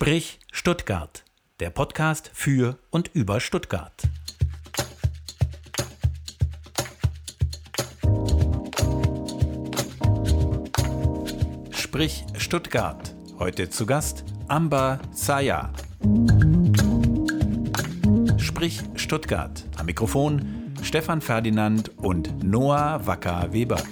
Sprich 0.00 0.38
Stuttgart, 0.52 1.24
der 1.58 1.70
Podcast 1.70 2.30
für 2.32 2.78
und 2.90 3.10
über 3.14 3.40
Stuttgart. 3.40 4.00
Sprich 11.72 12.24
Stuttgart. 12.36 13.12
Heute 13.40 13.70
zu 13.70 13.86
Gast 13.86 14.22
Amba 14.46 15.00
Zaya. 15.12 15.72
Sprich 18.36 18.80
Stuttgart. 18.94 19.64
Am 19.78 19.86
Mikrofon 19.86 20.74
Stefan 20.80 21.20
Ferdinand 21.20 21.90
und 21.98 22.44
Noah 22.44 23.04
Wacker-Weber. 23.04 23.82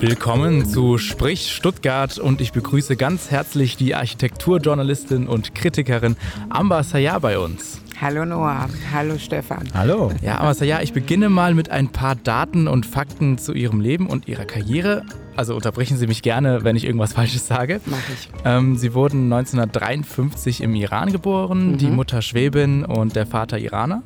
Willkommen 0.00 0.64
zu 0.64 0.96
Sprich 0.96 1.52
Stuttgart 1.52 2.18
und 2.18 2.40
ich 2.40 2.52
begrüße 2.52 2.96
ganz 2.96 3.30
herzlich 3.30 3.76
die 3.76 3.94
Architekturjournalistin 3.94 5.28
und 5.28 5.54
Kritikerin 5.54 6.16
Amba 6.48 6.82
Sayar 6.82 7.20
bei 7.20 7.38
uns. 7.38 7.82
Hallo 8.00 8.24
Noah, 8.24 8.70
hallo 8.94 9.18
Stefan. 9.18 9.68
Hallo. 9.74 10.10
Ja, 10.22 10.38
Amba 10.38 10.54
Sayar, 10.54 10.82
ich 10.82 10.94
beginne 10.94 11.28
mal 11.28 11.52
mit 11.52 11.68
ein 11.68 11.92
paar 11.92 12.14
Daten 12.16 12.66
und 12.66 12.86
Fakten 12.86 13.36
zu 13.36 13.52
Ihrem 13.52 13.82
Leben 13.82 14.06
und 14.06 14.26
Ihrer 14.26 14.46
Karriere. 14.46 15.04
Also 15.36 15.54
unterbrechen 15.54 15.96
Sie 15.96 16.06
mich 16.06 16.22
gerne, 16.22 16.64
wenn 16.64 16.76
ich 16.76 16.84
irgendwas 16.84 17.12
Falsches 17.20 17.46
sage. 17.46 17.80
Mach 17.86 17.98
ich. 18.12 18.28
Ähm, 18.44 18.76
Sie 18.76 18.94
wurden 18.94 19.32
1953 19.32 20.62
im 20.62 20.74
Iran 20.74 21.12
geboren, 21.12 21.72
mhm. 21.72 21.78
die 21.78 21.88
Mutter 21.88 22.22
Schwäbin 22.22 22.84
und 22.84 23.16
der 23.16 23.26
Vater 23.26 23.58
Iraner. 23.58 24.02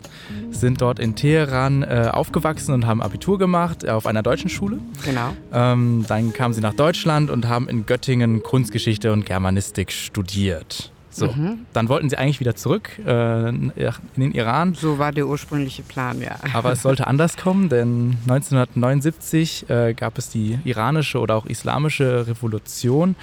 Sind 0.50 0.80
dort 0.80 0.98
in 0.98 1.16
Teheran 1.16 1.82
äh, 1.82 2.08
aufgewachsen 2.12 2.72
und 2.72 2.86
haben 2.86 3.02
Abitur 3.02 3.38
gemacht 3.38 3.84
äh, 3.84 3.90
auf 3.90 4.06
einer 4.06 4.22
deutschen 4.22 4.48
Schule. 4.48 4.78
Genau. 5.04 5.34
Ähm, 5.52 6.04
dann 6.06 6.32
kamen 6.32 6.54
Sie 6.54 6.60
nach 6.60 6.74
Deutschland 6.74 7.30
und 7.30 7.48
haben 7.48 7.68
in 7.68 7.86
Göttingen 7.86 8.42
Kunstgeschichte 8.42 9.12
und 9.12 9.26
Germanistik 9.26 9.92
studiert. 9.92 10.93
So, 11.14 11.28
mhm. 11.28 11.60
dann 11.72 11.88
wollten 11.88 12.10
sie 12.10 12.18
eigentlich 12.18 12.40
wieder 12.40 12.56
zurück 12.56 12.90
äh, 13.06 13.48
in 13.48 13.72
den 14.16 14.32
Iran. 14.32 14.74
So 14.74 14.98
war 14.98 15.12
der 15.12 15.28
ursprüngliche 15.28 15.84
Plan, 15.84 16.20
ja. 16.20 16.36
Aber 16.52 16.72
es 16.72 16.82
sollte 16.82 17.06
anders 17.06 17.36
kommen, 17.36 17.68
denn 17.68 18.16
1979 18.22 19.70
äh, 19.70 19.94
gab 19.94 20.18
es 20.18 20.28
die 20.28 20.58
iranische 20.64 21.20
oder 21.20 21.36
auch 21.36 21.46
islamische 21.46 22.26
Revolution 22.26 23.14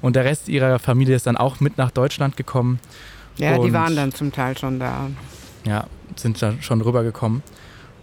und 0.00 0.14
der 0.14 0.24
Rest 0.24 0.48
ihrer 0.48 0.78
Familie 0.78 1.16
ist 1.16 1.26
dann 1.26 1.36
auch 1.36 1.58
mit 1.58 1.78
nach 1.78 1.90
Deutschland 1.90 2.36
gekommen. 2.36 2.78
Ja, 3.38 3.56
und, 3.56 3.66
die 3.66 3.72
waren 3.72 3.96
dann 3.96 4.12
zum 4.12 4.30
Teil 4.30 4.56
schon 4.56 4.78
da. 4.78 5.08
Ja, 5.64 5.86
sind 6.14 6.40
dann 6.42 6.62
schon 6.62 6.80
rübergekommen. 6.80 7.42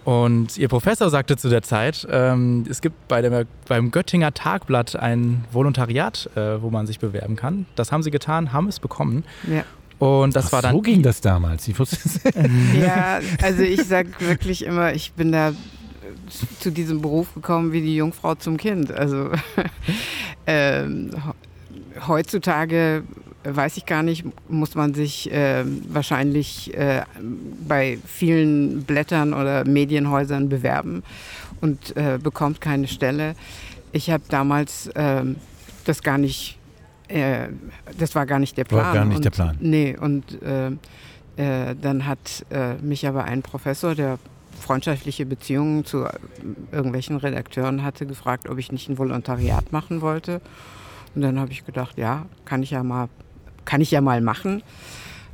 Und 0.10 0.58
ihr 0.58 0.70
Professor 0.70 1.08
sagte 1.12 1.38
zu 1.38 1.50
der 1.50 1.62
Zeit, 1.62 2.08
ähm, 2.10 2.66
es 2.68 2.82
gibt 2.82 3.08
bei 3.08 3.22
dem, 3.22 3.46
beim 3.68 3.92
Göttinger 3.92 4.34
Tagblatt 4.34 4.96
ein 4.96 5.46
Volontariat, 5.52 6.32
äh, 6.36 6.60
wo 6.64 6.72
man 6.72 6.88
sich 6.88 6.98
bewerben 6.98 7.36
kann. 7.36 7.68
Das 7.76 7.92
haben 7.92 8.02
sie 8.02 8.10
getan, 8.10 8.52
haben 8.52 8.68
es 8.68 8.80
bekommen. 8.80 9.24
Ja. 9.48 9.66
Und 10.00 10.36
das 10.36 10.48
Ach, 10.48 10.54
war 10.54 10.62
dann. 10.64 10.74
So 10.74 10.82
ging 10.82 11.04
das 11.04 11.22
damals. 11.22 11.68
Ich 11.68 11.78
wusste 11.78 12.00
ja, 12.82 13.20
also 13.44 13.62
ich 13.62 13.84
sage 13.84 14.10
wirklich 14.18 14.66
immer, 14.66 14.94
ich 14.94 15.12
bin 15.12 15.32
da 15.32 15.54
zu 16.60 16.72
diesem 16.72 17.04
Beruf 17.04 17.36
gekommen 17.36 17.72
wie 17.72 17.82
die 17.82 17.96
Jungfrau 17.96 18.34
zum 18.34 18.58
Kind. 18.58 18.92
Also 18.92 19.30
ähm, 20.48 21.12
heutzutage 22.08 23.04
weiß 23.56 23.78
ich 23.78 23.86
gar 23.86 24.04
nicht, 24.04 24.26
muss 24.50 24.76
man 24.76 24.94
sich 24.94 25.32
äh, 25.32 25.64
wahrscheinlich 25.88 26.74
äh, 26.76 27.04
bei 27.68 28.00
vielen 28.06 28.84
Blättern 28.84 29.34
oder 29.34 29.66
Medienhäusern 29.66 30.50
bewerben 30.50 31.04
und 31.62 31.96
äh, 31.96 32.20
bekommt 32.22 32.62
keine 32.62 32.88
Stelle. 32.88 33.36
Ich 33.92 34.10
habe 34.10 34.24
damals 34.30 34.90
ähm, 34.96 35.38
das 35.86 36.04
gar 36.04 36.18
nicht, 36.18 36.58
äh, 37.08 37.48
das 37.98 38.16
war 38.16 38.26
gar 38.26 38.40
nicht 38.40 38.58
der 38.58 38.66
Plan. 38.66 38.86
War 38.86 38.94
gar 38.94 39.06
nicht 39.06 39.18
und, 39.18 39.26
der 39.26 39.32
Plan. 39.32 39.58
Nee, 39.60 39.98
und 40.00 40.42
äh, 40.42 40.68
äh, 41.38 41.76
dann 41.82 42.06
hat 42.06 42.46
mich 42.82 43.08
aber 43.08 43.24
ein 43.24 43.42
Professor, 43.42 43.96
der 43.96 44.20
freundschaftliche 44.60 45.26
Beziehungen 45.26 45.86
zu 45.86 46.06
irgendwelchen 46.72 47.18
Redakteuren 47.18 47.84
hatte, 47.84 48.06
gefragt, 48.06 48.50
ob 48.50 48.58
ich 48.58 48.72
nicht 48.72 48.90
ein 48.90 48.98
Volontariat 48.98 49.72
machen 49.72 50.02
wollte. 50.02 50.42
Und 51.16 51.22
dann 51.22 51.40
habe 51.40 51.52
ich 51.52 51.66
gedacht, 51.66 51.98
ja, 51.98 52.26
kann 52.46 52.62
ich 52.62 52.72
ja 52.72 52.84
mal 52.84 53.10
kann 53.70 53.82
ich 53.82 53.92
ja 53.92 54.02
mal 54.02 54.20
machen. 54.20 54.64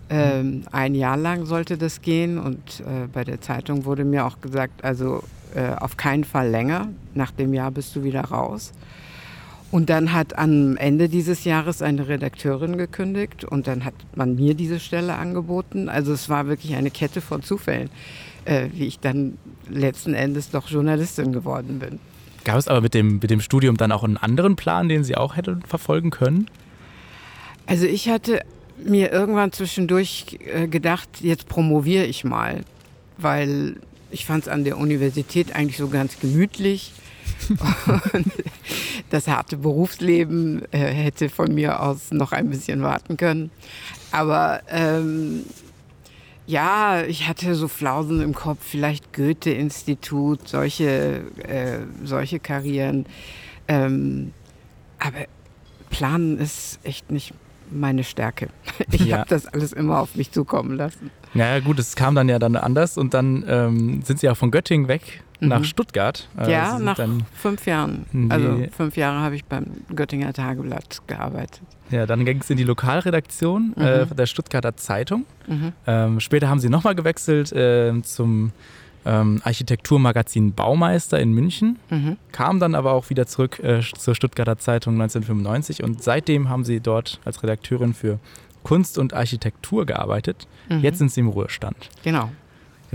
Ähm, 0.10 0.64
ein 0.72 0.94
Jahr 0.94 1.16
lang 1.16 1.46
sollte 1.46 1.78
das 1.78 2.02
gehen 2.02 2.38
und 2.38 2.82
äh, 2.82 3.08
bei 3.12 3.24
der 3.24 3.40
Zeitung 3.40 3.86
wurde 3.86 4.04
mir 4.04 4.26
auch 4.26 4.42
gesagt, 4.42 4.84
also 4.84 5.24
äh, 5.56 5.70
auf 5.70 5.96
keinen 5.96 6.26
Fall 6.26 6.50
länger. 6.50 6.90
Nach 7.14 7.32
dem 7.32 7.54
Jahr 7.54 7.72
bist 7.72 7.96
du 7.96 8.04
wieder 8.04 8.26
raus. 8.26 8.74
Und 9.72 9.90
dann 9.90 10.12
hat 10.12 10.38
am 10.38 10.76
Ende 10.76 11.08
dieses 11.08 11.46
Jahres 11.46 11.82
eine 11.82 12.10
Redakteurin 12.10 12.78
gekündigt 12.78 13.46
und 13.46 13.68
dann 13.68 13.86
hat 13.86 13.96
man 14.16 14.36
mir 14.36 14.54
diese 14.54 14.82
Stelle 14.82 15.16
angeboten. 15.16 15.88
Also 15.88 16.12
es 16.12 16.28
war 16.28 16.48
wirklich 16.48 16.76
eine 16.76 16.92
Kette 16.92 17.22
von 17.22 17.42
Zufällen, 17.42 17.90
äh, 18.44 18.68
wie 18.74 18.86
ich 18.86 19.00
dann 19.00 19.38
letzten 19.70 20.14
Endes 20.14 20.52
doch 20.52 20.68
Journalistin 20.68 21.32
geworden 21.32 21.80
bin. 21.80 22.00
Gab 22.44 22.58
es 22.58 22.68
aber 22.68 22.82
mit 22.82 22.94
dem, 22.94 23.20
mit 23.20 23.32
dem 23.32 23.40
Studium 23.40 23.78
dann 23.78 23.94
auch 23.94 24.04
einen 24.04 24.18
anderen 24.18 24.58
Plan, 24.58 24.90
den 24.90 25.06
Sie 25.06 25.16
auch 25.16 25.38
hätten 25.38 25.62
verfolgen 25.62 26.10
können? 26.10 26.48
Also 27.66 27.86
ich 27.86 28.10
hatte 28.10 28.42
mir 28.78 29.12
irgendwann 29.12 29.52
zwischendurch 29.52 30.38
äh, 30.46 30.68
gedacht, 30.68 31.10
jetzt 31.22 31.48
promoviere 31.48 32.06
ich 32.06 32.24
mal, 32.24 32.64
weil 33.18 33.78
ich 34.12 34.26
fand 34.26 34.44
es 34.44 34.50
an 34.50 34.64
der 34.64 34.78
Universität 34.78 35.56
eigentlich 35.56 35.78
so 35.78 35.88
ganz 35.88 36.20
gemütlich. 36.20 36.92
Und 38.14 38.32
das 39.10 39.28
harte 39.28 39.58
Berufsleben 39.58 40.64
äh, 40.72 40.78
hätte 40.78 41.30
von 41.30 41.54
mir 41.54 41.82
aus 41.82 42.12
noch 42.12 42.32
ein 42.32 42.50
bisschen 42.50 42.82
warten 42.82 43.18
können. 43.18 43.50
Aber 44.12 44.62
ähm, 44.70 45.44
ja, 46.48 47.02
ich 47.04 47.28
hatte 47.28 47.56
so 47.56 47.68
Flausen 47.68 48.22
im 48.22 48.34
Kopf, 48.36 48.60
vielleicht 48.62 49.14
Goethe-Institut, 49.14 50.48
solche, 50.48 51.24
äh, 51.48 51.80
solche 52.04 52.40
Karrieren. 52.40 53.06
Ähm, 53.68 54.32
aber 55.00 55.26
planen 55.90 56.38
ist 56.38 56.80
echt 56.84 57.12
nicht 57.12 57.34
meine 57.76 58.04
Stärke. 58.04 58.50
Ich 58.92 59.06
ja. 59.06 59.20
habe 59.20 59.30
das 59.30 59.46
alles 59.46 59.74
immer 59.74 60.00
auf 60.00 60.16
mich 60.16 60.32
zukommen 60.32 60.78
lassen. 60.78 61.12
Ja, 61.34 61.60
gut, 61.60 61.80
es 61.80 61.96
kam 61.96 62.16
dann 62.16 62.30
ja 62.30 62.40
dann 62.40 62.56
anders 62.56 62.98
und 62.98 63.14
dann 63.14 63.44
ähm, 63.48 64.02
sind 64.04 64.20
Sie 64.20 64.26
ja 64.26 64.36
von 64.36 64.52
Göttingen 64.52 64.88
weg 64.88 65.24
mhm. 65.40 65.50
nach 65.50 65.64
Stuttgart. 65.64 66.28
Äh, 66.38 66.52
ja, 66.52 66.80
nach 66.80 67.00
fünf 67.34 67.66
Jahren. 67.66 68.06
Also 68.30 68.68
fünf 68.76 68.98
Jahre 68.98 69.20
habe 69.20 69.36
ich 69.36 69.46
beim 69.46 69.66
Göttinger 69.94 70.34
Tageblatt 70.34 71.02
gearbeitet. 71.08 71.62
Ja, 71.92 72.06
dann 72.06 72.26
ging 72.26 72.40
es 72.40 72.50
in 72.50 72.58
die 72.58 72.64
Lokalredaktion 72.64 73.74
mhm. 73.76 73.84
äh, 73.84 74.06
der 74.06 74.26
Stuttgarter 74.26 74.76
Zeitung. 74.76 75.26
Mhm. 75.48 75.74
Ähm, 75.86 76.20
später 76.20 76.50
haben 76.50 76.60
Sie 76.60 76.70
nochmal 76.70 76.96
gewechselt 76.96 77.52
äh, 77.52 77.94
zum 78.02 78.52
ähm, 79.06 79.42
Architekturmagazin 79.44 80.54
Baumeister 80.54 81.20
in 81.20 81.32
München, 81.32 81.80
mhm. 81.90 82.18
kam 82.32 82.60
dann 82.60 82.76
aber 82.76 82.94
auch 82.94 83.10
wieder 83.10 83.28
zurück 83.28 83.60
äh, 83.60 83.82
zur 83.82 84.16
Stuttgarter 84.16 84.58
Zeitung 84.58 84.96
1995 84.96 85.84
und 85.84 86.04
seitdem 86.04 86.50
haben 86.50 86.64
sie 86.64 86.80
dort 86.80 87.20
als 87.26 87.42
Redakteurin 87.44 87.94
für 87.94 88.20
Kunst 88.64 88.98
und 88.98 89.14
Architektur 89.14 89.86
gearbeitet. 89.86 90.48
Mhm. 90.70 90.80
Jetzt 90.80 90.98
sind 90.98 91.12
sie 91.12 91.22
im 91.22 91.28
Ruhestand. 91.28 91.78
Genau. 92.04 92.32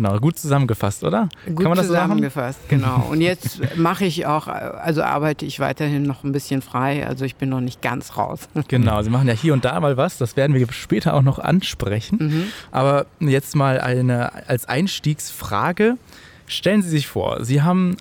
Genau, 0.00 0.18
gut 0.18 0.38
zusammengefasst, 0.38 1.04
oder? 1.04 1.28
Gut 1.44 1.58
Kann 1.58 1.68
man 1.68 1.76
das 1.76 1.88
zusammengefasst, 1.88 2.58
so 2.62 2.74
genau. 2.74 3.06
Und 3.10 3.20
jetzt 3.20 3.76
mache 3.76 4.06
ich 4.06 4.24
auch, 4.24 4.48
also 4.48 5.02
arbeite 5.02 5.44
ich 5.44 5.60
weiterhin 5.60 6.04
noch 6.04 6.24
ein 6.24 6.32
bisschen 6.32 6.62
frei, 6.62 7.06
also 7.06 7.26
ich 7.26 7.36
bin 7.36 7.50
noch 7.50 7.60
nicht 7.60 7.82
ganz 7.82 8.16
raus. 8.16 8.48
Genau, 8.68 9.02
Sie 9.02 9.10
machen 9.10 9.28
ja 9.28 9.34
hier 9.34 9.52
und 9.52 9.66
da 9.66 9.78
mal 9.78 9.98
was, 9.98 10.16
das 10.16 10.36
werden 10.36 10.54
wir 10.54 10.66
später 10.72 11.12
auch 11.12 11.20
noch 11.20 11.38
ansprechen. 11.38 12.16
Mhm. 12.18 12.44
Aber 12.70 13.04
jetzt 13.18 13.54
mal 13.54 13.78
eine 13.78 14.48
als 14.48 14.66
Einstiegsfrage. 14.66 15.98
Stellen 16.46 16.80
Sie 16.80 16.88
sich 16.88 17.06
vor, 17.06 17.44
Sie 17.44 17.60
haben 17.60 17.98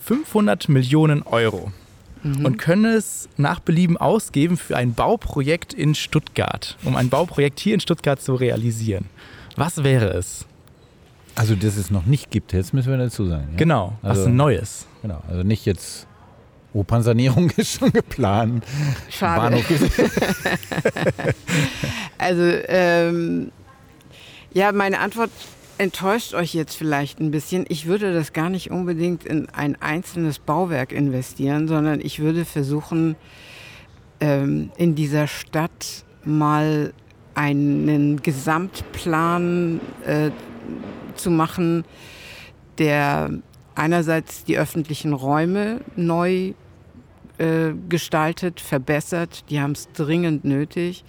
500 0.00 0.68
Millionen 0.68 1.22
Euro 1.22 1.70
mhm. 2.24 2.46
und 2.46 2.58
können 2.58 2.86
es 2.86 3.28
nach 3.36 3.60
Belieben 3.60 3.96
ausgeben 3.96 4.56
für 4.56 4.76
ein 4.76 4.94
Bauprojekt 4.94 5.72
in 5.72 5.94
Stuttgart, 5.94 6.76
um 6.82 6.96
ein 6.96 7.10
Bauprojekt 7.10 7.60
hier 7.60 7.74
in 7.74 7.80
Stuttgart 7.80 8.20
zu 8.20 8.34
realisieren. 8.34 9.04
Was 9.54 9.84
wäre 9.84 10.08
es? 10.14 10.44
Also, 11.38 11.54
dass 11.54 11.76
es 11.76 11.90
noch 11.90 12.06
nicht 12.06 12.30
gibt, 12.30 12.52
jetzt 12.52 12.74
müssen 12.74 12.90
wir 12.90 12.98
dazu 12.98 13.26
sagen. 13.26 13.48
Ja? 13.52 13.56
Genau, 13.56 13.98
also, 14.02 14.22
was 14.22 14.28
Neues. 14.28 14.86
Genau, 15.02 15.22
also 15.28 15.42
nicht 15.42 15.64
jetzt 15.66 16.06
Opernsanierung 16.74 17.50
ist 17.56 17.78
schon 17.78 17.92
geplant. 17.92 18.64
Schade. 19.08 19.58
also, 22.18 22.42
ähm, 22.68 23.52
ja, 24.52 24.72
meine 24.72 25.00
Antwort 25.00 25.30
enttäuscht 25.78 26.34
euch 26.34 26.54
jetzt 26.54 26.74
vielleicht 26.74 27.20
ein 27.20 27.30
bisschen. 27.30 27.64
Ich 27.68 27.86
würde 27.86 28.12
das 28.12 28.32
gar 28.32 28.50
nicht 28.50 28.70
unbedingt 28.70 29.24
in 29.24 29.48
ein 29.50 29.80
einzelnes 29.80 30.38
Bauwerk 30.38 30.92
investieren, 30.92 31.68
sondern 31.68 32.00
ich 32.00 32.18
würde 32.18 32.44
versuchen, 32.44 33.16
ähm, 34.20 34.70
in 34.76 34.94
dieser 34.94 35.26
Stadt 35.28 36.04
mal 36.24 36.92
einen 37.34 38.20
Gesamtplan 38.20 39.80
äh, 40.04 40.30
zu 41.14 41.30
machen, 41.30 41.84
der 42.78 43.30
einerseits 43.74 44.44
die 44.44 44.58
öffentlichen 44.58 45.12
Räume 45.12 45.80
neu 45.96 46.52
äh, 47.38 47.72
gestaltet, 47.88 48.60
verbessert. 48.60 49.44
Die 49.50 49.60
haben 49.60 49.72
es 49.72 49.90
dringend 49.92 50.44
nötig. 50.44 51.04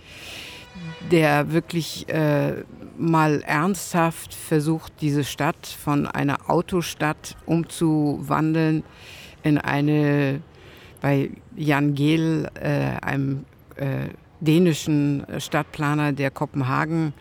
Der 1.11 1.51
wirklich 1.51 2.07
äh, 2.09 2.63
mal 2.97 3.41
ernsthaft 3.41 4.33
versucht, 4.33 4.93
diese 5.01 5.23
Stadt 5.23 5.65
von 5.65 6.05
einer 6.05 6.49
Autostadt 6.49 7.35
umzuwandeln 7.45 8.83
in 9.43 9.57
eine, 9.57 10.41
bei 11.01 11.31
Jan 11.55 11.95
Gehl, 11.95 12.49
äh, 12.61 13.01
einem 13.01 13.45
äh, 13.75 14.09
dänischen 14.41 15.25
Stadtplaner, 15.39 16.11
der 16.13 16.31
Kopenhagen 16.31 17.13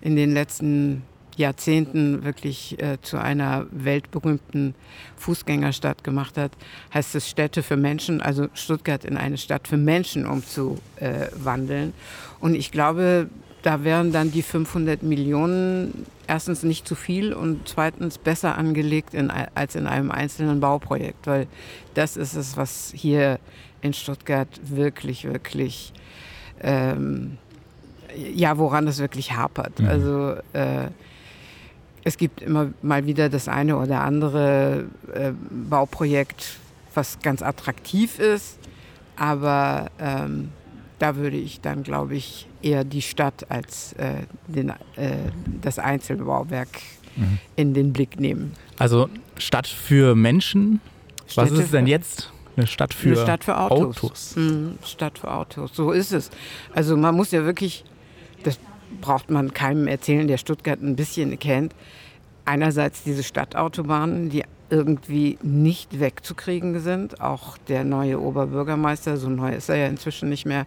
in 0.00 0.16
den 0.16 0.32
letzten 0.32 1.02
Jahrzehnten 1.36 2.24
wirklich 2.24 2.80
äh, 2.80 2.98
zu 3.02 3.18
einer 3.18 3.66
weltberühmten 3.70 4.74
Fußgängerstadt 5.16 6.04
gemacht 6.04 6.36
hat, 6.36 6.52
heißt 6.92 7.14
es 7.14 7.28
Städte 7.28 7.62
für 7.62 7.76
Menschen, 7.76 8.20
also 8.20 8.48
Stuttgart 8.54 9.04
in 9.04 9.16
eine 9.16 9.38
Stadt 9.38 9.68
für 9.68 9.76
Menschen 9.76 10.26
umzuwandeln. 10.26 11.92
Und 12.40 12.54
ich 12.54 12.70
glaube, 12.70 13.28
da 13.62 13.82
wären 13.82 14.12
dann 14.12 14.30
die 14.30 14.42
500 14.42 15.02
Millionen 15.02 16.04
erstens 16.26 16.62
nicht 16.62 16.86
zu 16.86 16.94
viel 16.94 17.32
und 17.32 17.66
zweitens 17.66 18.18
besser 18.18 18.58
angelegt 18.58 19.14
in, 19.14 19.30
als 19.30 19.74
in 19.74 19.86
einem 19.86 20.10
einzelnen 20.10 20.60
Bauprojekt, 20.60 21.26
weil 21.26 21.46
das 21.94 22.16
ist 22.16 22.34
es, 22.34 22.56
was 22.56 22.92
hier 22.94 23.38
in 23.80 23.94
Stuttgart 23.94 24.48
wirklich, 24.62 25.24
wirklich, 25.24 25.92
ähm, 26.60 27.38
ja, 28.34 28.58
woran 28.58 28.86
es 28.86 28.98
wirklich 28.98 29.32
hapert. 29.32 29.80
Mhm. 29.80 29.88
Also 29.88 30.34
äh, 30.52 30.88
es 32.04 32.18
gibt 32.18 32.42
immer 32.42 32.70
mal 32.82 33.06
wieder 33.06 33.28
das 33.28 33.48
eine 33.48 33.76
oder 33.76 34.02
andere 34.02 34.86
äh, 35.12 35.32
Bauprojekt, 35.50 36.58
was 36.94 37.18
ganz 37.20 37.42
attraktiv 37.42 38.18
ist, 38.18 38.58
aber 39.16 39.90
ähm, 39.98 40.50
da 40.98 41.16
würde 41.16 41.36
ich 41.36 41.60
dann, 41.60 41.82
glaube 41.82 42.14
ich, 42.14 42.46
eher 42.62 42.84
die 42.84 43.02
Stadt 43.02 43.50
als 43.50 43.94
äh, 43.94 44.14
den, 44.46 44.68
äh, 44.68 44.74
das 45.60 45.78
Einzelbauwerk 45.78 46.68
mhm. 47.16 47.38
in 47.56 47.74
den 47.74 47.92
Blick 47.92 48.20
nehmen. 48.20 48.52
Also 48.78 49.08
Stadt 49.38 49.66
für 49.66 50.14
Menschen. 50.14 50.80
Städte 51.26 51.50
Was 51.50 51.58
ist 51.58 51.64
es 51.64 51.70
denn 51.70 51.86
jetzt? 51.86 52.32
Eine 52.56 52.66
Stadt 52.66 52.94
für, 52.94 53.08
Eine 53.08 53.16
Stadt 53.16 53.44
für 53.44 53.58
Autos. 53.58 53.96
Autos. 53.96 54.36
Mhm, 54.36 54.78
Stadt 54.84 55.18
für 55.18 55.32
Autos, 55.32 55.74
so 55.74 55.90
ist 55.90 56.12
es. 56.12 56.30
Also 56.72 56.96
man 56.96 57.14
muss 57.16 57.32
ja 57.32 57.44
wirklich, 57.44 57.84
das 58.44 58.60
braucht 59.00 59.30
man 59.30 59.52
keinem 59.52 59.86
erzählen, 59.86 60.26
der 60.26 60.38
Stuttgart 60.38 60.80
ein 60.80 60.96
bisschen 60.96 61.38
kennt. 61.38 61.74
Einerseits 62.44 63.02
diese 63.02 63.22
Stadtautobahnen, 63.22 64.30
die 64.30 64.44
irgendwie 64.70 65.38
nicht 65.42 66.00
wegzukriegen 66.00 66.80
sind. 66.80 67.20
Auch 67.20 67.58
der 67.68 67.84
neue 67.84 68.20
Oberbürgermeister, 68.20 69.16
so 69.16 69.28
neu 69.28 69.50
ist 69.50 69.68
er 69.68 69.76
ja 69.76 69.86
inzwischen 69.86 70.28
nicht 70.28 70.46
mehr, 70.46 70.66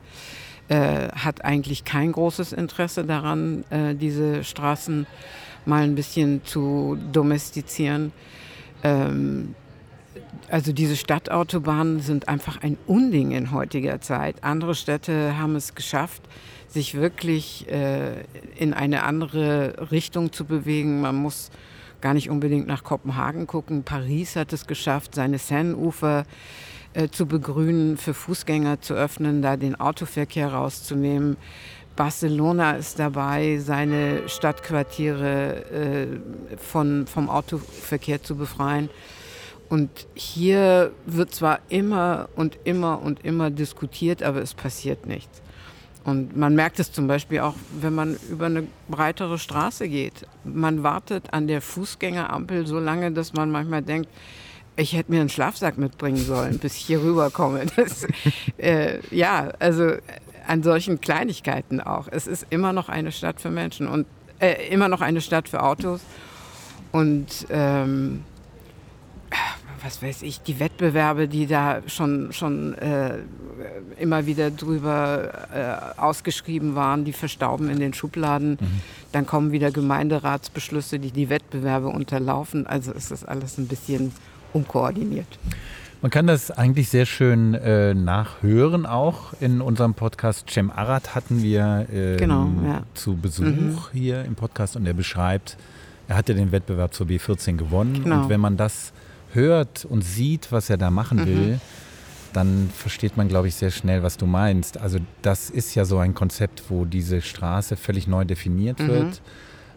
äh, 0.69 1.09
hat 1.09 1.43
eigentlich 1.43 1.83
kein 1.83 2.11
großes 2.11 2.53
Interesse 2.53 3.05
daran, 3.05 3.63
äh, 3.69 3.95
diese 3.95 4.43
Straßen 4.43 5.07
mal 5.65 5.83
ein 5.83 5.95
bisschen 5.95 6.43
zu 6.45 6.97
domestizieren. 7.11 8.11
Ähm, 8.83 9.55
also 10.49 10.71
diese 10.71 10.95
Stadtautobahnen 10.95 11.99
sind 11.99 12.27
einfach 12.27 12.61
ein 12.61 12.77
Unding 12.87 13.31
in 13.31 13.51
heutiger 13.51 13.99
Zeit. 14.01 14.43
Andere 14.43 14.75
Städte 14.75 15.37
haben 15.37 15.55
es 15.55 15.75
geschafft, 15.75 16.21
sich 16.67 16.95
wirklich 16.95 17.67
äh, 17.69 18.23
in 18.57 18.73
eine 18.73 19.03
andere 19.03 19.91
Richtung 19.91 20.31
zu 20.31 20.45
bewegen. 20.45 21.01
Man 21.01 21.15
muss 21.15 21.49
gar 22.01 22.13
nicht 22.13 22.29
unbedingt 22.29 22.67
nach 22.67 22.83
Kopenhagen 22.83 23.47
gucken. 23.47 23.83
Paris 23.83 24.35
hat 24.35 24.53
es 24.53 24.67
geschafft, 24.67 25.15
seine 25.15 25.39
Seine-Ufer 25.39 26.25
äh, 26.93 27.09
zu 27.09 27.25
begrünen, 27.25 27.97
für 27.97 28.13
Fußgänger 28.13 28.81
zu 28.81 28.93
öffnen, 28.93 29.41
da 29.41 29.57
den 29.57 29.79
Autoverkehr 29.79 30.53
rauszunehmen. 30.53 31.37
Barcelona 31.95 32.73
ist 32.73 32.99
dabei, 32.99 33.57
seine 33.57 34.29
Stadtquartiere 34.29 35.65
äh, 35.71 36.57
von, 36.57 37.07
vom 37.07 37.29
Autoverkehr 37.29 38.21
zu 38.21 38.35
befreien. 38.35 38.89
Und 39.67 39.89
hier 40.13 40.91
wird 41.05 41.33
zwar 41.33 41.59
immer 41.69 42.29
und 42.35 42.57
immer 42.63 43.01
und 43.01 43.25
immer 43.25 43.49
diskutiert, 43.49 44.23
aber 44.23 44.41
es 44.41 44.53
passiert 44.53 45.07
nichts. 45.07 45.41
Und 46.07 46.37
man 46.37 46.55
merkt 46.55 46.79
es 46.79 46.93
zum 46.93 47.05
Beispiel 47.05 47.41
auch, 47.41 47.55
wenn 47.81 47.93
man 47.93 48.15
über 48.31 48.45
eine 48.45 48.65
breitere 48.87 49.37
Straße 49.37 49.89
geht. 49.89 50.25
Man 50.45 50.81
wartet 50.81 51.33
an 51.33 51.47
der 51.47 51.61
Fußgängerampel 51.61 52.65
so 52.65 52.79
lange, 52.79 53.11
dass 53.11 53.33
man 53.33 53.51
manchmal 53.51 53.81
denkt, 53.81 54.07
ich 54.77 54.93
hätte 54.93 55.11
mir 55.11 55.19
einen 55.19 55.27
Schlafsack 55.27 55.77
mitbringen 55.77 56.15
sollen, 56.15 56.59
bis 56.59 56.77
ich 56.77 56.85
hier 56.85 57.01
rüberkomme. 57.03 57.65
Das, 57.75 58.07
äh, 58.57 58.99
ja, 59.13 59.51
also 59.59 59.95
an 60.47 60.63
solchen 60.63 61.01
Kleinigkeiten 61.01 61.81
auch. 61.81 62.07
Es 62.09 62.25
ist 62.25 62.45
immer 62.51 62.71
noch 62.71 62.87
eine 62.87 63.11
Stadt 63.11 63.41
für 63.41 63.49
Menschen 63.51 63.89
und 63.89 64.07
äh, 64.39 64.69
immer 64.69 64.87
noch 64.87 65.01
eine 65.01 65.19
Stadt 65.19 65.49
für 65.49 65.61
Autos. 65.61 65.99
Und 66.93 67.47
ähm, 67.49 68.23
was 69.87 70.01
weiß 70.01 70.23
ich, 70.23 70.41
die 70.41 70.59
Wettbewerbe, 70.59 71.29
die 71.29 71.47
da 71.47 71.81
schon, 71.87 72.33
schon 72.33 72.73
äh, 72.73 73.19
immer 73.97 74.25
wieder 74.25 74.51
drüber 74.51 75.31
äh, 75.53 75.99
ausgeschrieben 76.01 76.75
waren, 76.75 77.05
die 77.05 77.13
verstauben 77.13 77.69
in 77.69 77.79
den 77.79 77.93
Schubladen. 77.93 78.57
Mhm. 78.59 78.81
Dann 79.13 79.25
kommen 79.25 79.53
wieder 79.53 79.71
Gemeinderatsbeschlüsse, 79.71 80.99
die 80.99 81.11
die 81.11 81.29
Wettbewerbe 81.29 81.87
unterlaufen. 81.87 82.67
Also 82.67 82.91
ist 82.91 83.11
das 83.11 83.23
alles 83.23 83.57
ein 83.57 83.67
bisschen 83.67 84.11
unkoordiniert. 84.51 85.39
Man 86.01 86.11
kann 86.11 86.27
das 86.27 86.51
eigentlich 86.51 86.89
sehr 86.89 87.05
schön 87.05 87.53
äh, 87.53 87.93
nachhören 87.93 88.85
auch. 88.85 89.33
In 89.39 89.61
unserem 89.61 89.93
Podcast 89.93 90.49
Cem 90.49 90.69
Arad 90.69 91.15
hatten 91.15 91.41
wir 91.41 91.87
ähm, 91.93 92.17
genau, 92.17 92.49
ja. 92.65 92.83
zu 92.93 93.15
Besuch 93.15 93.45
mhm. 93.45 93.77
hier 93.93 94.25
im 94.25 94.35
Podcast 94.35 94.75
und 94.75 94.85
er 94.85 94.93
beschreibt, 94.93 95.55
er 96.09 96.17
hatte 96.17 96.35
den 96.35 96.51
Wettbewerb 96.51 96.93
zur 96.93 97.07
B14 97.07 97.55
gewonnen. 97.55 98.03
Genau. 98.03 98.23
Und 98.23 98.29
wenn 98.29 98.41
man 98.41 98.57
das 98.57 98.91
hört 99.37 99.85
und 99.85 100.03
sieht, 100.03 100.51
was 100.51 100.69
er 100.69 100.75
da 100.75 100.91
machen 100.91 101.25
will, 101.25 101.53
mhm. 101.53 101.61
dann 102.33 102.69
versteht 102.75 103.15
man, 103.15 103.29
glaube 103.29 103.47
ich, 103.47 103.55
sehr 103.55 103.71
schnell, 103.71 104.03
was 104.03 104.17
du 104.17 104.25
meinst. 104.25 104.77
Also 104.77 104.99
das 105.21 105.49
ist 105.49 105.73
ja 105.75 105.85
so 105.85 105.99
ein 105.99 106.13
Konzept, 106.13 106.63
wo 106.67 106.83
diese 106.83 107.21
Straße 107.21 107.77
völlig 107.77 108.07
neu 108.07 108.25
definiert 108.25 108.79
mhm. 108.79 108.87
wird 108.89 109.21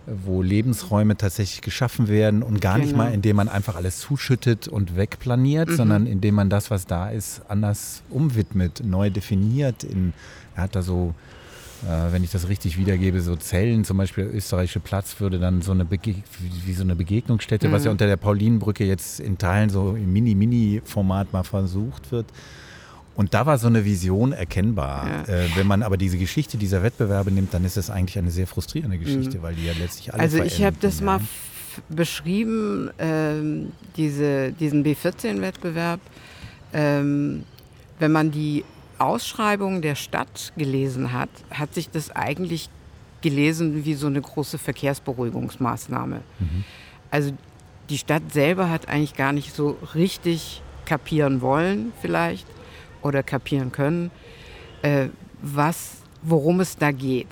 wo 0.06 0.42
Lebensräume 0.42 1.16
tatsächlich 1.16 1.60
geschaffen 1.60 2.08
werden 2.08 2.42
und 2.42 2.60
gar 2.60 2.74
genau. 2.74 2.86
nicht 2.86 2.96
mal, 2.96 3.12
indem 3.12 3.36
man 3.36 3.48
einfach 3.48 3.76
alles 3.76 4.00
zuschüttet 4.00 4.66
und 4.66 4.96
wegplaniert, 4.96 5.68
mhm. 5.68 5.76
sondern 5.76 6.06
indem 6.06 6.34
man 6.34 6.50
das, 6.50 6.70
was 6.70 6.86
da 6.86 7.10
ist, 7.10 7.42
anders 7.48 8.02
umwidmet, 8.10 8.82
neu 8.84 9.10
definiert. 9.10 9.84
In, 9.84 10.12
er 10.56 10.64
hat 10.64 10.74
da 10.74 10.82
so, 10.82 11.14
äh, 11.82 12.12
wenn 12.12 12.22
ich 12.22 12.30
das 12.30 12.48
richtig 12.48 12.78
wiedergebe, 12.78 13.20
so 13.20 13.36
Zellen, 13.36 13.84
zum 13.84 13.96
Beispiel 13.96 14.24
der 14.24 14.34
österreichische 14.34 14.80
Platz 14.80 15.18
würde 15.18 15.38
dann 15.38 15.62
so 15.62 15.72
eine, 15.72 15.84
Bege 15.84 16.14
wie 16.66 16.72
so 16.72 16.82
eine 16.82 16.94
Begegnungsstätte, 16.94 17.68
mhm. 17.68 17.72
was 17.72 17.84
ja 17.84 17.90
unter 17.90 18.06
der 18.06 18.16
Paulinenbrücke 18.16 18.84
jetzt 18.84 19.20
in 19.20 19.38
Teilen 19.38 19.70
so 19.70 19.96
im 19.96 20.12
Mini-Mini-Format 20.12 21.32
mal 21.32 21.42
versucht 21.42 22.12
wird. 22.12 22.26
Und 23.16 23.34
da 23.34 23.44
war 23.44 23.58
so 23.58 23.66
eine 23.66 23.84
Vision 23.84 24.32
erkennbar. 24.32 25.06
Ja. 25.06 25.34
Äh, 25.34 25.48
wenn 25.54 25.66
man 25.66 25.82
aber 25.82 25.96
diese 25.96 26.16
Geschichte 26.16 26.58
dieser 26.58 26.82
Wettbewerbe 26.82 27.30
nimmt, 27.30 27.52
dann 27.52 27.64
ist 27.64 27.76
das 27.76 27.90
eigentlich 27.90 28.18
eine 28.18 28.30
sehr 28.30 28.46
frustrierende 28.46 28.98
Geschichte, 28.98 29.38
mhm. 29.38 29.42
weil 29.42 29.54
die 29.54 29.66
ja 29.66 29.72
letztlich 29.78 30.12
alle 30.12 30.22
Also 30.22 30.42
ich 30.42 30.62
habe 30.62 30.76
das 30.80 31.00
ja. 31.00 31.06
mal 31.06 31.20
beschrieben, 31.88 32.90
ähm, 32.98 33.72
diese, 33.96 34.52
diesen 34.52 34.84
B14-Wettbewerb. 34.84 36.00
Ähm, 36.72 37.44
wenn 37.98 38.12
man 38.12 38.30
die 38.30 38.64
Ausschreibung 39.00 39.82
der 39.82 39.94
Stadt 39.94 40.52
gelesen 40.56 41.12
hat, 41.12 41.30
hat 41.50 41.74
sich 41.74 41.90
das 41.90 42.10
eigentlich 42.10 42.68
gelesen 43.20 43.84
wie 43.84 43.94
so 43.94 44.06
eine 44.06 44.20
große 44.20 44.58
Verkehrsberuhigungsmaßnahme. 44.58 46.22
Mhm. 46.38 46.64
Also 47.10 47.32
die 47.88 47.98
Stadt 47.98 48.32
selber 48.32 48.70
hat 48.70 48.88
eigentlich 48.88 49.14
gar 49.14 49.32
nicht 49.32 49.54
so 49.54 49.76
richtig 49.94 50.62
kapieren 50.86 51.40
wollen 51.40 51.92
vielleicht, 52.00 52.46
oder 53.02 53.22
kapieren 53.22 53.72
können, 53.72 54.10
äh, 54.82 55.08
was, 55.42 55.98
worum 56.22 56.60
es 56.60 56.76
da 56.76 56.92
geht. 56.92 57.28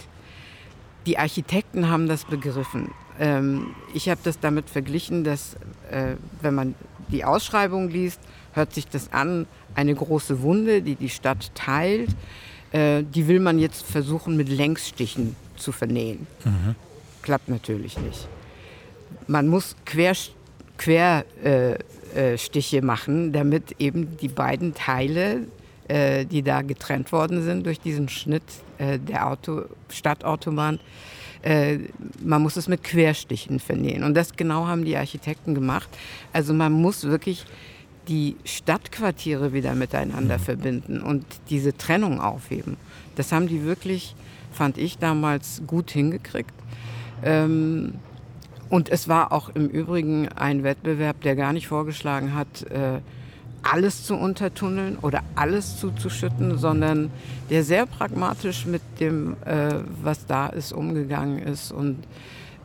Die 1.07 1.19
Architekten 1.19 1.89
haben 1.89 2.09
das 2.09 2.25
begriffen. 2.25 2.93
Ähm, 3.19 3.75
ich 3.95 4.09
habe 4.09 4.21
das 4.23 4.41
damit 4.41 4.71
verglichen, 4.71 5.25
dass 5.25 5.55
äh, 5.91 6.17
wenn 6.41 6.55
man 6.55 6.75
die 7.09 7.25
Ausschreibung 7.25 7.89
liest, 7.89 8.21
hört 8.53 8.75
sich 8.75 8.89
das 8.89 9.13
an, 9.13 9.47
eine 9.79 9.95
große 9.95 10.43
Wunde, 10.43 10.83
die 10.83 10.97
die 10.97 11.09
Stadt 11.09 11.55
teilt, 11.55 12.11
äh, 12.73 13.05
die 13.05 13.29
will 13.29 13.39
man 13.39 13.61
jetzt 13.61 13.87
versuchen 13.87 14.37
mit 14.37 14.49
Längsstichen 14.49 15.37
zu 15.57 15.71
vernähen. 15.71 16.27
Mhm. 16.45 16.75
Klappt 17.23 17.49
natürlich 17.49 17.99
nicht. 17.99 18.29
Man 19.27 19.47
muss 19.47 19.77
Querstiche 19.87 20.37
Quer, 20.79 21.25
äh, 21.43 21.75
äh, 22.37 22.81
machen, 22.81 23.33
damit 23.33 23.81
eben 23.81 24.17
die 24.17 24.29
beiden 24.29 24.75
Teile 24.75 25.49
äh, 25.89 26.27
die 26.27 26.43
da 26.43 26.63
getrennt 26.63 27.13
worden 27.13 27.43
sind 27.43 27.65
durch 27.65 27.81
diesen 27.81 28.09
Schnitt 28.09 28.43
äh, 28.77 28.99
der 28.99 29.27
Auto, 29.27 29.63
Stadtautobahn. 29.91 30.81
Man 32.21 32.43
muss 32.43 32.57
es 32.57 32.67
mit 32.67 32.83
Querstichen 32.83 33.61
vernähen. 33.61 34.03
Und 34.03 34.15
das 34.15 34.35
genau 34.35 34.67
haben 34.67 34.85
die 34.85 34.97
Architekten 34.97 35.55
gemacht. 35.55 35.89
Also 36.33 36.53
man 36.53 36.73
muss 36.73 37.05
wirklich 37.05 37.47
die 38.09 38.37
Stadtquartiere 38.45 39.53
wieder 39.53 39.75
miteinander 39.75 40.39
mhm. 40.39 40.43
verbinden 40.43 41.01
und 41.03 41.25
diese 41.51 41.77
Trennung 41.77 42.21
aufheben. 42.21 42.77
Das 43.17 43.33
haben 43.33 43.49
die 43.49 43.65
wirklich, 43.65 44.15
fand 44.53 44.79
ich 44.79 44.99
damals, 44.99 45.63
gut 45.67 45.91
hingekriegt. 45.91 46.55
Ähm, 47.23 47.95
und 48.71 48.91
es 48.91 49.09
war 49.09 49.33
auch 49.33 49.51
im 49.51 49.69
Übrigen 49.69 50.29
ein 50.29 50.63
Wettbewerb, 50.63 51.23
der 51.23 51.37
gar 51.37 51.53
nicht 51.53 51.69
vorgeschlagen 51.69 52.35
hat, 52.35 52.63
äh, 52.71 53.01
alles 53.63 54.05
zu 54.05 54.17
untertunneln 54.17 54.99
oder 54.99 55.23
alles 55.35 55.79
zuzuschütten, 55.79 56.59
sondern 56.59 57.11
der 57.51 57.65
sehr 57.65 57.87
pragmatisch 57.87 58.67
mit 58.67 58.83
dem, 59.01 59.37
äh, 59.45 59.75
was 60.03 60.27
da 60.27 60.47
ist, 60.47 60.73
umgegangen 60.73 61.39
ist. 61.39 61.73
Und 61.73 61.99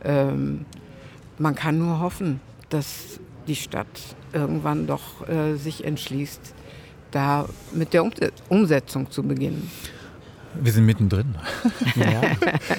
ähm, 0.04 0.66
man 1.38 1.54
kann 1.54 1.78
nur 1.78 2.00
hoffen, 2.00 2.40
dass 2.68 3.18
die 3.46 3.56
Stadt 3.56 3.88
irgendwann 4.34 4.86
doch 4.86 5.26
äh, 5.28 5.54
sich 5.54 5.84
entschließt, 5.84 6.54
da 7.10 7.46
mit 7.72 7.94
der 7.94 8.10
Umsetzung 8.48 9.10
zu 9.10 9.22
beginnen. 9.22 9.70
Wir 10.60 10.72
sind 10.72 10.84
mittendrin. 10.86 11.34
ja. 11.96 12.22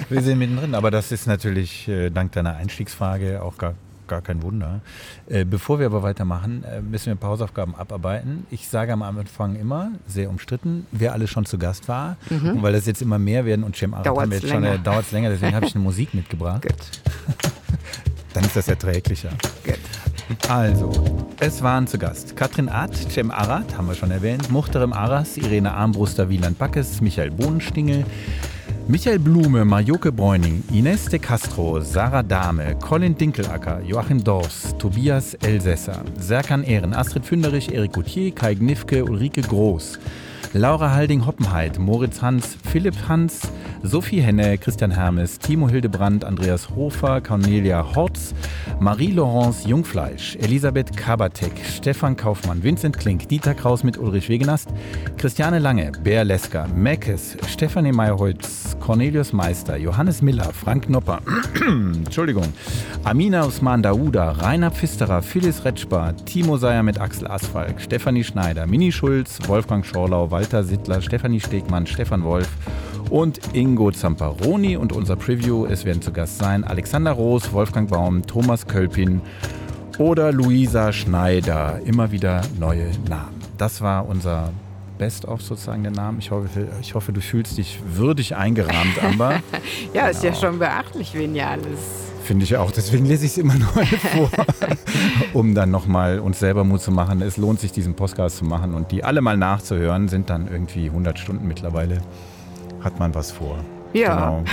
Wir 0.08 0.22
sind 0.22 0.38
mittendrin, 0.38 0.74
aber 0.74 0.90
das 0.90 1.12
ist 1.12 1.26
natürlich 1.26 1.88
äh, 1.88 2.10
dank 2.10 2.32
deiner 2.32 2.56
Einstiegsfrage 2.56 3.42
auch 3.42 3.58
gar, 3.58 3.74
gar 4.06 4.22
kein 4.22 4.42
Wunder. 4.42 4.80
Äh, 5.28 5.44
bevor 5.44 5.78
wir 5.78 5.86
aber 5.86 6.02
weitermachen, 6.02 6.64
äh, 6.64 6.80
müssen 6.80 7.06
wir 7.06 7.16
Pausaufgaben 7.16 7.74
abarbeiten. 7.74 8.46
Ich 8.50 8.68
sage 8.68 8.92
am 8.92 9.02
Anfang 9.02 9.56
immer, 9.56 9.90
sehr 10.06 10.30
umstritten, 10.30 10.86
wer 10.90 11.12
alles 11.12 11.30
schon 11.30 11.44
zu 11.44 11.58
Gast 11.58 11.88
war. 11.88 12.16
Mhm. 12.30 12.50
Und 12.50 12.62
weil 12.62 12.72
das 12.72 12.86
jetzt 12.86 13.02
immer 13.02 13.18
mehr 13.18 13.44
werden 13.44 13.64
und 13.64 13.76
Cem 13.76 13.92
Arendt 13.94 14.08
haben 14.08 14.30
wir 14.30 14.38
jetzt 14.38 14.48
länger. 14.48 14.72
schon, 14.72 14.80
äh, 14.80 14.82
dauert 14.82 15.06
es 15.06 15.12
länger, 15.12 15.28
deswegen 15.28 15.54
habe 15.54 15.66
ich 15.66 15.74
eine 15.74 15.84
Musik 15.84 16.14
mitgebracht. 16.14 16.66
Dann 18.32 18.44
ist 18.44 18.56
das 18.56 18.68
erträglicher. 18.68 19.30
Gut. 19.64 19.78
Also, 20.48 20.90
es 21.38 21.62
waren 21.62 21.86
zu 21.86 21.98
Gast 21.98 22.36
Katrin 22.36 22.68
Art, 22.68 22.94
Cem 22.96 23.30
Arat, 23.30 23.76
haben 23.76 23.86
wir 23.86 23.94
schon 23.94 24.10
erwähnt, 24.10 24.50
Muchterem 24.50 24.92
Aras, 24.92 25.36
Irene 25.36 25.72
Armbruster, 25.72 26.28
Wieland 26.28 26.58
Backes, 26.58 27.00
Michael 27.00 27.30
Bohnenstingel, 27.30 28.04
Michael 28.88 29.20
Blume, 29.20 29.64
Marjoke 29.64 30.10
Bräuning, 30.10 30.64
Ines 30.72 31.06
de 31.06 31.20
Castro, 31.20 31.80
Sarah 31.80 32.24
Dahme, 32.24 32.76
Colin 32.80 33.16
Dinkelacker, 33.16 33.80
Joachim 33.82 34.22
Dors, 34.22 34.74
Tobias 34.78 35.34
Elsässer, 35.34 36.02
Serkan 36.18 36.64
Ehren, 36.64 36.92
Astrid 36.92 37.24
Fünderich, 37.24 37.72
Erik 37.72 37.92
Gauthier, 37.92 38.32
Kai 38.32 38.54
Gnifke, 38.54 39.04
Ulrike 39.04 39.42
Groß, 39.42 39.98
Laura 40.52 40.94
Halding-Hoppenheit, 40.94 41.78
Moritz 41.78 42.22
Hans, 42.22 42.56
Philipp 42.70 42.96
Hans, 43.08 43.42
Sophie 43.82 44.22
Henne, 44.22 44.56
Christian 44.58 44.90
Hermes, 44.90 45.38
Timo 45.38 45.68
Hildebrand, 45.68 46.24
Andreas 46.24 46.70
Hofer, 46.70 47.20
Cornelia 47.20 47.94
Hortz, 47.94 48.34
Marie-Laurence 48.78 49.64
Jungfleisch, 49.66 50.36
Elisabeth 50.36 50.94
Kabatek, 50.94 51.52
Stefan 51.64 52.14
Kaufmann, 52.14 52.62
Vincent 52.62 52.98
Klink, 52.98 53.26
Dieter 53.28 53.54
Kraus 53.54 53.82
mit 53.82 53.96
Ulrich 53.96 54.28
Wegenast, 54.28 54.68
Christiane 55.16 55.58
Lange, 55.58 55.92
Bär 56.04 56.24
Lesker, 56.24 56.68
Meckes, 56.68 57.38
Stefanie 57.48 57.92
Meyerholz, 57.92 58.76
Cornelius 58.78 59.32
Meister, 59.32 59.76
Johannes 59.78 60.20
Miller, 60.20 60.52
Frank 60.52 60.90
Nopper, 60.90 61.20
Entschuldigung, 61.66 62.52
Amina 63.04 63.46
Usman 63.46 63.82
Dauda, 63.82 64.32
Rainer 64.32 64.70
Pfisterer, 64.70 65.22
Phyllis 65.22 65.64
Retschbar, 65.64 66.14
Timo 66.26 66.58
Seyer 66.58 66.82
mit 66.82 67.00
Axel 67.00 67.26
Asfalk, 67.28 67.80
Stefanie 67.80 68.24
Schneider, 68.24 68.66
Mini 68.66 68.92
Schulz, 68.92 69.38
Wolfgang 69.48 69.84
Schorlau, 69.86 70.30
Walter 70.30 70.62
Sittler, 70.62 71.00
Stefanie 71.00 71.40
Stegmann, 71.40 71.86
Stefan 71.86 72.22
Wolf 72.24 72.48
und 73.10 73.40
Ingo 73.54 73.90
Zamparoni. 73.90 74.76
Und 74.76 74.92
unser 74.92 75.16
Preview, 75.16 75.66
es 75.66 75.84
werden 75.84 76.02
zu 76.02 76.12
Gast 76.12 76.38
sein 76.38 76.64
Alexander 76.64 77.12
Roos, 77.12 77.52
Wolfgang 77.52 77.88
Baum, 77.88 78.26
Thomas 78.26 78.66
Kölpin 78.66 79.20
oder 79.98 80.32
Luisa 80.32 80.92
Schneider. 80.92 81.80
Immer 81.84 82.12
wieder 82.12 82.42
neue 82.58 82.90
Namen. 83.08 83.40
Das 83.58 83.80
war 83.80 84.08
unser 84.08 84.52
Best-of 84.98 85.42
sozusagen 85.42 85.82
der 85.82 85.92
Namen. 85.92 86.18
Ich 86.18 86.30
hoffe, 86.30 86.68
ich 86.80 86.94
hoffe, 86.94 87.12
du 87.12 87.20
fühlst 87.20 87.58
dich 87.58 87.80
würdig 87.94 88.36
eingerahmt, 88.36 89.02
Amber. 89.02 89.32
ja, 89.94 90.06
genau. 90.06 90.06
ist 90.08 90.22
ja 90.22 90.30
genau. 90.30 90.40
schon 90.40 90.58
beachtlich, 90.58 91.14
wen 91.14 91.34
ja 91.34 91.50
alles 91.50 92.06
Finde 92.26 92.44
ich 92.44 92.56
auch. 92.56 92.72
Deswegen 92.72 93.06
lese 93.06 93.24
ich 93.24 93.32
es 93.32 93.38
immer 93.38 93.54
neu 93.76 93.84
vor, 93.84 94.30
um 95.32 95.54
dann 95.54 95.70
nochmal 95.70 96.18
uns 96.18 96.40
selber 96.40 96.64
Mut 96.64 96.80
zu 96.80 96.90
machen. 96.90 97.22
Es 97.22 97.36
lohnt 97.36 97.60
sich, 97.60 97.70
diesen 97.70 97.94
Podcast 97.94 98.38
zu 98.38 98.44
machen 98.44 98.74
und 98.74 98.90
die 98.90 99.04
alle 99.04 99.20
mal 99.20 99.36
nachzuhören. 99.36 100.08
Sind 100.08 100.28
dann 100.28 100.48
irgendwie 100.50 100.86
100 100.86 101.20
Stunden 101.20 101.46
mittlerweile. 101.46 102.02
Hat 102.82 102.98
man 102.98 103.14
was 103.14 103.30
vor. 103.30 103.58
Ja. 103.92 104.14
Genau. 104.14 104.44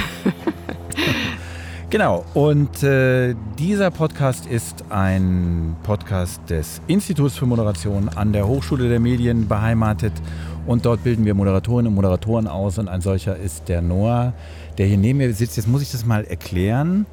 genau. 1.89 2.25
Und 2.33 2.83
äh, 2.83 3.35
dieser 3.59 3.91
Podcast 3.91 4.45
ist 4.45 4.85
ein 4.89 5.75
Podcast 5.83 6.41
des 6.49 6.81
Instituts 6.87 7.35
für 7.35 7.45
Moderation 7.45 8.09
an 8.09 8.33
der 8.33 8.47
Hochschule 8.47 8.89
der 8.89 8.99
Medien 8.99 9.47
beheimatet. 9.47 10.13
Und 10.65 10.85
dort 10.85 11.03
bilden 11.03 11.25
wir 11.25 11.33
Moderatorinnen 11.33 11.87
und 11.87 11.95
Moderatoren 11.95 12.47
aus. 12.47 12.77
Und 12.77 12.87
ein 12.87 13.01
solcher 13.01 13.35
ist 13.35 13.67
der 13.67 13.81
Noah, 13.81 14.33
der 14.77 14.87
hier 14.87 14.97
neben 14.97 15.17
mir 15.17 15.33
sitzt. 15.33 15.57
Jetzt 15.57 15.67
muss 15.67 15.81
ich 15.81 15.91
das 15.91 16.05
mal 16.05 16.23
erklären. 16.23 17.05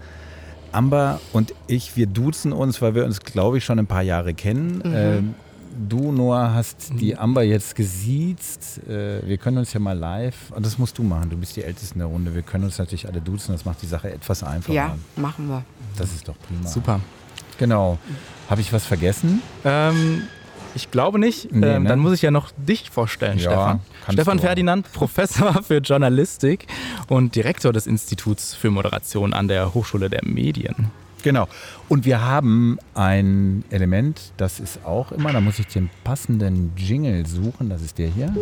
Amber 0.73 1.21
und 1.33 1.53
ich, 1.67 1.97
wir 1.97 2.07
duzen 2.07 2.53
uns, 2.53 2.81
weil 2.81 2.95
wir 2.95 3.05
uns, 3.05 3.21
glaube 3.21 3.59
ich, 3.59 3.65
schon 3.65 3.79
ein 3.79 3.87
paar 3.87 4.03
Jahre 4.03 4.35
kennen. 4.35 4.83
Mhm. 4.85 4.95
Ähm, 4.95 5.35
du, 5.89 6.13
Noah, 6.13 6.55
hast 6.55 6.93
die 7.01 7.17
Amber 7.17 7.43
jetzt 7.43 7.75
gesiezt. 7.75 8.81
Äh, 8.89 9.27
wir 9.27 9.39
können 9.39 9.59
uns 9.59 9.73
ja 9.73 9.81
mal 9.81 9.97
live, 9.97 10.51
und 10.51 10.65
das 10.65 10.79
musst 10.79 10.99
du 10.99 11.03
machen, 11.03 11.31
du 11.31 11.37
bist 11.37 11.57
die 11.57 11.63
Älteste 11.63 11.95
in 11.95 12.01
der 12.01 12.09
Runde. 12.09 12.35
Wir 12.35 12.43
können 12.43 12.65
uns 12.65 12.79
natürlich 12.79 13.09
alle 13.09 13.21
duzen, 13.21 13.53
das 13.53 13.65
macht 13.65 13.83
die 13.83 13.87
Sache 13.87 14.13
etwas 14.13 14.43
einfacher. 14.43 14.73
Ja, 14.73 14.97
machen 15.17 15.49
wir. 15.49 15.65
Das 15.97 16.13
ist 16.13 16.29
doch 16.29 16.37
prima. 16.47 16.69
Super. 16.69 17.01
Genau. 17.59 17.99
Habe 18.49 18.61
ich 18.61 18.73
was 18.73 18.85
vergessen? 18.85 19.43
Ähm, 19.65 20.23
ich 20.75 20.91
glaube 20.91 21.19
nicht. 21.19 21.53
Nee, 21.53 21.67
ähm, 21.67 21.83
ne? 21.83 21.89
Dann 21.89 21.99
muss 21.99 22.13
ich 22.13 22.23
ja 22.23 22.31
noch 22.31 22.51
dich 22.57 22.91
vorstellen, 22.91 23.39
ja, 23.39 23.51
Stefan. 23.51 23.81
Stefan 24.13 24.39
Ferdinand, 24.39 24.93
Professor 24.93 25.63
für 25.63 25.79
Journalistik 25.79 26.67
und 27.09 27.35
Direktor 27.35 27.73
des 27.73 27.87
Instituts 27.87 28.55
für 28.55 28.71
Moderation 28.71 29.35
an 29.35 29.49
der 29.49 29.75
Hochschule 29.75 30.09
der 30.09 30.25
Medien. 30.25 30.91
Genau. 31.23 31.49
Und 31.89 32.05
wir 32.05 32.23
haben 32.23 32.79
ein 32.95 33.65
Element, 33.71 34.33
das 34.37 34.61
ist 34.61 34.85
auch 34.85 35.13
immer, 35.13 35.33
da 35.33 35.41
muss 35.41 35.59
ich 35.59 35.67
den 35.67 35.91
passenden 36.05 36.73
Jingle 36.77 37.27
suchen, 37.27 37.69
das 37.69 37.83
ist 37.83 37.99
der 37.99 38.09
hier. 38.09 38.35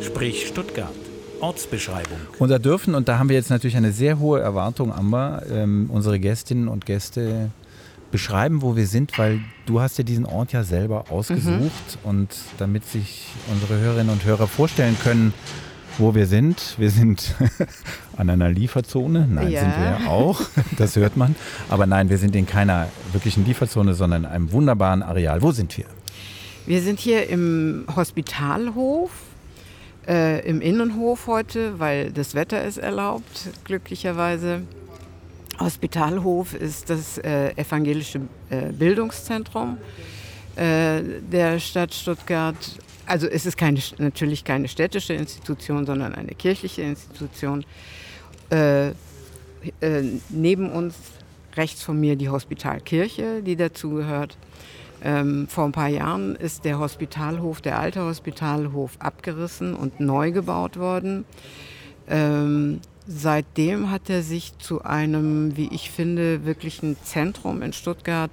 Sprich 0.00 0.46
Stuttgart. 0.46 0.94
Ortsbeschreibung. 1.40 2.18
Und 2.38 2.50
da 2.50 2.58
dürfen, 2.58 2.94
und 2.94 3.08
da 3.08 3.18
haben 3.18 3.30
wir 3.30 3.36
jetzt 3.36 3.50
natürlich 3.50 3.76
eine 3.76 3.92
sehr 3.92 4.18
hohe 4.18 4.40
Erwartung, 4.40 4.92
Amber, 4.92 5.42
ähm, 5.50 5.88
unsere 5.90 6.20
Gästinnen 6.20 6.68
und 6.68 6.84
Gäste 6.84 7.50
beschreiben, 8.10 8.62
wo 8.62 8.76
wir 8.76 8.86
sind, 8.86 9.16
weil 9.18 9.40
du 9.66 9.80
hast 9.80 9.98
ja 9.98 10.04
diesen 10.04 10.26
Ort 10.26 10.52
ja 10.52 10.64
selber 10.64 11.06
ausgesucht 11.10 11.48
mhm. 11.50 12.08
und 12.08 12.28
damit 12.58 12.84
sich 12.84 13.26
unsere 13.52 13.78
Hörerinnen 13.78 14.12
und 14.12 14.24
Hörer 14.24 14.46
vorstellen 14.46 14.96
können, 15.02 15.32
wo 16.00 16.14
wir 16.14 16.26
sind. 16.26 16.74
Wir 16.78 16.90
sind 16.90 17.34
an 18.16 18.30
einer 18.30 18.48
Lieferzone. 18.48 19.28
Nein, 19.30 19.50
ja. 19.50 19.60
sind 19.60 19.76
wir 19.76 19.84
ja 19.84 20.06
auch. 20.08 20.40
Das 20.78 20.96
hört 20.96 21.16
man. 21.16 21.36
Aber 21.68 21.86
nein, 21.86 22.08
wir 22.08 22.18
sind 22.18 22.34
in 22.34 22.46
keiner 22.46 22.88
wirklichen 23.12 23.44
Lieferzone, 23.44 23.94
sondern 23.94 24.24
in 24.24 24.30
einem 24.30 24.52
wunderbaren 24.52 25.02
Areal. 25.02 25.42
Wo 25.42 25.52
sind 25.52 25.76
wir? 25.76 25.84
Wir 26.66 26.82
sind 26.82 27.00
hier 27.00 27.28
im 27.28 27.86
Hospitalhof, 27.94 29.10
äh, 30.08 30.46
im 30.48 30.60
Innenhof 30.60 31.26
heute, 31.26 31.78
weil 31.78 32.10
das 32.10 32.34
Wetter 32.34 32.64
es 32.64 32.78
erlaubt, 32.78 33.50
glücklicherweise. 33.64 34.62
Hospitalhof 35.58 36.54
ist 36.54 36.88
das 36.88 37.18
äh, 37.18 37.50
evangelische 37.56 38.22
äh, 38.48 38.72
Bildungszentrum 38.72 39.76
äh, 40.56 41.02
der 41.30 41.58
Stadt 41.58 41.92
Stuttgart. 41.92 42.56
Also 43.10 43.26
es 43.26 43.44
ist 43.44 43.56
keine, 43.56 43.80
natürlich 43.98 44.44
keine 44.44 44.68
städtische 44.68 45.14
Institution, 45.14 45.84
sondern 45.84 46.14
eine 46.14 46.32
kirchliche 46.32 46.82
Institution. 46.82 47.64
Äh, 48.52 48.90
äh, 48.90 48.92
neben 50.28 50.70
uns, 50.70 50.94
rechts 51.56 51.82
von 51.82 51.98
mir, 51.98 52.14
die 52.14 52.28
Hospitalkirche, 52.28 53.42
die 53.42 53.56
dazugehört. 53.56 54.36
Ähm, 55.02 55.48
vor 55.48 55.64
ein 55.64 55.72
paar 55.72 55.88
Jahren 55.88 56.36
ist 56.36 56.64
der 56.64 56.78
Hospitalhof, 56.78 57.60
der 57.60 57.80
alte 57.80 58.04
Hospitalhof, 58.04 58.92
abgerissen 59.00 59.74
und 59.74 59.98
neu 59.98 60.30
gebaut 60.30 60.78
worden. 60.78 61.24
Ähm, 62.08 62.78
seitdem 63.08 63.90
hat 63.90 64.08
er 64.08 64.22
sich 64.22 64.56
zu 64.58 64.84
einem, 64.84 65.56
wie 65.56 65.68
ich 65.72 65.90
finde, 65.90 66.44
wirklichen 66.44 66.96
Zentrum 67.02 67.60
in 67.62 67.72
Stuttgart 67.72 68.30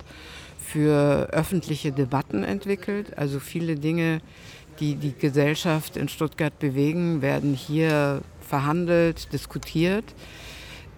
für 0.60 1.30
öffentliche 1.32 1.92
Debatten 1.92 2.44
entwickelt. 2.44 3.18
Also 3.18 3.40
viele 3.40 3.76
Dinge, 3.76 4.22
die 4.80 4.96
die 4.96 5.14
Gesellschaft 5.14 5.98
in 5.98 6.10
Stuttgart 6.10 6.58
bewegen, 6.60 7.22
werden 7.22 7.54
hier 7.54 8.22
verhandelt, 8.42 9.32
diskutiert. 9.34 10.06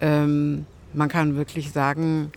Ähm, 0.00 0.66
man 0.92 1.08
kann 1.08 1.36
wirklich 1.36 1.72
sagen, 1.72 2.32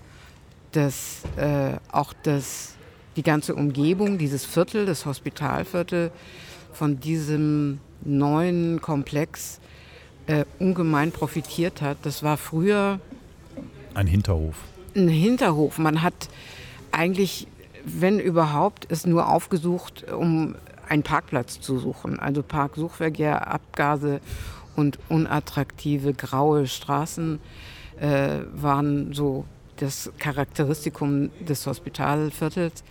dass 0.71 1.21
äh, 1.37 1.73
auch 1.91 2.13
das, 2.23 2.75
die 3.15 3.23
ganze 3.23 3.55
Umgebung, 3.55 4.17
dieses 4.17 4.45
Viertel, 4.45 4.85
das 4.85 5.05
Hospitalviertel, 5.05 6.11
von 6.71 6.99
diesem 6.99 7.79
neuen 8.03 8.81
Komplex 8.81 9.59
äh, 10.27 10.45
ungemein 10.59 11.11
profitiert 11.11 11.81
hat. 11.81 11.97
Das 12.03 12.23
war 12.23 12.37
früher 12.37 12.99
ein 13.93 14.07
Hinterhof. 14.07 14.55
Ein 14.95 15.07
Hinterhof. 15.07 15.77
Man 15.77 16.01
hat 16.01 16.29
eigentlich 16.91 17.47
wenn 17.85 18.19
überhaupt, 18.19 18.87
es 18.89 19.05
nur 19.05 19.29
aufgesucht, 19.29 20.11
um 20.11 20.55
einen 20.87 21.03
Parkplatz 21.03 21.59
zu 21.59 21.79
suchen. 21.79 22.19
Also 22.19 22.43
Parksuchverkehr, 22.43 23.47
Abgase 23.47 24.19
und 24.75 24.99
unattraktive 25.09 26.13
graue 26.13 26.67
Straßen 26.67 27.39
äh, 27.99 28.39
waren 28.53 29.13
so 29.13 29.45
das 29.77 30.11
Charakteristikum 30.19 31.29
des 31.47 31.65
Hospitalviertels. 31.65 32.83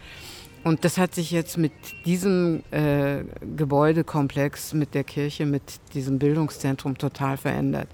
Und 0.64 0.84
das 0.84 0.96
hat 0.96 1.14
sich 1.14 1.32
jetzt 1.32 1.58
mit 1.58 1.72
diesem 2.04 2.62
äh, 2.70 3.24
Gebäudekomplex, 3.56 4.74
mit 4.74 4.94
der 4.94 5.02
Kirche, 5.02 5.44
mit 5.44 5.62
diesem 5.92 6.20
Bildungszentrum 6.20 6.96
total 6.98 7.36
verändert. 7.36 7.88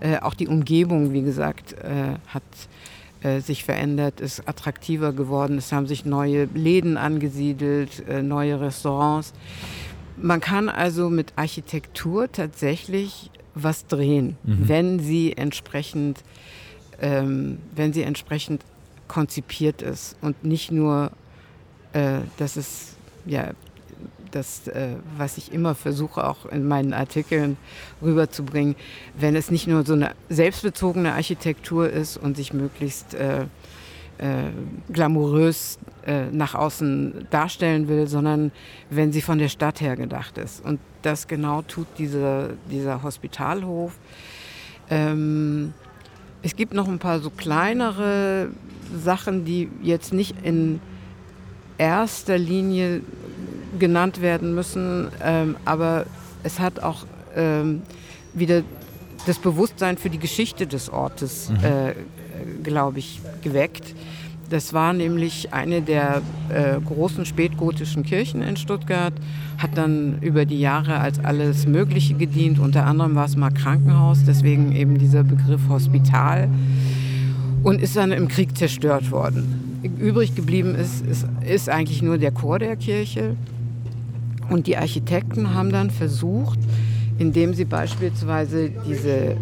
Äh, 0.00 0.18
auch 0.20 0.32
die 0.32 0.48
Umgebung, 0.48 1.12
wie 1.12 1.22
gesagt, 1.22 1.74
äh, 1.74 2.14
hat 2.28 2.42
äh, 3.22 3.40
sich 3.40 3.64
verändert, 3.64 4.20
ist 4.20 4.48
attraktiver 4.48 5.12
geworden. 5.12 5.58
Es 5.58 5.72
haben 5.72 5.86
sich 5.86 6.04
neue 6.04 6.44
Läden 6.54 6.96
angesiedelt, 6.96 8.06
äh, 8.08 8.22
neue 8.22 8.60
Restaurants. 8.60 9.32
Man 10.16 10.40
kann 10.40 10.68
also 10.68 11.10
mit 11.10 11.32
Architektur 11.36 12.30
tatsächlich 12.30 13.30
was 13.54 13.86
drehen, 13.86 14.36
mhm. 14.44 14.68
wenn 14.68 14.98
sie 14.98 15.32
entsprechend, 15.36 16.22
ähm, 17.00 17.58
wenn 17.74 17.92
sie 17.92 18.02
entsprechend 18.02 18.62
konzipiert 19.08 19.82
ist 19.82 20.16
und 20.20 20.44
nicht 20.44 20.70
nur, 20.70 21.10
äh, 21.92 22.20
dass 22.36 22.56
es 22.56 22.96
ja 23.24 23.52
das, 24.36 24.68
äh, 24.68 24.96
was 25.16 25.38
ich 25.38 25.52
immer 25.52 25.74
versuche, 25.74 26.26
auch 26.26 26.46
in 26.46 26.68
meinen 26.68 26.92
Artikeln 26.92 27.56
rüberzubringen, 28.02 28.76
wenn 29.18 29.34
es 29.34 29.50
nicht 29.50 29.66
nur 29.66 29.84
so 29.84 29.94
eine 29.94 30.12
selbstbezogene 30.28 31.12
Architektur 31.12 31.90
ist 31.90 32.16
und 32.16 32.36
sich 32.36 32.52
möglichst 32.52 33.14
äh, 33.14 33.46
äh, 34.18 34.50
glamourös 34.92 35.78
äh, 36.06 36.26
nach 36.30 36.54
außen 36.54 37.26
darstellen 37.30 37.88
will, 37.88 38.06
sondern 38.06 38.52
wenn 38.90 39.12
sie 39.12 39.22
von 39.22 39.38
der 39.38 39.48
Stadt 39.48 39.80
her 39.80 39.96
gedacht 39.96 40.38
ist. 40.38 40.64
Und 40.64 40.80
das 41.02 41.26
genau 41.26 41.62
tut 41.62 41.86
diese, 41.98 42.56
dieser 42.70 43.02
Hospitalhof. 43.02 43.92
Ähm, 44.90 45.72
es 46.42 46.54
gibt 46.54 46.74
noch 46.74 46.88
ein 46.88 46.98
paar 46.98 47.20
so 47.20 47.30
kleinere 47.30 48.50
Sachen, 48.94 49.44
die 49.44 49.68
jetzt 49.82 50.12
nicht 50.12 50.36
in 50.44 50.80
erster 51.78 52.38
Linie 52.38 53.02
genannt 53.78 54.20
werden 54.20 54.54
müssen, 54.54 55.08
ähm, 55.22 55.56
aber 55.64 56.06
es 56.42 56.58
hat 56.60 56.80
auch 56.80 57.04
ähm, 57.34 57.82
wieder 58.34 58.62
das 59.26 59.38
Bewusstsein 59.38 59.98
für 59.98 60.10
die 60.10 60.18
Geschichte 60.18 60.66
des 60.66 60.88
Ortes, 60.88 61.50
mhm. 61.50 61.56
äh, 61.64 61.94
glaube 62.62 62.98
ich, 63.00 63.20
geweckt. 63.42 63.94
Das 64.48 64.72
war 64.72 64.92
nämlich 64.92 65.52
eine 65.52 65.82
der 65.82 66.22
äh, 66.50 66.80
großen 66.80 67.26
spätgotischen 67.26 68.04
Kirchen 68.04 68.42
in 68.42 68.56
Stuttgart, 68.56 69.12
hat 69.58 69.76
dann 69.76 70.18
über 70.20 70.44
die 70.44 70.60
Jahre 70.60 70.98
als 71.00 71.18
alles 71.24 71.66
Mögliche 71.66 72.14
gedient. 72.14 72.60
Unter 72.60 72.86
anderem 72.86 73.16
war 73.16 73.24
es 73.24 73.36
mal 73.36 73.50
Krankenhaus, 73.50 74.22
deswegen 74.24 74.70
eben 74.72 74.98
dieser 74.98 75.24
Begriff 75.24 75.62
Hospital 75.68 76.48
und 77.64 77.82
ist 77.82 77.96
dann 77.96 78.12
im 78.12 78.28
Krieg 78.28 78.56
zerstört 78.56 79.10
worden. 79.10 79.80
Übrig 79.98 80.36
geblieben 80.36 80.76
ist, 80.76 81.04
ist, 81.04 81.26
ist 81.44 81.68
eigentlich 81.68 82.02
nur 82.02 82.18
der 82.18 82.30
Chor 82.30 82.60
der 82.60 82.76
Kirche 82.76 83.36
und 84.48 84.66
die 84.66 84.76
Architekten 84.76 85.54
haben 85.54 85.70
dann 85.70 85.90
versucht, 85.90 86.58
indem 87.18 87.54
sie 87.54 87.64
beispielsweise 87.64 88.70
diese 88.86 89.36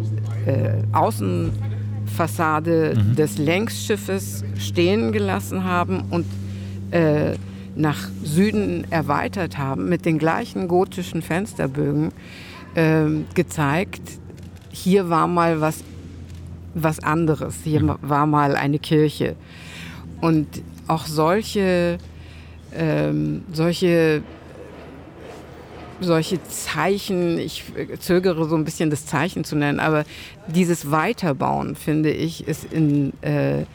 äh, 0.45 0.83
Außenfassade 0.93 2.95
mhm. 2.95 3.15
des 3.15 3.37
Längsschiffes 3.37 4.43
stehen 4.57 5.11
gelassen 5.11 5.63
haben 5.63 6.05
und 6.09 6.25
äh, 6.91 7.33
nach 7.75 8.07
Süden 8.23 8.85
erweitert 8.89 9.57
haben, 9.57 9.89
mit 9.89 10.05
den 10.05 10.17
gleichen 10.17 10.69
gotischen 10.69 11.21
Fensterbögen 11.21 12.11
äh, 12.75 13.05
gezeigt, 13.33 14.01
hier 14.71 15.09
war 15.09 15.27
mal 15.27 15.59
was, 15.61 15.83
was 16.73 16.99
anderes, 16.99 17.55
hier 17.63 17.83
mhm. 17.83 17.95
war 18.01 18.25
mal 18.25 18.55
eine 18.55 18.79
Kirche. 18.79 19.35
Und 20.21 20.47
auch 20.87 21.05
solche, 21.05 21.97
ähm, 22.73 23.43
solche 23.51 24.23
solche 26.01 26.43
Zeichen, 26.43 27.37
ich 27.37 27.63
zögere 27.99 28.45
so 28.45 28.55
ein 28.55 28.65
bisschen 28.65 28.89
das 28.89 29.05
Zeichen 29.05 29.43
zu 29.43 29.55
nennen, 29.55 29.79
aber 29.79 30.03
dieses 30.47 30.91
Weiterbauen, 30.91 31.75
finde 31.75 32.11
ich, 32.11 32.47
ist 32.47 32.65
in 32.71 33.13
äh, 33.21 33.65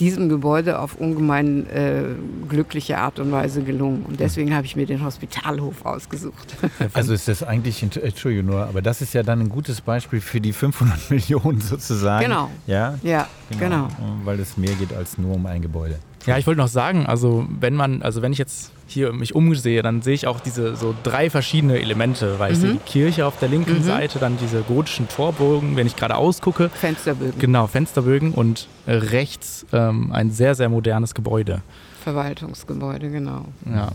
diesem 0.00 0.28
Gebäude 0.28 0.78
auf 0.78 0.96
ungemein 0.96 1.68
äh, 1.70 2.02
glückliche 2.48 2.98
Art 2.98 3.18
und 3.18 3.32
Weise 3.32 3.62
gelungen. 3.62 4.04
Und 4.06 4.20
deswegen 4.20 4.54
habe 4.54 4.66
ich 4.66 4.76
mir 4.76 4.86
den 4.86 5.04
Hospitalhof 5.04 5.84
ausgesucht. 5.84 6.54
Also 6.92 7.12
ist 7.14 7.28
das 7.28 7.42
eigentlich, 7.42 7.82
Entschuldigung 7.82 8.46
nur, 8.46 8.66
aber 8.66 8.80
das 8.80 9.02
ist 9.02 9.12
ja 9.12 9.22
dann 9.22 9.40
ein 9.40 9.48
gutes 9.48 9.80
Beispiel 9.80 10.20
für 10.20 10.40
die 10.40 10.52
500 10.52 11.10
Millionen 11.10 11.60
sozusagen. 11.60 12.24
Genau. 12.24 12.50
Ja, 12.66 12.98
ja 13.02 13.28
genau. 13.50 13.88
genau. 13.88 13.88
Weil 14.24 14.40
es 14.40 14.56
mehr 14.56 14.74
geht 14.74 14.92
als 14.92 15.18
nur 15.18 15.34
um 15.34 15.46
ein 15.46 15.62
Gebäude. 15.62 15.98
Ja, 16.26 16.38
ich 16.38 16.46
wollte 16.46 16.60
noch 16.60 16.68
sagen, 16.68 17.06
also 17.06 17.46
wenn 17.60 17.74
man, 17.74 18.02
also 18.02 18.22
wenn 18.22 18.32
ich 18.32 18.38
jetzt 18.38 18.72
hier 18.86 19.12
mich 19.12 19.34
umsehe, 19.34 19.82
dann 19.82 20.02
sehe 20.02 20.14
ich 20.14 20.26
auch 20.26 20.40
diese 20.40 20.76
so 20.76 20.94
drei 21.02 21.28
verschiedene 21.28 21.80
Elemente, 21.80 22.38
weil 22.38 22.50
mhm. 22.50 22.54
ich 22.54 22.60
sehe 22.60 22.72
die 22.72 22.78
Kirche 22.78 23.26
auf 23.26 23.38
der 23.38 23.48
linken 23.48 23.78
mhm. 23.78 23.82
Seite, 23.82 24.18
dann 24.18 24.38
diese 24.38 24.62
gotischen 24.62 25.08
Torbogen, 25.08 25.76
wenn 25.76 25.86
ich 25.86 25.96
gerade 25.96 26.16
ausgucke. 26.16 26.68
Fensterbögen. 26.70 27.38
Genau, 27.38 27.66
Fensterbögen 27.66 28.32
und 28.32 28.68
rechts 28.86 29.66
ähm, 29.72 30.12
ein 30.12 30.30
sehr, 30.30 30.54
sehr 30.54 30.68
modernes 30.68 31.14
Gebäude. 31.14 31.62
Verwaltungsgebäude, 32.02 33.10
genau. 33.10 33.46
Ja. 33.68 33.90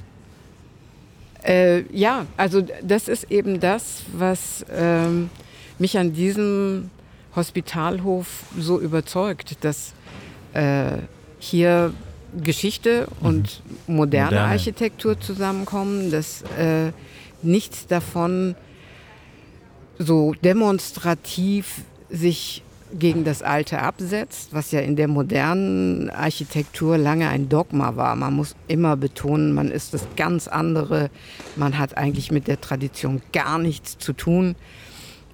Äh, 1.43 1.84
ja, 1.95 2.25
also 2.38 2.62
das 2.84 3.08
ist 3.08 3.32
eben 3.32 3.60
das, 3.60 4.04
was 4.13 4.65
ähm, 4.71 5.30
mich 5.80 5.97
an 5.97 6.13
diesem 6.13 6.91
Hospitalhof 7.36 8.43
so 8.60 8.80
überzeugt, 8.80 9.63
dass 9.63 9.93
äh, 10.54 10.97
hier 11.39 11.93
Geschichte 12.44 13.08
und 13.20 13.62
mhm. 13.88 13.96
moderne, 13.96 14.32
moderne, 14.32 14.52
Architektur 14.52 15.20
zusammenkommen, 15.20 16.12
dass 16.12 16.44
äh, 16.58 16.91
nichts 17.41 17.88
davon 17.88 18.56
so 19.98 20.34
demonstrativ 20.44 21.82
sich 22.10 22.63
gegen 22.94 23.24
das 23.24 23.41
Alte 23.41 23.80
absetzt, 23.80 24.50
was 24.52 24.72
ja 24.72 24.82
in 24.82 24.96
der 24.96 25.08
modernen 25.08 26.10
Architektur 26.10 26.98
lange 26.98 27.30
ein 27.30 27.48
Dogma 27.48 27.96
war. 27.96 28.15
Man 28.15 28.34
muss 28.34 28.56
immer 28.67 28.98
betonen, 28.98 29.54
man 29.54 29.72
ist 29.72 29.94
das 29.94 30.06
ganz 30.17 30.48
andere, 30.48 31.10
man 31.56 31.78
hat 31.78 31.98
eigentlich 31.98 32.32
mit 32.32 32.48
der 32.48 32.60
Tradition 32.60 33.22
gar 33.32 33.58
nichts 33.58 33.98
zu 33.98 34.13
tun. 34.13 34.56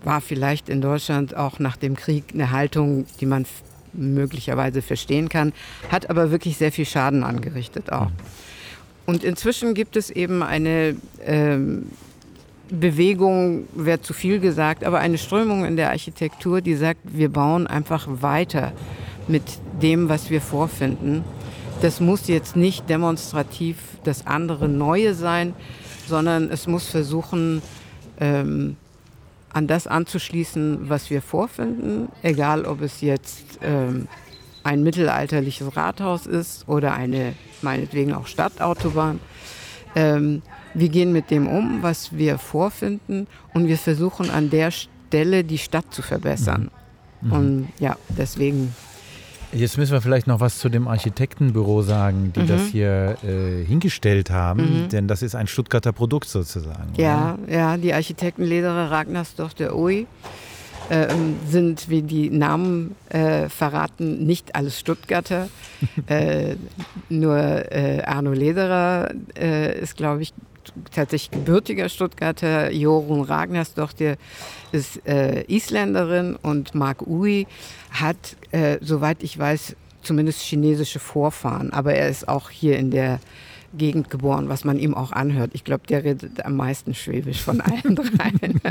War 0.03 0.21
vielleicht 0.21 0.69
in 0.69 0.81
Deutschland 0.81 1.35
auch 1.35 1.59
nach 1.59 1.77
dem 1.77 1.95
Krieg 1.95 2.25
eine 2.33 2.51
Haltung, 2.51 3.05
die 3.19 3.25
man 3.25 3.45
möglicherweise 3.93 4.81
verstehen 4.81 5.29
kann, 5.29 5.53
hat 5.91 6.09
aber 6.09 6.31
wirklich 6.31 6.57
sehr 6.57 6.71
viel 6.71 6.85
Schaden 6.85 7.23
angerichtet 7.23 7.91
auch. 7.91 8.11
Und 9.05 9.23
inzwischen 9.23 9.73
gibt 9.73 9.95
es 9.95 10.09
eben 10.09 10.43
eine 10.43 10.95
ähm, 11.25 11.87
Bewegung, 12.69 13.67
wäre 13.73 14.01
zu 14.01 14.13
viel 14.13 14.39
gesagt, 14.39 14.83
aber 14.83 14.99
eine 14.99 15.17
Strömung 15.17 15.65
in 15.65 15.77
der 15.77 15.89
Architektur, 15.89 16.61
die 16.61 16.75
sagt, 16.75 16.99
wir 17.03 17.29
bauen 17.29 17.67
einfach 17.67 18.07
weiter 18.09 18.73
mit 19.27 19.43
dem, 19.81 20.09
was 20.09 20.29
wir 20.29 20.41
vorfinden. 20.41 21.23
Das 21.81 22.01
muss 22.01 22.27
jetzt 22.27 22.55
nicht 22.55 22.89
demonstrativ 22.89 23.77
das 24.03 24.25
andere 24.25 24.67
Neue 24.67 25.13
sein, 25.13 25.53
sondern 26.07 26.49
es 26.49 26.67
muss 26.67 26.87
versuchen, 26.87 27.61
ähm, 28.19 28.75
an 29.53 29.67
das 29.67 29.87
anzuschließen, 29.87 30.89
was 30.89 31.09
wir 31.09 31.21
vorfinden, 31.21 32.09
egal 32.21 32.65
ob 32.65 32.81
es 32.81 33.01
jetzt 33.01 33.59
ähm, 33.61 34.07
ein 34.63 34.83
mittelalterliches 34.83 35.75
Rathaus 35.75 36.25
ist 36.25 36.67
oder 36.67 36.93
eine 36.93 37.33
meinetwegen 37.61 38.13
auch 38.13 38.27
Stadtautobahn. 38.27 39.19
Ähm, 39.95 40.41
wir 40.73 40.89
gehen 40.89 41.11
mit 41.11 41.31
dem 41.31 41.47
um, 41.47 41.81
was 41.81 42.15
wir 42.15 42.37
vorfinden 42.37 43.27
und 43.53 43.67
wir 43.67 43.77
versuchen 43.77 44.29
an 44.29 44.49
der 44.49 44.71
Stelle 44.71 45.43
die 45.43 45.57
Stadt 45.57 45.93
zu 45.93 46.01
verbessern. 46.01 46.69
Mhm. 47.21 47.31
Und 47.31 47.67
ja, 47.79 47.95
deswegen 48.09 48.75
Jetzt 49.53 49.77
müssen 49.77 49.93
wir 49.93 50.01
vielleicht 50.01 50.27
noch 50.27 50.39
was 50.39 50.59
zu 50.59 50.69
dem 50.69 50.87
Architektenbüro 50.87 51.81
sagen, 51.81 52.33
die 52.35 52.41
mhm. 52.41 52.47
das 52.47 52.61
hier 52.63 53.17
äh, 53.23 53.63
hingestellt 53.63 54.29
haben, 54.29 54.83
mhm. 54.83 54.89
denn 54.89 55.07
das 55.07 55.21
ist 55.21 55.35
ein 55.35 55.47
Stuttgarter 55.47 55.93
Produkt 55.93 56.27
sozusagen. 56.27 56.93
Ja, 56.97 57.37
oder? 57.43 57.53
ja, 57.53 57.77
die 57.77 57.93
Architektenlehrer 57.93 58.91
Ragnarsdorf 58.91 59.53
der 59.53 59.75
UI 59.75 60.05
äh, 60.89 61.07
sind, 61.47 61.89
wie 61.89 62.01
die 62.01 62.29
Namen 62.29 62.95
äh, 63.09 63.49
verraten, 63.49 64.25
nicht 64.25 64.55
alles 64.55 64.79
Stuttgarter. 64.79 65.49
Äh, 66.07 66.55
nur 67.09 67.37
äh, 67.37 68.01
Arno 68.03 68.31
Lederer 68.31 69.11
äh, 69.37 69.79
ist, 69.79 69.95
glaube 69.95 70.23
ich, 70.23 70.33
tatsächlich 70.93 71.31
gebürtiger 71.31 71.89
Stuttgarter. 71.89 72.71
Jorun 72.71 73.21
Ragnarsdorf, 73.21 73.93
der 73.93 74.17
ist 74.71 74.97
Isländerin 75.47 76.35
und 76.35 76.75
Mark 76.75 77.07
Ui 77.07 77.47
hat, 77.91 78.35
soweit 78.81 79.23
ich 79.23 79.37
weiß, 79.37 79.75
zumindest 80.07 80.41
chinesische 80.41 80.99
Vorfahren, 80.99 81.73
aber 81.73 81.93
er 81.93 82.09
ist 82.09 82.27
auch 82.27 82.49
hier 82.49 82.77
in 82.77 82.91
der 82.91 83.19
Gegend 83.73 84.09
geboren, 84.09 84.47
was 84.47 84.63
man 84.63 84.79
ihm 84.79 84.93
auch 84.93 85.11
anhört. 85.11 85.51
Ich 85.53 85.63
glaube, 85.63 85.85
der 85.87 86.03
redet 86.03 86.45
am 86.45 86.55
meisten 86.55 86.95
Schwäbisch 86.95 87.41
von 87.41 87.59
allen 87.61 87.95
dreien. 87.95 88.61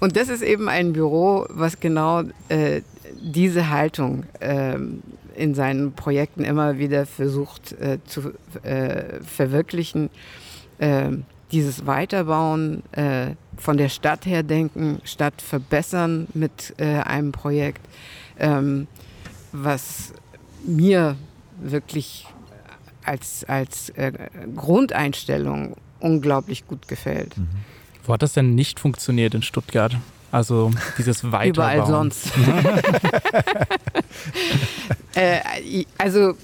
und 0.00 0.16
das 0.16 0.30
ist 0.30 0.42
eben 0.42 0.68
ein 0.68 0.94
Büro, 0.94 1.46
was 1.50 1.80
genau 1.80 2.22
äh, 2.48 2.80
diese 3.20 3.68
Haltung 3.68 4.24
äh, 4.40 4.76
in 5.36 5.54
seinen 5.54 5.92
Projekten 5.92 6.44
immer 6.44 6.78
wieder 6.78 7.04
versucht 7.04 7.72
äh, 7.72 7.98
zu 8.06 8.32
äh, 8.62 9.20
verwirklichen. 9.22 10.08
Ähm, 10.78 11.24
dieses 11.52 11.86
Weiterbauen, 11.86 12.82
äh, 12.92 13.34
von 13.56 13.76
der 13.76 13.88
Stadt 13.88 14.26
her 14.26 14.42
denken, 14.42 15.00
Stadt 15.04 15.40
verbessern 15.40 16.26
mit 16.34 16.74
äh, 16.78 16.96
einem 17.00 17.32
Projekt, 17.32 17.80
ähm, 18.38 18.88
was 19.52 20.12
mir 20.66 21.16
wirklich 21.60 22.26
als, 23.04 23.44
als 23.44 23.90
äh, 23.90 24.12
Grundeinstellung 24.56 25.76
unglaublich 26.00 26.66
gut 26.66 26.88
gefällt. 26.88 27.36
Mhm. 27.36 27.48
Wo 28.04 28.14
hat 28.14 28.22
das 28.22 28.32
denn 28.32 28.54
nicht 28.54 28.80
funktioniert 28.80 29.34
in 29.34 29.42
Stuttgart? 29.42 29.96
Also 30.32 30.72
dieses 30.98 31.22
Weiterbauen. 31.32 31.76
Überall 31.76 31.86
sonst. 31.86 32.32
äh, 35.14 35.84
also 35.96 36.34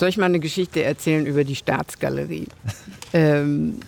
soll 0.00 0.08
ich 0.08 0.16
mal 0.16 0.26
eine 0.26 0.40
Geschichte 0.40 0.82
erzählen 0.82 1.26
über 1.26 1.44
die 1.44 1.54
Staatsgalerie? 1.54 2.48
ähm, 3.12 3.80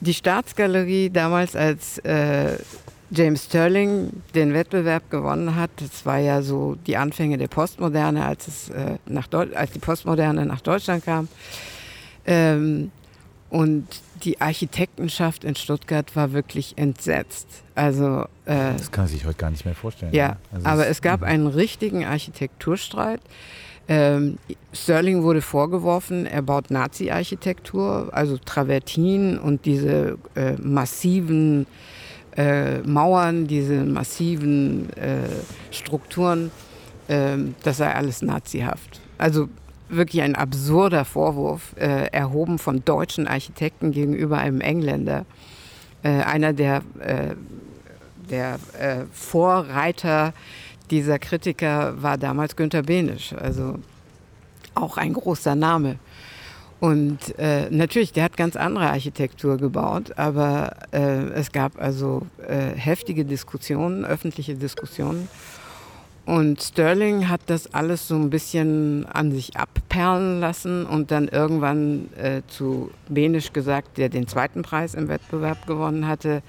die 0.00 0.14
Staatsgalerie 0.14 1.10
damals, 1.10 1.56
als 1.56 1.98
äh, 1.98 2.58
James 3.10 3.44
Sterling 3.44 4.10
den 4.34 4.52
Wettbewerb 4.52 5.10
gewonnen 5.10 5.56
hat, 5.56 5.70
das 5.78 6.04
war 6.04 6.18
ja 6.18 6.42
so 6.42 6.76
die 6.86 6.96
Anfänge 6.96 7.38
der 7.38 7.48
Postmoderne, 7.48 8.24
als, 8.24 8.46
es, 8.48 8.68
äh, 8.70 8.98
nach 9.06 9.28
als 9.32 9.72
die 9.72 9.78
Postmoderne 9.78 10.44
nach 10.44 10.60
Deutschland 10.60 11.04
kam. 11.04 11.28
Ähm, 12.26 12.90
und 13.50 13.86
die 14.24 14.40
Architektenschaft 14.40 15.44
in 15.44 15.54
Stuttgart 15.54 16.14
war 16.16 16.32
wirklich 16.32 16.76
entsetzt. 16.76 17.46
Also, 17.74 18.22
äh, 18.46 18.74
das 18.76 18.90
kann 18.90 19.04
man 19.04 19.12
sich 19.12 19.24
heute 19.24 19.38
gar 19.38 19.50
nicht 19.50 19.64
mehr 19.64 19.74
vorstellen. 19.74 20.12
Ja, 20.12 20.28
ne? 20.28 20.36
also 20.52 20.66
aber 20.66 20.86
es 20.88 21.00
gab 21.02 21.20
mhm. 21.20 21.26
einen 21.26 21.46
richtigen 21.46 22.04
Architekturstreit. 22.04 23.20
Ähm, 23.86 24.38
Sterling 24.72 25.22
wurde 25.22 25.42
vorgeworfen, 25.42 26.24
er 26.26 26.42
baut 26.42 26.70
Nazi-Architektur, 26.70 28.08
also 28.12 28.38
Travertin 28.38 29.38
und 29.38 29.66
diese 29.66 30.18
äh, 30.34 30.52
massiven 30.54 31.66
äh, 32.36 32.78
Mauern, 32.78 33.46
diese 33.46 33.84
massiven 33.84 34.90
äh, 34.94 35.28
Strukturen, 35.70 36.50
ähm, 37.08 37.54
das 37.62 37.76
sei 37.76 37.94
alles 37.94 38.22
nazihaft. 38.22 39.00
Also 39.18 39.48
wirklich 39.88 40.22
ein 40.22 40.34
absurder 40.34 41.04
Vorwurf, 41.04 41.74
äh, 41.76 42.06
erhoben 42.10 42.58
von 42.58 42.84
deutschen 42.84 43.28
Architekten 43.28 43.92
gegenüber 43.92 44.38
einem 44.38 44.60
Engländer. 44.60 45.26
Äh, 46.02 46.22
einer 46.22 46.52
der, 46.52 46.82
äh, 47.00 47.34
der 48.30 48.58
äh, 48.78 49.04
Vorreiter 49.12 50.32
dieser 50.90 51.18
Kritiker 51.18 52.02
war 52.02 52.18
damals 52.18 52.56
Günter 52.56 52.82
Benisch, 52.82 53.32
also 53.32 53.78
auch 54.74 54.96
ein 54.96 55.12
großer 55.12 55.54
Name. 55.54 55.98
Und 56.80 57.38
äh, 57.38 57.70
natürlich, 57.70 58.12
der 58.12 58.24
hat 58.24 58.36
ganz 58.36 58.56
andere 58.56 58.90
Architektur 58.90 59.56
gebaut, 59.56 60.18
aber 60.18 60.76
äh, 60.92 61.28
es 61.30 61.52
gab 61.52 61.80
also 61.80 62.26
äh, 62.46 62.76
heftige 62.76 63.24
Diskussionen, 63.24 64.04
öffentliche 64.04 64.54
Diskussionen. 64.54 65.28
Und 66.26 66.62
Sterling 66.62 67.28
hat 67.28 67.42
das 67.46 67.72
alles 67.74 68.08
so 68.08 68.16
ein 68.16 68.30
bisschen 68.30 69.06
an 69.06 69.30
sich 69.30 69.56
abperlen 69.56 70.40
lassen 70.40 70.86
und 70.86 71.10
dann 71.10 71.28
irgendwann 71.28 72.08
äh, 72.16 72.40
zu 72.48 72.90
Benisch 73.08 73.52
gesagt, 73.52 73.98
der 73.98 74.08
den 74.08 74.26
zweiten 74.26 74.62
Preis 74.62 74.94
im 74.94 75.08
Wettbewerb 75.08 75.66
gewonnen 75.66 76.06
hatte, 76.06 76.42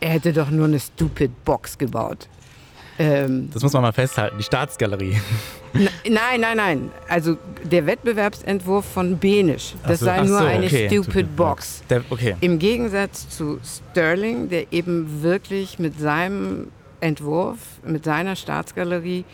er 0.00 0.10
hätte 0.10 0.32
doch 0.32 0.50
nur 0.50 0.66
eine 0.66 0.80
Stupid 0.80 1.44
Box 1.44 1.76
gebaut. 1.76 2.28
Ähm, 2.98 3.48
das 3.52 3.62
muss 3.62 3.72
man 3.72 3.82
mal 3.82 3.92
festhalten, 3.92 4.36
die 4.38 4.44
Staatsgalerie. 4.44 5.16
Nein, 5.74 6.40
nein, 6.40 6.56
nein. 6.56 6.90
Also 7.08 7.38
der 7.64 7.86
Wettbewerbsentwurf 7.86 8.84
von 8.84 9.18
Benisch, 9.18 9.74
das 9.86 10.00
so, 10.00 10.06
sei 10.06 10.18
nur 10.22 10.38
so, 10.38 10.44
eine 10.44 10.66
okay. 10.66 10.88
Stupid 10.88 11.34
Box. 11.34 11.82
Der, 11.88 12.04
okay. 12.10 12.36
Im 12.40 12.58
Gegensatz 12.58 13.28
zu 13.28 13.58
Sterling, 13.64 14.50
der 14.50 14.72
eben 14.72 15.22
wirklich 15.22 15.78
mit 15.78 15.98
seinem 15.98 16.68
Entwurf, 17.00 17.58
mit 17.84 18.04
seiner 18.04 18.36
Staatsgalerie 18.36 19.24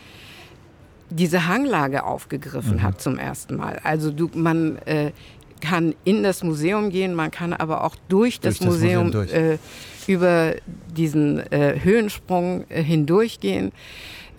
diese 1.09 1.47
Hanglage 1.47 2.03
aufgegriffen 2.03 2.77
mhm. 2.77 2.83
hat 2.83 3.01
zum 3.01 3.17
ersten 3.17 3.57
Mal. 3.57 3.79
Also 3.83 4.11
du, 4.11 4.29
man 4.33 4.77
äh, 4.85 5.11
kann 5.59 5.95
in 6.03 6.23
das 6.23 6.43
Museum 6.43 6.89
gehen, 6.89 7.13
man 7.13 7.31
kann 7.31 7.53
aber 7.53 7.83
auch 7.83 7.95
durch 8.07 8.39
das, 8.39 8.59
durch 8.59 8.69
das 8.69 8.79
Museum, 8.79 9.05
Museum 9.07 9.27
durch. 9.27 9.33
Äh, 9.33 9.57
über 10.09 10.55
diesen 10.97 11.39
äh, 11.51 11.79
Höhensprung 11.83 12.65
äh, 12.69 12.81
hindurchgehen. 12.81 13.71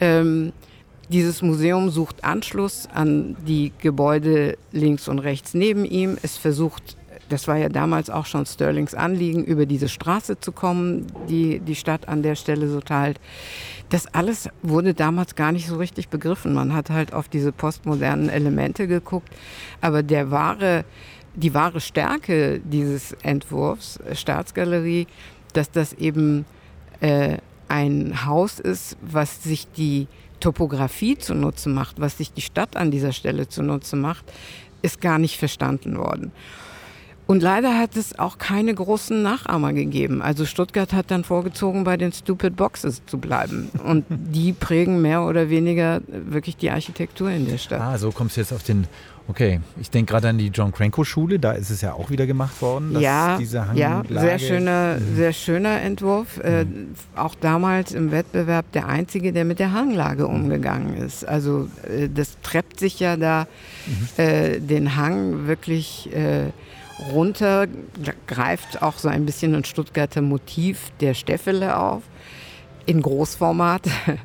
Ähm, 0.00 0.52
dieses 1.08 1.42
Museum 1.42 1.90
sucht 1.90 2.24
Anschluss 2.24 2.88
an 2.92 3.36
die 3.46 3.72
Gebäude 3.78 4.58
links 4.72 5.06
und 5.06 5.20
rechts 5.20 5.54
neben 5.54 5.84
ihm. 5.84 6.18
Es 6.22 6.36
versucht, 6.36 6.96
das 7.28 7.46
war 7.46 7.56
ja 7.56 7.68
damals 7.68 8.10
auch 8.10 8.26
schon 8.26 8.46
Sterlings 8.46 8.94
Anliegen, 8.94 9.44
über 9.44 9.64
diese 9.64 9.88
Straße 9.88 10.40
zu 10.40 10.50
kommen, 10.50 11.06
die 11.28 11.60
die 11.60 11.76
Stadt 11.76 12.08
an 12.08 12.24
der 12.24 12.34
Stelle 12.34 12.68
so 12.68 12.80
teilt. 12.80 13.20
Das 13.90 14.12
alles 14.12 14.48
wurde 14.62 14.92
damals 14.92 15.36
gar 15.36 15.52
nicht 15.52 15.68
so 15.68 15.76
richtig 15.76 16.08
begriffen. 16.08 16.52
Man 16.52 16.74
hat 16.74 16.90
halt 16.90 17.12
auf 17.12 17.28
diese 17.28 17.52
postmodernen 17.52 18.28
Elemente 18.28 18.88
geguckt, 18.88 19.28
aber 19.80 20.02
der 20.02 20.32
wahre, 20.32 20.84
die 21.36 21.54
wahre 21.54 21.80
Stärke 21.80 22.60
dieses 22.60 23.12
Entwurfs, 23.22 24.00
Staatsgalerie, 24.14 25.06
dass 25.52 25.70
das 25.70 25.92
eben 25.94 26.44
äh, 27.00 27.38
ein 27.68 28.26
Haus 28.26 28.58
ist, 28.58 28.96
was 29.00 29.42
sich 29.42 29.66
die 29.70 30.08
Topografie 30.40 31.16
zunutze 31.18 31.68
macht, 31.68 32.00
was 32.00 32.18
sich 32.18 32.32
die 32.32 32.40
Stadt 32.40 32.76
an 32.76 32.90
dieser 32.90 33.12
Stelle 33.12 33.48
zunutze 33.48 33.96
macht, 33.96 34.24
ist 34.82 35.00
gar 35.00 35.18
nicht 35.18 35.38
verstanden 35.38 35.96
worden. 35.98 36.32
Und 37.30 37.44
leider 37.44 37.78
hat 37.78 37.94
es 37.94 38.18
auch 38.18 38.38
keine 38.38 38.74
großen 38.74 39.22
Nachahmer 39.22 39.72
gegeben. 39.72 40.20
Also 40.20 40.46
Stuttgart 40.46 40.92
hat 40.92 41.12
dann 41.12 41.22
vorgezogen, 41.22 41.84
bei 41.84 41.96
den 41.96 42.12
Stupid 42.12 42.56
Boxes 42.56 43.02
zu 43.06 43.18
bleiben. 43.18 43.70
Und 43.84 44.04
die 44.08 44.52
prägen 44.52 45.00
mehr 45.00 45.22
oder 45.22 45.48
weniger 45.48 46.00
wirklich 46.08 46.56
die 46.56 46.72
Architektur 46.72 47.30
in 47.30 47.46
der 47.46 47.58
Stadt. 47.58 47.80
Ah, 47.80 47.98
so 47.98 48.10
kommst 48.10 48.36
du 48.36 48.40
jetzt 48.40 48.52
auf 48.52 48.64
den 48.64 48.88
Okay, 49.30 49.60
ich 49.80 49.90
denke 49.90 50.10
gerade 50.10 50.28
an 50.30 50.38
die 50.38 50.48
John 50.48 50.72
Cranko 50.72 51.04
Schule, 51.04 51.38
da 51.38 51.52
ist 51.52 51.70
es 51.70 51.82
ja 51.82 51.92
auch 51.92 52.10
wieder 52.10 52.26
gemacht 52.26 52.60
worden. 52.60 52.98
ja, 52.98 53.38
ja, 53.74 54.02
sehr 54.08 54.40
schöner, 54.40 54.96
mhm. 54.98 55.14
sehr 55.14 55.32
schöner 55.32 55.80
Entwurf. 55.82 56.38
Äh, 56.38 56.64
mhm. 56.64 56.94
auch 57.14 57.36
damals 57.36 57.92
im 57.92 58.10
Wettbewerb 58.10 58.72
der 58.72 58.88
einzige, 58.88 59.32
der 59.32 59.44
mit 59.44 59.60
der 59.60 59.70
Hanglage 59.72 60.24
mhm. 60.24 60.34
umgegangen 60.34 60.96
ist. 60.96 61.24
Also 61.24 61.68
äh, 61.88 62.08
das 62.12 62.38
treppt 62.42 62.80
sich 62.80 62.98
ja 62.98 63.16
da 63.16 63.46
mhm. 63.86 64.24
äh, 64.24 64.58
den 64.58 64.96
Hang 64.96 65.46
wirklich 65.46 66.10
äh, 66.12 66.46
runter, 67.12 67.68
greift 68.26 68.82
auch 68.82 68.98
so 68.98 69.08
ein 69.08 69.26
bisschen 69.26 69.54
ein 69.54 69.64
Stuttgarter 69.64 70.22
Motiv 70.22 70.90
der 71.00 71.14
Steffele 71.14 71.78
auf 71.78 72.02
in 72.84 73.00
Großformat. 73.00 73.82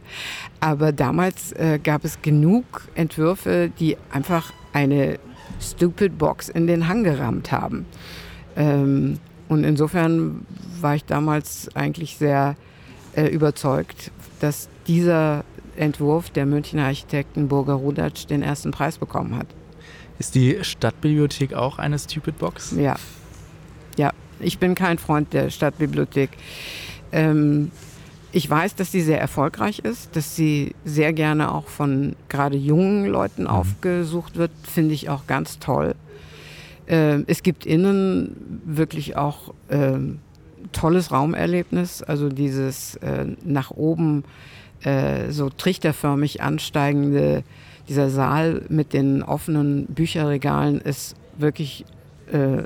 Aber 0.59 0.91
damals 0.91 1.51
äh, 1.51 1.77
gab 1.77 2.05
es 2.05 2.23
genug 2.23 2.87
Entwürfe, 2.95 3.69
die 3.79 3.97
einfach 4.11 4.51
eine 4.75 5.19
Stupid 5.61 6.17
Box 6.17 6.49
in 6.49 6.67
den 6.67 6.87
Hang 6.87 7.03
gerammt 7.03 7.51
haben. 7.51 7.85
Ähm, 8.57 9.19
und 9.47 9.63
insofern 9.63 10.45
war 10.81 10.95
ich 10.95 11.05
damals 11.05 11.69
eigentlich 11.75 12.17
sehr 12.17 12.55
äh, 13.15 13.27
überzeugt, 13.27 14.11
dass 14.41 14.67
dieser 14.85 15.45
Entwurf 15.77 16.29
der 16.29 16.45
Münchner 16.45 16.85
Architekten 16.85 17.47
Burger 17.47 17.73
Rudatsch 17.73 18.25
den 18.27 18.41
ersten 18.41 18.71
Preis 18.71 18.97
bekommen 18.97 19.37
hat. 19.37 19.47
Ist 20.19 20.35
die 20.35 20.57
Stadtbibliothek 20.61 21.53
auch 21.53 21.79
eine 21.79 21.97
Stupid 21.97 22.37
Box? 22.37 22.73
Ja. 22.77 22.95
Ja, 23.97 24.11
ich 24.39 24.59
bin 24.59 24.75
kein 24.75 24.97
Freund 24.97 25.31
der 25.33 25.49
Stadtbibliothek. 25.49 26.31
Ähm, 27.11 27.71
ich 28.35 28.49
weiß, 28.49 28.75
dass 28.75 28.91
sie 28.91 28.99
sehr 28.99 29.21
erfolgreich 29.21 29.79
ist, 29.79 30.13
dass 30.17 30.35
sie 30.35 30.75
sehr 30.83 31.13
gerne 31.13 31.53
auch 31.53 31.69
von 31.69 32.17
gerade 32.27 32.57
jungen 32.57 33.05
Leuten 33.05 33.43
mhm. 33.43 33.47
aufgesucht 33.47 34.35
wird, 34.35 34.51
finde 34.61 34.93
ich 34.93 35.07
auch 35.07 35.25
ganz 35.25 35.57
toll. 35.59 35.95
Äh, 36.85 37.19
es 37.27 37.43
gibt 37.43 37.65
innen 37.65 38.35
wirklich 38.65 39.15
auch 39.15 39.53
äh, 39.69 39.93
tolles 40.73 41.13
Raumerlebnis, 41.13 42.03
also 42.03 42.27
dieses 42.27 42.97
äh, 42.97 43.25
nach 43.45 43.71
oben 43.71 44.25
äh, 44.83 45.31
so 45.31 45.49
trichterförmig 45.49 46.41
ansteigende, 46.41 47.43
dieser 47.87 48.09
Saal 48.09 48.63
mit 48.67 48.91
den 48.91 49.23
offenen 49.23 49.85
Bücherregalen 49.85 50.81
ist 50.81 51.15
wirklich 51.37 51.85
äh, 52.33 52.63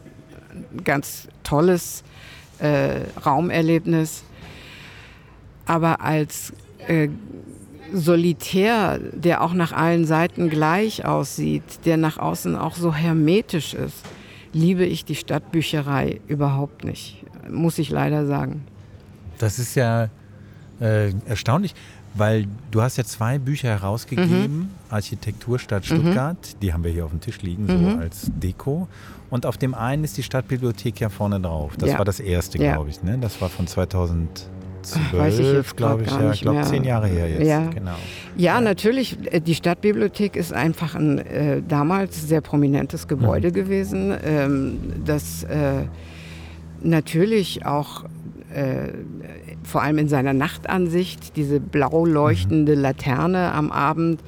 ganz 0.83 1.27
tolles 1.43 2.03
äh, 2.57 3.01
Raumerlebnis 3.23 4.23
aber 5.69 6.01
als 6.01 6.51
äh, 6.87 7.09
solitär, 7.93 8.97
der 9.13 9.43
auch 9.43 9.53
nach 9.53 9.71
allen 9.71 10.05
Seiten 10.05 10.49
gleich 10.49 11.05
aussieht, 11.05 11.85
der 11.85 11.97
nach 11.97 12.17
außen 12.17 12.55
auch 12.55 12.75
so 12.75 12.91
hermetisch 12.91 13.75
ist, 13.75 14.03
liebe 14.51 14.83
ich 14.83 15.05
die 15.05 15.13
Stadtbücherei 15.13 16.21
überhaupt 16.27 16.83
nicht, 16.83 17.23
muss 17.51 17.77
ich 17.77 17.91
leider 17.91 18.25
sagen. 18.25 18.63
Das 19.37 19.59
ist 19.59 19.75
ja 19.75 20.09
äh, 20.81 21.11
erstaunlich, 21.27 21.75
weil 22.15 22.47
du 22.71 22.81
hast 22.81 22.97
ja 22.97 23.03
zwei 23.03 23.37
Bücher 23.37 23.69
herausgegeben, 23.69 24.57
mhm. 24.57 24.69
Architekturstadt 24.89 25.85
Stuttgart, 25.85 26.37
mhm. 26.55 26.59
die 26.61 26.73
haben 26.73 26.83
wir 26.83 26.91
hier 26.91 27.05
auf 27.05 27.11
dem 27.11 27.21
Tisch 27.21 27.43
liegen, 27.43 27.67
so 27.67 27.77
mhm. 27.77 27.99
als 27.99 28.31
Deko. 28.41 28.87
Und 29.29 29.45
auf 29.45 29.57
dem 29.57 29.75
einen 29.75 30.03
ist 30.03 30.17
die 30.17 30.23
Stadtbibliothek 30.23 30.99
ja 30.99 31.09
vorne 31.09 31.39
drauf. 31.39 31.73
Das 31.77 31.91
ja. 31.91 31.97
war 31.99 32.05
das 32.05 32.19
erste, 32.19 32.57
ja. 32.57 32.73
glaube 32.73 32.89
ich. 32.89 33.03
Ne? 33.03 33.19
Das 33.19 33.39
war 33.39 33.49
von 33.49 33.67
2000 33.67 34.49
zwölf, 34.91 35.75
glaube 35.75 36.03
ich, 36.03 36.11
ja. 36.11 36.31
Ich 36.31 36.41
glaube, 36.41 36.61
zehn 36.63 36.83
Jahre 36.83 37.07
her 37.07 37.29
jetzt. 37.29 37.47
Ja, 37.47 37.67
genau. 37.67 37.91
ja, 38.35 38.55
ja. 38.55 38.61
natürlich. 38.61 39.17
Äh, 39.31 39.41
die 39.41 39.55
Stadtbibliothek 39.55 40.35
ist 40.35 40.53
einfach 40.53 40.95
ein 40.95 41.19
äh, 41.19 41.61
damals 41.67 42.27
sehr 42.27 42.41
prominentes 42.41 43.07
Gebäude 43.07 43.49
mhm. 43.49 43.53
gewesen, 43.53 44.13
ähm, 44.23 44.79
das 45.05 45.43
äh, 45.43 45.85
natürlich 46.81 47.65
auch 47.65 48.05
äh, 48.53 48.89
vor 49.63 49.83
allem 49.83 49.97
in 49.97 50.07
seiner 50.07 50.33
Nachtansicht, 50.33 51.35
diese 51.35 51.59
blau 51.59 52.05
leuchtende 52.05 52.75
mhm. 52.75 52.81
Laterne 52.81 53.51
am 53.53 53.71
Abend, 53.71 54.21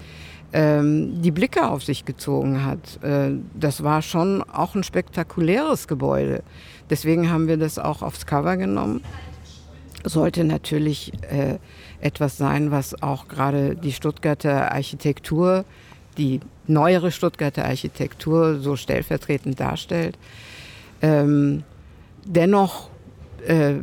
ähm, 0.53 1.21
die 1.21 1.31
Blicke 1.31 1.67
auf 1.67 1.83
sich 1.83 2.05
gezogen 2.05 2.65
hat. 2.65 3.03
Äh, 3.03 3.37
das 3.59 3.83
war 3.83 4.01
schon 4.01 4.43
auch 4.43 4.75
ein 4.75 4.83
spektakuläres 4.83 5.87
Gebäude. 5.87 6.43
Deswegen 6.89 7.31
haben 7.31 7.47
wir 7.47 7.57
das 7.57 7.79
auch 7.79 8.01
aufs 8.01 8.25
Cover 8.25 8.57
genommen 8.57 9.01
sollte 10.03 10.43
natürlich 10.43 11.13
äh, 11.29 11.57
etwas 11.99 12.37
sein, 12.37 12.71
was 12.71 13.01
auch 13.01 13.27
gerade 13.27 13.75
die 13.75 13.91
Stuttgarter 13.91 14.71
Architektur, 14.71 15.65
die 16.17 16.39
neuere 16.67 17.11
Stuttgarter 17.11 17.65
Architektur 17.65 18.59
so 18.59 18.75
stellvertretend 18.75 19.59
darstellt. 19.59 20.17
Ähm, 21.01 21.63
dennoch, 22.25 22.89
äh, 23.47 23.75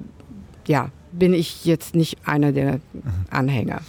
ja, 0.67 0.91
bin 1.13 1.35
ich 1.35 1.65
jetzt 1.65 1.95
nicht 1.95 2.19
einer 2.27 2.53
der 2.53 2.75
mhm. 2.75 2.81
Anhänger. 3.31 3.81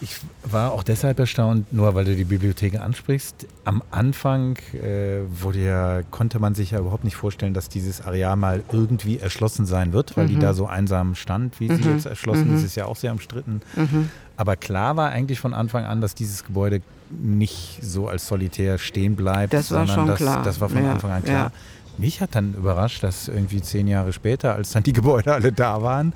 Ich 0.00 0.20
war 0.44 0.72
auch 0.72 0.82
deshalb 0.82 1.18
erstaunt, 1.18 1.72
nur 1.72 1.94
weil 1.94 2.04
du 2.04 2.14
die 2.14 2.24
Bibliothek 2.24 2.78
ansprichst. 2.78 3.46
Am 3.64 3.82
Anfang 3.90 4.58
äh, 4.74 5.20
wurde 5.28 5.64
ja, 5.64 6.02
konnte 6.10 6.38
man 6.38 6.54
sich 6.54 6.72
ja 6.72 6.80
überhaupt 6.80 7.04
nicht 7.04 7.16
vorstellen, 7.16 7.54
dass 7.54 7.70
dieses 7.70 8.02
Areal 8.02 8.36
mal 8.36 8.62
irgendwie 8.70 9.18
erschlossen 9.18 9.64
sein 9.64 9.94
wird, 9.94 10.16
weil 10.16 10.24
mhm. 10.24 10.28
die 10.28 10.38
da 10.38 10.52
so 10.52 10.66
einsam 10.66 11.14
stand, 11.14 11.60
wie 11.60 11.70
mhm. 11.70 11.82
sie 11.82 11.90
jetzt 11.90 12.06
erschlossen 12.06 12.50
mhm. 12.50 12.56
ist, 12.56 12.64
ist 12.64 12.74
ja 12.74 12.84
auch 12.84 12.96
sehr 12.96 13.12
umstritten. 13.12 13.62
Mhm. 13.74 14.10
Aber 14.36 14.56
klar 14.56 14.96
war 14.96 15.10
eigentlich 15.10 15.40
von 15.40 15.54
Anfang 15.54 15.84
an, 15.84 16.02
dass 16.02 16.14
dieses 16.14 16.44
Gebäude 16.44 16.82
nicht 17.10 17.78
so 17.82 18.08
als 18.08 18.26
solitär 18.26 18.76
stehen 18.76 19.16
bleibt. 19.16 19.54
Das 19.54 19.70
war 19.70 19.86
schon 19.86 20.08
das, 20.08 20.18
klar. 20.18 20.42
Das 20.42 20.60
war 20.60 20.68
von 20.68 20.84
ja. 20.84 20.92
Anfang 20.92 21.10
an 21.10 21.24
klar. 21.24 21.34
Ja. 21.46 21.52
Mich 21.98 22.20
hat 22.20 22.34
dann 22.34 22.52
überrascht, 22.52 23.02
dass 23.02 23.28
irgendwie 23.28 23.62
zehn 23.62 23.88
Jahre 23.88 24.12
später, 24.12 24.54
als 24.54 24.72
dann 24.72 24.82
die 24.82 24.92
Gebäude 24.92 25.32
alle 25.32 25.52
da 25.52 25.80
waren, 25.80 26.12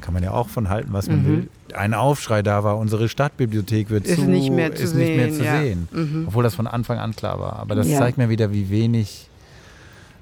kann 0.00 0.14
man 0.14 0.22
ja 0.22 0.32
auch 0.32 0.48
von 0.48 0.68
halten, 0.68 0.92
was 0.92 1.08
man 1.08 1.22
mhm. 1.22 1.26
will, 1.26 1.48
ein 1.74 1.94
Aufschrei 1.94 2.42
da 2.42 2.64
war, 2.64 2.78
unsere 2.78 3.08
Stadtbibliothek 3.08 3.90
wird 3.90 4.06
ist 4.06 4.16
zu, 4.16 4.24
nicht 4.28 4.50
mehr 4.50 4.74
zu 4.74 4.82
ist 4.82 4.90
sehen. 4.92 4.98
Nicht 4.98 5.16
mehr 5.16 5.32
zu 5.32 5.44
ja. 5.44 5.60
sehen. 5.60 5.88
Mhm. 5.92 6.24
Obwohl 6.28 6.42
das 6.42 6.54
von 6.54 6.66
Anfang 6.66 6.98
an 6.98 7.14
klar 7.14 7.38
war. 7.40 7.56
Aber 7.56 7.74
das 7.74 7.88
ja. 7.88 7.98
zeigt 7.98 8.18
mir 8.18 8.28
wieder, 8.28 8.52
wie 8.52 8.70
wenig, 8.70 9.28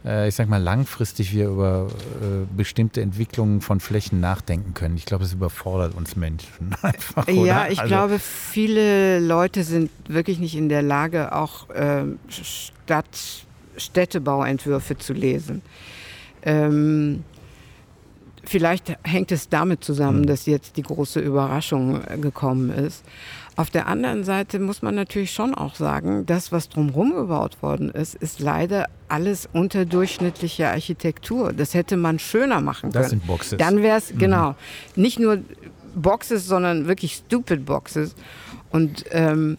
äh, 0.04 0.28
ich 0.28 0.34
sag 0.34 0.48
mal, 0.48 0.62
langfristig 0.62 1.32
wir 1.32 1.48
über 1.48 1.88
äh, 2.20 2.56
bestimmte 2.56 3.00
Entwicklungen 3.00 3.60
von 3.60 3.80
Flächen 3.80 4.20
nachdenken 4.20 4.74
können. 4.74 4.96
Ich 4.96 5.06
glaube, 5.06 5.24
es 5.24 5.32
überfordert 5.32 5.94
uns 5.94 6.16
Menschen 6.16 6.74
einfach. 6.82 7.26
Oder? 7.28 7.46
Ja, 7.46 7.68
ich 7.68 7.80
also, 7.80 7.88
glaube, 7.88 8.18
viele 8.18 9.20
Leute 9.20 9.64
sind 9.64 9.90
wirklich 10.08 10.38
nicht 10.38 10.56
in 10.56 10.68
der 10.68 10.82
Lage, 10.82 11.34
auch 11.34 11.70
äh, 11.70 12.04
Stadt, 12.28 13.44
Städtebauentwürfe 13.76 14.98
zu 14.98 15.12
lesen. 15.12 15.62
Ähm, 16.42 17.24
Vielleicht 18.48 18.96
hängt 19.04 19.30
es 19.30 19.50
damit 19.50 19.84
zusammen, 19.84 20.20
hm. 20.20 20.26
dass 20.26 20.46
jetzt 20.46 20.78
die 20.78 20.82
große 20.82 21.20
Überraschung 21.20 22.00
äh, 22.06 22.16
gekommen 22.16 22.70
ist. 22.70 23.04
Auf 23.56 23.68
der 23.68 23.88
anderen 23.88 24.24
Seite 24.24 24.58
muss 24.58 24.80
man 24.80 24.94
natürlich 24.94 25.32
schon 25.32 25.54
auch 25.54 25.74
sagen, 25.74 26.24
das, 26.24 26.50
was 26.50 26.70
drumherum 26.70 27.12
gebaut 27.14 27.60
worden 27.60 27.90
ist, 27.90 28.14
ist 28.14 28.40
leider 28.40 28.86
alles 29.08 29.48
unterdurchschnittliche 29.52 30.68
Architektur. 30.68 31.52
Das 31.52 31.74
hätte 31.74 31.98
man 31.98 32.18
schöner 32.18 32.62
machen 32.62 32.92
können. 32.92 33.02
Das 33.02 33.10
sind 33.10 33.26
Boxes. 33.26 33.58
Dann 33.58 33.82
wäre 33.82 33.98
es, 33.98 34.14
mhm. 34.14 34.18
genau, 34.18 34.54
nicht 34.96 35.18
nur 35.18 35.40
Boxes, 35.94 36.46
sondern 36.46 36.86
wirklich 36.86 37.14
stupid 37.14 37.66
Boxes. 37.66 38.14
Und 38.70 39.04
ähm, 39.10 39.58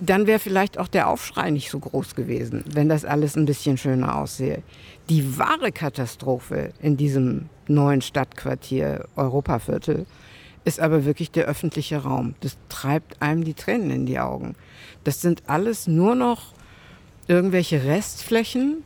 dann 0.00 0.28
wäre 0.28 0.38
vielleicht 0.38 0.78
auch 0.78 0.88
der 0.88 1.08
Aufschrei 1.08 1.50
nicht 1.50 1.70
so 1.70 1.80
groß 1.80 2.14
gewesen, 2.14 2.62
wenn 2.72 2.88
das 2.88 3.04
alles 3.04 3.36
ein 3.36 3.44
bisschen 3.44 3.76
schöner 3.76 4.16
aussehe. 4.16 4.62
Die 5.08 5.36
wahre 5.36 5.72
Katastrophe 5.72 6.72
in 6.80 6.96
diesem 6.96 7.48
neuen 7.74 8.02
Stadtquartier 8.02 9.06
Europaviertel 9.16 10.06
ist 10.64 10.80
aber 10.80 11.04
wirklich 11.04 11.30
der 11.30 11.46
öffentliche 11.46 11.98
Raum. 11.98 12.34
Das 12.40 12.56
treibt 12.68 13.20
einem 13.20 13.44
die 13.44 13.54
Tränen 13.54 13.90
in 13.90 14.06
die 14.06 14.20
Augen. 14.20 14.54
Das 15.04 15.20
sind 15.20 15.42
alles 15.46 15.86
nur 15.86 16.14
noch 16.14 16.54
irgendwelche 17.26 17.84
Restflächen, 17.84 18.84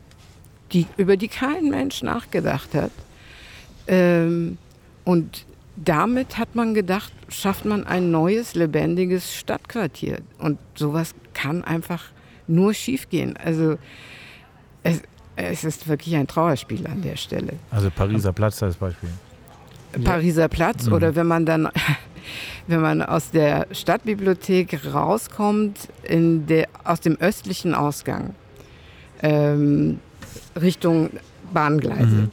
die, 0.73 0.87
über 0.97 1.17
die 1.17 1.27
kein 1.27 1.69
Mensch 1.69 2.01
nachgedacht 2.01 2.73
hat. 2.73 2.91
Ähm, 3.87 4.57
und 5.05 5.45
damit 5.75 6.37
hat 6.37 6.55
man 6.55 6.73
gedacht, 6.73 7.13
schafft 7.29 7.65
man 7.65 7.85
ein 7.85 8.09
neues, 8.09 8.55
lebendiges 8.55 9.35
Stadtquartier. 9.35 10.19
Und 10.39 10.57
sowas 10.75 11.13
kann 11.33 11.63
einfach 11.63 12.05
nur 12.47 12.73
schiefgehen. 12.73 13.37
Also 13.37 13.77
es, 14.83 15.01
es 15.37 15.63
ist 15.63 15.87
wirklich 15.87 16.15
ein 16.15 16.27
Trauerspiel 16.27 16.87
an 16.87 17.01
der 17.03 17.15
Stelle. 17.15 17.53
Also 17.69 17.89
Pariser 17.91 18.33
Platz 18.33 18.61
als 18.63 18.75
Beispiel. 18.75 19.09
Pariser 20.03 20.47
Platz 20.47 20.87
mhm. 20.87 20.93
oder 20.93 21.15
wenn 21.15 21.27
man 21.27 21.45
dann, 21.45 21.69
wenn 22.67 22.81
man 22.81 23.01
aus 23.03 23.29
der 23.29 23.67
Stadtbibliothek 23.71 24.93
rauskommt, 24.93 25.89
in 26.03 26.47
der, 26.47 26.67
aus 26.83 27.01
dem 27.01 27.17
östlichen 27.17 27.75
Ausgang 27.75 28.33
ähm, 29.21 29.99
Richtung 30.59 31.11
Bahngleise. 31.53 32.15
Mhm. 32.15 32.31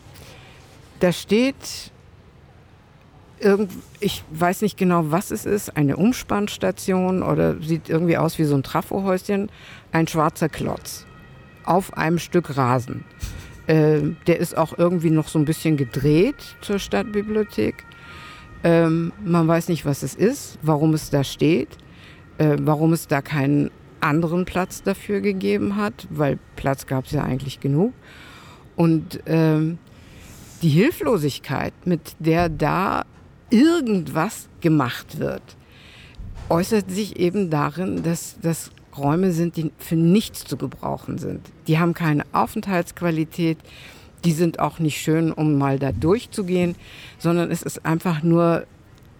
Da 1.00 1.12
steht 1.12 1.92
irgend, 3.38 3.70
ich 4.00 4.24
weiß 4.30 4.62
nicht 4.62 4.78
genau, 4.78 5.10
was 5.10 5.30
es 5.30 5.44
ist, 5.44 5.76
eine 5.76 5.98
Umspannstation 5.98 7.22
oder 7.22 7.60
sieht 7.60 7.90
irgendwie 7.90 8.16
aus 8.16 8.38
wie 8.38 8.44
so 8.44 8.54
ein 8.54 8.62
Trafohäuschen, 8.62 9.50
ein 9.92 10.08
schwarzer 10.08 10.48
Klotz 10.48 11.04
auf 11.66 11.96
einem 11.96 12.18
Stück 12.18 12.56
Rasen. 12.56 13.04
Äh, 13.66 14.00
der 14.26 14.38
ist 14.38 14.56
auch 14.56 14.76
irgendwie 14.76 15.10
noch 15.10 15.28
so 15.28 15.38
ein 15.38 15.44
bisschen 15.44 15.76
gedreht 15.76 16.56
zur 16.60 16.78
Stadtbibliothek. 16.78 17.84
Ähm, 18.62 19.12
man 19.24 19.46
weiß 19.48 19.68
nicht, 19.68 19.84
was 19.84 20.02
es 20.02 20.14
ist, 20.14 20.58
warum 20.62 20.94
es 20.94 21.10
da 21.10 21.24
steht, 21.24 21.68
äh, 22.38 22.56
warum 22.60 22.92
es 22.92 23.06
da 23.06 23.22
keinen 23.22 23.70
anderen 24.00 24.44
Platz 24.44 24.82
dafür 24.82 25.20
gegeben 25.20 25.76
hat, 25.76 26.06
weil 26.10 26.38
Platz 26.56 26.86
gab 26.86 27.06
es 27.06 27.12
ja 27.12 27.22
eigentlich 27.22 27.60
genug. 27.60 27.94
Und 28.76 29.20
ähm, 29.26 29.78
die 30.62 30.68
Hilflosigkeit, 30.68 31.72
mit 31.84 32.16
der 32.18 32.48
da 32.48 33.04
irgendwas 33.50 34.48
gemacht 34.60 35.18
wird, 35.18 35.42
äußert 36.48 36.90
sich 36.90 37.18
eben 37.18 37.50
darin, 37.50 38.02
dass 38.02 38.36
das 38.40 38.70
Räume 38.96 39.32
sind, 39.32 39.56
die 39.56 39.72
für 39.78 39.96
nichts 39.96 40.44
zu 40.44 40.56
gebrauchen 40.56 41.18
sind. 41.18 41.40
Die 41.66 41.78
haben 41.78 41.94
keine 41.94 42.24
Aufenthaltsqualität, 42.32 43.58
die 44.24 44.32
sind 44.32 44.58
auch 44.58 44.78
nicht 44.78 45.00
schön, 45.00 45.32
um 45.32 45.58
mal 45.58 45.78
da 45.78 45.92
durchzugehen, 45.92 46.76
sondern 47.18 47.50
es 47.50 47.62
ist 47.62 47.84
einfach 47.84 48.22
nur 48.22 48.66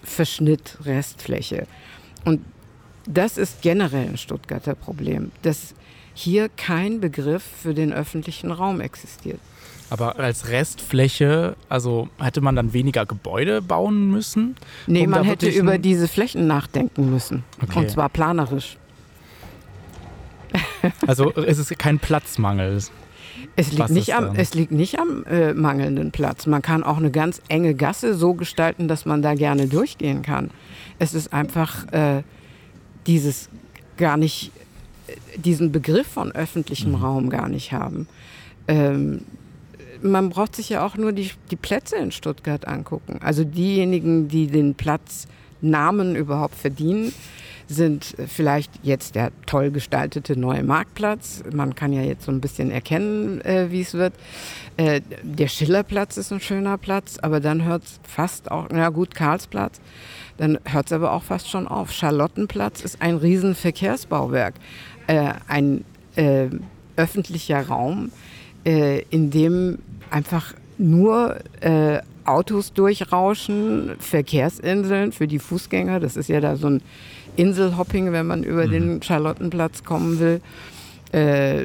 Verschnitt, 0.03 0.79
Restfläche. 0.85 1.67
Und 2.25 2.41
das 3.07 3.37
ist 3.37 3.63
generell 3.63 4.09
ein 4.09 4.17
Stuttgarter 4.17 4.75
Problem, 4.75 5.31
dass 5.43 5.75
hier 6.15 6.49
kein 6.49 7.01
Begriff 7.01 7.43
für 7.43 7.75
den 7.75 7.93
öffentlichen 7.93 8.51
Raum 8.51 8.81
existiert. 8.81 9.41
Aber 9.91 10.19
als 10.19 10.49
Restfläche, 10.49 11.57
also 11.69 12.09
hätte 12.19 12.41
man 12.41 12.57
dann 12.57 12.73
weniger 12.73 13.05
Gebäude 13.05 13.61
bauen 13.61 14.11
müssen? 14.11 14.57
Nee, 14.87 15.05
um 15.05 15.11
man 15.11 15.25
hätte 15.25 15.49
über 15.49 15.79
diese 15.79 16.09
Flächen 16.09 16.47
nachdenken 16.47 17.11
müssen. 17.11 17.45
Okay. 17.63 17.81
Und 17.81 17.91
zwar 17.91 18.09
planerisch. 18.09 18.79
Also 21.07 21.33
es 21.35 21.59
ist 21.59 21.79
kein 21.79 21.99
Platzmangel. 21.99 22.79
Es 23.57 23.73
liegt, 23.73 23.90
nicht 23.90 24.14
am, 24.14 24.35
es 24.35 24.55
liegt 24.55 24.73
nicht 24.73 24.99
am 24.99 25.25
äh, 25.25 25.55
mangelnden 25.55 26.11
Platz. 26.11 26.47
Man 26.47 26.62
kann 26.62 26.83
auch 26.83 26.97
eine 26.97 27.11
ganz 27.11 27.40
enge 27.49 27.75
Gasse 27.75 28.14
so 28.14 28.35
gestalten, 28.35 28.88
dass 28.88 29.07
man 29.07 29.23
da 29.23 29.35
gerne 29.35 29.67
durchgehen 29.67 30.23
kann. 30.23 30.51
Es 30.99 31.14
ist 31.14 31.33
einfach 31.33 31.90
äh, 31.93 32.23
dieses 33.07 33.49
gar 33.97 34.17
nicht, 34.17 34.51
diesen 35.37 35.73
Begriff 35.73 36.07
von 36.07 36.33
öffentlichem 36.33 36.93
mhm. 36.93 36.97
Raum 36.97 37.31
gar 37.31 37.49
nicht 37.49 37.73
haben. 37.73 38.09
Ähm, 38.67 39.23
man 40.03 40.31
braucht 40.31 40.57
sich 40.57 40.69
ja 40.69 40.85
auch 40.85 40.97
nur 40.97 41.12
die, 41.12 41.31
die 41.51 41.57
Plätze 41.57 41.97
in 41.97 42.12
Stuttgart 42.12 42.67
angucken. 42.67 43.21
Also 43.23 43.45
diejenigen, 43.45 44.29
die 44.29 44.49
den 44.49 44.75
Platznamen 44.75 46.17
überhaupt 46.17 46.57
verdienen, 46.57 47.12
sind 47.68 48.14
vielleicht 48.27 48.70
jetzt 48.83 49.14
der 49.14 49.31
toll 49.46 49.70
gestaltete 49.70 50.38
neue 50.38 50.62
Marktplatz. 50.62 51.42
Man 51.53 51.74
kann 51.74 51.92
ja 51.92 52.03
jetzt 52.03 52.24
so 52.24 52.33
ein 52.33 52.40
bisschen 52.40 52.70
erkennen, 52.70 53.40
äh, 53.42 53.70
wie 53.70 53.81
es 53.81 53.94
wird. 53.94 54.14
Äh, 54.77 55.00
der 55.22 55.48
Schillerplatz 55.48 56.16
ist 56.16 56.33
ein 56.33 56.40
schöner 56.40 56.79
Platz, 56.79 57.18
aber 57.20 57.40
dann 57.40 57.64
hört 57.64 57.85
es 57.85 58.00
fast 58.03 58.50
auch, 58.50 58.68
na 58.70 58.88
gut, 58.90 59.14
Karlsplatz, 59.14 59.81
dann 60.37 60.59
hört 60.64 60.87
es 60.87 60.92
aber 60.92 61.12
auch 61.12 61.22
fast 61.22 61.48
schon 61.48 61.68
auf. 61.68 61.92
Charlottenplatz 61.92 62.83
ist 62.83 63.00
ein 63.00 63.16
Riesenverkehrsbauwerk, 63.16 64.55
äh, 65.07 65.33
ein 65.48 65.85
äh, 66.16 66.48
öffentlicher 66.96 67.66
Raum, 67.66 68.11
äh, 68.64 69.03
in 69.11 69.31
dem 69.31 69.79
einfach 70.11 70.55
nur 70.79 71.37
äh, 71.61 72.00
Autos 72.25 72.73
durchrauschen, 72.73 73.93
Verkehrsinseln 73.99 75.13
für 75.13 75.27
die 75.27 75.39
Fußgänger. 75.39 76.01
Das 76.01 76.17
ist 76.17 76.29
ja 76.29 76.41
da 76.41 76.57
so 76.57 76.69
ein 76.69 76.83
Inselhopping, 77.37 78.13
wenn 78.13 78.27
man 78.27 78.43
über 78.43 78.67
mhm. 78.67 78.71
den 78.71 79.03
Charlottenplatz 79.03 79.85
kommen 79.85 80.19
will. 80.19 80.41
Äh, 81.13 81.65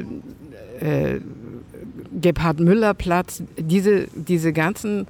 äh, 0.80 1.20
Gebhard-Müller-Platz, 2.20 3.42
diese, 3.56 4.08
diese 4.14 4.52
ganzen 4.52 5.06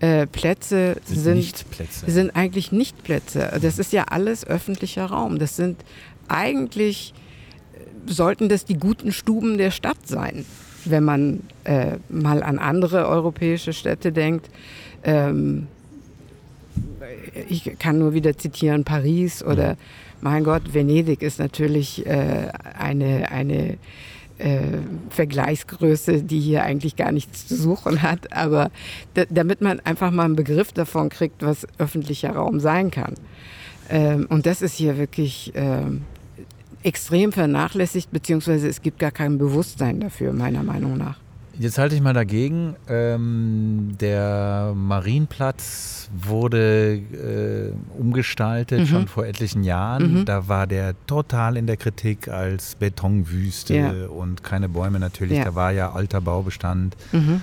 äh, 0.00 0.26
Plätze 0.26 0.96
sind, 1.04 1.42
sind, 1.42 1.70
Plätze. 1.70 2.10
sind 2.10 2.34
eigentlich 2.34 2.72
nicht 2.72 3.04
Plätze. 3.04 3.58
Das 3.62 3.78
ist 3.78 3.92
ja 3.92 4.04
alles 4.04 4.46
öffentlicher 4.46 5.06
Raum. 5.06 5.38
Das 5.38 5.56
sind 5.56 5.84
eigentlich, 6.28 7.14
äh, 7.74 8.10
sollten 8.10 8.48
das 8.48 8.64
die 8.64 8.78
guten 8.78 9.12
Stuben 9.12 9.58
der 9.58 9.70
Stadt 9.70 10.06
sein, 10.06 10.44
wenn 10.84 11.04
man 11.04 11.40
äh, 11.64 11.98
mal 12.08 12.42
an 12.42 12.58
andere 12.58 13.06
europäische 13.06 13.72
Städte 13.72 14.10
denkt. 14.10 14.50
Ähm, 15.04 15.66
ich 17.48 17.78
kann 17.78 17.98
nur 17.98 18.14
wieder 18.14 18.36
zitieren, 18.36 18.84
Paris 18.84 19.42
oder 19.42 19.76
mein 20.20 20.44
Gott, 20.44 20.74
Venedig 20.74 21.22
ist 21.22 21.38
natürlich 21.38 22.06
äh, 22.06 22.48
eine, 22.78 23.30
eine 23.30 23.78
äh, 24.38 24.78
Vergleichsgröße, 25.10 26.22
die 26.22 26.40
hier 26.40 26.62
eigentlich 26.62 26.96
gar 26.96 27.12
nichts 27.12 27.46
zu 27.46 27.56
suchen 27.56 28.02
hat. 28.02 28.32
Aber 28.32 28.70
damit 29.30 29.60
man 29.60 29.80
einfach 29.80 30.10
mal 30.10 30.24
einen 30.24 30.36
Begriff 30.36 30.72
davon 30.72 31.08
kriegt, 31.08 31.42
was 31.42 31.66
öffentlicher 31.78 32.30
Raum 32.30 32.60
sein 32.60 32.90
kann. 32.90 33.14
Ähm, 33.88 34.26
und 34.28 34.46
das 34.46 34.62
ist 34.62 34.74
hier 34.74 34.98
wirklich 34.98 35.52
ähm, 35.54 36.02
extrem 36.82 37.32
vernachlässigt, 37.32 38.10
beziehungsweise 38.10 38.68
es 38.68 38.82
gibt 38.82 38.98
gar 38.98 39.10
kein 39.10 39.38
Bewusstsein 39.38 40.00
dafür, 40.00 40.32
meiner 40.32 40.62
Meinung 40.62 40.96
nach. 40.96 41.18
Jetzt 41.60 41.76
halte 41.76 41.94
ich 41.94 42.00
mal 42.00 42.14
dagegen. 42.14 42.74
Ähm, 42.88 43.90
der 44.00 44.72
Marienplatz 44.74 46.08
wurde 46.10 46.94
äh, 46.94 48.00
umgestaltet 48.00 48.80
mhm. 48.80 48.86
schon 48.86 49.08
vor 49.08 49.26
etlichen 49.26 49.62
Jahren. 49.62 50.20
Mhm. 50.20 50.24
Da 50.24 50.48
war 50.48 50.66
der 50.66 50.94
total 51.06 51.58
in 51.58 51.66
der 51.66 51.76
Kritik 51.76 52.28
als 52.28 52.76
Betonwüste 52.76 53.76
ja. 53.76 54.06
und 54.06 54.42
keine 54.42 54.70
Bäume 54.70 55.00
natürlich. 55.00 55.36
Ja. 55.36 55.44
Da 55.44 55.54
war 55.54 55.70
ja 55.70 55.92
alter 55.92 56.22
Baubestand. 56.22 56.96
Mhm. 57.12 57.42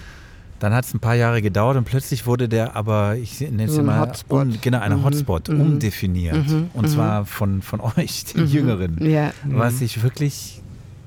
Dann 0.58 0.73
hat 0.73 0.86
es 0.86 0.95
ein 0.95 0.99
paar 0.99 1.13
Jahre 1.13 1.43
gedauert 1.43 1.77
und 1.77 1.84
plötzlich 1.84 2.25
wurde 2.25 2.49
der 2.49 2.75
aber, 2.75 3.17
ich 3.17 3.39
nenne 3.39 3.65
es 3.65 3.75
so 3.75 3.84
mal, 3.84 3.99
Hotspot. 3.99 4.47
Um, 4.47 4.58
genau, 4.60 4.80
ein 4.80 4.93
mhm. 4.93 5.03
Hotspot, 5.03 5.49
mhm. 5.49 5.62
umdefiniert. 5.62 6.49
Mhm. 6.49 6.71
Und 6.73 6.89
zwar 6.89 7.27
von, 7.27 7.62
von 7.62 7.82
euch, 7.97 8.25
den 8.25 8.47
Jüngeren. 8.47 8.97
Ja. 8.99 9.32
Was 9.45 9.80
ich 9.80 10.01
wirklich 10.01 10.63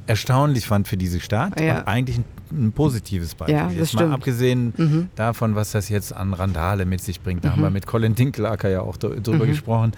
erstaunlich 0.07 0.67
fand 0.67 0.87
für 0.87 0.97
diese 0.97 1.19
Stadt. 1.19 1.61
Ja. 1.61 1.87
Eigentlich 1.87 2.19
ein 2.19 2.25
ein 2.53 2.73
positives 2.73 3.35
Beispiel. 3.35 3.57
Ja, 3.57 3.67
das 3.67 3.75
jetzt 3.75 3.89
stimmt. 3.89 4.09
mal 4.09 4.15
abgesehen 4.15 4.73
mhm. 4.77 5.09
davon, 5.15 5.55
was 5.55 5.73
das 5.73 5.89
jetzt 5.89 6.15
an 6.15 6.35
Randale 6.35 6.85
mit 6.85 7.01
sich 7.01 7.21
bringt. 7.21 7.45
Da 7.45 7.49
mhm. 7.49 7.53
haben 7.53 7.63
wir 7.63 7.71
mit 7.71 7.87
Colin 7.87 8.15
Dinklacker 8.15 8.69
ja 8.69 8.83
auch 8.83 8.97
drüber 8.97 9.45
mhm. 9.45 9.49
gesprochen. 9.49 9.93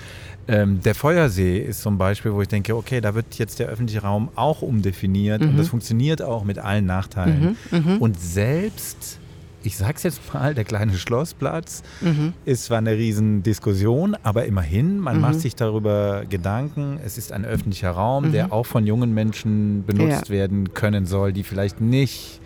Ähm, 0.49 0.81
der 0.81 0.95
Feuersee 0.95 1.59
ist 1.59 1.83
zum 1.83 1.99
Beispiel, 1.99 2.33
wo 2.33 2.43
ich 2.43 2.49
denke, 2.49 2.77
okay, 2.77 3.01
da 3.01 3.15
wird 3.15 3.39
jetzt 3.39 3.59
der 3.59 3.69
öffentliche 3.69 4.03
Raum 4.03 4.29
auch 4.35 4.63
umdefiniert 4.63 5.43
und 5.43 5.57
das 5.57 5.67
mhm. 5.67 5.71
funktioniert 5.71 6.23
auch 6.23 6.45
mit 6.45 6.59
allen 6.59 6.87
Nachteilen. 6.87 7.57
Mhm. 7.71 7.79
Mhm. 7.79 7.97
Und 7.99 8.21
selbst 8.21 9.19
ich 9.65 9.77
sag's 9.77 10.03
jetzt 10.03 10.21
mal, 10.35 10.55
der 10.55 10.65
kleine 10.65 10.95
Schlossplatz 10.95 11.83
mhm. 12.01 12.33
ist 12.45 12.65
zwar 12.65 12.79
eine 12.79 12.93
Riesendiskussion, 12.93 14.17
aber 14.23 14.45
immerhin, 14.47 14.99
man 14.99 15.17
mhm. 15.17 15.23
macht 15.23 15.41
sich 15.41 15.55
darüber 15.55 16.25
Gedanken. 16.29 16.99
Es 17.05 17.19
ist 17.19 17.33
ein 17.33 17.45
öffentlicher 17.45 17.91
Raum, 17.91 18.29
mhm. 18.29 18.33
der 18.33 18.53
auch 18.53 18.67
von 18.67 18.87
jungen 18.87 19.15
Menschen 19.15 19.85
benutzt 19.87 20.29
ja. 20.29 20.35
werden 20.35 20.75
können 20.75 21.07
soll, 21.07 21.33
die 21.33 21.45
vielleicht 21.45 21.81
nicht 21.81 22.41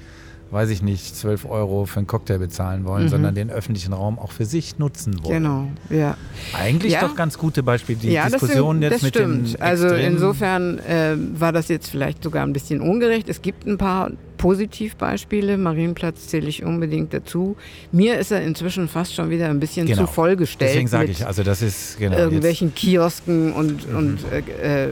weiß 0.51 0.71
ich 0.71 0.83
nicht, 0.83 1.17
12 1.17 1.45
Euro 1.45 1.87
für 1.87 1.99
einen 1.99 2.07
Cocktail 2.07 2.39
bezahlen 2.39 2.85
wollen, 2.85 3.05
mhm. 3.05 3.09
sondern 3.09 3.35
den 3.35 3.51
öffentlichen 3.51 3.93
Raum 3.93 4.19
auch 4.19 4.31
für 4.31 4.45
sich 4.45 4.79
nutzen 4.79 5.23
wollen. 5.25 5.43
Genau, 5.43 5.69
ja. 5.91 6.17
Eigentlich 6.53 6.93
ja. 6.93 7.01
doch 7.01 7.17
ganz 7.17 7.37
gute 7.37 7.63
Beispiele. 7.63 7.99
Die 7.99 8.11
ja, 8.13 8.29
Diskussion 8.29 8.81
das, 8.81 8.91
jetzt 8.91 8.95
das 8.95 9.03
mit 9.03 9.15
stimmt. 9.15 9.61
Also 9.61 9.89
insofern 9.89 10.79
äh, 10.79 11.17
war 11.35 11.53
das 11.53 11.69
jetzt 11.69 11.91
vielleicht 11.91 12.23
sogar 12.23 12.45
ein 12.45 12.53
bisschen 12.53 12.81
ungerecht. 12.81 13.29
Es 13.29 13.43
gibt 13.43 13.67
ein 13.67 13.77
paar 13.77 14.13
Positivbeispiele. 14.37 15.57
Marienplatz 15.57 16.29
zähle 16.29 16.47
ich 16.47 16.63
unbedingt 16.63 17.13
dazu. 17.13 17.57
Mir 17.91 18.19
ist 18.19 18.31
er 18.31 18.43
inzwischen 18.43 18.89
fast 18.89 19.15
schon 19.15 19.31
wieder 19.31 19.49
ein 19.49 19.59
bisschen 19.59 19.87
genau. 19.87 20.03
zu 20.03 20.07
vollgestellt. 20.07 20.71
Deswegen 20.71 20.89
sage 20.89 21.11
ich, 21.11 21.27
also 21.27 21.43
das 21.43 21.63
ist 21.63 21.99
genau. 21.99 22.17
Irgendwelchen 22.17 22.69
jetzt. 22.69 22.79
Kiosken 22.79 23.53
und, 23.53 23.91
mhm. 23.91 23.97
und 23.97 24.19
äh, 24.31 24.87
äh, 24.87 24.91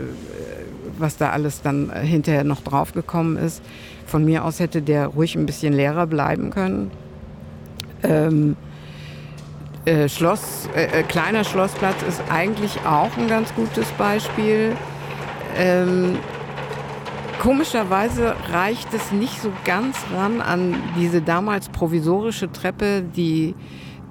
was 0.98 1.16
da 1.16 1.30
alles 1.30 1.62
dann 1.62 1.92
hinterher 1.92 2.44
noch 2.44 2.62
draufgekommen 2.62 3.36
ist. 3.36 3.62
Von 4.06 4.24
mir 4.24 4.44
aus 4.44 4.60
hätte 4.60 4.82
der 4.82 5.08
ruhig 5.08 5.34
ein 5.36 5.46
bisschen 5.46 5.72
leerer 5.72 6.06
bleiben 6.06 6.50
können. 6.50 6.90
Ähm, 8.02 8.56
äh, 9.86 10.08
Schloss, 10.08 10.68
äh, 10.74 11.00
äh, 11.00 11.02
kleiner 11.02 11.44
Schlossplatz 11.44 12.02
ist 12.08 12.22
eigentlich 12.30 12.78
auch 12.86 13.16
ein 13.16 13.28
ganz 13.28 13.54
gutes 13.54 13.88
Beispiel. 13.92 14.76
Ähm, 15.56 16.16
komischerweise 17.40 18.34
reicht 18.50 18.92
es 18.94 19.12
nicht 19.12 19.40
so 19.40 19.52
ganz 19.64 19.96
ran 20.14 20.40
an 20.40 20.74
diese 20.98 21.20
damals 21.20 21.68
provisorische 21.68 22.50
Treppe, 22.50 23.02
die 23.02 23.54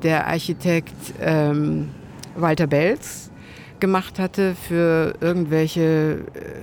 der 0.04 0.28
Architekt 0.28 0.94
ähm, 1.22 1.90
Walter 2.36 2.68
Belz 2.68 3.23
gemacht 3.84 4.18
hatte 4.18 4.56
für 4.56 5.14
irgendwelche, 5.20 6.20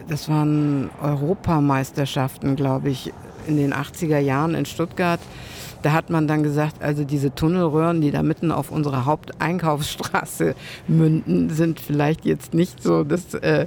das 0.08 0.30
waren 0.30 0.88
Europameisterschaften, 1.02 2.56
glaube 2.56 2.88
ich, 2.88 3.12
in 3.46 3.58
den 3.58 3.74
80er 3.74 4.18
Jahren 4.18 4.54
in 4.54 4.64
Stuttgart. 4.64 5.20
Da 5.82 5.92
hat 5.92 6.08
man 6.08 6.26
dann 6.26 6.42
gesagt, 6.42 6.82
also 6.82 7.04
diese 7.04 7.34
Tunnelröhren, 7.34 8.00
die 8.00 8.10
da 8.10 8.22
mitten 8.22 8.50
auf 8.50 8.70
unserer 8.70 9.04
Haupteinkaufsstraße 9.04 10.54
münden, 10.88 11.50
sind 11.50 11.78
vielleicht 11.78 12.24
jetzt 12.24 12.54
nicht 12.54 12.82
so 12.82 13.04
das 13.04 13.34
äh, 13.34 13.66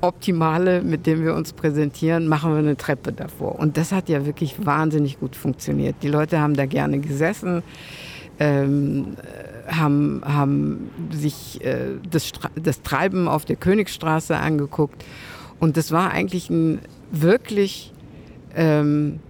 Optimale, 0.00 0.80
mit 0.80 1.06
dem 1.06 1.22
wir 1.22 1.34
uns 1.34 1.52
präsentieren. 1.52 2.28
Machen 2.28 2.52
wir 2.52 2.60
eine 2.60 2.78
Treppe 2.78 3.12
davor. 3.12 3.58
Und 3.58 3.76
das 3.76 3.92
hat 3.92 4.08
ja 4.08 4.24
wirklich 4.24 4.64
wahnsinnig 4.64 5.20
gut 5.20 5.36
funktioniert. 5.36 5.96
Die 6.00 6.08
Leute 6.08 6.40
haben 6.40 6.54
da 6.54 6.64
gerne 6.64 6.98
gesessen. 6.98 7.62
Ähm, 8.38 9.16
haben, 9.68 10.22
haben 10.24 10.90
sich 11.10 11.64
äh, 11.64 11.96
das, 12.10 12.32
das 12.54 12.82
Treiben 12.82 13.28
auf 13.28 13.44
der 13.44 13.56
Königsstraße 13.56 14.36
angeguckt. 14.36 15.04
Und 15.58 15.76
das 15.76 15.92
war 15.92 16.10
eigentlich 16.10 16.50
ein 16.50 16.80
wirklich, 17.10 17.92
ähm, 18.54 19.20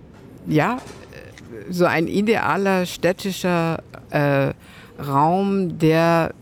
ja, 0.47 0.79
so 1.71 1.85
ein 1.85 2.07
idealer 2.07 2.87
städtischer 2.87 3.83
äh, 4.11 4.53
Raum, 5.03 5.79
der 5.79 6.35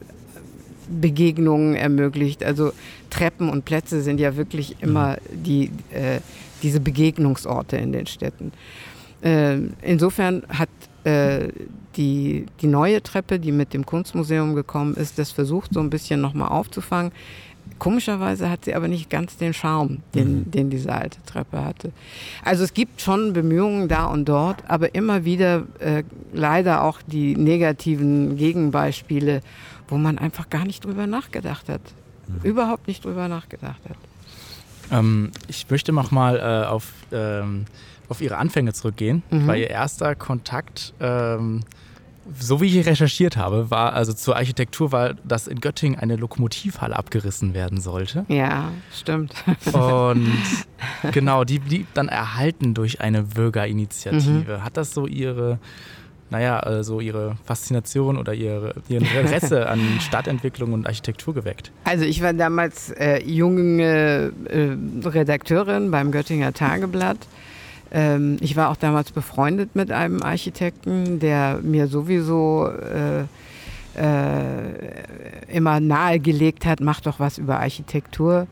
Begegnungen 0.88 1.74
ermöglicht. 1.74 2.44
Also 2.44 2.72
Treppen 3.10 3.48
und 3.48 3.64
Plätze 3.64 4.02
sind 4.02 4.20
ja 4.20 4.36
wirklich 4.36 4.76
immer 4.80 5.16
die, 5.32 5.70
äh, 5.90 6.20
diese 6.62 6.80
Begegnungsorte 6.80 7.76
in 7.76 7.92
den 7.92 8.06
Städten. 8.06 8.52
Äh, 9.24 9.56
insofern 9.82 10.42
hat 10.48 10.68
äh, 11.04 11.48
die, 11.96 12.46
die 12.60 12.66
neue 12.66 13.02
Treppe, 13.02 13.38
die 13.40 13.52
mit 13.52 13.72
dem 13.72 13.86
Kunstmuseum 13.86 14.54
gekommen 14.54 14.94
ist, 14.94 15.18
das 15.18 15.30
versucht 15.30 15.72
so 15.72 15.80
ein 15.80 15.90
bisschen 15.90 16.20
nochmal 16.20 16.48
aufzufangen. 16.48 17.12
Komischerweise 17.78 18.50
hat 18.50 18.66
sie 18.66 18.74
aber 18.74 18.88
nicht 18.88 19.08
ganz 19.08 19.36
den 19.36 19.54
Charme, 19.54 19.98
den, 20.14 20.40
mhm. 20.40 20.50
den 20.50 20.70
diese 20.70 20.92
alte 20.92 21.18
Treppe 21.24 21.64
hatte. 21.64 21.92
Also 22.44 22.62
es 22.62 22.74
gibt 22.74 23.00
schon 23.00 23.32
Bemühungen 23.32 23.88
da 23.88 24.04
und 24.04 24.28
dort, 24.28 24.62
aber 24.68 24.94
immer 24.94 25.24
wieder 25.24 25.64
äh, 25.78 26.04
leider 26.32 26.84
auch 26.84 27.00
die 27.06 27.34
negativen 27.36 28.36
Gegenbeispiele, 28.36 29.40
wo 29.88 29.96
man 29.96 30.18
einfach 30.18 30.50
gar 30.50 30.64
nicht 30.64 30.84
drüber 30.84 31.06
nachgedacht 31.06 31.68
hat. 31.68 31.80
Mhm. 32.28 32.48
Überhaupt 32.48 32.86
nicht 32.86 33.04
drüber 33.04 33.28
nachgedacht 33.28 33.80
hat. 33.88 33.96
Ähm, 34.90 35.30
ich 35.48 35.68
möchte 35.70 35.92
nochmal 35.92 36.36
äh, 36.36 36.66
auf, 36.66 36.92
ähm, 37.12 37.64
auf 38.08 38.20
Ihre 38.20 38.36
Anfänge 38.36 38.72
zurückgehen, 38.72 39.22
mhm. 39.30 39.46
weil 39.46 39.60
Ihr 39.60 39.70
erster 39.70 40.14
Kontakt 40.14 40.94
ähm, 41.00 41.62
so 42.38 42.60
wie 42.60 42.80
ich 42.80 42.86
recherchiert 42.86 43.36
habe, 43.36 43.70
war 43.70 43.92
also 43.92 44.12
zur 44.12 44.36
Architektur 44.36 44.92
war, 44.92 45.14
dass 45.24 45.46
in 45.46 45.60
Göttingen 45.60 45.98
eine 45.98 46.16
Lokomotivhalle 46.16 46.96
abgerissen 46.96 47.54
werden 47.54 47.80
sollte. 47.80 48.24
Ja, 48.28 48.70
stimmt. 48.92 49.34
Und 49.72 50.32
genau, 51.12 51.44
die 51.44 51.58
blieb 51.58 51.86
dann 51.94 52.08
erhalten 52.08 52.74
durch 52.74 53.00
eine 53.00 53.22
Bürgerinitiative. 53.22 54.58
Mhm. 54.58 54.64
Hat 54.64 54.76
das 54.76 54.92
so 54.92 55.06
ihre 55.06 55.58
naja, 56.30 56.60
so 56.64 56.68
also 56.68 57.00
ihre 57.00 57.36
Faszination 57.44 58.16
oder 58.16 58.34
ihre, 58.34 58.74
ihr 58.88 58.98
Interesse 58.98 59.68
an 59.68 59.78
Stadtentwicklung 60.00 60.72
und 60.72 60.86
Architektur 60.86 61.34
geweckt? 61.34 61.70
Also 61.84 62.04
ich 62.04 62.22
war 62.22 62.32
damals 62.32 62.90
äh, 62.90 63.22
junge 63.22 64.32
äh, 64.48 65.06
Redakteurin 65.06 65.90
beim 65.90 66.10
Göttinger 66.10 66.52
Tageblatt. 66.52 67.18
Ähm, 67.94 68.38
ich 68.40 68.56
war 68.56 68.70
auch 68.70 68.76
damals 68.76 69.12
befreundet 69.12 69.76
mit 69.76 69.92
einem 69.92 70.20
Architekten, 70.22 71.20
der 71.20 71.60
mir 71.62 71.86
sowieso 71.86 72.68
äh, 72.68 73.20
äh 73.96 75.46
immer 75.48 75.78
nahegelegt 75.78 76.66
hat, 76.66 76.80
mach 76.80 77.00
doch 77.00 77.20
was 77.20 77.38
über 77.38 77.60
Architektur. 77.60 78.48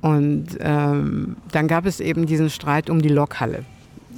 Und 0.00 0.58
ähm, 0.58 1.36
dann 1.52 1.68
gab 1.68 1.86
es 1.86 2.00
eben 2.00 2.26
diesen 2.26 2.50
Streit 2.50 2.90
um 2.90 3.00
die 3.00 3.08
Lokhalle. 3.08 3.64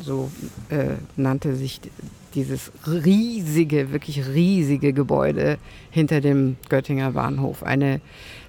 So 0.01 0.31
äh, 0.71 0.95
nannte 1.17 1.55
sich 1.55 1.81
dieses 2.35 2.73
riesige, 2.87 3.93
wirklich 3.93 4.27
riesige 4.27 4.93
Gebäude 4.93 5.59
hinter 5.91 6.21
dem 6.21 6.57
Göttinger 6.69 7.13
Bahnhof. 7.13 7.63
Eine 7.63 8.01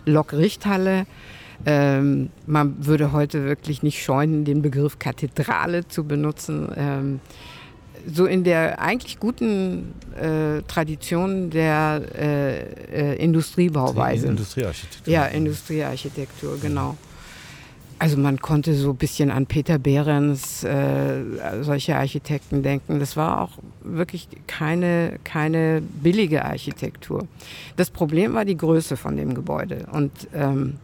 Lokrichthalle. 0.06 1.06
Ähm, 1.66 2.30
man 2.46 2.86
würde 2.86 3.12
heute 3.12 3.44
wirklich 3.44 3.84
nicht 3.84 4.02
scheuen, 4.04 4.46
den 4.46 4.62
Begriff 4.62 5.00
Kathedrale 5.00 5.88
zu 5.88 6.06
benutzen. 6.06 6.70
Ähm, 6.76 7.20
so 8.08 8.26
in 8.26 8.44
der 8.44 8.82
eigentlich 8.82 9.20
guten 9.20 9.94
äh, 10.16 10.62
Tradition 10.68 11.50
der 11.50 12.02
äh, 12.18 13.14
äh, 13.14 13.16
Industriebauweise. 13.24 14.28
Industriearchitektur. 14.28 15.14
Ja, 15.14 15.26
Industriearchitektur, 15.26 16.60
genau. 16.62 16.98
Also 18.02 18.16
man 18.16 18.40
konnte 18.40 18.76
so 18.76 18.92
ein 18.92 18.96
bisschen 18.96 19.30
an 19.30 19.46
Peter 19.46 19.78
Behrens, 19.78 20.64
äh, 20.64 21.22
solche 21.62 21.98
Architekten 21.98 22.64
denken. 22.64 23.00
Das 23.00 23.18
war 23.18 23.42
auch 23.42 23.52
wirklich 23.84 24.30
keine, 24.48 25.20
keine 25.26 25.82
billige 25.82 26.46
Architektur. 26.46 27.28
Das 27.76 27.90
Problem 27.90 28.34
war 28.34 28.46
die 28.46 28.56
Größe 28.56 28.96
von 28.96 29.18
dem 29.18 29.34
Gebäude. 29.34 29.86
Und 29.92 30.12
ähm, 30.34 30.76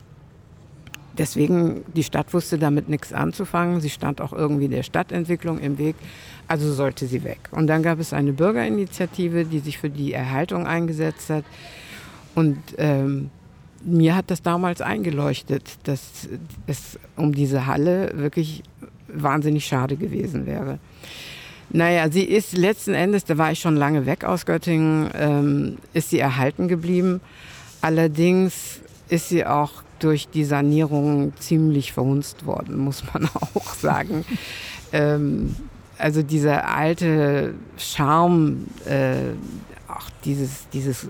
deswegen, 1.17 1.83
die 1.95 2.03
Stadt 2.03 2.33
wusste 2.33 2.57
damit 2.57 2.89
nichts 2.89 3.13
anzufangen. 3.13 3.81
Sie 3.81 3.89
stand 3.89 4.21
auch 4.21 4.33
irgendwie 4.33 4.67
der 4.67 4.83
Stadtentwicklung 4.83 5.59
im 5.59 5.77
Weg. 5.77 5.95
Also 6.47 6.71
sollte 6.73 7.07
sie 7.07 7.23
weg. 7.23 7.39
Und 7.51 7.67
dann 7.67 7.81
gab 7.81 7.99
es 7.99 8.13
eine 8.13 8.33
Bürgerinitiative, 8.33 9.45
die 9.45 9.59
sich 9.59 9.77
für 9.77 9.89
die 9.89 10.13
Erhaltung 10.13 10.67
eingesetzt 10.67 11.29
hat. 11.29 11.43
Und 12.35 12.57
ähm, 12.77 13.31
mir 13.83 14.15
hat 14.15 14.29
das 14.29 14.41
damals 14.41 14.81
eingeleuchtet, 14.81 15.63
dass 15.83 16.27
es 16.67 16.99
um 17.15 17.33
diese 17.33 17.65
Halle 17.65 18.11
wirklich 18.15 18.63
wahnsinnig 19.07 19.65
schade 19.65 19.95
gewesen 19.95 20.45
wäre. 20.45 20.79
Naja, 21.69 22.09
sie 22.11 22.23
ist 22.23 22.57
letzten 22.57 22.93
Endes, 22.93 23.25
da 23.25 23.37
war 23.37 23.51
ich 23.51 23.59
schon 23.59 23.75
lange 23.75 24.05
weg 24.05 24.23
aus 24.23 24.45
Göttingen, 24.45 25.09
ähm, 25.17 25.77
ist 25.93 26.09
sie 26.09 26.19
erhalten 26.19 26.67
geblieben. 26.67 27.21
Allerdings 27.81 28.81
ist 29.09 29.29
sie 29.29 29.45
auch 29.45 29.84
durch 29.99 30.27
die 30.27 30.43
Sanierung 30.43 31.33
ziemlich 31.37 31.93
verhunzt 31.93 32.45
worden, 32.45 32.77
muss 32.77 33.03
man 33.13 33.25
auch 33.55 33.73
sagen. 33.73 34.25
ähm, 34.91 35.55
also 35.97 36.21
dieser 36.21 36.67
alte 36.67 37.53
Charme, 37.77 38.65
äh, 38.85 39.33
auch 39.87 40.09
dieses, 40.25 40.67
dieses 40.69 41.07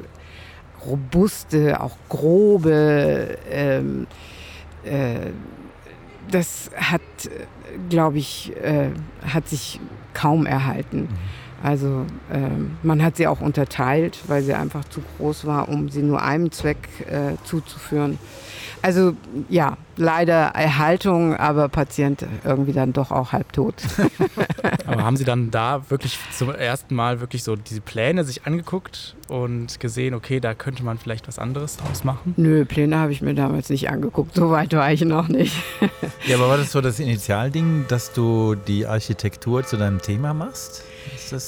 robuste, 0.85 1.81
auch 1.81 1.97
grobe, 2.09 3.37
ähm, 3.49 4.05
äh, 4.83 5.31
das 6.29 6.69
hat, 6.75 7.01
glaube 7.89 8.17
ich, 8.17 8.53
äh, 8.61 8.89
hat 9.25 9.47
sich 9.47 9.79
kaum 10.13 10.45
erhalten. 10.45 11.01
Mhm. 11.01 11.07
Also 11.63 12.05
äh, 12.31 12.39
man 12.83 13.03
hat 13.03 13.17
sie 13.17 13.27
auch 13.27 13.41
unterteilt, 13.41 14.19
weil 14.27 14.43
sie 14.43 14.53
einfach 14.53 14.85
zu 14.85 15.01
groß 15.17 15.45
war, 15.45 15.69
um 15.69 15.89
sie 15.89 16.03
nur 16.03 16.21
einem 16.21 16.51
Zweck 16.51 16.77
äh, 17.07 17.35
zuzuführen. 17.43 18.19
Also 18.85 19.15
ja, 19.49 19.77
leider 19.97 20.47
Erhaltung, 20.49 21.35
aber 21.35 21.69
Patient 21.69 22.25
irgendwie 22.43 22.73
dann 22.73 22.93
doch 22.93 23.11
auch 23.11 23.31
halbtot. 23.31 23.75
aber 24.85 25.03
haben 25.03 25.17
Sie 25.17 25.23
dann 25.25 25.51
da 25.51 25.89
wirklich 25.89 26.17
zum 26.31 26.51
ersten 26.51 26.95
Mal 26.95 27.19
wirklich 27.19 27.43
so 27.43 27.55
diese 27.55 27.81
Pläne 27.81 28.23
sich 28.23 28.45
angeguckt 28.45 29.15
und 29.27 29.79
gesehen, 29.79 30.13
okay, 30.13 30.39
da 30.39 30.53
könnte 30.53 30.83
man 30.83 30.97
vielleicht 30.97 31.27
was 31.27 31.39
anderes 31.39 31.77
draus 31.77 32.03
machen? 32.03 32.33
Nö, 32.37 32.65
Pläne 32.65 32.97
habe 32.97 33.11
ich 33.11 33.21
mir 33.21 33.33
damals 33.33 33.69
nicht 33.69 33.89
angeguckt. 33.89 34.35
So 34.35 34.51
weit 34.51 34.73
war 34.73 34.91
ich 34.91 35.01
noch 35.01 35.27
nicht. 35.27 35.55
ja, 36.27 36.35
aber 36.35 36.49
war 36.49 36.57
das 36.57 36.71
so 36.71 36.81
das 36.81 36.99
Initialding, 36.99 37.85
dass 37.87 38.13
du 38.13 38.55
die 38.55 38.85
Architektur 38.85 39.63
zu 39.63 39.77
deinem 39.77 40.01
Thema 40.01 40.33
machst? 40.33 40.83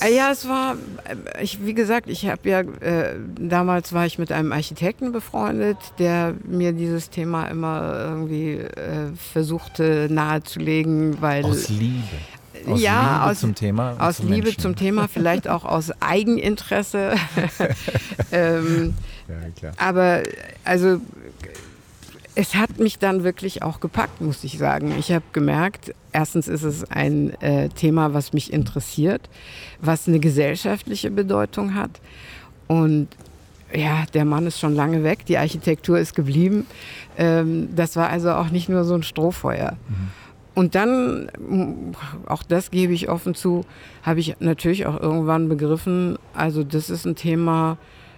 Ja, 0.01 0.31
es 0.31 0.47
war, 0.47 0.75
äh, 1.05 1.43
ich, 1.43 1.65
wie 1.65 1.73
gesagt, 1.73 2.09
ich 2.09 2.27
habe 2.27 2.49
ja, 2.49 2.61
äh, 2.61 3.15
damals 3.39 3.93
war 3.93 4.05
ich 4.05 4.17
mit 4.17 4.31
einem 4.31 4.51
Architekten 4.51 5.11
befreundet, 5.11 5.77
der 5.99 6.33
mir 6.43 6.73
dieses 6.73 7.09
Thema 7.09 7.45
immer 7.45 7.95
irgendwie 7.99 8.36
äh, 8.45 9.13
versuchte 9.15 10.07
nahezulegen, 10.09 11.21
weil... 11.21 11.45
Aus 11.45 11.69
Liebe. 11.69 12.03
Aus 12.65 12.81
ja, 12.81 13.01
Liebe 13.01 13.31
aus, 13.31 13.39
zum 13.39 13.55
Thema. 13.55 13.95
Aus 13.99 14.17
zum 14.17 14.27
Liebe 14.27 14.47
Menschen. 14.47 14.61
zum 14.61 14.75
Thema, 14.75 15.07
vielleicht 15.07 15.47
auch 15.47 15.63
aus 15.63 15.91
Eigeninteresse. 16.01 17.13
ähm, 18.31 18.93
ja, 19.27 19.35
klar. 19.55 19.73
Aber 19.77 20.23
also 20.63 20.99
es 22.39 22.53
hat 22.53 22.77
mich 22.77 22.99
dann 22.99 23.23
wirklich 23.23 23.63
auch 23.63 23.79
gepackt, 23.79 24.21
muss 24.21 24.43
ich 24.43 24.59
sagen. 24.59 24.93
Ich 24.99 25.11
habe 25.11 25.25
gemerkt, 25.33 25.93
erstens 26.11 26.47
ist 26.47 26.61
es 26.61 26.83
ein 26.91 27.33
äh, 27.41 27.69
Thema, 27.69 28.13
was 28.13 28.31
mich 28.31 28.53
interessiert, 28.53 29.27
was 29.81 30.07
eine 30.07 30.19
gesellschaftliche 30.19 31.09
Bedeutung 31.09 31.73
hat. 31.73 31.89
Und 32.67 33.07
ja, 33.73 34.05
der 34.13 34.25
Mann 34.25 34.47
ist 34.47 34.59
schon 34.59 34.75
lange 34.75 35.03
weg, 35.03 35.25
die 35.25 35.37
Architektur 35.37 35.99
ist 35.99 36.15
geblieben. 36.15 36.65
Ähm, 37.17 37.69
das 37.75 37.95
war 37.95 38.09
also 38.09 38.31
auch 38.31 38.49
nicht 38.49 38.69
nur 38.69 38.83
so 38.83 38.95
ein 38.95 39.03
Strohfeuer. 39.03 39.73
Mhm. 39.87 40.11
Und 40.55 40.73
dann, 40.73 41.29
auch 42.25 42.41
das 42.41 42.71
gebe 42.71 42.91
ich 42.91 43.09
offen 43.09 43.35
zu, 43.35 43.63
habe 44.01 44.19
ich 44.19 44.37
natürlich 44.39 44.87
auch 44.87 44.99
irgendwann 44.99 45.49
begriffen, 45.49 46.17
also 46.33 46.63
das 46.63 46.89
ist 46.89 47.05
ein 47.05 47.15
Thema, 47.15 47.77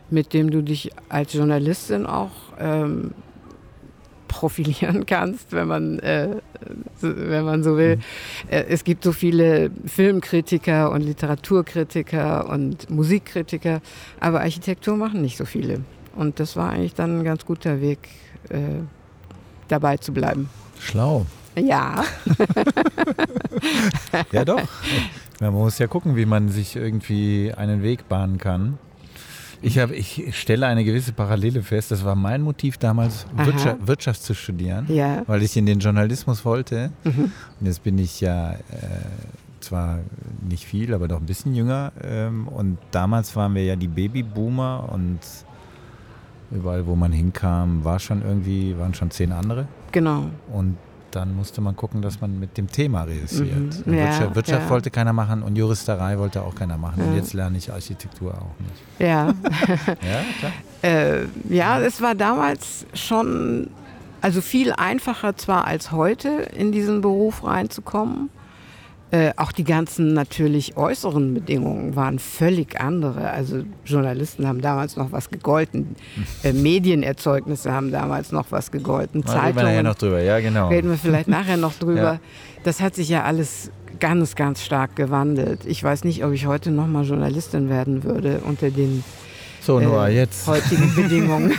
mit 0.10 0.34
dem 0.34 0.50
du 0.50 0.64
dich 0.64 0.92
als 1.10 1.34
Journalistin 1.34 2.06
auch 2.06 2.32
ähm, 2.58 3.12
profilieren 4.40 5.06
kannst, 5.06 5.52
wenn 5.52 5.68
man, 5.68 6.00
äh, 6.00 6.38
wenn 7.02 7.44
man 7.44 7.62
so 7.62 7.76
will. 7.76 7.98
Mhm. 7.98 8.02
Äh, 8.50 8.64
es 8.70 8.86
gibt 8.86 9.04
so 9.04 9.12
viele 9.12 9.70
Filmkritiker 9.86 10.92
und 10.92 11.02
Literaturkritiker 11.02 12.50
und 12.50 12.90
Musikkritiker, 12.90 13.82
aber 14.22 14.40
Architektur 14.40 14.96
machen 14.96 15.22
nicht 15.22 15.36
so 15.36 15.44
viele. 15.44 15.82
Und 16.16 16.40
das 16.40 16.56
war 16.56 16.70
eigentlich 16.70 16.94
dann 16.94 17.20
ein 17.20 17.24
ganz 17.26 17.46
guter 17.46 17.82
Weg, 17.82 18.08
äh, 18.48 18.80
dabei 19.68 19.98
zu 19.98 20.14
bleiben. 20.14 20.50
Schlau. 20.80 21.26
Ja. 21.58 22.06
ja, 24.32 24.46
doch. 24.46 24.62
Man 25.42 25.54
muss 25.54 25.80
ja 25.80 25.88
gucken, 25.88 26.16
wie 26.16 26.26
man 26.26 26.48
sich 26.48 26.78
irgendwie 26.78 27.54
einen 27.54 27.84
Weg 27.84 28.08
bahnen 28.08 28.38
kann. 28.38 28.78
Ich, 29.62 29.78
hab, 29.78 29.92
ich 29.92 30.38
stelle 30.40 30.68
eine 30.68 30.84
gewisse 30.84 31.12
Parallele 31.12 31.62
fest. 31.62 31.92
Das 31.92 32.06
war 32.06 32.16
mein 32.16 32.42
Motiv 32.42 32.78
damals, 32.78 33.26
Wirtschaft, 33.36 33.88
Wirtschaft, 33.88 34.24
zu 34.24 34.34
studieren, 34.34 34.86
ja. 34.90 35.24
weil 35.28 35.44
ich 35.44 35.58
in 35.58 35.66
den 35.66 35.80
Journalismus 35.80 36.46
wollte. 36.46 36.92
Mhm. 37.04 37.32
Und 37.60 37.66
jetzt 37.66 37.84
bin 37.84 37.98
ich 37.98 38.22
ja 38.22 38.52
äh, 38.52 38.58
zwar 39.60 40.00
nicht 40.48 40.66
viel, 40.66 40.94
aber 40.94 41.08
doch 41.08 41.20
ein 41.20 41.26
bisschen 41.26 41.54
jünger. 41.54 41.92
Ähm, 42.02 42.48
und 42.48 42.78
damals 42.92 43.36
waren 43.36 43.54
wir 43.56 43.64
ja 43.64 43.76
die 43.76 43.88
Babyboomer 43.88 44.90
und 44.92 45.20
überall, 46.52 46.86
wo 46.88 46.96
man 46.96 47.12
hinkam, 47.12 47.84
war 47.84 48.00
schon 48.00 48.22
irgendwie, 48.22 48.78
waren 48.78 48.94
schon 48.94 49.12
zehn 49.12 49.32
andere. 49.32 49.68
Genau. 49.92 50.26
Und 50.52 50.78
dann 51.12 51.36
musste 51.36 51.62
man 51.62 51.76
gucken, 51.76 52.02
dass 52.02 52.22
man 52.22 52.40
mit 52.40 52.58
dem 52.58 52.68
Thema 52.68 53.04
reüssiert. 53.04 53.86
Mhm. 53.86 53.94
Ja, 53.94 54.06
Wirtschaft, 54.06 54.36
Wirtschaft 54.36 54.64
ja. 54.64 54.70
wollte 54.70 54.92
keiner 54.92 55.14
machen 55.14 55.44
und 55.44 55.58
Juristerei 55.58 56.18
wollte 56.18 56.42
auch 56.42 56.56
keiner 56.56 56.78
machen. 56.78 57.02
Ja. 57.02 57.10
Und 57.10 57.16
jetzt 57.16 57.34
lerne 57.34 57.58
ich 57.58 57.72
Architektur 57.72 58.34
auch 58.34 58.60
nicht. 58.60 59.00
Ja. 59.00 59.34
Äh, 60.82 61.26
ja, 61.50 61.82
es 61.82 62.02
war 62.02 62.16
damals 62.16 62.86
schon, 62.94 63.70
also 64.22 64.40
viel 64.40 64.72
einfacher 64.72 65.36
zwar 65.36 65.66
als 65.66 65.92
heute, 65.92 66.30
in 66.56 66.72
diesen 66.72 67.02
Beruf 67.02 67.44
reinzukommen. 67.44 68.30
Äh, 69.12 69.32
auch 69.38 69.52
die 69.52 69.64
ganzen 69.64 70.14
natürlich 70.14 70.78
äußeren 70.78 71.34
Bedingungen 71.34 71.96
waren 71.96 72.20
völlig 72.20 72.80
andere. 72.80 73.32
Also 73.32 73.64
Journalisten 73.84 74.48
haben 74.48 74.62
damals 74.62 74.98
noch 74.98 75.12
was 75.12 75.32
gegolten, 75.32 75.96
äh, 76.44 76.54
Medienerzeugnisse 76.54 77.72
haben 77.72 77.92
damals 77.92 78.32
noch 78.32 78.52
was 78.52 78.70
gegolten, 78.70 79.26
Zeitungen. 79.26 79.46
Reden 79.46 79.58
wir 79.58 79.64
nachher 79.64 79.84
noch 79.84 79.96
drüber, 79.96 80.22
ja 80.22 80.40
genau. 80.40 80.68
Reden 80.68 80.92
wir 80.92 80.98
vielleicht 80.98 81.28
nachher 81.28 81.58
noch 81.58 81.74
drüber. 81.80 82.14
Ja. 82.14 82.20
Das 82.64 82.82
hat 82.82 82.94
sich 82.94 83.10
ja 83.10 83.24
alles 83.24 83.72
ganz, 84.00 84.36
ganz 84.36 84.64
stark 84.64 84.96
gewandelt. 84.96 85.66
Ich 85.66 85.84
weiß 85.84 86.04
nicht, 86.04 86.24
ob 86.24 86.32
ich 86.32 86.46
heute 86.46 86.70
noch 86.70 86.88
mal 86.88 87.04
Journalistin 87.04 87.68
werden 87.70 88.04
würde 88.04 88.42
unter 88.46 88.70
den 88.70 89.04
so, 89.70 89.80
Noah, 89.80 90.08
äh, 90.08 90.16
jetzt. 90.16 90.48
heutigen 90.48 90.96
Bedingungen. 90.96 91.54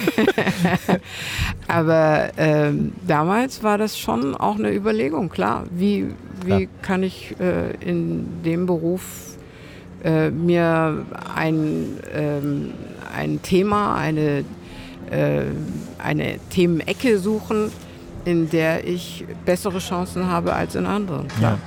Aber 1.69 2.31
ähm, 2.37 2.93
damals 3.07 3.63
war 3.63 3.79
das 3.79 3.97
schon 3.97 4.35
auch 4.35 4.59
eine 4.59 4.75
Überlegung, 4.75 5.29
klar. 5.29 5.65
Wie, 5.71 6.07
wie 6.45 6.67
klar. 6.67 6.83
kann 6.83 7.03
ich 7.05 7.37
äh, 7.39 7.71
in 7.77 8.43
dem 8.45 8.67
Beruf 8.67 9.37
äh, 10.03 10.31
mir 10.31 11.07
ein, 11.37 11.99
ähm, 12.13 12.73
ein 13.17 13.41
Thema, 13.43 13.95
eine, 13.95 14.45
äh, 15.11 15.43
eine 15.99 16.41
Themenecke 16.51 17.17
suchen, 17.17 17.71
in 18.25 18.51
der 18.51 18.89
ich 18.89 19.25
bessere 19.45 19.79
Chancen 19.79 20.27
habe 20.27 20.53
als 20.53 20.75
in 20.75 20.87
anderen. 20.87 21.29
Ja. 21.41 21.59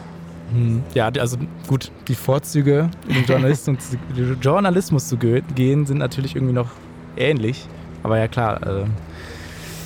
Hm. 0.53 0.83
ja, 0.93 1.09
also 1.19 1.37
gut, 1.67 1.91
die 2.07 2.15
Vorzüge, 2.15 2.89
in 3.07 3.15
den 3.15 3.25
Journalismus, 3.25 3.97
Journalismus 4.41 5.07
zu 5.07 5.17
gehen, 5.17 5.85
sind 5.85 5.97
natürlich 5.97 6.35
irgendwie 6.35 6.53
noch 6.53 6.69
ähnlich. 7.17 7.67
Aber 8.03 8.17
ja 8.17 8.27
klar, 8.27 8.61
äh, 8.65 8.85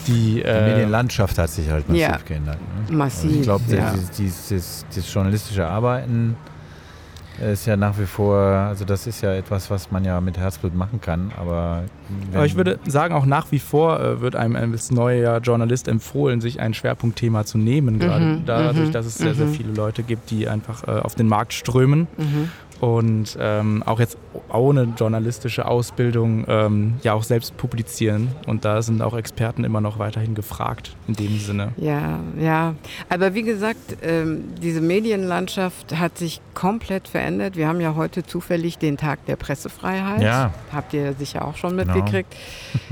die, 0.08 0.42
äh, 0.42 0.66
die 0.66 0.72
Medienlandschaft 0.72 1.38
hat 1.38 1.50
sich 1.50 1.70
halt 1.70 1.88
massiv 1.88 2.02
ja, 2.02 2.18
geändert. 2.26 2.58
Ne? 2.90 2.96
Massiv. 2.96 3.26
Also 3.26 3.38
ich 3.38 3.44
glaube, 3.44 3.64
ja. 3.70 3.92
dieses, 3.92 4.12
dieses, 4.12 4.86
dieses, 4.94 5.14
journalistische 5.14 5.68
Arbeiten 5.68 6.36
ist 7.40 7.66
ja 7.66 7.78
nach 7.78 8.00
wie 8.00 8.06
vor, 8.06 8.38
also 8.38 8.86
das 8.86 9.08
ist 9.08 9.22
ja 9.22 9.34
etwas, 9.34 9.70
was 9.70 9.92
man 9.92 10.04
ja 10.04 10.20
mit 10.22 10.38
Herzblut 10.38 10.76
machen 10.76 11.02
kann, 11.02 11.32
aber. 11.38 11.84
Aber 12.34 12.46
ich 12.46 12.56
würde 12.56 12.80
sagen, 12.88 13.14
auch 13.14 13.26
nach 13.26 13.52
wie 13.52 13.60
vor 13.60 14.00
äh, 14.00 14.22
wird 14.22 14.36
einem 14.36 14.56
als 14.56 14.92
neuer 14.92 15.40
Journalist 15.40 15.88
empfohlen, 15.88 16.42
sich 16.42 16.60
ein 16.60 16.74
Schwerpunktthema 16.74 17.46
zu 17.46 17.58
nehmen, 17.58 17.96
mhm, 17.96 18.00
gerade 18.00 18.42
dadurch, 18.46 18.88
mhm, 18.88 18.92
dass 18.92 19.06
es 19.06 19.18
sehr, 19.18 19.36
sehr 19.36 19.48
mhm. 19.48 19.54
viele 19.54 19.74
Leute 19.74 20.04
gibt, 20.04 20.32
die 20.32 20.48
einfach 20.48 20.88
äh, 20.88 20.92
auf 20.92 21.16
den 21.16 21.28
Markt 21.28 21.54
strömen. 21.54 22.08
Und 22.80 23.38
ähm, 23.40 23.82
auch 23.84 24.00
jetzt 24.00 24.18
ohne 24.54 24.94
journalistische 24.98 25.66
Ausbildung 25.66 26.46
ähm, 26.48 26.96
ja 27.04 27.14
auch 27.14 27.24
selbst 27.24 27.58
publizieren. 27.58 28.30
Und 28.46 28.66
da 28.66 28.82
sind 28.82 29.02
auch 29.02 29.18
Experten 29.18 29.64
immer 29.64 29.82
noch 29.82 29.98
weiterhin 30.00 30.36
gefragt 30.36 30.96
in 31.08 31.16
dem 31.16 31.40
Sinne. 31.40 31.72
Ja, 31.78 32.20
ja. 32.40 32.76
Aber 33.10 33.34
wie 33.34 33.44
gesagt, 33.44 33.98
ähm, 34.04 34.54
diese 34.62 34.82
Medienlandschaft 34.82 35.98
hat 35.98 36.18
sich 36.18 36.42
komplett 36.54 37.08
verändert. 37.08 37.56
Wir 37.56 37.68
haben 37.68 37.82
ja 37.82 37.96
heute 37.96 38.24
zufällig 38.24 38.78
den 38.78 38.98
Tag 38.98 39.26
der 39.26 39.36
Pressefreiheit. 39.36 40.22
Ja. 40.22 40.54
Habt 40.72 40.94
ihr 40.94 41.14
sicher 41.14 41.48
auch 41.48 41.56
schon 41.56 41.78
genau. 41.78 41.94
mitgekriegt. 41.94 42.36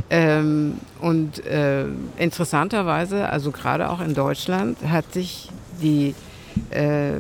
Genau. 0.10 0.74
und 1.02 1.46
äh, 1.46 1.86
interessanterweise, 2.18 3.28
also 3.30 3.52
gerade 3.52 3.90
auch 3.90 4.02
in 4.02 4.14
Deutschland, 4.14 4.78
hat 4.88 5.14
sich 5.14 5.50
die 5.82 6.14
äh, 6.70 7.14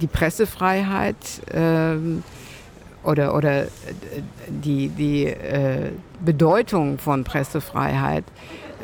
die 0.00 0.06
Pressefreiheit 0.06 1.16
ähm, 1.52 2.22
oder, 3.02 3.34
oder 3.34 3.66
die, 4.48 4.88
die 4.88 5.26
äh, 5.26 5.90
Bedeutung 6.24 6.98
von 6.98 7.24
Pressefreiheit 7.24 8.24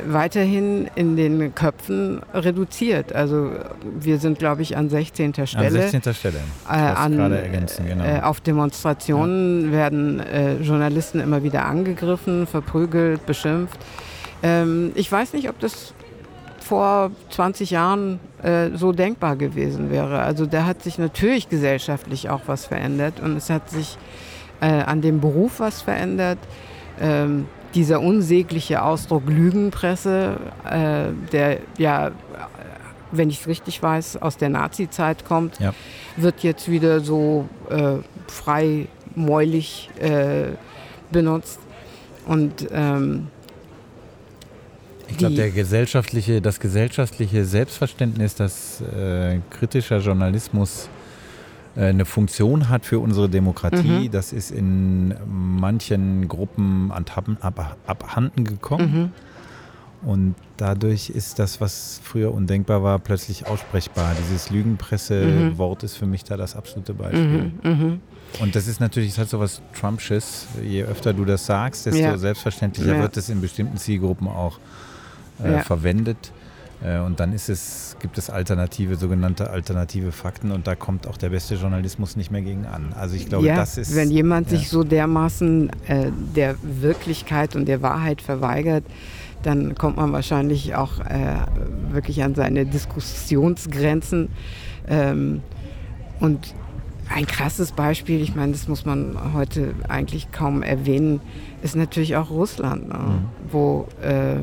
weiterhin 0.06 0.88
in 0.94 1.16
den 1.16 1.54
Köpfen 1.54 2.20
reduziert. 2.32 3.12
Also 3.12 3.52
wir 3.98 4.18
sind, 4.18 4.38
glaube 4.38 4.62
ich, 4.62 4.76
an 4.76 4.88
16. 4.88 5.34
Stelle. 5.46 5.66
An 5.66 5.90
16. 5.90 6.14
Stelle. 6.14 6.38
Äh, 6.68 6.72
an, 6.72 7.18
ergänzen, 7.32 7.86
genau. 7.86 8.04
äh, 8.04 8.20
auf 8.20 8.40
Demonstrationen 8.40 9.66
ja. 9.66 9.72
werden 9.72 10.20
äh, 10.20 10.54
Journalisten 10.56 11.20
immer 11.20 11.42
wieder 11.42 11.66
angegriffen, 11.66 12.46
verprügelt, 12.46 13.26
beschimpft. 13.26 13.78
Ähm, 14.42 14.92
ich 14.94 15.11
weiß 15.11 15.32
nicht, 15.34 15.48
ob 15.48 15.58
das 15.61 15.92
vor 16.70 17.10
20 17.30 17.72
Jahren 17.72 18.20
äh, 18.44 18.68
so 18.74 18.92
denkbar 18.92 19.34
gewesen 19.34 19.90
wäre. 19.90 20.20
Also 20.20 20.46
da 20.46 20.66
hat 20.66 20.84
sich 20.84 20.98
natürlich 20.98 21.48
gesellschaftlich 21.48 22.30
auch 22.30 22.42
was 22.46 22.64
verändert 22.64 23.18
und 23.18 23.36
es 23.36 23.50
hat 23.50 23.68
sich 23.70 23.98
äh, 24.60 24.66
an 24.66 25.00
dem 25.00 25.20
Beruf 25.20 25.58
was 25.58 25.82
verändert. 25.82 26.38
Ähm, 27.00 27.46
dieser 27.74 28.00
unsägliche 28.00 28.84
Ausdruck 28.84 29.24
Lügenpresse, 29.26 30.36
äh, 30.64 31.06
der 31.32 31.58
ja, 31.76 32.12
wenn 33.10 33.30
ich 33.30 33.40
es 33.40 33.48
richtig 33.48 33.82
weiß, 33.82 34.22
aus 34.22 34.36
der 34.36 34.50
Nazi-Zeit 34.50 35.24
kommt, 35.24 35.58
ja. 35.58 35.74
wird 36.16 36.44
jetzt 36.44 36.70
wieder 36.70 37.00
so 37.00 37.48
äh, 37.68 37.94
freimäulig 38.28 39.90
äh, 39.98 40.52
benutzt. 41.10 41.58
Und 42.26 42.68
ähm, 42.70 43.26
ich 45.11 45.16
glaube, 45.18 45.34
der 45.34 45.50
gesellschaftliche, 45.50 46.40
das 46.40 46.61
gesellschaftliche 46.61 47.44
Selbstverständnis, 47.44 48.34
dass 48.34 48.80
äh, 48.80 49.38
kritischer 49.50 49.98
Journalismus 49.98 50.88
äh, 51.76 51.86
eine 51.86 52.04
Funktion 52.04 52.68
hat 52.68 52.86
für 52.86 52.98
unsere 53.00 53.28
Demokratie, 53.28 54.08
mhm. 54.08 54.11
das 54.11 54.32
ist 54.32 54.50
in 54.50 55.14
manchen 55.26 56.28
Gruppen 56.28 56.92
abhanden 56.92 58.44
gekommen. 58.44 58.92
Mhm. 58.92 59.12
Und 60.02 60.34
dadurch 60.56 61.11
ist 61.11 61.38
das, 61.38 61.61
was 61.61 62.00
früher 62.02 62.32
undenkbar 62.32 62.82
war, 62.82 62.98
plötzlich 62.98 63.46
aussprechbar. 63.46 64.14
Dieses 64.24 64.48
Lügenpresse-Wort 64.48 65.82
mhm. 65.82 65.86
ist 65.86 65.96
für 65.96 66.06
mich 66.06 66.24
da 66.24 66.38
das 66.38 66.56
absolute 66.56 66.94
Beispiel. 66.94 67.52
Mhm. 67.62 67.70
Mhm. 67.70 68.00
Und 68.40 68.54
das 68.56 68.66
ist 68.66 68.80
natürlich, 68.80 69.11
es 69.11 69.18
hat 69.18 69.28
so 69.28 69.40
was 69.40 69.61
Trumpsches. 69.78 70.46
Je 70.62 70.84
öfter 70.84 71.12
du 71.12 71.26
das 71.26 71.44
sagst, 71.44 71.84
desto 71.84 72.00
ja. 72.00 72.16
selbstverständlicher 72.16 72.94
ja. 72.94 73.02
wird 73.02 73.16
es 73.16 73.28
in 73.28 73.40
bestimmten 73.42 73.76
Zielgruppen 73.76 74.28
auch 74.28 74.58
äh, 75.45 75.53
ja. 75.53 75.59
verwendet. 75.61 76.32
Äh, 76.82 76.99
und 77.01 77.20
dann 77.20 77.32
ist 77.32 77.49
es, 77.49 77.97
gibt 78.01 78.18
es 78.18 78.30
alternative, 78.30 78.97
sogenannte 78.97 79.51
alternative 79.51 80.12
Fakten 80.12 80.51
und 80.51 80.66
da 80.66 80.74
kommt 80.74 81.07
auch 81.07 81.16
der 81.16 81.30
beste 81.30 81.55
Journalismus 81.57 82.16
nicht 82.16 82.30
mehr 82.30 82.43
gegen 82.43 82.66
an. 82.66 82.93
Also 82.95 83.16
ich 83.16 83.28
glaube, 83.28 83.47
ja, 83.47 83.57
das 83.57 83.76
ist. 83.76 83.95
Wenn 83.95 84.11
jemand 84.11 84.51
ja. 84.51 84.59
sich 84.59 84.68
so 84.68 84.82
dermaßen 84.82 85.70
äh, 85.86 86.11
der 86.34 86.57
Wirklichkeit 86.62 87.57
und 87.57 87.66
der 87.66 87.82
Wahrheit 87.82 88.22
verweigert, 88.22 88.84
dann 89.43 89.74
kommt 89.74 89.97
man 89.97 90.12
wahrscheinlich 90.12 90.74
auch 90.74 91.01
äh, 91.01 91.36
wirklich 91.91 92.22
an 92.22 92.34
seine 92.34 92.66
Diskussionsgrenzen. 92.66 94.28
Ähm, 94.88 95.43
und 96.20 96.55
ein 97.09 97.26
krasses 97.26 97.72
Beispiel, 97.72 98.20
ich 98.20 98.34
meine, 98.34 98.53
das 98.53 98.68
muss 98.68 98.84
man 98.84 99.34
heute 99.34 99.74
eigentlich 99.88 100.30
kaum 100.30 100.62
erwähnen, 100.62 101.20
ist 101.62 101.74
natürlich 101.74 102.16
auch 102.16 102.30
Russland, 102.30 102.88
ne? 102.88 102.99
mhm. 102.99 103.51
wo 103.51 103.88
äh, 104.03 104.36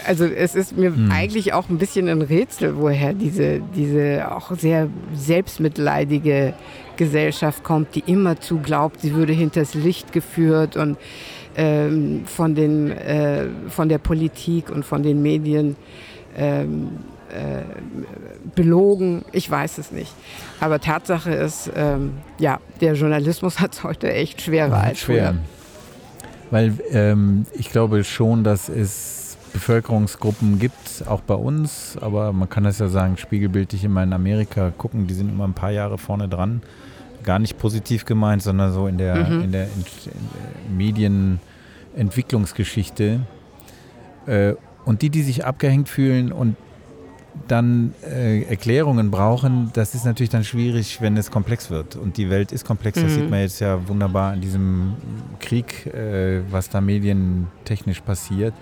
also 0.06 0.26
es 0.26 0.56
ist 0.56 0.78
mir 0.78 0.96
hm. 0.96 1.12
eigentlich 1.12 1.54
auch 1.54 1.70
ein 1.70 1.78
bisschen 1.78 2.08
ein 2.08 2.22
Rätsel, 2.22 2.78
woher 2.78 3.14
diese, 3.14 3.62
diese 3.76 4.32
auch 4.32 4.52
sehr 4.56 4.90
selbstmitleidige 5.14 6.54
Gesellschaft 6.98 7.64
kommt, 7.64 7.96
die 7.96 8.04
immerzu 8.06 8.60
glaubt, 8.60 9.02
sie 9.02 9.14
würde 9.14 9.34
hinters 9.34 9.74
Licht 9.74 10.12
geführt 10.12 10.78
und 10.78 10.98
ähm, 11.56 12.24
von, 12.26 12.56
den, 12.56 12.92
äh, 12.92 13.46
von 13.70 13.90
der 13.90 13.98
Politik 13.98 14.70
und 14.70 14.86
von 14.86 15.04
den 15.04 15.22
Medien 15.22 15.76
ähm, 16.36 16.90
äh, 17.30 17.64
belogen. 18.56 19.24
Ich 19.32 19.50
weiß 19.50 19.78
es 19.78 19.92
nicht. 19.92 20.14
Aber 20.60 20.80
Tatsache 20.80 21.32
ist, 21.32 21.72
ähm, 21.76 22.14
ja, 22.38 22.60
der 22.82 22.94
Journalismus 22.94 23.60
hat 23.60 23.74
es 23.74 23.84
heute 23.84 24.12
echt 24.12 24.42
schwerer 24.42 24.82
als 24.84 25.00
schwer. 25.00 25.34
früher. 25.34 25.38
Weil 26.52 26.74
ähm, 26.92 27.46
ich 27.54 27.72
glaube 27.72 28.04
schon, 28.04 28.44
dass 28.44 28.70
es 28.70 29.23
Bevölkerungsgruppen 29.54 30.60
gibt, 30.60 31.08
auch 31.08 31.22
bei 31.22 31.36
uns, 31.36 31.98
aber 32.02 32.34
man 32.34 32.50
kann 32.50 32.66
das 32.66 32.80
ja 32.80 32.90
sagen, 32.90 33.16
spiegelbildlich 33.18 33.84
immer 33.84 34.02
in 34.04 34.12
Amerika 34.12 34.74
gucken, 34.78 35.08
die 35.08 35.14
sind 35.14 35.30
immer 35.30 35.48
ein 35.48 35.54
paar 35.54 35.72
Jahre 35.72 35.98
vorne 35.98 36.28
dran. 36.28 36.62
Gar 37.24 37.40
nicht 37.40 37.58
positiv 37.58 38.04
gemeint, 38.06 38.42
sondern 38.42 38.74
so 38.74 38.88
in 38.88 38.98
der, 38.98 39.16
mhm. 39.16 39.44
in 39.44 39.54
der, 39.54 39.66
in, 39.66 39.86
in 40.70 40.78
Medienentwicklungsgeschichte. 40.78 43.22
Äh, 44.26 44.56
und 44.86 45.02
die, 45.02 45.10
die 45.10 45.22
sich 45.22 45.46
abgehängt 45.46 45.88
fühlen 45.88 46.34
und 46.34 46.58
dann 47.48 47.94
äh, 48.04 48.44
Erklärungen 48.44 49.12
brauchen, 49.12 49.72
das 49.74 49.96
ist 49.96 50.06
natürlich 50.06 50.30
dann 50.30 50.44
schwierig, 50.44 51.02
wenn 51.02 51.18
es 51.18 51.32
komplex 51.32 51.70
wird. 51.70 51.96
Und 51.96 52.18
die 52.18 52.30
Welt 52.30 52.52
ist 52.52 52.66
komplex, 52.66 53.02
das 53.02 53.12
mhm. 53.12 53.16
sieht 53.16 53.30
man 53.30 53.40
jetzt 53.40 53.60
ja 53.60 53.88
wunderbar 53.88 54.34
in 54.34 54.42
diesem 54.42 54.96
Krieg, 55.40 55.86
äh, 55.88 56.42
was 56.52 56.70
da 56.70 56.82
medientechnisch 56.82 58.02
passiert. 58.02 58.54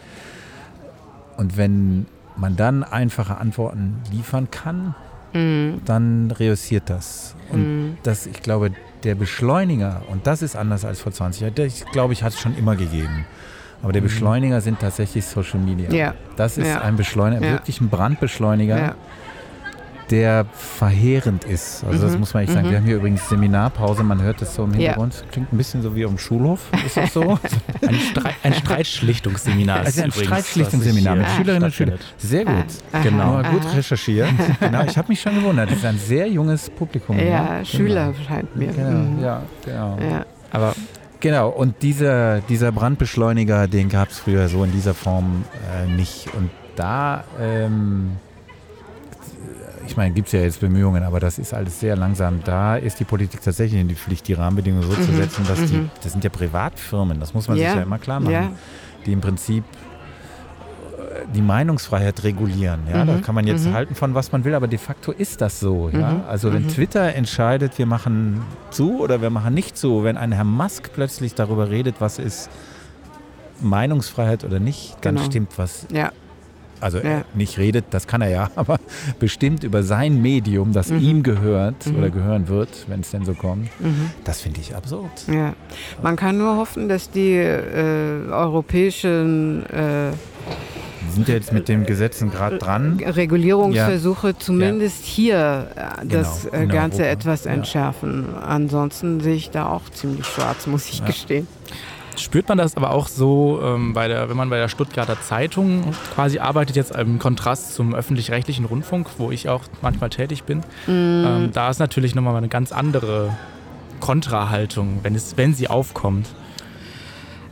Und 1.42 1.58
wenn 1.58 2.06
man 2.38 2.56
dann 2.56 2.84
einfache 2.84 3.40
Antworten 3.40 3.96
liefern 4.12 4.52
kann, 4.52 4.94
mhm. 5.34 5.82
dann 5.86 6.30
reüssiert 6.30 6.84
das. 6.86 7.36
Und 7.50 7.62
mhm. 7.62 7.98
das, 8.04 8.28
ich 8.28 8.44
glaube, 8.44 8.70
der 9.04 9.16
Beschleuniger, 9.16 10.04
und 10.12 10.28
das 10.28 10.44
ist 10.44 10.56
anders 10.56 10.86
als 10.86 11.02
vor 11.02 11.12
20 11.12 11.42
Jahren, 11.42 11.66
ich 11.66 11.84
glaube, 11.88 12.14
ich 12.14 12.22
hat 12.22 12.34
es 12.34 12.40
schon 12.40 12.56
immer 12.56 12.76
gegeben. 12.76 13.26
Aber 13.82 13.92
der 13.92 14.04
mhm. 14.04 14.06
Beschleuniger 14.06 14.62
sind 14.62 14.82
tatsächlich 14.82 15.26
Social 15.26 15.60
Media. 15.60 15.90
Ja. 15.90 16.14
Das 16.36 16.60
ist 16.60 16.68
ja. 16.68 16.82
ein 16.82 16.96
Beschleuniger, 16.96 17.44
ja. 17.44 17.52
wirklich 17.54 17.82
ein 17.82 17.90
Brandbeschleuniger. 17.90 18.96
Der 20.12 20.46
verheerend 20.54 21.46
ist. 21.46 21.84
Also 21.86 22.00
mhm. 22.00 22.10
das 22.10 22.20
muss 22.20 22.34
man 22.34 22.44
echt 22.44 22.54
sagen. 22.54 22.68
Mhm. 22.68 22.72
Wir 22.72 22.78
haben 22.78 22.86
hier 22.86 22.98
übrigens 22.98 23.28
Seminarpause, 23.30 24.04
man 24.04 24.22
hört 24.22 24.42
das 24.42 24.54
so 24.56 24.66
im 24.66 24.74
Hintergrund. 24.74 25.24
Klingt 25.32 25.54
ein 25.54 25.58
bisschen 25.58 25.82
so 25.82 25.96
wie 25.96 26.06
auf 26.06 26.12
dem 26.12 26.18
Schulhof. 26.18 26.70
Ist 26.86 26.98
das 26.98 27.14
so? 27.14 27.40
ein, 27.88 27.96
Streit, 27.96 28.36
ein 28.44 28.54
Streitschlichtungsseminar. 28.54 29.80
Also 29.80 30.04
ein 30.04 30.12
Streitschlichtungsseminar 30.12 31.16
mit 31.16 31.28
Schülerinnen 31.30 31.64
und 31.64 31.74
Schülern. 31.74 32.00
Sehr 32.18 32.46
gut. 32.46 32.66
Genau. 33.04 33.42
Gut 33.42 33.74
recherchiert. 33.74 34.30
genau. 34.60 34.84
Ich 34.84 34.98
habe 34.98 35.08
mich 35.08 35.22
schon 35.22 35.36
gewundert. 35.36 35.72
Das 35.72 35.78
ist 35.78 35.86
ein 35.86 35.98
sehr 35.98 36.28
junges 36.28 36.70
Publikum. 36.70 37.18
Ja, 37.18 37.46
genau. 37.46 37.66
Schüler 37.66 38.14
scheint 38.28 38.56
mir. 38.56 38.74
Genau. 38.74 38.90
Mhm. 38.90 39.24
Ja, 39.24 39.42
genau. 39.66 39.98
Aber 40.52 40.76
Genau, 41.22 41.50
und 41.50 41.84
dieser, 41.84 42.42
dieser 42.42 42.72
Brandbeschleuniger, 42.72 43.68
den 43.68 43.90
gab 43.90 44.10
es 44.10 44.18
früher 44.18 44.48
so 44.48 44.64
in 44.64 44.72
dieser 44.72 44.96
Form 44.96 45.46
äh, 45.72 45.86
nicht. 45.86 46.34
Und 46.34 46.50
da, 46.76 47.24
ähm, 47.40 48.18
ich 49.86 49.98
meine, 49.98 50.14
gibt 50.14 50.28
es 50.28 50.34
ja 50.34 50.42
jetzt 50.42 50.60
Bemühungen, 50.60 51.04
aber 51.04 51.20
das 51.20 51.40
ist 51.40 51.54
alles 51.54 51.80
sehr 51.80 51.96
langsam. 51.96 52.42
Da 52.44 52.76
ist 52.76 53.00
die 53.00 53.04
Politik 53.04 53.42
tatsächlich 53.42 53.82
in 53.82 53.88
die 53.88 53.96
Pflicht, 53.96 54.28
die 54.28 54.34
Rahmenbedingungen 54.34 54.90
so 54.90 54.98
mhm. 54.98 55.04
zu 55.04 55.14
setzen, 55.14 55.46
dass 55.48 55.60
mhm. 55.60 55.68
die, 55.68 55.90
das 56.04 56.12
sind 56.12 56.24
ja 56.24 56.30
Privatfirmen, 56.30 57.20
das 57.20 57.34
muss 57.34 57.48
man 57.48 57.58
ja. 57.58 57.70
sich 57.70 57.78
ja 57.78 57.84
immer 57.84 58.00
klar 58.00 58.20
machen, 58.20 58.34
ja. 58.34 58.52
die 59.06 59.12
im 59.12 59.22
Prinzip 59.22 59.64
die 61.34 61.42
Meinungsfreiheit 61.42 62.24
regulieren. 62.24 62.82
Ja? 62.92 63.04
Mhm. 63.04 63.08
Da 63.08 63.18
kann 63.18 63.36
man 63.36 63.48
jetzt 63.48 63.66
mhm. 63.66 63.74
halten 63.74 63.96
von 63.96 64.14
was 64.14 64.32
man 64.32 64.44
will, 64.44 64.56
aber 64.56 64.68
de 64.68 64.80
facto 64.80 65.12
ist 65.12 65.42
das 65.42 65.60
so. 65.60 65.90
Ja? 65.90 66.14
Mhm. 66.14 66.22
Also 66.28 66.54
wenn 66.54 66.64
mhm. 66.64 66.70
Twitter 66.70 67.14
entscheidet, 67.16 67.78
wir 67.78 67.86
machen 67.86 68.42
zu 68.70 69.00
oder 69.00 69.22
wir 69.22 69.30
machen 69.30 69.54
nicht 69.54 69.78
zu, 69.78 70.04
wenn 70.04 70.18
ein 70.18 70.32
Herr 70.32 70.44
Musk 70.44 70.92
plötzlich 70.94 71.36
darüber 71.36 71.70
redet, 71.70 71.96
was 72.00 72.20
ist 72.20 72.50
Meinungsfreiheit 73.60 74.44
oder 74.44 74.60
nicht, 74.60 74.98
dann 75.02 75.16
genau. 75.16 75.28
stimmt 75.28 75.58
was. 75.58 75.86
Ja. 75.92 76.12
Also 76.82 76.98
ja. 77.00 77.24
nicht 77.34 77.58
redet, 77.58 77.86
das 77.92 78.08
kann 78.08 78.22
er 78.22 78.30
ja, 78.30 78.52
aber 78.56 78.80
bestimmt 79.20 79.64
über 79.64 79.84
sein 79.84 80.22
Medium, 80.22 80.74
das 80.74 80.90
mhm. 80.90 81.00
ihm 81.00 81.24
gehört 81.24 81.86
mhm. 81.86 81.98
oder 81.98 82.10
gehören 82.10 82.48
wird, 82.48 82.70
wenn 82.88 83.02
es 83.02 83.12
denn 83.12 83.24
so 83.24 83.34
kommt. 83.34 83.70
Mhm. 83.80 84.10
Das 84.24 84.42
finde 84.42 84.60
ich 84.60 84.76
absurd. 84.76 85.12
Ja. 85.32 85.54
Man 86.02 86.16
kann 86.16 86.38
nur 86.38 86.58
hoffen, 86.58 86.90
dass 86.90 87.10
die 87.12 87.36
äh, 87.36 88.28
europäischen 88.30 89.66
äh, 89.68 90.12
sind 91.12 91.28
ja 91.28 91.36
jetzt 91.36 91.52
mit 91.52 91.68
den 91.68 91.86
Gesetzen 91.86 92.32
gerade 92.32 92.58
dran. 92.58 93.00
Regulierungsversuche 93.06 94.30
ja. 94.30 94.38
zumindest 94.38 95.06
ja. 95.06 95.14
hier 95.14 95.68
äh, 95.76 96.06
das 96.06 96.48
genau, 96.50 96.64
äh, 96.64 96.68
Ganze 96.68 97.02
Europa. 97.04 97.12
etwas 97.14 97.46
entschärfen. 97.46 98.26
Ansonsten 98.36 99.20
sehe 99.20 99.36
ich 99.36 99.50
da 99.50 99.68
auch 99.68 99.90
ziemlich 99.90 100.26
schwarz, 100.26 100.68
muss 100.68 100.90
ich 100.90 101.04
gestehen. 101.04 101.48
Spürt 102.18 102.50
man 102.50 102.58
das 102.58 102.76
aber 102.76 102.92
auch 102.92 103.08
so, 103.08 103.62
ähm, 103.64 103.94
bei 103.94 104.08
der, 104.08 104.30
wenn 104.30 104.38
man 104.38 104.50
bei 104.50 104.58
der 104.58 104.68
Stuttgarter 104.68 105.20
Zeitung 105.22 105.94
quasi 106.14 106.40
arbeitet, 106.40 106.76
jetzt 106.76 106.96
im 106.96 107.20
Kontrast 107.20 107.74
zum 107.74 107.96
öffentlich-rechtlichen 107.96 108.66
Rundfunk, 108.66 109.08
wo 109.18 109.32
ich 109.32 109.50
auch 109.50 109.64
manchmal 109.82 110.10
tätig 110.10 110.44
bin? 110.44 110.60
Mm. 110.88 110.92
Ähm, 111.26 111.50
da 111.54 111.70
ist 111.70 111.80
natürlich 111.80 112.14
nochmal 112.16 112.36
eine 112.36 112.50
ganz 112.50 112.72
andere 112.72 113.36
Kontrahaltung, 114.00 115.00
wenn, 115.04 115.16
es, 115.16 115.38
wenn 115.38 115.54
sie 115.54 115.70
aufkommt. 115.70 116.28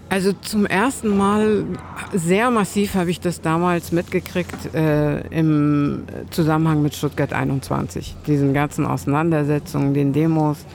Also 0.09 0.33
zum 0.33 0.65
ersten 0.65 1.15
Mal 1.15 1.65
sehr 2.13 2.49
massiv 2.49 2.95
habe 2.95 3.11
ich 3.11 3.19
das 3.19 3.41
damals 3.41 3.91
mitgekriegt 3.91 4.73
äh, 4.73 5.19
im 5.27 6.03
Zusammenhang 6.31 6.81
mit 6.81 6.95
Stuttgart 6.95 7.31
21. 7.31 8.15
Diesen 8.25 8.55
ganzen 8.55 8.87
Auseinandersetzungen, 8.87 9.93
den 9.93 10.11
Demos. 10.11 10.65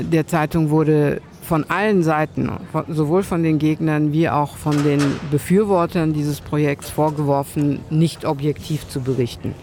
Der 0.00 0.26
Zeitung 0.26 0.70
wurde 0.70 1.20
von 1.48 1.64
allen 1.70 2.02
Seiten, 2.02 2.50
von, 2.70 2.84
sowohl 2.88 3.22
von 3.22 3.42
den 3.42 3.58
Gegnern 3.58 4.12
wie 4.12 4.28
auch 4.28 4.58
von 4.58 4.84
den 4.84 5.00
Befürwortern 5.30 6.12
dieses 6.12 6.42
Projekts 6.42 6.90
vorgeworfen, 6.90 7.80
nicht 7.88 8.26
objektiv 8.26 8.86
zu 8.86 9.00
berichten. 9.00 9.54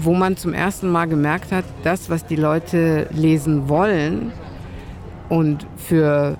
Wo 0.00 0.12
man 0.12 0.36
zum 0.36 0.52
ersten 0.52 0.90
Mal 0.90 1.06
gemerkt 1.06 1.52
hat, 1.52 1.64
das, 1.84 2.10
was 2.10 2.26
die 2.26 2.34
Leute 2.34 3.06
lesen 3.12 3.68
wollen 3.68 4.32
und 5.28 5.68
für 5.76 6.36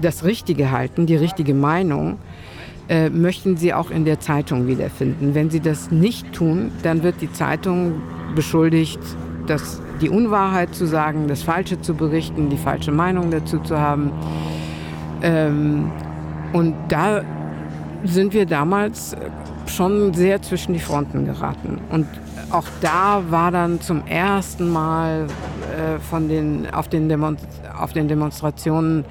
das 0.00 0.24
Richtige 0.24 0.72
halten, 0.72 1.06
die 1.06 1.16
richtige 1.16 1.54
Meinung, 1.54 2.18
äh, 2.88 3.10
möchten 3.10 3.56
sie 3.56 3.72
auch 3.72 3.92
in 3.92 4.04
der 4.04 4.18
Zeitung 4.18 4.66
wiederfinden. 4.66 5.36
Wenn 5.36 5.50
sie 5.50 5.60
das 5.60 5.92
nicht 5.92 6.32
tun, 6.32 6.72
dann 6.82 7.04
wird 7.04 7.20
die 7.20 7.32
Zeitung 7.32 8.02
beschuldigt, 8.34 8.98
das, 9.46 9.80
die 10.00 10.08
Unwahrheit 10.08 10.74
zu 10.74 10.86
sagen, 10.86 11.28
das 11.28 11.42
Falsche 11.42 11.80
zu 11.80 11.94
berichten, 11.94 12.48
die 12.48 12.56
falsche 12.56 12.92
Meinung 12.92 13.30
dazu 13.30 13.58
zu 13.58 13.78
haben. 13.78 14.12
Ähm, 15.22 15.90
und 16.52 16.74
da 16.88 17.22
sind 18.04 18.34
wir 18.34 18.46
damals 18.46 19.16
schon 19.66 20.12
sehr 20.12 20.42
zwischen 20.42 20.74
die 20.74 20.80
Fronten 20.80 21.24
geraten. 21.24 21.80
Und 21.90 22.06
auch 22.50 22.66
da 22.80 23.22
war 23.30 23.50
dann 23.50 23.80
zum 23.80 24.06
ersten 24.06 24.70
Mal 24.70 25.26
äh, 25.26 25.98
von 25.98 26.28
den, 26.28 26.72
auf, 26.72 26.88
den 26.88 27.10
auf 27.78 27.92
den 27.92 28.08
Demonstrationen 28.08 29.04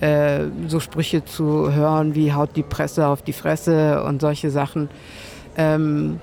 äh, 0.00 0.44
so 0.68 0.78
Sprüche 0.78 1.24
zu 1.24 1.72
hören 1.72 2.14
wie 2.14 2.32
haut 2.32 2.50
die 2.54 2.62
Presse 2.62 3.08
auf 3.08 3.22
die 3.22 3.32
Fresse 3.32 4.04
und 4.04 4.20
solche 4.20 4.50
Sachen. 4.50 4.88
Ähm, 5.56 6.20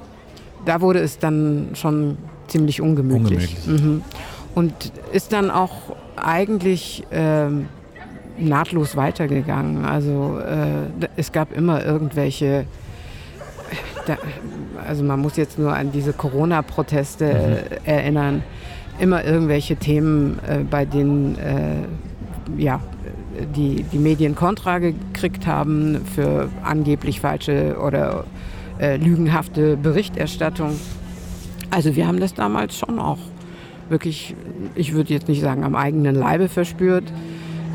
da 0.66 0.80
wurde 0.82 1.00
es 1.00 1.20
dann 1.20 1.72
schon 1.74 2.18
ziemlich 2.48 2.82
ungemütlich. 2.82 3.58
ungemütlich. 3.66 3.84
Mhm. 3.84 4.02
Und 4.54 4.74
ist 5.12 5.34
dann 5.34 5.52
auch 5.52 5.96
eigentlich 6.16 7.04
ähm, 7.12 7.68
nahtlos 8.38 8.96
weitergegangen. 8.96 9.86
Also 9.86 10.40
äh, 10.40 11.08
es 11.16 11.32
gab 11.32 11.56
immer 11.56 11.84
irgendwelche, 11.86 12.66
da, 14.06 14.18
also 14.88 15.04
man 15.04 15.20
muss 15.20 15.38
jetzt 15.38 15.60
nur 15.60 15.74
an 15.74 15.92
diese 15.92 16.14
Corona-Proteste 16.14 17.26
mhm. 17.26 17.32
äh, 17.86 17.98
erinnern, 17.98 18.44
immer 19.00 19.24
irgendwelche 19.26 19.76
Themen, 19.76 20.40
äh, 20.48 20.60
bei 20.60 20.86
denen 20.86 21.38
äh, 21.38 22.62
ja, 22.62 22.80
die, 23.56 23.84
die 23.84 23.98
Medien 23.98 24.36
Kontra 24.36 24.80
gekriegt 24.80 25.46
haben 25.48 26.02
für 26.14 26.50
angeblich 26.64 27.20
falsche 27.20 27.78
oder 27.78 28.24
äh, 28.80 28.98
lügenhafte 28.98 29.78
Berichterstattung. 29.78 30.80
Also 31.72 31.96
wir 31.96 32.08
haben 32.08 32.20
das 32.20 32.34
damals 32.34 32.78
schon 32.78 33.00
auch 33.00 33.20
wirklich, 33.90 34.36
ich 34.76 34.94
würde 34.94 35.14
jetzt 35.14 35.28
nicht 35.28 35.42
sagen 35.42 35.64
am 35.64 35.76
eigenen 35.76 36.16
Leibe 36.16 36.50
verspürt. 36.50 37.04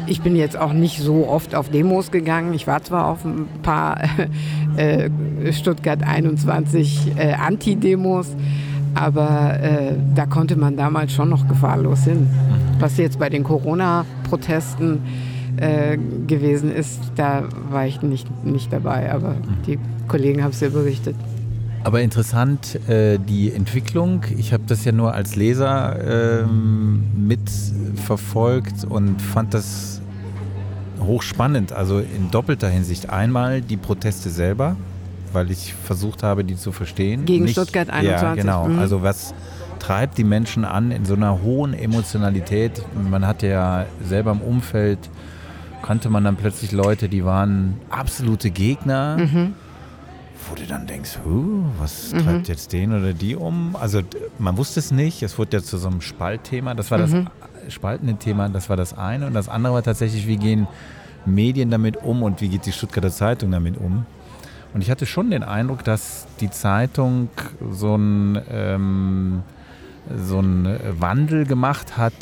Ich 0.06 0.22
bin 0.22 0.34
jetzt 0.34 0.56
auch 0.56 0.72
nicht 0.72 0.98
so 0.98 1.28
oft 1.28 1.54
auf 1.54 1.68
Demos 1.68 2.10
gegangen. 2.10 2.54
Ich 2.54 2.66
war 2.66 2.82
zwar 2.82 3.06
auf 3.06 3.24
ein 3.24 3.46
paar 3.62 4.00
äh, 4.76 5.10
Stuttgart 5.52 6.02
21 6.02 7.12
äh, 7.16 7.32
Anti-Demos, 7.34 8.34
aber 8.94 9.60
äh, 9.60 9.92
da 10.14 10.26
konnte 10.26 10.56
man 10.56 10.76
damals 10.76 11.12
schon 11.12 11.28
noch 11.28 11.46
gefahrlos 11.46 12.04
hin. 12.04 12.28
Was 12.80 12.96
jetzt 12.96 13.18
bei 13.18 13.28
den 13.28 13.44
Corona-Protesten 13.44 15.02
äh, 15.58 15.98
gewesen 16.26 16.74
ist, 16.74 16.98
da 17.16 17.44
war 17.70 17.86
ich 17.86 18.02
nicht, 18.02 18.26
nicht 18.44 18.72
dabei, 18.72 19.12
aber 19.12 19.36
die 19.66 19.78
Kollegen 20.08 20.42
haben 20.42 20.50
es 20.50 20.60
ja 20.60 20.70
berichtet. 20.70 21.14
Aber 21.82 22.02
interessant, 22.02 22.78
äh, 22.88 23.18
die 23.18 23.52
Entwicklung. 23.52 24.24
Ich 24.36 24.52
habe 24.52 24.64
das 24.66 24.84
ja 24.84 24.92
nur 24.92 25.14
als 25.14 25.34
Leser 25.34 26.42
ähm, 26.42 27.04
mitverfolgt 27.16 28.84
und 28.84 29.20
fand 29.20 29.54
das 29.54 30.02
hochspannend. 31.00 31.72
Also 31.72 32.00
in 32.00 32.30
doppelter 32.30 32.68
Hinsicht. 32.68 33.08
Einmal 33.08 33.62
die 33.62 33.78
Proteste 33.78 34.28
selber, 34.28 34.76
weil 35.32 35.50
ich 35.50 35.72
versucht 35.72 36.22
habe, 36.22 36.44
die 36.44 36.56
zu 36.56 36.70
verstehen. 36.70 37.24
Gegen 37.24 37.44
Nicht, 37.44 37.52
Stuttgart 37.52 37.88
21. 37.88 38.20
Ja, 38.20 38.34
genau. 38.34 38.68
Mhm. 38.68 38.78
Also 38.78 39.02
was 39.02 39.34
treibt 39.78 40.18
die 40.18 40.24
Menschen 40.24 40.66
an 40.66 40.90
in 40.90 41.06
so 41.06 41.14
einer 41.14 41.40
hohen 41.40 41.72
Emotionalität? 41.72 42.82
Man 43.10 43.26
hatte 43.26 43.46
ja 43.46 43.86
selber 44.06 44.32
im 44.32 44.42
Umfeld, 44.42 44.98
kannte 45.80 46.10
man 46.10 46.24
dann 46.24 46.36
plötzlich 46.36 46.72
Leute, 46.72 47.08
die 47.08 47.24
waren 47.24 47.78
absolute 47.88 48.50
Gegner. 48.50 49.16
Mhm 49.16 49.54
wo 50.48 50.54
du 50.54 50.66
dann 50.66 50.86
denkst, 50.86 51.18
huh, 51.24 51.64
was 51.78 52.12
mhm. 52.12 52.24
treibt 52.24 52.48
jetzt 52.48 52.72
den 52.72 52.92
oder 52.92 53.12
die 53.12 53.36
um? 53.36 53.76
Also 53.76 54.02
man 54.38 54.56
wusste 54.56 54.80
es 54.80 54.90
nicht, 54.90 55.22
es 55.22 55.38
wurde 55.38 55.58
ja 55.58 55.62
zu 55.62 55.78
so 55.78 55.88
einem 55.88 56.00
Spaltthema, 56.00 56.74
das 56.74 56.90
war 56.90 56.98
mhm. 56.98 57.28
das 57.64 57.74
spaltende 57.74 58.14
Thema, 58.16 58.48
das 58.48 58.68
war 58.68 58.76
das 58.76 58.96
eine. 58.96 59.26
Und 59.26 59.34
das 59.34 59.48
andere 59.48 59.74
war 59.74 59.82
tatsächlich, 59.82 60.26
wie 60.26 60.36
gehen 60.36 60.66
Medien 61.26 61.70
damit 61.70 61.96
um 61.98 62.22
und 62.22 62.40
wie 62.40 62.48
geht 62.48 62.66
die 62.66 62.72
Stuttgarter 62.72 63.10
Zeitung 63.10 63.50
damit 63.50 63.76
um? 63.76 64.06
Und 64.72 64.82
ich 64.82 64.90
hatte 64.90 65.06
schon 65.06 65.30
den 65.30 65.42
Eindruck, 65.42 65.84
dass 65.84 66.26
die 66.40 66.50
Zeitung 66.50 67.28
so 67.70 67.96
ein 67.96 68.40
ähm, 68.50 69.42
so 70.16 70.38
einen 70.38 70.78
Wandel 70.98 71.44
gemacht 71.44 71.96
hat 71.96 72.14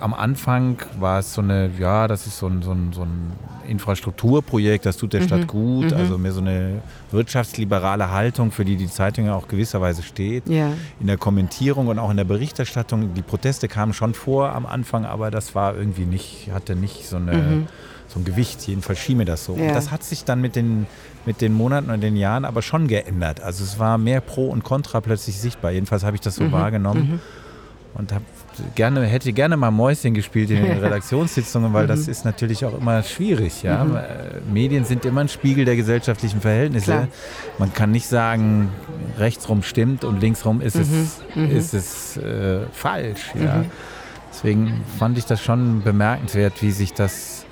am 0.00 0.14
Anfang 0.14 0.78
war 0.98 1.20
es 1.20 1.34
so 1.34 1.42
eine, 1.42 1.70
ja, 1.78 2.08
das 2.08 2.26
ist 2.26 2.38
so 2.38 2.46
ein, 2.46 2.62
so 2.62 2.72
ein, 2.72 2.92
so 2.92 3.02
ein 3.02 3.32
Infrastrukturprojekt, 3.68 4.84
das 4.84 4.96
tut 4.96 5.12
der 5.12 5.20
mhm. 5.20 5.26
Stadt 5.26 5.46
gut, 5.46 5.92
mhm. 5.92 5.96
also 5.96 6.18
mehr 6.18 6.32
so 6.32 6.40
eine 6.40 6.82
wirtschaftsliberale 7.10 8.10
Haltung, 8.10 8.50
für 8.50 8.64
die 8.64 8.76
die 8.76 8.88
Zeitung 8.88 9.26
ja 9.26 9.34
auch 9.34 9.48
gewisserweise 9.48 10.02
steht. 10.02 10.48
Ja. 10.48 10.72
In 11.00 11.06
der 11.06 11.18
Kommentierung 11.18 11.86
und 11.86 11.98
auch 11.98 12.10
in 12.10 12.16
der 12.16 12.24
Berichterstattung, 12.24 13.14
die 13.14 13.22
Proteste 13.22 13.68
kamen 13.68 13.92
schon 13.92 14.14
vor 14.14 14.52
am 14.52 14.66
Anfang, 14.66 15.04
aber 15.04 15.30
das 15.30 15.54
war 15.54 15.76
irgendwie 15.76 16.06
nicht, 16.06 16.50
hatte 16.52 16.74
nicht 16.74 17.06
so 17.06 17.16
eine 17.16 17.32
mhm 17.32 17.66
so 18.12 18.20
ein 18.20 18.24
Gewicht. 18.24 18.66
Jedenfalls 18.66 18.98
schien 18.98 19.16
mir 19.16 19.24
das 19.24 19.44
so. 19.44 19.56
Ja. 19.56 19.68
Und 19.68 19.74
das 19.74 19.90
hat 19.90 20.04
sich 20.04 20.24
dann 20.24 20.40
mit 20.40 20.56
den, 20.56 20.86
mit 21.26 21.40
den 21.40 21.52
Monaten 21.52 21.90
und 21.90 22.00
den 22.00 22.16
Jahren 22.16 22.44
aber 22.44 22.62
schon 22.62 22.88
geändert. 22.88 23.40
Also 23.40 23.64
es 23.64 23.78
war 23.78 23.98
mehr 23.98 24.20
Pro 24.20 24.48
und 24.48 24.64
Contra 24.64 25.00
plötzlich 25.00 25.38
sichtbar. 25.38 25.70
Jedenfalls 25.72 26.04
habe 26.04 26.16
ich 26.16 26.20
das 26.20 26.36
so 26.36 26.44
mhm. 26.44 26.52
wahrgenommen. 26.52 27.12
Mhm. 27.12 27.20
Und 27.94 28.12
habe 28.12 28.24
gerne, 28.74 29.04
hätte 29.06 29.32
gerne 29.32 29.56
mal 29.56 29.70
Mäuschen 29.70 30.14
gespielt 30.14 30.50
in 30.50 30.64
den 30.64 30.78
Redaktionssitzungen, 30.82 31.72
weil 31.72 31.86
das 31.86 32.06
mhm. 32.06 32.12
ist 32.12 32.24
natürlich 32.24 32.64
auch 32.64 32.76
immer 32.78 33.02
schwierig. 33.02 33.62
Ja? 33.62 33.84
Mhm. 33.84 33.96
Äh, 33.96 34.00
Medien 34.52 34.84
sind 34.84 35.04
immer 35.04 35.22
ein 35.22 35.28
Spiegel 35.28 35.64
der 35.64 35.76
gesellschaftlichen 35.76 36.40
Verhältnisse. 36.40 36.92
Klar. 36.92 37.08
Man 37.58 37.72
kann 37.72 37.90
nicht 37.90 38.06
sagen, 38.06 38.70
rechtsrum 39.18 39.62
stimmt 39.62 40.04
und 40.04 40.20
linksrum 40.20 40.60
ist 40.60 40.76
es, 40.76 40.88
mhm. 41.34 41.50
ist 41.50 41.74
es 41.74 42.16
äh, 42.16 42.60
falsch. 42.72 43.32
Ja? 43.40 43.64
Deswegen 44.32 44.82
fand 44.98 45.18
ich 45.18 45.26
das 45.26 45.40
schon 45.42 45.82
bemerkenswert, 45.82 46.62
wie 46.62 46.72
sich 46.72 46.92
das, 46.92 47.44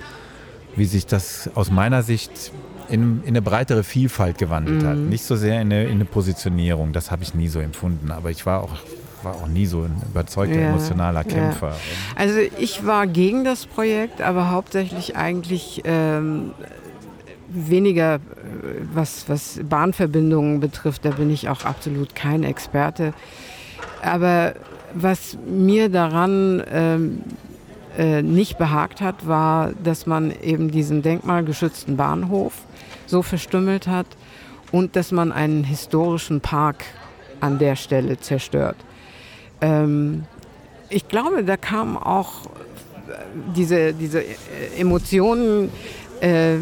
wie 0.76 0.86
sich 0.86 1.06
das 1.06 1.50
aus 1.54 1.70
meiner 1.70 2.02
Sicht 2.02 2.52
in, 2.88 3.22
in 3.22 3.28
eine 3.28 3.42
breitere 3.42 3.84
Vielfalt 3.84 4.38
gewandelt 4.38 4.84
hat. 4.84 4.96
Mhm. 4.96 5.08
Nicht 5.08 5.24
so 5.24 5.36
sehr 5.36 5.60
in 5.60 5.72
eine, 5.72 5.84
in 5.84 5.92
eine 5.92 6.04
Positionierung, 6.04 6.92
das 6.92 7.10
habe 7.10 7.22
ich 7.22 7.34
nie 7.34 7.48
so 7.48 7.60
empfunden. 7.60 8.10
Aber 8.10 8.30
ich 8.30 8.46
war 8.46 8.62
auch 8.62 8.76
war 9.22 9.34
auch 9.34 9.46
nie 9.46 9.66
so 9.66 9.82
ein 9.82 10.02
überzeugter, 10.10 10.60
ja, 10.60 10.68
emotionaler 10.68 11.24
Kämpfer. 11.24 11.68
Ja. 11.68 11.74
Also 12.16 12.38
ich 12.58 12.86
war 12.86 13.06
gegen 13.06 13.44
das 13.44 13.66
Projekt, 13.66 14.20
aber 14.20 14.50
hauptsächlich 14.50 15.16
eigentlich 15.16 15.82
ähm, 15.84 16.52
weniger, 17.48 18.16
äh, 18.16 18.18
was, 18.92 19.28
was 19.28 19.60
Bahnverbindungen 19.62 20.60
betrifft. 20.60 21.04
Da 21.04 21.10
bin 21.10 21.30
ich 21.30 21.48
auch 21.48 21.64
absolut 21.64 22.14
kein 22.14 22.44
Experte. 22.44 23.12
Aber 24.02 24.54
was 24.94 25.36
mir 25.46 25.88
daran 25.88 26.62
ähm, 26.70 27.22
äh, 27.98 28.22
nicht 28.22 28.58
behagt 28.58 29.00
hat, 29.00 29.26
war, 29.26 29.72
dass 29.82 30.06
man 30.06 30.32
eben 30.42 30.70
diesen 30.70 31.02
denkmalgeschützten 31.02 31.96
Bahnhof 31.96 32.54
so 33.06 33.22
verstümmelt 33.22 33.86
hat 33.86 34.06
und 34.72 34.96
dass 34.96 35.12
man 35.12 35.32
einen 35.32 35.64
historischen 35.64 36.40
Park 36.40 36.84
an 37.40 37.58
der 37.58 37.76
Stelle 37.76 38.18
zerstört. 38.18 38.76
Ähm, 39.60 40.24
ich 40.88 41.08
glaube, 41.08 41.44
da 41.44 41.56
kamen 41.56 41.96
auch 41.96 42.46
diese, 43.56 43.92
diese 43.92 44.22
Emotionen 44.78 45.70
äh, 46.20 46.56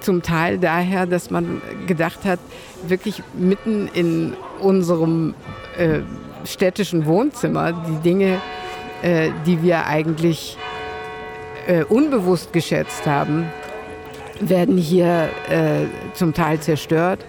zum 0.00 0.22
Teil 0.22 0.58
daher, 0.58 1.06
dass 1.06 1.30
man 1.30 1.62
gedacht 1.86 2.24
hat, 2.24 2.40
wirklich 2.86 3.22
mitten 3.34 3.88
in 3.88 4.34
unserem 4.60 5.34
äh, 5.78 6.00
städtischen 6.44 7.06
Wohnzimmer 7.06 7.72
die 7.72 8.02
Dinge, 8.02 8.40
äh, 9.02 9.30
die 9.46 9.62
wir 9.62 9.86
eigentlich 9.86 10.56
äh, 11.66 11.84
unbewusst 11.84 12.52
geschätzt 12.52 13.06
haben, 13.06 13.46
werden 14.40 14.76
hier 14.76 15.28
äh, 15.48 15.86
zum 16.14 16.34
Teil 16.34 16.60
zerstört. 16.60 17.24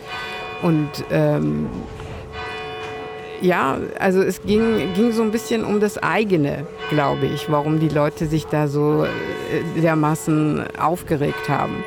Und 0.62 0.90
ähm, 1.12 1.68
ja, 3.44 3.78
also 4.00 4.22
es 4.22 4.42
ging, 4.42 4.94
ging 4.96 5.12
so 5.12 5.22
ein 5.22 5.32
bisschen 5.32 5.66
um 5.66 5.82
das 5.82 5.98
eigene, 5.98 6.66
glaube 6.90 7.26
ich, 7.26 7.52
warum 7.52 7.80
die 7.80 7.90
Leute 7.90 8.26
sich 8.26 8.46
da 8.46 8.70
so 8.70 9.04
äh, 9.04 9.82
dermaßen 9.82 10.64
aufgeregt 10.78 11.50
haben. 11.50 11.84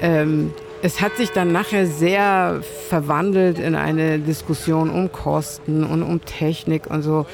Ähm, 0.00 0.52
es 0.82 1.00
hat 1.00 1.16
sich 1.16 1.32
dann 1.32 1.50
nachher 1.50 1.86
sehr 1.86 2.60
verwandelt 2.88 3.58
in 3.58 3.74
eine 3.74 4.20
Diskussion 4.20 4.88
um 4.88 5.10
Kosten 5.10 5.82
und 5.82 6.02
um 6.04 6.24
Technik 6.24 6.86
und 6.88 7.02
so, 7.02 7.26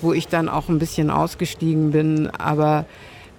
wo 0.00 0.12
ich 0.12 0.26
dann 0.26 0.48
auch 0.48 0.68
ein 0.68 0.80
bisschen 0.80 1.08
ausgestiegen 1.08 1.92
bin. 1.92 2.28
Aber 2.38 2.86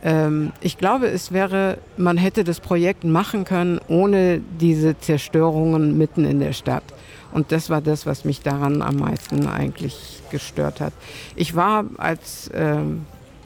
ähm, 0.02 0.54
ich 0.62 0.78
glaube, 0.78 1.08
es 1.08 1.34
wäre, 1.34 1.80
man 1.98 2.16
hätte 2.16 2.46
das 2.46 2.62
Projekt 2.62 3.04
machen 3.04 3.44
können 3.44 3.82
ohne 3.90 4.40
diese 4.62 4.98
Zerstörungen 4.98 5.98
mitten 5.98 6.24
in 6.24 6.40
der 6.40 6.54
Stadt. 6.54 6.84
Und 7.32 7.52
das 7.52 7.70
war 7.70 7.82
das, 7.82 8.06
was 8.06 8.26
mich 8.26 8.42
daran 8.42 8.82
am 8.82 8.98
meisten 8.98 9.48
eigentlich 9.48 10.22
gestört 10.32 10.82
hat. 10.82 10.94
Ich 11.36 11.56
war 11.56 11.86
als 11.98 12.48
äh, 12.50 12.78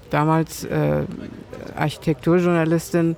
damals 0.10 0.64
äh, 0.66 1.04
Architekturjournalistin, 1.76 3.16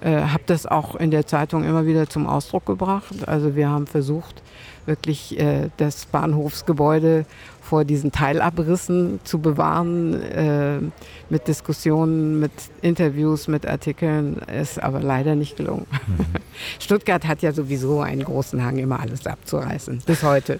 äh, 0.00 0.22
habe 0.22 0.42
das 0.46 0.66
auch 0.66 0.94
in 0.96 1.10
der 1.10 1.26
Zeitung 1.26 1.64
immer 1.64 1.86
wieder 1.86 2.08
zum 2.08 2.26
Ausdruck 2.26 2.66
gebracht. 2.66 3.28
Also 3.28 3.54
wir 3.54 3.68
haben 3.68 3.86
versucht, 3.86 4.42
wirklich 4.86 5.38
äh, 5.38 5.68
das 5.76 6.06
Bahnhofsgebäude 6.06 7.26
vor 7.70 7.84
diesen 7.84 8.10
Teilabrissen 8.10 9.20
zu 9.22 9.38
bewahren, 9.38 10.20
äh, 10.20 10.80
mit 11.28 11.46
Diskussionen, 11.46 12.40
mit 12.40 12.50
Interviews, 12.82 13.46
mit 13.46 13.64
Artikeln, 13.64 14.38
ist 14.60 14.82
aber 14.82 14.98
leider 14.98 15.36
nicht 15.36 15.56
gelungen. 15.56 15.86
Mhm. 16.08 16.26
Stuttgart 16.80 17.24
hat 17.28 17.42
ja 17.42 17.52
sowieso 17.52 18.00
einen 18.00 18.24
großen 18.24 18.64
Hang, 18.64 18.78
immer 18.78 18.98
alles 18.98 19.24
abzureißen, 19.24 20.02
bis 20.04 20.24
heute. 20.24 20.58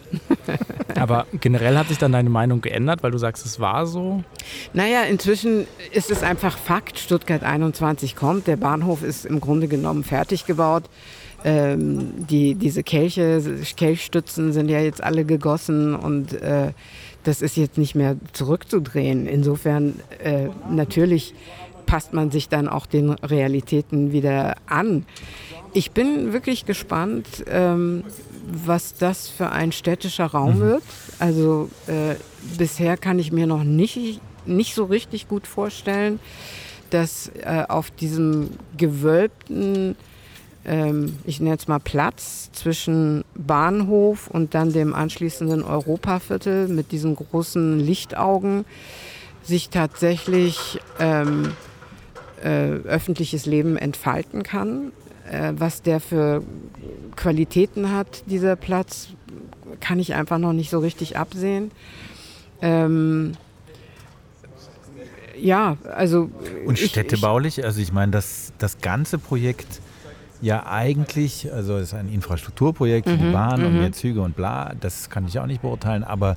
aber 0.94 1.26
generell 1.40 1.76
hat 1.76 1.88
sich 1.88 1.98
dann 1.98 2.12
deine 2.12 2.30
Meinung 2.30 2.60
geändert, 2.60 3.02
weil 3.02 3.10
du 3.10 3.18
sagst, 3.18 3.44
es 3.44 3.58
war 3.58 3.88
so? 3.88 4.22
Naja, 4.72 5.02
inzwischen 5.02 5.66
ist 5.90 6.12
es 6.12 6.22
einfach 6.22 6.58
Fakt, 6.58 7.00
Stuttgart 7.00 7.42
21 7.42 8.14
kommt, 8.14 8.46
der 8.46 8.56
Bahnhof 8.56 9.02
ist 9.02 9.26
im 9.26 9.40
Grunde 9.40 9.66
genommen 9.66 10.04
fertig 10.04 10.46
gebaut. 10.46 10.84
Ähm, 11.44 12.26
die, 12.28 12.54
diese 12.54 12.82
Kelche, 12.82 13.42
Kelchstützen 13.76 14.52
sind 14.52 14.68
ja 14.68 14.80
jetzt 14.80 15.02
alle 15.02 15.24
gegossen 15.24 15.94
und 15.94 16.34
äh, 16.34 16.72
das 17.24 17.42
ist 17.42 17.56
jetzt 17.56 17.78
nicht 17.78 17.94
mehr 17.94 18.16
zurückzudrehen. 18.32 19.26
Insofern 19.26 20.00
äh, 20.22 20.48
natürlich 20.70 21.34
passt 21.86 22.12
man 22.12 22.30
sich 22.30 22.48
dann 22.48 22.68
auch 22.68 22.86
den 22.86 23.10
Realitäten 23.10 24.12
wieder 24.12 24.56
an. 24.66 25.06
Ich 25.72 25.92
bin 25.92 26.32
wirklich 26.32 26.66
gespannt, 26.66 27.26
ähm, 27.48 28.04
was 28.46 28.94
das 28.94 29.28
für 29.28 29.50
ein 29.50 29.72
städtischer 29.72 30.26
Raum 30.26 30.56
mhm. 30.56 30.60
wird. 30.60 30.82
Also 31.18 31.68
äh, 31.86 32.14
bisher 32.58 32.96
kann 32.96 33.18
ich 33.18 33.32
mir 33.32 33.46
noch 33.46 33.64
nicht, 33.64 34.20
nicht 34.46 34.74
so 34.74 34.84
richtig 34.84 35.28
gut 35.28 35.46
vorstellen, 35.46 36.20
dass 36.90 37.30
äh, 37.40 37.64
auf 37.68 37.90
diesem 37.90 38.50
gewölbten 38.76 39.96
ähm, 40.64 41.18
ich 41.24 41.40
nenne 41.40 41.56
es 41.56 41.68
mal 41.68 41.78
Platz 41.78 42.50
zwischen 42.52 43.24
Bahnhof 43.34 44.28
und 44.28 44.54
dann 44.54 44.72
dem 44.72 44.94
anschließenden 44.94 45.62
Europaviertel 45.62 46.68
mit 46.68 46.92
diesen 46.92 47.16
großen 47.16 47.78
Lichtaugen 47.78 48.64
sich 49.42 49.70
tatsächlich 49.70 50.80
ähm, 50.98 51.52
äh, 52.42 52.72
öffentliches 52.84 53.46
Leben 53.46 53.76
entfalten 53.76 54.42
kann. 54.42 54.92
Äh, 55.30 55.54
was 55.56 55.82
der 55.82 56.00
für 56.00 56.42
Qualitäten 57.16 57.92
hat, 57.92 58.24
dieser 58.26 58.56
Platz, 58.56 59.08
kann 59.80 59.98
ich 59.98 60.14
einfach 60.14 60.38
noch 60.38 60.52
nicht 60.52 60.68
so 60.68 60.78
richtig 60.78 61.16
absehen. 61.16 61.70
Ähm, 62.60 63.32
ja, 65.38 65.78
also. 65.90 66.30
Und 66.66 66.78
städtebaulich, 66.78 67.58
ich, 67.58 67.64
also 67.64 67.80
ich 67.80 67.92
meine, 67.92 68.12
das, 68.12 68.52
das 68.58 68.80
ganze 68.80 69.18
Projekt 69.18 69.80
ja 70.40 70.66
eigentlich, 70.66 71.52
also 71.52 71.76
es 71.76 71.88
ist 71.88 71.94
ein 71.94 72.08
Infrastrukturprojekt 72.08 73.08
für 73.08 73.16
mhm, 73.16 73.20
die 73.20 73.32
Bahn 73.32 73.64
und 73.64 73.74
mhm. 73.74 73.80
mehr 73.80 73.92
Züge 73.92 74.20
und 74.22 74.36
bla, 74.36 74.72
das 74.80 75.10
kann 75.10 75.26
ich 75.26 75.38
auch 75.38 75.46
nicht 75.46 75.62
beurteilen, 75.62 76.04
aber 76.04 76.36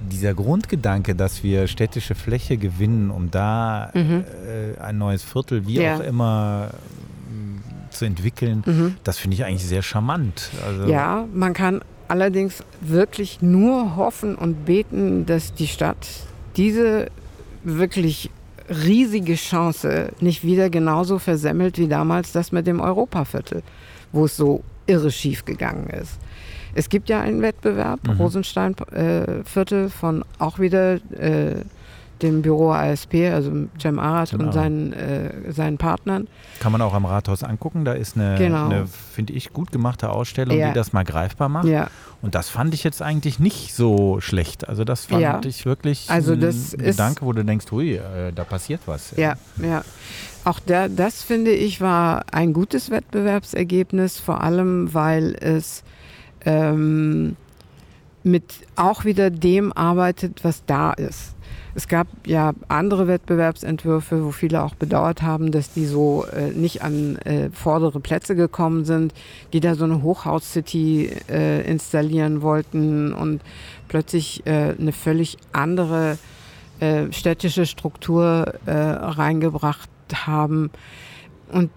dieser 0.00 0.34
Grundgedanke, 0.34 1.14
dass 1.14 1.42
wir 1.42 1.66
städtische 1.66 2.14
Fläche 2.14 2.56
gewinnen, 2.56 3.10
um 3.10 3.30
da 3.30 3.90
mhm. 3.94 4.24
äh, 4.46 4.80
ein 4.80 4.98
neues 4.98 5.22
Viertel, 5.22 5.66
wie 5.66 5.80
ja. 5.80 5.96
auch 5.96 6.00
immer, 6.00 6.70
zu 7.94 8.04
entwickeln, 8.04 8.62
mhm. 8.66 8.96
das 9.04 9.18
finde 9.18 9.36
ich 9.36 9.44
eigentlich 9.44 9.64
sehr 9.64 9.82
charmant. 9.82 10.50
Also 10.66 10.90
ja, 10.90 11.26
man 11.32 11.54
kann 11.54 11.80
allerdings 12.08 12.62
wirklich 12.80 13.40
nur 13.40 13.96
hoffen 13.96 14.34
und 14.34 14.66
beten, 14.66 15.24
dass 15.26 15.54
die 15.54 15.68
Stadt 15.68 16.06
diese 16.56 17.08
wirklich 17.62 18.30
riesige 18.68 19.34
Chance 19.34 20.12
nicht 20.20 20.44
wieder 20.44 20.70
genauso 20.70 21.18
versemmelt 21.18 21.78
wie 21.78 21.88
damals 21.88 22.32
das 22.32 22.52
mit 22.52 22.66
dem 22.66 22.80
Europaviertel, 22.80 23.62
wo 24.12 24.24
es 24.24 24.36
so 24.36 24.62
irre 24.86 25.10
schief 25.10 25.44
gegangen 25.44 25.88
ist. 25.90 26.18
Es 26.74 26.88
gibt 26.88 27.08
ja 27.08 27.20
einen 27.20 27.40
Wettbewerb, 27.40 28.00
mhm. 28.06 28.14
Rosenstein-Viertel, 28.14 29.86
äh, 29.86 29.88
von 29.90 30.24
auch 30.38 30.58
wieder 30.58 30.94
äh, 31.12 31.62
dem 32.22 32.42
Büro 32.42 32.70
ASP, 32.70 33.14
also 33.32 33.50
Cem 33.80 33.98
Arad 33.98 34.30
genau. 34.30 34.44
und 34.44 34.52
seinen, 34.52 34.92
äh, 34.92 35.52
seinen 35.52 35.78
Partnern. 35.78 36.28
Kann 36.60 36.72
man 36.72 36.80
auch 36.82 36.94
am 36.94 37.04
Rathaus 37.04 37.42
angucken. 37.42 37.84
Da 37.84 37.92
ist 37.92 38.16
eine, 38.16 38.36
genau. 38.38 38.66
eine 38.66 38.86
finde 38.86 39.32
ich, 39.32 39.52
gut 39.52 39.72
gemachte 39.72 40.10
Ausstellung, 40.10 40.56
ja. 40.56 40.68
die 40.68 40.74
das 40.74 40.92
mal 40.92 41.04
greifbar 41.04 41.48
macht. 41.48 41.66
Ja. 41.66 41.88
Und 42.22 42.34
das 42.34 42.48
fand 42.48 42.72
ich 42.72 42.84
jetzt 42.84 43.02
eigentlich 43.02 43.38
nicht 43.38 43.74
so 43.74 44.20
schlecht. 44.20 44.68
Also 44.68 44.84
das 44.84 45.06
fand 45.06 45.22
ja. 45.22 45.40
ich 45.44 45.66
wirklich 45.66 46.10
also 46.10 46.36
das 46.36 46.74
ein 46.74 46.84
Gedanke, 46.84 47.26
wo 47.26 47.32
du 47.32 47.44
denkst, 47.44 47.66
hui, 47.70 47.94
äh, 47.94 48.32
da 48.32 48.44
passiert 48.44 48.80
was. 48.86 49.14
Ja, 49.16 49.34
ja. 49.62 49.82
Auch 50.44 50.60
der, 50.60 50.88
das 50.88 51.22
finde 51.22 51.52
ich 51.52 51.80
war 51.80 52.24
ein 52.30 52.52
gutes 52.52 52.90
Wettbewerbsergebnis, 52.90 54.18
vor 54.18 54.42
allem 54.42 54.92
weil 54.92 55.34
es 55.40 55.82
ähm, 56.44 57.36
mit 58.22 58.54
auch 58.76 59.04
wieder 59.04 59.30
dem 59.30 59.72
arbeitet, 59.72 60.44
was 60.44 60.64
da 60.64 60.92
ist. 60.92 61.34
Es 61.76 61.88
gab 61.88 62.06
ja 62.24 62.52
andere 62.68 63.08
Wettbewerbsentwürfe, 63.08 64.24
wo 64.24 64.30
viele 64.30 64.62
auch 64.62 64.76
bedauert 64.76 65.22
haben, 65.22 65.50
dass 65.50 65.72
die 65.72 65.86
so 65.86 66.24
äh, 66.26 66.50
nicht 66.52 66.82
an 66.82 67.16
äh, 67.18 67.50
vordere 67.50 67.98
Plätze 67.98 68.36
gekommen 68.36 68.84
sind, 68.84 69.12
die 69.52 69.58
da 69.58 69.74
so 69.74 69.84
eine 69.84 70.02
Hochhaus-City 70.02 71.10
äh, 71.28 71.68
installieren 71.68 72.42
wollten 72.42 73.12
und 73.12 73.42
plötzlich 73.88 74.46
äh, 74.46 74.74
eine 74.78 74.92
völlig 74.92 75.36
andere 75.52 76.16
äh, 76.78 77.10
städtische 77.10 77.66
Struktur 77.66 78.54
äh, 78.66 78.72
reingebracht 78.72 79.90
haben. 80.12 80.70
Und 81.50 81.70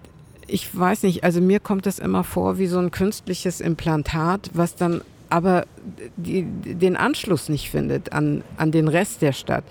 ich 0.46 0.76
weiß 0.78 1.02
nicht, 1.02 1.24
also 1.24 1.40
mir 1.40 1.60
kommt 1.60 1.86
das 1.86 1.98
immer 1.98 2.22
vor 2.22 2.58
wie 2.58 2.68
so 2.68 2.78
ein 2.78 2.92
künstliches 2.92 3.60
Implantat, 3.60 4.50
was 4.54 4.76
dann 4.76 5.02
aber 5.30 5.66
die, 6.16 6.42
den 6.42 6.96
Anschluss 6.96 7.48
nicht 7.48 7.70
findet 7.70 8.12
an, 8.12 8.42
an 8.56 8.72
den 8.72 8.88
Rest 8.88 9.22
der 9.22 9.32
Stadt. 9.32 9.64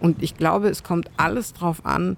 Und 0.00 0.22
ich 0.22 0.36
glaube, 0.36 0.68
es 0.68 0.82
kommt 0.82 1.10
alles 1.16 1.52
darauf 1.52 1.84
an, 1.86 2.16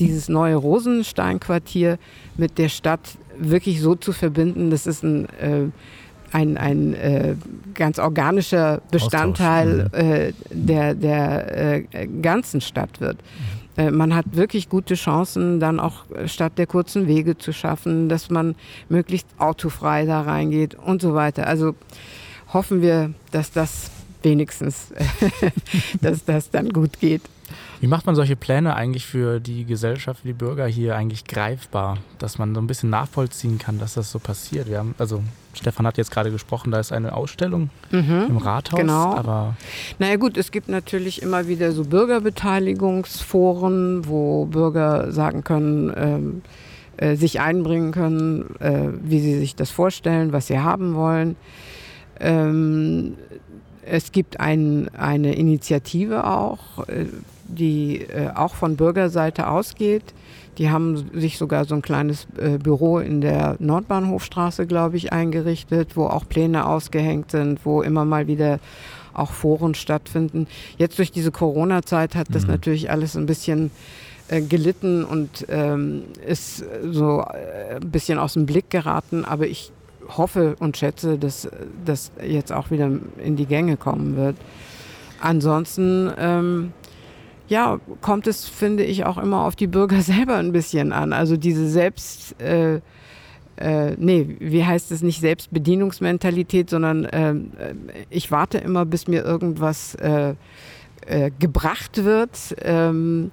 dieses 0.00 0.28
neue 0.28 0.56
Rosenstein-Quartier 0.56 1.98
mit 2.36 2.58
der 2.58 2.68
Stadt 2.68 3.18
wirklich 3.36 3.80
so 3.80 3.94
zu 3.94 4.12
verbinden, 4.12 4.70
dass 4.70 4.86
es 4.86 5.02
ein, 5.02 5.28
äh, 5.40 5.68
ein, 6.32 6.56
ein 6.56 6.94
äh, 6.94 7.34
ganz 7.74 7.98
organischer 7.98 8.80
Bestandteil 8.90 9.90
mhm. 9.92 9.98
äh, 9.98 10.32
der, 10.50 10.94
der 10.94 11.74
äh, 11.74 12.06
ganzen 12.22 12.60
Stadt 12.60 13.00
wird. 13.00 13.18
Äh, 13.76 13.90
man 13.90 14.14
hat 14.14 14.26
wirklich 14.32 14.68
gute 14.68 14.94
Chancen, 14.94 15.60
dann 15.60 15.80
auch 15.80 16.04
statt 16.26 16.52
der 16.56 16.66
kurzen 16.66 17.06
Wege 17.06 17.38
zu 17.38 17.52
schaffen, 17.52 18.08
dass 18.08 18.30
man 18.30 18.54
möglichst 18.88 19.28
autofrei 19.38 20.04
da 20.04 20.22
reingeht 20.22 20.74
und 20.74 21.00
so 21.00 21.14
weiter. 21.14 21.46
Also 21.46 21.74
hoffen 22.52 22.82
wir, 22.82 23.14
dass 23.30 23.50
das 23.50 23.90
wenigstens, 24.22 24.92
dass 26.00 26.24
das 26.24 26.50
dann 26.50 26.70
gut 26.70 26.98
geht. 27.00 27.22
Wie 27.80 27.86
macht 27.86 28.06
man 28.06 28.16
solche 28.16 28.34
Pläne 28.34 28.74
eigentlich 28.74 29.06
für 29.06 29.38
die 29.40 29.64
Gesellschaft, 29.64 30.20
für 30.20 30.26
die 30.26 30.34
Bürger 30.34 30.66
hier 30.66 30.96
eigentlich 30.96 31.24
greifbar, 31.24 31.98
dass 32.18 32.38
man 32.38 32.52
so 32.54 32.60
ein 32.60 32.66
bisschen 32.66 32.90
nachvollziehen 32.90 33.58
kann, 33.58 33.78
dass 33.78 33.94
das 33.94 34.10
so 34.10 34.18
passiert? 34.18 34.68
Wir 34.68 34.78
haben, 34.78 34.96
also 34.98 35.22
Stefan 35.54 35.86
hat 35.86 35.96
jetzt 35.96 36.10
gerade 36.10 36.32
gesprochen, 36.32 36.72
da 36.72 36.80
ist 36.80 36.92
eine 36.92 37.14
Ausstellung 37.14 37.70
mhm, 37.92 38.26
im 38.28 38.36
Rathaus. 38.36 38.80
Genau. 38.80 39.14
Aber 39.14 39.54
naja 40.00 40.16
gut, 40.16 40.36
es 40.36 40.50
gibt 40.50 40.68
natürlich 40.68 41.22
immer 41.22 41.46
wieder 41.46 41.70
so 41.70 41.84
Bürgerbeteiligungsforen, 41.84 44.08
wo 44.08 44.46
Bürger 44.46 45.12
sagen 45.12 45.44
können, 45.44 45.92
ähm, 45.96 46.42
äh, 46.96 47.14
sich 47.14 47.38
einbringen 47.40 47.92
können, 47.92 48.56
äh, 48.58 48.88
wie 49.02 49.20
sie 49.20 49.38
sich 49.38 49.54
das 49.54 49.70
vorstellen, 49.70 50.32
was 50.32 50.48
sie 50.48 50.58
haben 50.58 50.96
wollen. 50.96 51.36
Ähm, 52.20 53.14
es 53.84 54.12
gibt 54.12 54.40
ein, 54.40 54.90
eine 54.94 55.34
Initiative 55.34 56.26
auch, 56.26 56.86
äh, 56.88 57.06
die 57.46 58.02
äh, 58.02 58.30
auch 58.34 58.54
von 58.54 58.76
Bürgerseite 58.76 59.48
ausgeht. 59.48 60.14
Die 60.58 60.70
haben 60.70 61.08
sich 61.14 61.38
sogar 61.38 61.64
so 61.64 61.74
ein 61.74 61.82
kleines 61.82 62.26
äh, 62.36 62.58
Büro 62.58 62.98
in 62.98 63.20
der 63.20 63.56
Nordbahnhofstraße, 63.60 64.66
glaube 64.66 64.96
ich, 64.96 65.12
eingerichtet, 65.12 65.96
wo 65.96 66.06
auch 66.06 66.28
Pläne 66.28 66.66
ausgehängt 66.66 67.30
sind, 67.30 67.64
wo 67.64 67.80
immer 67.82 68.04
mal 68.04 68.26
wieder 68.26 68.58
auch 69.14 69.32
Foren 69.32 69.74
stattfinden. 69.74 70.46
Jetzt 70.76 70.98
durch 70.98 71.12
diese 71.12 71.30
Corona-Zeit 71.30 72.14
hat 72.14 72.28
das 72.30 72.44
mhm. 72.44 72.52
natürlich 72.52 72.90
alles 72.90 73.16
ein 73.16 73.26
bisschen 73.26 73.70
äh, 74.28 74.42
gelitten 74.42 75.04
und 75.04 75.46
ähm, 75.48 76.02
ist 76.26 76.64
so 76.90 77.20
äh, 77.20 77.76
ein 77.76 77.90
bisschen 77.90 78.18
aus 78.18 78.34
dem 78.34 78.46
Blick 78.46 78.68
geraten. 78.70 79.24
Aber 79.24 79.46
ich 79.46 79.72
hoffe 80.16 80.56
und 80.58 80.76
schätze, 80.76 81.18
dass 81.18 81.48
das 81.84 82.12
jetzt 82.24 82.52
auch 82.52 82.70
wieder 82.70 82.90
in 83.22 83.36
die 83.36 83.46
Gänge 83.46 83.76
kommen 83.76 84.16
wird. 84.16 84.36
Ansonsten, 85.20 86.10
ähm, 86.18 86.72
ja, 87.48 87.78
kommt 88.00 88.26
es, 88.26 88.46
finde 88.46 88.84
ich, 88.84 89.04
auch 89.04 89.18
immer 89.18 89.44
auf 89.44 89.56
die 89.56 89.66
Bürger 89.66 90.00
selber 90.02 90.36
ein 90.36 90.52
bisschen 90.52 90.92
an. 90.92 91.12
Also 91.12 91.36
diese 91.36 91.68
Selbst, 91.68 92.40
äh, 92.40 92.80
äh, 93.56 93.96
nee, 93.98 94.36
wie 94.38 94.64
heißt 94.64 94.92
es 94.92 95.02
nicht 95.02 95.20
Selbstbedienungsmentalität, 95.20 96.70
sondern 96.70 97.04
äh, 97.06 97.34
ich 98.08 98.30
warte 98.30 98.58
immer, 98.58 98.84
bis 98.84 99.08
mir 99.08 99.24
irgendwas 99.24 99.94
äh, 99.96 100.34
äh, 101.06 101.30
gebracht 101.38 102.04
wird. 102.04 102.54
Ähm, 102.62 103.30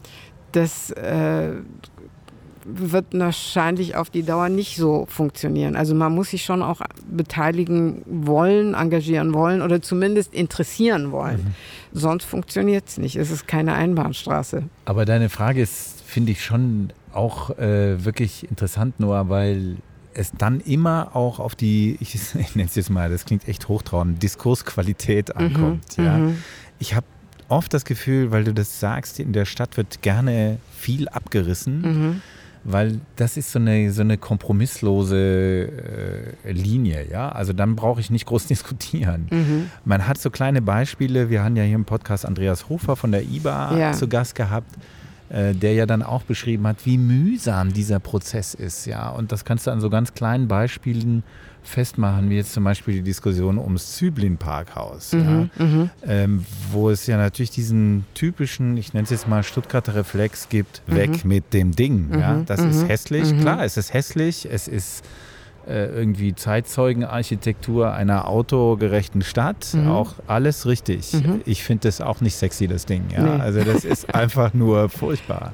das 0.51 0.89
äh, 0.91 1.51
wird 2.65 3.05
wahrscheinlich 3.11 3.95
auf 3.95 4.09
die 4.09 4.23
Dauer 4.23 4.49
nicht 4.49 4.75
so 4.75 5.05
funktionieren. 5.07 5.75
Also 5.75 5.93
man 5.93 6.13
muss 6.13 6.31
sich 6.31 6.43
schon 6.43 6.63
auch 6.63 6.81
beteiligen 7.07 8.01
wollen, 8.05 8.73
engagieren 8.73 9.33
wollen 9.33 9.61
oder 9.61 9.81
zumindest 9.81 10.33
interessieren 10.33 11.11
wollen. 11.11 11.37
Mhm. 11.37 11.53
Sonst 11.93 12.25
funktioniert 12.25 12.87
es 12.87 12.97
nicht. 12.97 13.15
Es 13.17 13.29
ist 13.29 13.47
keine 13.47 13.73
Einbahnstraße. 13.73 14.63
Aber 14.85 15.05
deine 15.05 15.29
Frage 15.29 15.61
ist, 15.61 16.01
finde 16.01 16.31
ich 16.31 16.43
schon 16.43 16.91
auch 17.13 17.51
äh, 17.57 18.03
wirklich 18.03 18.49
interessant, 18.49 18.99
Noah, 18.99 19.29
weil 19.29 19.77
es 20.15 20.31
dann 20.35 20.59
immer 20.59 21.15
auch 21.15 21.39
auf 21.39 21.53
die, 21.53 21.97
ich, 21.99 22.15
ich 22.35 22.55
nenne 22.55 22.67
es 22.67 22.75
jetzt 22.75 22.89
mal, 22.89 23.11
das 23.11 23.25
klingt 23.25 23.47
echt 23.47 23.67
hochtrauend, 23.67 24.23
Diskursqualität 24.23 25.29
mhm. 25.35 25.45
ankommt. 25.45 25.97
Mhm, 25.97 26.05
ja. 26.05 26.17
Mhm. 26.17 26.37
Ich 26.79 26.95
habe 26.95 27.05
oft 27.47 27.71
das 27.75 27.85
Gefühl, 27.85 28.31
weil 28.31 28.43
du 28.43 28.55
das 28.55 28.79
sagst, 28.79 29.19
in 29.19 29.33
der 29.33 29.45
Stadt 29.45 29.77
wird 29.77 30.01
gerne 30.01 30.57
viel 30.75 31.07
abgerissen. 31.09 31.81
Mhm 31.81 32.21
weil 32.65 32.99
das 33.15 33.37
ist 33.37 33.51
so 33.51 33.59
eine, 33.59 33.91
so 33.91 34.01
eine 34.01 34.17
kompromisslose 34.17 35.69
äh, 36.43 36.51
Linie, 36.51 37.05
ja. 37.09 37.29
Also 37.29 37.53
dann 37.53 37.75
brauche 37.75 38.01
ich 38.01 38.09
nicht 38.09 38.25
groß 38.25 38.47
diskutieren. 38.47 39.27
Mhm. 39.29 39.69
Man 39.85 40.07
hat 40.07 40.17
so 40.17 40.31
kleine 40.31 40.61
Beispiele. 40.61 41.29
Wir 41.29 41.43
haben 41.43 41.55
ja 41.55 41.63
hier 41.63 41.75
im 41.75 41.85
Podcast 41.85 42.25
Andreas 42.25 42.67
Hofer 42.67 42.95
von 42.95 43.11
der 43.11 43.21
IBA 43.21 43.77
ja. 43.77 43.91
zu 43.93 44.07
Gast 44.07 44.33
gehabt, 44.33 44.75
äh, 45.29 45.53
der 45.53 45.73
ja 45.75 45.85
dann 45.85 46.01
auch 46.01 46.23
beschrieben 46.23 46.65
hat, 46.65 46.85
wie 46.85 46.97
mühsam 46.97 47.71
dieser 47.71 47.99
Prozess 47.99 48.55
ist, 48.55 48.87
ja. 48.87 49.09
Und 49.09 49.31
das 49.31 49.45
kannst 49.45 49.67
du 49.67 49.71
an 49.71 49.79
so 49.79 49.91
ganz 49.91 50.15
kleinen 50.15 50.47
Beispielen 50.47 51.23
festmachen, 51.67 52.29
wie 52.29 52.35
jetzt 52.35 52.53
zum 52.53 52.63
Beispiel 52.63 52.95
die 52.95 53.01
Diskussion 53.01 53.57
ums 53.57 53.97
Züblin-Parkhaus, 53.97 55.13
mhm, 55.13 55.49
ja, 55.57 55.65
mhm. 55.65 55.89
ähm, 56.05 56.45
wo 56.71 56.89
es 56.89 57.07
ja 57.07 57.17
natürlich 57.17 57.51
diesen 57.51 58.05
typischen, 58.13 58.77
ich 58.77 58.93
nenne 58.93 59.03
es 59.03 59.09
jetzt 59.09 59.27
mal 59.27 59.43
Stuttgarter 59.43 59.95
Reflex 59.95 60.49
gibt, 60.49 60.81
mhm. 60.87 60.95
weg 60.95 61.25
mit 61.25 61.53
dem 61.53 61.71
Ding. 61.71 62.09
Ja. 62.19 62.33
Mhm, 62.33 62.45
das 62.45 62.59
ist 62.61 62.83
mhm, 62.83 62.87
hässlich, 62.87 63.39
klar, 63.39 63.63
es 63.63 63.77
ist 63.77 63.93
hässlich, 63.93 64.47
es 64.49 64.67
ist 64.67 65.03
äh, 65.67 65.87
irgendwie 65.87 66.35
Zeitzeugenarchitektur 66.35 67.91
einer 67.91 68.27
autogerechten 68.27 69.23
Stadt, 69.23 69.75
auch 69.87 70.13
alles 70.27 70.65
richtig. 70.67 71.11
Ich 71.45 71.63
finde 71.63 71.87
das 71.87 72.01
auch 72.01 72.21
nicht 72.21 72.35
sexy, 72.35 72.67
das 72.67 72.85
Ding. 72.85 73.05
Ja. 73.11 73.21
Nee. 73.21 73.41
Also 73.41 73.63
das 73.63 73.83
ist 73.83 74.13
einfach 74.15 74.53
nur 74.53 74.89
furchtbar. 74.89 75.53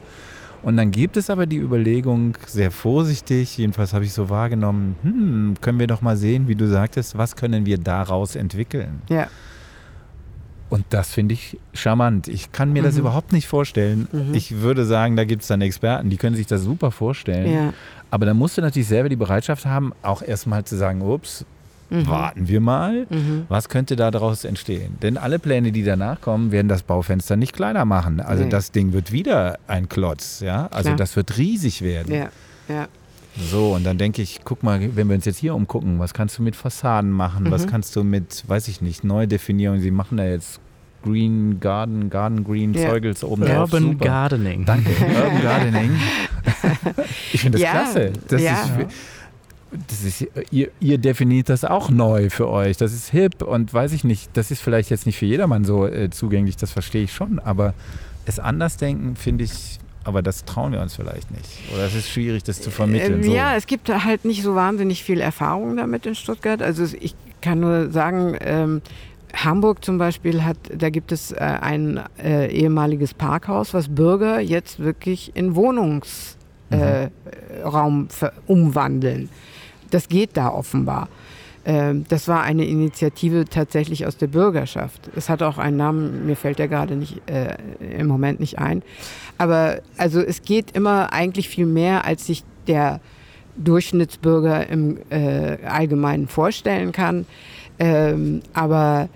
Und 0.63 0.77
dann 0.77 0.91
gibt 0.91 1.17
es 1.17 1.29
aber 1.29 1.45
die 1.47 1.57
Überlegung, 1.57 2.37
sehr 2.45 2.69
vorsichtig, 2.69 3.57
jedenfalls 3.57 3.93
habe 3.93 4.05
ich 4.05 4.13
so 4.13 4.29
wahrgenommen, 4.29 4.95
hm, 5.01 5.55
können 5.59 5.79
wir 5.79 5.87
doch 5.87 6.01
mal 6.01 6.17
sehen, 6.17 6.47
wie 6.47 6.55
du 6.55 6.67
sagtest, 6.67 7.17
was 7.17 7.35
können 7.35 7.65
wir 7.65 7.77
daraus 7.77 8.35
entwickeln? 8.35 9.01
Ja. 9.09 9.27
Und 10.69 10.85
das 10.89 11.11
finde 11.11 11.33
ich 11.33 11.59
charmant. 11.73 12.29
Ich 12.29 12.53
kann 12.53 12.71
mir 12.71 12.81
mhm. 12.81 12.85
das 12.85 12.97
überhaupt 12.97 13.33
nicht 13.33 13.47
vorstellen. 13.47 14.07
Mhm. 14.11 14.33
Ich 14.33 14.61
würde 14.61 14.85
sagen, 14.85 15.17
da 15.17 15.25
gibt 15.25 15.41
es 15.41 15.49
dann 15.49 15.59
Experten, 15.61 16.09
die 16.09 16.15
können 16.15 16.35
sich 16.35 16.47
das 16.47 16.61
super 16.61 16.91
vorstellen. 16.91 17.51
Ja. 17.51 17.73
Aber 18.09 18.25
da 18.25 18.33
musst 18.33 18.57
du 18.57 18.61
natürlich 18.61 18.87
selber 18.87 19.09
die 19.09 19.17
Bereitschaft 19.17 19.65
haben, 19.65 19.91
auch 20.01 20.21
erstmal 20.21 20.63
zu 20.63 20.77
sagen, 20.77 21.01
ups, 21.01 21.45
mhm. 21.91 22.07
warten 22.07 22.47
wir 22.47 22.59
mal, 22.59 23.05
mhm. 23.09 23.45
was 23.49 23.69
könnte 23.69 23.95
da 23.95 24.11
daraus 24.11 24.45
entstehen? 24.45 24.97
Denn 25.01 25.17
alle 25.17 25.39
Pläne, 25.39 25.71
die 25.71 25.83
danach 25.83 26.21
kommen, 26.21 26.51
werden 26.51 26.67
das 26.67 26.83
Baufenster 26.83 27.35
nicht 27.35 27.53
kleiner 27.53 27.85
machen. 27.85 28.19
Also 28.19 28.43
nee. 28.43 28.49
das 28.49 28.71
Ding 28.71 28.93
wird 28.93 29.11
wieder 29.11 29.59
ein 29.67 29.89
Klotz, 29.89 30.39
ja. 30.39 30.67
Also 30.67 30.89
Klar. 30.89 30.97
das 30.97 31.15
wird 31.15 31.37
riesig 31.37 31.81
werden. 31.81 32.13
Ja, 32.13 32.29
ja. 32.67 32.87
So, 33.37 33.73
und 33.75 33.85
dann 33.85 33.97
denke 33.97 34.21
ich, 34.21 34.41
guck 34.43 34.61
mal, 34.61 34.79
wenn 34.95 35.07
wir 35.07 35.15
uns 35.15 35.25
jetzt 35.25 35.37
hier 35.37 35.55
umgucken, 35.55 35.99
was 35.99 36.13
kannst 36.13 36.37
du 36.37 36.43
mit 36.43 36.55
Fassaden 36.55 37.11
machen? 37.11 37.45
Mhm. 37.45 37.51
Was 37.51 37.65
kannst 37.65 37.95
du 37.95 38.03
mit, 38.03 38.43
weiß 38.47 38.67
ich 38.67 38.81
nicht, 38.81 39.03
Neudefinierung? 39.03 39.79
Sie 39.79 39.91
machen 39.91 40.17
da 40.17 40.25
jetzt 40.25 40.59
Green 41.03 41.59
Garden, 41.59 42.09
Garden 42.09 42.43
Green 42.43 42.73
ja. 42.73 42.89
Zeugels 42.89 43.23
oben 43.23 43.43
ja. 43.43 43.55
drauf. 43.55 43.73
Urban 43.73 43.91
Super. 43.93 44.05
Gardening. 44.05 44.65
Danke, 44.65 44.89
Urban 44.99 45.41
Gardening. 45.41 45.91
ich 47.33 47.41
finde 47.41 47.57
das 47.57 47.61
ja. 47.61 47.71
klasse. 47.71 48.13
Das 48.27 48.41
ja. 48.41 48.53
ist, 48.63 48.71
das 49.87 50.03
ist, 50.03 50.27
ihr, 50.51 50.69
ihr, 50.79 50.97
definiert 50.97 51.49
das 51.49 51.63
auch 51.63 51.89
neu 51.89 52.29
für 52.29 52.49
euch. 52.49 52.77
Das 52.77 52.93
ist 52.93 53.09
hip 53.09 53.41
und 53.41 53.73
weiß 53.73 53.93
ich 53.93 54.03
nicht, 54.03 54.29
das 54.33 54.51
ist 54.51 54.61
vielleicht 54.61 54.89
jetzt 54.89 55.05
nicht 55.05 55.17
für 55.17 55.25
jedermann 55.25 55.63
so 55.63 55.87
äh, 55.87 56.09
zugänglich, 56.09 56.57
das 56.57 56.71
verstehe 56.71 57.03
ich 57.03 57.13
schon, 57.13 57.39
aber 57.39 57.73
es 58.25 58.39
anders 58.39 58.77
denken 58.77 59.15
finde 59.15 59.45
ich, 59.45 59.79
aber 60.03 60.21
das 60.21 60.45
trauen 60.45 60.73
wir 60.73 60.81
uns 60.81 60.95
vielleicht 60.95 61.31
nicht. 61.31 61.47
Oder 61.73 61.85
es 61.85 61.95
ist 61.95 62.09
schwierig, 62.09 62.43
das 62.43 62.61
zu 62.61 62.71
vermitteln. 62.71 63.19
Ähm, 63.19 63.23
so. 63.23 63.33
Ja, 63.33 63.55
es 63.55 63.65
gibt 63.67 63.89
halt 63.89 64.25
nicht 64.25 64.43
so 64.43 64.55
wahnsinnig 64.55 65.03
viel 65.03 65.21
Erfahrung 65.21 65.77
damit 65.77 66.05
in 66.05 66.15
Stuttgart. 66.15 66.61
Also 66.61 66.85
ich 66.99 67.15
kann 67.41 67.59
nur 67.59 67.91
sagen, 67.91 68.37
ähm, 68.41 68.81
Hamburg 69.33 69.83
zum 69.85 69.97
Beispiel 69.97 70.43
hat, 70.43 70.57
da 70.75 70.89
gibt 70.89 71.11
es 71.11 71.31
äh, 71.31 71.37
ein 71.37 71.99
äh, 72.21 72.51
ehemaliges 72.51 73.13
Parkhaus, 73.13 73.73
was 73.73 73.87
Bürger 73.87 74.39
jetzt 74.39 74.79
wirklich 74.79 75.31
in 75.35 75.55
Wohnungsraum 75.55 76.37
äh, 76.69 78.29
umwandeln. 78.47 79.29
Das 79.91 80.09
geht 80.09 80.35
da 80.35 80.49
offenbar. 80.49 81.07
Ähm, 81.63 82.05
das 82.09 82.27
war 82.27 82.41
eine 82.41 82.65
Initiative 82.65 83.45
tatsächlich 83.45 84.05
aus 84.07 84.17
der 84.17 84.27
Bürgerschaft. 84.27 85.11
Es 85.15 85.29
hat 85.29 85.43
auch 85.43 85.57
einen 85.57 85.77
Namen, 85.77 86.25
mir 86.25 86.35
fällt 86.35 86.57
der 86.57 86.67
gerade 86.67 86.95
nicht 86.95 87.21
äh, 87.29 87.55
im 87.99 88.07
Moment 88.07 88.39
nicht 88.39 88.57
ein. 88.57 88.81
Aber 89.37 89.79
also 89.97 90.21
es 90.21 90.41
geht 90.41 90.71
immer 90.71 91.13
eigentlich 91.13 91.49
viel 91.49 91.67
mehr, 91.67 92.05
als 92.05 92.25
sich 92.25 92.43
der 92.67 92.99
Durchschnittsbürger 93.57 94.67
im 94.67 94.97
äh, 95.09 95.57
Allgemeinen 95.65 96.27
vorstellen 96.27 96.91
kann. 96.91 97.25
Ähm, 97.77 98.41
aber 98.53 99.09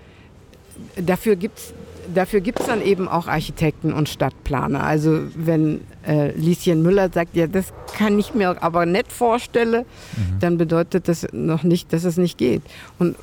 dafür 0.96 1.36
gibt 1.36 1.58
es 1.58 1.74
dafür 2.14 2.40
gibt 2.40 2.60
es 2.60 2.66
dann 2.66 2.82
eben 2.82 3.08
auch 3.08 3.26
Architekten 3.26 3.92
und 3.92 4.08
Stadtplaner. 4.08 4.84
Also 4.84 5.20
wenn 5.34 5.80
äh, 6.06 6.32
Lieschen 6.32 6.82
Müller 6.82 7.10
sagt, 7.12 7.36
ja, 7.36 7.46
das 7.46 7.72
kann 7.96 8.18
ich 8.18 8.34
mir 8.34 8.62
aber 8.62 8.86
nicht 8.86 9.12
vorstellen, 9.12 9.84
mhm. 10.16 10.38
dann 10.40 10.58
bedeutet 10.58 11.08
das 11.08 11.26
noch 11.32 11.62
nicht, 11.62 11.92
dass 11.92 12.04
es 12.04 12.16
nicht 12.16 12.38
geht. 12.38 12.62
Und 12.98 13.16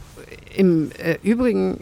im 0.56 0.92
äh, 0.98 1.18
Übrigen, 1.24 1.80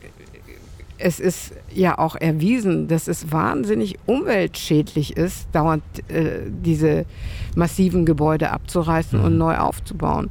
es 0.97 1.19
ist 1.19 1.53
ja 1.73 1.97
auch 1.97 2.15
erwiesen, 2.15 2.87
dass 2.87 3.07
es 3.07 3.31
wahnsinnig 3.31 3.97
umweltschädlich 4.05 5.17
ist, 5.17 5.47
dauernd 5.51 5.83
äh, 6.09 6.41
diese 6.47 7.05
massiven 7.55 8.05
Gebäude 8.05 8.51
abzureißen 8.51 9.19
mhm. 9.19 9.25
und 9.25 9.37
neu 9.37 9.57
aufzubauen. 9.57 10.29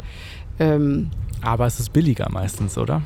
Ähm, 0.59 1.11
aber 1.43 1.67
es 1.67 1.81
ist 1.81 1.93
billiger 1.93 2.29
meistens, 2.31 2.77
oder? 2.79 3.03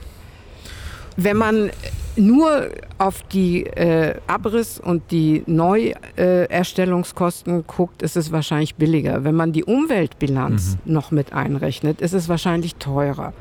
Wenn 1.16 1.36
man 1.36 1.70
nur 2.16 2.70
auf 2.98 3.22
die 3.22 3.66
äh, 3.66 4.16
Abriss- 4.26 4.80
und 4.80 5.10
die 5.10 5.42
Neuerstellungskosten 5.46 7.66
guckt, 7.66 8.02
ist 8.02 8.16
es 8.16 8.32
wahrscheinlich 8.32 8.76
billiger. 8.76 9.24
Wenn 9.24 9.34
man 9.34 9.52
die 9.52 9.64
Umweltbilanz 9.64 10.78
mhm. 10.84 10.92
noch 10.92 11.10
mit 11.10 11.32
einrechnet, 11.32 12.00
ist 12.00 12.12
es 12.12 12.28
wahrscheinlich 12.28 12.76
teurer. 12.76 13.32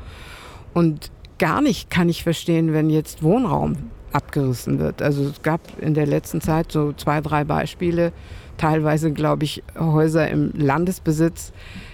Und 0.72 1.10
gar 1.38 1.60
nicht 1.60 1.90
kann 1.90 2.08
ich 2.08 2.22
verstehen, 2.22 2.72
wenn 2.72 2.90
jetzt 2.90 3.22
Wohnraum 3.22 3.76
abgerissen 4.12 4.78
wird. 4.78 5.02
Also 5.02 5.24
es 5.24 5.42
gab 5.42 5.60
in 5.80 5.94
der 5.94 6.06
letzten 6.06 6.40
Zeit 6.40 6.70
so 6.70 6.92
zwei, 6.92 7.20
drei 7.20 7.44
Beispiele, 7.44 8.12
teilweise, 8.56 9.12
glaube 9.12 9.44
ich, 9.44 9.62
Häuser 9.78 10.28
im 10.28 10.52
Landesbesitz. 10.54 11.52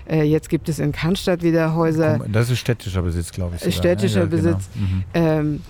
Äh, 0.08 0.24
jetzt 0.24 0.50
gibt 0.50 0.68
es 0.68 0.78
in 0.78 0.92
Cannstatt 0.92 1.42
wieder 1.42 1.74
Häuser. 1.74 2.20
Das 2.30 2.50
ist 2.50 2.58
städtischer 2.58 3.02
Besitz, 3.02 3.32
glaube 3.32 3.56
ich. 3.56 3.62
Sogar. 3.62 3.72
Städtischer 3.72 4.20
ja, 4.20 4.24
ja, 4.24 4.30
Besitz. 4.30 4.68
Genau. 4.74 4.86
Mhm. 4.86 5.04
Ähm, 5.14 5.60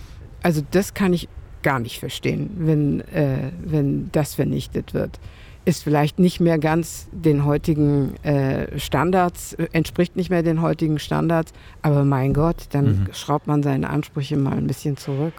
also 0.42 0.62
das 0.70 0.94
kann 0.94 1.12
ich 1.12 1.28
gar 1.62 1.78
nicht 1.78 1.98
verstehen, 1.98 2.50
wenn, 2.56 3.00
äh, 3.12 3.50
wenn 3.62 4.10
das 4.12 4.34
vernichtet 4.34 4.94
wird. 4.94 5.20
Ist 5.66 5.84
vielleicht 5.84 6.18
nicht 6.18 6.40
mehr 6.40 6.58
ganz 6.58 7.08
den 7.12 7.44
heutigen 7.44 8.16
äh, 8.24 8.78
Standards, 8.78 9.54
entspricht 9.72 10.16
nicht 10.16 10.30
mehr 10.30 10.42
den 10.42 10.62
heutigen 10.62 10.98
Standards, 10.98 11.52
aber 11.82 12.04
mein 12.04 12.32
Gott, 12.32 12.64
dann 12.70 12.84
mhm. 12.84 13.08
schraubt 13.12 13.46
man 13.46 13.62
seine 13.62 13.90
Ansprüche 13.90 14.36
mal 14.36 14.56
ein 14.56 14.66
bisschen 14.66 14.96
zurück. 14.96 15.34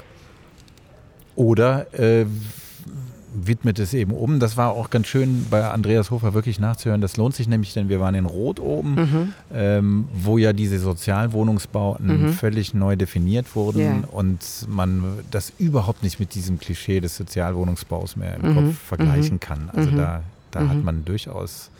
Oder 1.35 1.91
äh, 1.97 2.25
widmet 3.33 3.79
es 3.79 3.93
eben 3.93 4.11
um. 4.11 4.39
Das 4.39 4.57
war 4.57 4.71
auch 4.71 4.89
ganz 4.89 5.07
schön 5.07 5.45
bei 5.49 5.69
Andreas 5.69 6.11
Hofer 6.11 6.33
wirklich 6.33 6.59
nachzuhören. 6.59 7.01
Das 7.01 7.17
lohnt 7.17 7.35
sich 7.35 7.47
nämlich, 7.47 7.73
denn 7.73 7.89
wir 7.89 7.99
waren 7.99 8.15
in 8.15 8.25
Rot 8.25 8.59
oben, 8.59 8.95
mhm. 8.95 9.33
ähm, 9.53 10.07
wo 10.13 10.37
ja 10.37 10.53
diese 10.53 10.79
Sozialwohnungsbauten 10.79 12.23
mhm. 12.27 12.33
völlig 12.33 12.73
neu 12.73 12.95
definiert 12.95 13.55
wurden 13.55 13.79
yeah. 13.79 14.03
und 14.11 14.39
man 14.67 15.03
das 15.31 15.53
überhaupt 15.57 16.03
nicht 16.03 16.19
mit 16.19 16.35
diesem 16.35 16.59
Klischee 16.59 16.99
des 16.99 17.15
Sozialwohnungsbaus 17.17 18.15
mehr 18.15 18.35
im 18.35 18.49
mhm. 18.49 18.55
Kopf 18.55 18.77
vergleichen 18.79 19.35
mhm. 19.35 19.39
kann. 19.39 19.69
Also 19.73 19.91
mhm. 19.91 19.97
da, 19.97 20.23
da 20.51 20.67
hat 20.67 20.77
mhm. 20.77 20.83
man 20.83 21.05
durchaus 21.05 21.71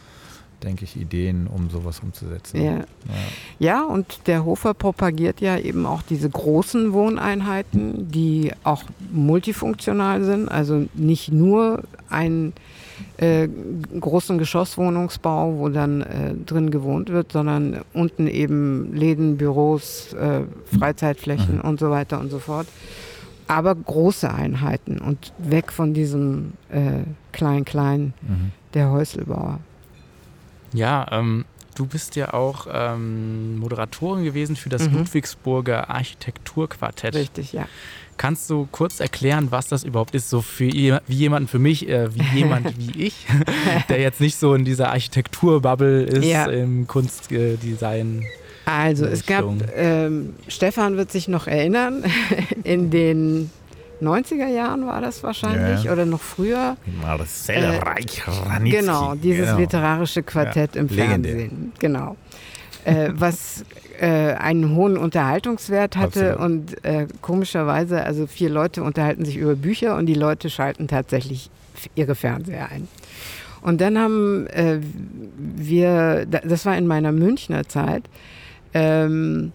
denke 0.64 0.86
ich, 0.86 0.96
Ideen, 0.96 1.48
um 1.48 1.70
sowas 1.70 2.00
umzusetzen. 2.00 2.62
Ja. 2.62 2.72
ja. 2.72 2.86
ja, 3.60 3.84
und 3.84 4.28
der 4.28 4.46
Hofer 4.46 4.74
propagiert 4.74 5.42
ja 5.42 5.58
eben 5.58 5.86
auch 5.86 6.02
diese 6.02 6.30
großen 6.30 6.94
Wohneinheiten, 6.94 8.12
die 8.12 8.52
auch 8.64 8.84
multifunktional 9.12 10.24
sind, 10.24 10.50
also 10.50 10.88
nicht 10.94 11.32
nur 11.32 11.84
einen 12.10 12.54
äh, 13.18 13.48
großen 14.00 14.38
Geschosswohnungsbau, 14.38 15.58
wo 15.58 15.70
dann 15.70 16.02
äh, 16.02 16.34
drin 16.46 16.72
gewohnt 16.72 17.10
wird, 17.10 17.32
sondern 17.32 17.82
unten 17.94 18.28
eben 18.28 18.94
Läden, 18.96 19.38
Büros, 19.38 20.14
äh, 20.14 20.42
Freizeitflächen 20.78 21.56
mhm. 21.56 21.62
und 21.62 21.80
so 21.80 21.90
weiter 21.90 22.20
und 22.20 22.30
so 22.30 22.40
fort. 22.40 22.68
Aber 23.48 23.76
große 23.76 24.34
Einheiten 24.34 25.00
und 25.00 25.34
weg 25.38 25.74
von 25.74 25.94
diesem 25.94 26.54
Klein-Klein 27.34 28.14
äh, 28.22 28.74
der 28.74 28.92
Häuslebauer. 28.92 29.60
Ja, 30.74 31.08
ähm, 31.12 31.46
du 31.76 31.86
bist 31.86 32.16
ja 32.16 32.34
auch 32.34 32.68
ähm, 32.72 33.58
Moderatorin 33.60 34.24
gewesen 34.24 34.56
für 34.56 34.70
das 34.70 34.88
mhm. 34.88 35.00
Ludwigsburger 35.00 35.90
Architekturquartett. 35.90 37.16
Richtig, 37.16 37.54
ja. 37.54 37.68
Kannst 38.18 38.50
du 38.50 38.68
kurz 38.72 39.00
erklären, 39.00 39.48
was 39.50 39.68
das 39.68 39.84
überhaupt 39.84 40.14
ist, 40.14 40.30
so 40.30 40.42
für 40.42 40.66
wie 40.66 40.94
jemanden 41.08 41.48
für 41.48 41.60
mich, 41.60 41.90
äh, 41.90 42.14
wie 42.14 42.24
jemand 42.40 42.78
wie 42.78 43.06
ich, 43.06 43.26
der 43.90 44.00
jetzt 44.00 44.22
nicht 44.22 44.38
so 44.38 44.54
in 44.54 44.66
dieser 44.66 44.90
Architekturbubble 44.90 46.04
ist, 46.04 46.26
ja. 46.26 46.46
im 46.46 46.88
Kunstdesign? 46.88 48.26
Also 48.66 49.06
es 49.06 49.26
gab, 49.26 49.46
ähm, 49.76 50.36
Stefan 50.48 50.98
wird 50.98 51.12
sich 51.12 51.28
noch 51.28 51.48
erinnern, 51.48 52.04
in 52.64 52.92
den 52.92 53.50
90er 54.02 54.48
Jahren 54.48 54.86
war 54.86 55.02
das 55.02 55.24
wahrscheinlich 55.24 55.84
ja. 55.84 55.92
oder 55.92 56.06
noch 56.06 56.22
früher. 56.22 56.78
Marcel 57.02 57.56
äh, 57.56 57.78
Reich 57.78 58.28
Ranitzky. 58.28 58.80
Genau, 58.80 59.16
dieses 59.16 59.48
genau. 59.48 59.60
literarische 59.60 60.24
Quartett 60.24 60.76
ja. 60.76 60.82
im 60.82 60.88
Legendär. 60.88 61.32
Fernsehen. 61.36 61.72
Genau. 61.80 62.16
Äh, 62.84 63.10
was 63.14 63.64
äh, 64.00 64.34
einen 64.34 64.76
hohen 64.76 64.98
Unterhaltungswert 64.98 65.96
hatte 65.96 66.34
Absolut. 66.34 66.52
und 66.52 66.86
äh, 66.86 67.08
komischerweise, 67.22 68.04
also 68.04 68.26
vier 68.26 68.50
Leute 68.50 68.82
unterhalten 68.82 69.26
sich 69.26 69.38
über 69.38 69.56
Bücher 69.56 69.96
und 69.96 70.08
die 70.08 70.16
Leute 70.16 70.50
schalten 70.50 70.88
tatsächlich 70.88 71.52
ihre 71.96 72.16
Fernseher 72.16 72.70
ein. 72.70 72.88
Und 73.62 73.80
dann 73.80 74.00
haben 74.00 74.48
äh, 74.48 74.80
wir, 75.38 76.26
das 76.26 76.66
war 76.66 76.76
in 76.76 76.88
meiner 76.88 77.12
Münchner 77.12 77.68
Zeit, 77.68 78.04
ähm, 78.74 79.52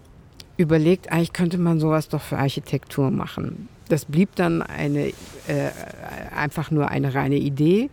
überlegt, 0.55 1.11
eigentlich 1.11 1.33
könnte 1.33 1.57
man 1.57 1.79
sowas 1.79 2.07
doch 2.07 2.21
für 2.21 2.37
Architektur 2.37 3.11
machen. 3.11 3.67
Das 3.87 4.05
blieb 4.05 4.35
dann 4.35 4.61
eine, 4.61 5.07
äh, 5.07 5.13
einfach 6.35 6.71
nur 6.71 6.89
eine 6.89 7.13
reine 7.13 7.37
Idee. 7.37 7.89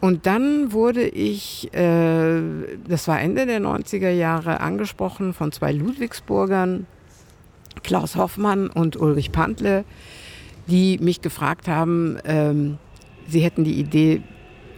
Und 0.00 0.26
dann 0.26 0.72
wurde 0.72 1.06
ich, 1.08 1.72
äh, 1.74 2.40
das 2.86 3.08
war 3.08 3.20
Ende 3.20 3.46
der 3.46 3.60
90er 3.60 4.10
Jahre, 4.10 4.60
angesprochen 4.60 5.32
von 5.32 5.52
zwei 5.52 5.72
Ludwigsburgern, 5.72 6.86
Klaus 7.82 8.16
Hoffmann 8.16 8.68
und 8.68 8.96
Ulrich 8.96 9.32
Pantle, 9.32 9.84
die 10.66 10.98
mich 10.98 11.22
gefragt 11.22 11.68
haben, 11.68 12.18
ähm, 12.24 12.78
sie 13.28 13.40
hätten 13.40 13.64
die 13.64 13.78
Idee, 13.78 14.22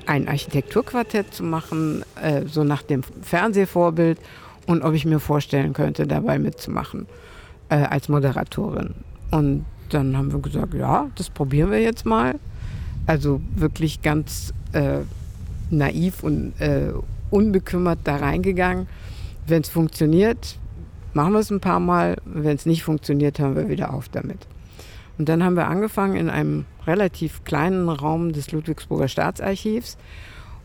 ein 0.06 0.26
Architekturquartett 0.26 1.34
zu 1.34 1.42
machen, 1.44 2.02
äh, 2.22 2.46
so 2.46 2.64
nach 2.64 2.82
dem 2.82 3.02
Fernsehvorbild, 3.02 4.18
und 4.66 4.82
ob 4.82 4.92
ich 4.92 5.06
mir 5.06 5.18
vorstellen 5.18 5.72
könnte, 5.72 6.06
dabei 6.06 6.38
mitzumachen 6.38 7.06
äh, 7.70 7.76
als 7.76 8.08
Moderatorin. 8.10 8.94
Und 9.30 9.64
dann 9.88 10.16
haben 10.16 10.32
wir 10.32 10.40
gesagt, 10.40 10.74
ja, 10.74 11.08
das 11.14 11.30
probieren 11.30 11.70
wir 11.70 11.80
jetzt 11.80 12.06
mal. 12.06 12.34
Also 13.06 13.40
wirklich 13.54 14.02
ganz 14.02 14.52
äh, 14.72 15.00
naiv 15.70 16.22
und 16.22 16.52
äh, 16.60 16.92
unbekümmert 17.30 18.00
da 18.04 18.16
reingegangen. 18.16 18.86
Wenn 19.46 19.62
es 19.62 19.68
funktioniert, 19.68 20.58
machen 21.14 21.32
wir 21.32 21.40
es 21.40 21.50
ein 21.50 21.60
paar 21.60 21.80
Mal. 21.80 22.16
Wenn 22.24 22.56
es 22.56 22.66
nicht 22.66 22.82
funktioniert, 22.82 23.38
hören 23.38 23.56
wir 23.56 23.68
wieder 23.68 23.92
auf 23.94 24.08
damit. 24.08 24.46
Und 25.18 25.28
dann 25.28 25.42
haben 25.42 25.56
wir 25.56 25.66
angefangen 25.66 26.16
in 26.16 26.30
einem 26.30 26.64
relativ 26.86 27.44
kleinen 27.44 27.88
Raum 27.88 28.32
des 28.32 28.52
Ludwigsburger 28.52 29.08
Staatsarchivs. 29.08 29.96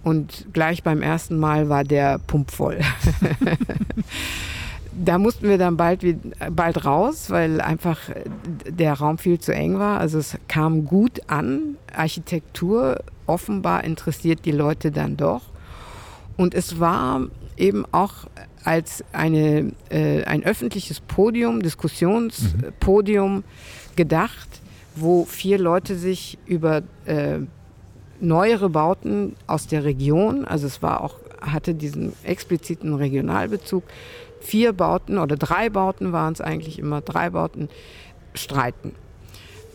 Und 0.03 0.47
gleich 0.53 0.83
beim 0.83 1.01
ersten 1.01 1.37
Mal 1.37 1.69
war 1.69 1.83
der 1.83 2.19
pumpvoll. 2.19 2.79
da 4.95 5.17
mussten 5.17 5.47
wir 5.47 5.57
dann 5.57 5.77
bald, 5.77 6.03
bald 6.51 6.85
raus, 6.85 7.29
weil 7.29 7.61
einfach 7.61 7.99
der 8.67 8.93
Raum 8.93 9.17
viel 9.17 9.39
zu 9.39 9.53
eng 9.53 9.79
war. 9.79 9.99
Also 9.99 10.19
es 10.19 10.37
kam 10.47 10.85
gut 10.85 11.21
an. 11.27 11.77
Architektur 11.95 12.99
offenbar 13.25 13.83
interessiert 13.83 14.45
die 14.45 14.51
Leute 14.51 14.91
dann 14.91 15.17
doch. 15.17 15.41
Und 16.37 16.53
es 16.53 16.79
war 16.79 17.27
eben 17.57 17.85
auch 17.91 18.27
als 18.63 19.03
eine, 19.11 19.73
äh, 19.89 20.23
ein 20.23 20.43
öffentliches 20.43 21.01
Podium, 21.01 21.61
Diskussionspodium 21.61 23.37
mhm. 23.37 23.43
gedacht, 23.95 24.61
wo 24.95 25.25
vier 25.25 25.57
Leute 25.57 25.95
sich 25.95 26.37
über 26.45 26.81
äh, 27.05 27.39
neuere 28.19 28.69
Bauten 28.69 29.35
aus 29.47 29.67
der 29.67 29.83
Region, 29.83 30.45
also 30.45 30.67
es 30.67 30.81
war 30.81 31.01
auch, 31.01 31.15
hatte 31.41 31.73
diesen 31.75 32.13
expliziten 32.23 32.93
Regionalbezug, 32.93 33.83
vier 34.43 34.73
Bauten 34.73 35.17
oder 35.17 35.35
drei 35.35 35.69
Bauten 35.69 36.11
waren 36.11 36.33
es 36.33 36.41
eigentlich 36.41 36.77
immer, 36.77 37.01
drei 37.01 37.29
Bauten 37.31 37.69
streiten. 38.33 38.93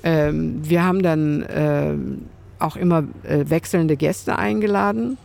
Ähm, 0.02 0.60
wir 0.62 0.84
haben 0.84 1.02
dann 1.02 1.44
ähm, 1.48 2.26
auch 2.58 2.76
immer 2.76 3.04
äh, 3.24 3.44
wechselnde 3.48 3.96
Gäste 3.96 4.38
eingeladen 4.38 5.18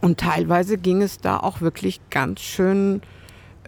und 0.00 0.18
teilweise 0.18 0.78
ging 0.78 1.02
es 1.02 1.18
da 1.18 1.38
auch 1.38 1.60
wirklich 1.60 2.00
ganz 2.10 2.40
schön 2.40 3.02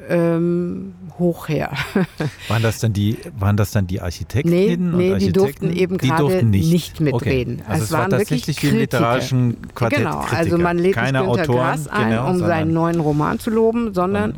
ähm, 0.08 0.94
hoch 1.18 1.48
her. 1.48 1.72
waren, 2.48 2.62
das 2.62 2.78
dann 2.78 2.92
die, 2.92 3.18
waren 3.38 3.56
das 3.56 3.70
dann 3.70 3.86
die 3.86 4.00
Architekten? 4.00 4.50
Nee, 4.50 4.76
nee 4.76 5.18
die 5.18 5.32
durften 5.32 5.72
eben 5.72 5.98
gerade 5.98 6.44
nicht. 6.44 6.72
nicht. 6.72 7.00
mitreden. 7.00 7.60
Okay. 7.60 7.64
Also 7.68 7.82
es, 7.82 7.90
es 7.90 7.96
war 7.96 8.08
tatsächlich 8.08 8.62
wie 8.62 8.68
im 8.68 8.78
literarischen 8.78 9.56
Quartett 9.74 9.98
Genau, 9.98 10.20
Kritiker. 10.20 10.38
also 10.38 10.58
man 10.58 10.78
lädt 10.78 10.94
Keine 10.94 11.20
nicht 11.20 11.28
Günter 11.28 11.42
Autoren, 11.42 11.56
Grass 11.56 11.88
ein, 11.88 12.10
genau, 12.10 12.30
um 12.30 12.38
seinen 12.38 12.72
neuen 12.72 13.00
Roman 13.00 13.38
zu 13.38 13.50
loben, 13.50 13.94
sondern 13.94 14.34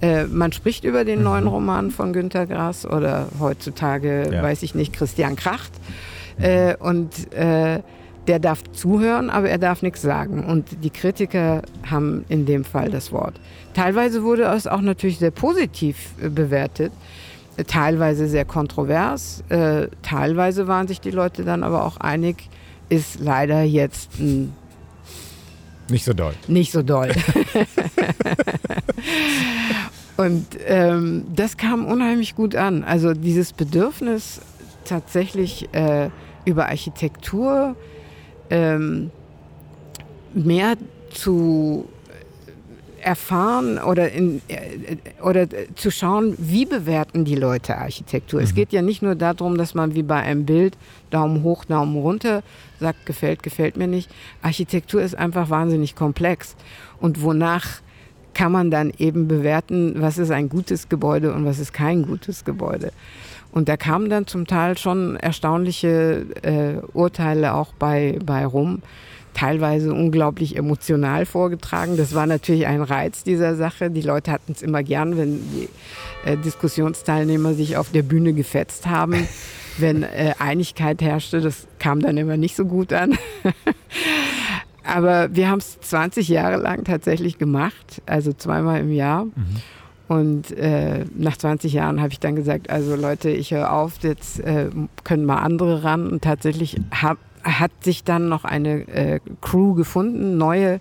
äh, 0.00 0.24
man 0.24 0.52
spricht 0.52 0.84
über 0.84 1.04
den 1.04 1.20
mhm. 1.20 1.24
neuen 1.24 1.46
Roman 1.46 1.90
von 1.90 2.12
Günter 2.12 2.46
Grass 2.46 2.86
oder 2.86 3.28
heutzutage, 3.38 4.30
ja. 4.32 4.42
weiß 4.42 4.62
ich 4.62 4.74
nicht, 4.74 4.92
Christian 4.92 5.36
Kracht. 5.36 5.72
Äh, 6.38 6.76
und 6.76 7.32
äh, 7.32 7.80
der 8.26 8.38
darf 8.38 8.62
zuhören, 8.72 9.30
aber 9.30 9.48
er 9.48 9.58
darf 9.58 9.82
nichts 9.82 10.02
sagen. 10.02 10.44
Und 10.44 10.84
die 10.84 10.90
Kritiker 10.90 11.62
haben 11.90 12.24
in 12.28 12.46
dem 12.46 12.64
Fall 12.64 12.90
das 12.90 13.12
Wort. 13.12 13.34
Teilweise 13.74 14.22
wurde 14.22 14.44
es 14.44 14.66
auch 14.66 14.80
natürlich 14.80 15.18
sehr 15.18 15.30
positiv 15.30 16.10
äh, 16.20 16.28
bewertet, 16.28 16.92
äh, 17.56 17.64
teilweise 17.64 18.28
sehr 18.28 18.44
kontrovers, 18.44 19.42
äh, 19.48 19.88
teilweise 20.02 20.66
waren 20.68 20.88
sich 20.88 21.00
die 21.00 21.10
Leute 21.10 21.44
dann 21.44 21.62
aber 21.62 21.84
auch 21.84 21.96
einig, 21.98 22.48
ist 22.88 23.20
leider 23.20 23.62
jetzt 23.62 24.18
ein 24.18 24.52
nicht 25.88 26.04
so 26.04 26.12
doll. 26.14 26.32
Nicht 26.48 26.72
so 26.72 26.82
doll. 26.82 27.10
Und 30.16 30.46
ähm, 30.66 31.24
das 31.34 31.56
kam 31.56 31.84
unheimlich 31.84 32.34
gut 32.34 32.54
an. 32.54 32.84
Also 32.84 33.12
dieses 33.12 33.52
Bedürfnis 33.52 34.40
tatsächlich 34.84 35.68
äh, 35.74 36.08
über 36.44 36.68
Architektur 36.68 37.76
ähm, 38.48 39.10
mehr 40.34 40.76
zu 41.10 41.88
erfahren 43.02 43.78
oder, 43.78 44.10
in, 44.12 44.40
äh, 44.48 44.96
oder 45.22 45.46
zu 45.74 45.90
schauen, 45.90 46.34
wie 46.38 46.64
bewerten 46.64 47.24
die 47.24 47.34
Leute 47.34 47.76
Architektur. 47.76 48.40
Mhm. 48.40 48.44
Es 48.44 48.54
geht 48.54 48.72
ja 48.72 48.82
nicht 48.82 49.02
nur 49.02 49.14
darum, 49.14 49.58
dass 49.58 49.74
man 49.74 49.94
wie 49.94 50.02
bei 50.02 50.20
einem 50.20 50.46
Bild 50.46 50.76
Daumen 51.10 51.42
hoch, 51.42 51.64
Daumen 51.64 51.96
runter 51.96 52.42
sagt, 52.80 53.06
gefällt, 53.06 53.42
gefällt 53.42 53.76
mir 53.76 53.86
nicht. 53.86 54.10
Architektur 54.42 55.02
ist 55.02 55.14
einfach 55.14 55.50
wahnsinnig 55.50 55.94
komplex. 55.94 56.56
Und 57.00 57.22
wonach 57.22 57.80
kann 58.34 58.52
man 58.52 58.70
dann 58.70 58.92
eben 58.98 59.28
bewerten, 59.28 59.94
was 59.96 60.18
ist 60.18 60.30
ein 60.30 60.48
gutes 60.48 60.88
Gebäude 60.88 61.32
und 61.32 61.44
was 61.44 61.58
ist 61.58 61.72
kein 61.72 62.06
gutes 62.06 62.44
Gebäude. 62.44 62.92
Und 63.52 63.68
da 63.68 63.76
kamen 63.76 64.08
dann 64.08 64.26
zum 64.26 64.46
Teil 64.46 64.78
schon 64.78 65.16
erstaunliche 65.16 66.26
äh, 66.42 66.76
Urteile 66.94 67.54
auch 67.54 67.74
bei, 67.74 68.18
bei 68.24 68.46
rum, 68.46 68.80
teilweise 69.34 69.92
unglaublich 69.92 70.56
emotional 70.56 71.26
vorgetragen. 71.26 71.96
Das 71.96 72.14
war 72.14 72.26
natürlich 72.26 72.66
ein 72.66 72.82
Reiz 72.82 73.24
dieser 73.24 73.56
Sache. 73.56 73.90
Die 73.90 74.02
Leute 74.02 74.30
hatten 74.30 74.52
es 74.52 74.62
immer 74.62 74.82
gern, 74.82 75.16
wenn 75.16 75.40
die 75.50 75.68
äh, 76.24 76.36
Diskussionsteilnehmer 76.36 77.54
sich 77.54 77.76
auf 77.76 77.90
der 77.90 78.02
Bühne 78.02 78.32
gefetzt 78.32 78.86
haben. 78.86 79.26
wenn 79.78 80.02
äh, 80.02 80.34
Einigkeit 80.38 81.02
herrschte, 81.02 81.40
das 81.40 81.66
kam 81.78 82.00
dann 82.00 82.16
immer 82.16 82.36
nicht 82.36 82.56
so 82.56 82.64
gut 82.64 82.92
an. 82.92 83.16
Aber 84.84 85.34
wir 85.34 85.48
haben 85.48 85.58
es 85.58 85.80
20 85.80 86.28
Jahre 86.28 86.56
lang 86.56 86.84
tatsächlich 86.84 87.38
gemacht, 87.38 88.02
also 88.06 88.32
zweimal 88.32 88.80
im 88.80 88.92
Jahr. 88.92 89.24
Mhm. 89.24 89.32
Und 90.08 90.50
äh, 90.58 91.04
nach 91.16 91.36
20 91.36 91.72
Jahren 91.72 92.00
habe 92.00 92.12
ich 92.12 92.20
dann 92.20 92.36
gesagt, 92.36 92.68
also 92.68 92.96
Leute, 92.96 93.30
ich 93.30 93.52
höre 93.52 93.72
auf, 93.72 93.94
jetzt 94.02 94.40
äh, 94.40 94.68
können 95.04 95.24
mal 95.24 95.38
andere 95.38 95.84
ran. 95.84 96.06
Und 96.08 96.22
tatsächlich 96.22 96.80
hab, 96.90 97.16
hat 97.42 97.72
sich 97.82 98.04
dann 98.04 98.28
noch 98.28 98.44
eine 98.44 98.86
äh, 98.88 99.20
Crew 99.40 99.74
gefunden, 99.74 100.36
neue 100.36 100.80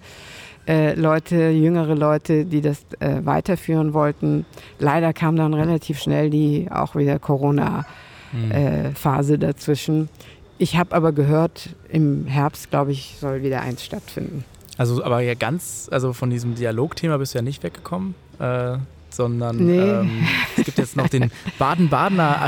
äh, 0.68 0.94
Leute, 0.94 1.50
jüngere 1.50 1.96
Leute, 1.96 2.46
die 2.46 2.62
das 2.62 2.86
äh, 3.00 3.26
weiterführen 3.26 3.94
wollten. 3.94 4.46
Leider 4.80 5.14
kam 5.14 5.36
dann 5.36 5.54
relativ 5.54 6.00
schnell 6.00 6.30
die 6.30 6.68
auch 6.72 6.96
wieder 6.96 7.20
Corona-Phase 7.20 7.86
mhm. 8.34 8.52
Äh, 8.52 9.38
dazwischen. 9.38 10.10
Ich 10.58 10.78
habe 10.78 10.96
aber 10.96 11.12
gehört, 11.12 11.70
im 11.90 12.28
Herbst, 12.28 12.70
glaube 12.70 12.92
ich, 12.92 13.16
soll 13.20 13.42
wieder 13.42 13.62
eins 13.62 13.84
stattfinden. 13.84 14.46
Also, 14.78 15.04
aber 15.04 15.22
ja 15.22 15.34
ganz, 15.34 15.90
also 15.92 16.14
von 16.14 16.30
diesem 16.30 16.56
Dialogthema 16.56 17.18
bist 17.18 17.34
du 17.34 17.40
ja 17.40 17.42
nicht 17.42 17.64
weggekommen. 17.64 18.16
Äh, 18.40 18.78
sondern 19.14 19.58
nee. 19.58 19.78
ähm, 19.78 20.26
es 20.58 20.66
gibt 20.66 20.78
jetzt 20.78 20.96
noch 20.96 21.10
den 21.10 21.32
Baden-Badener 21.60 22.42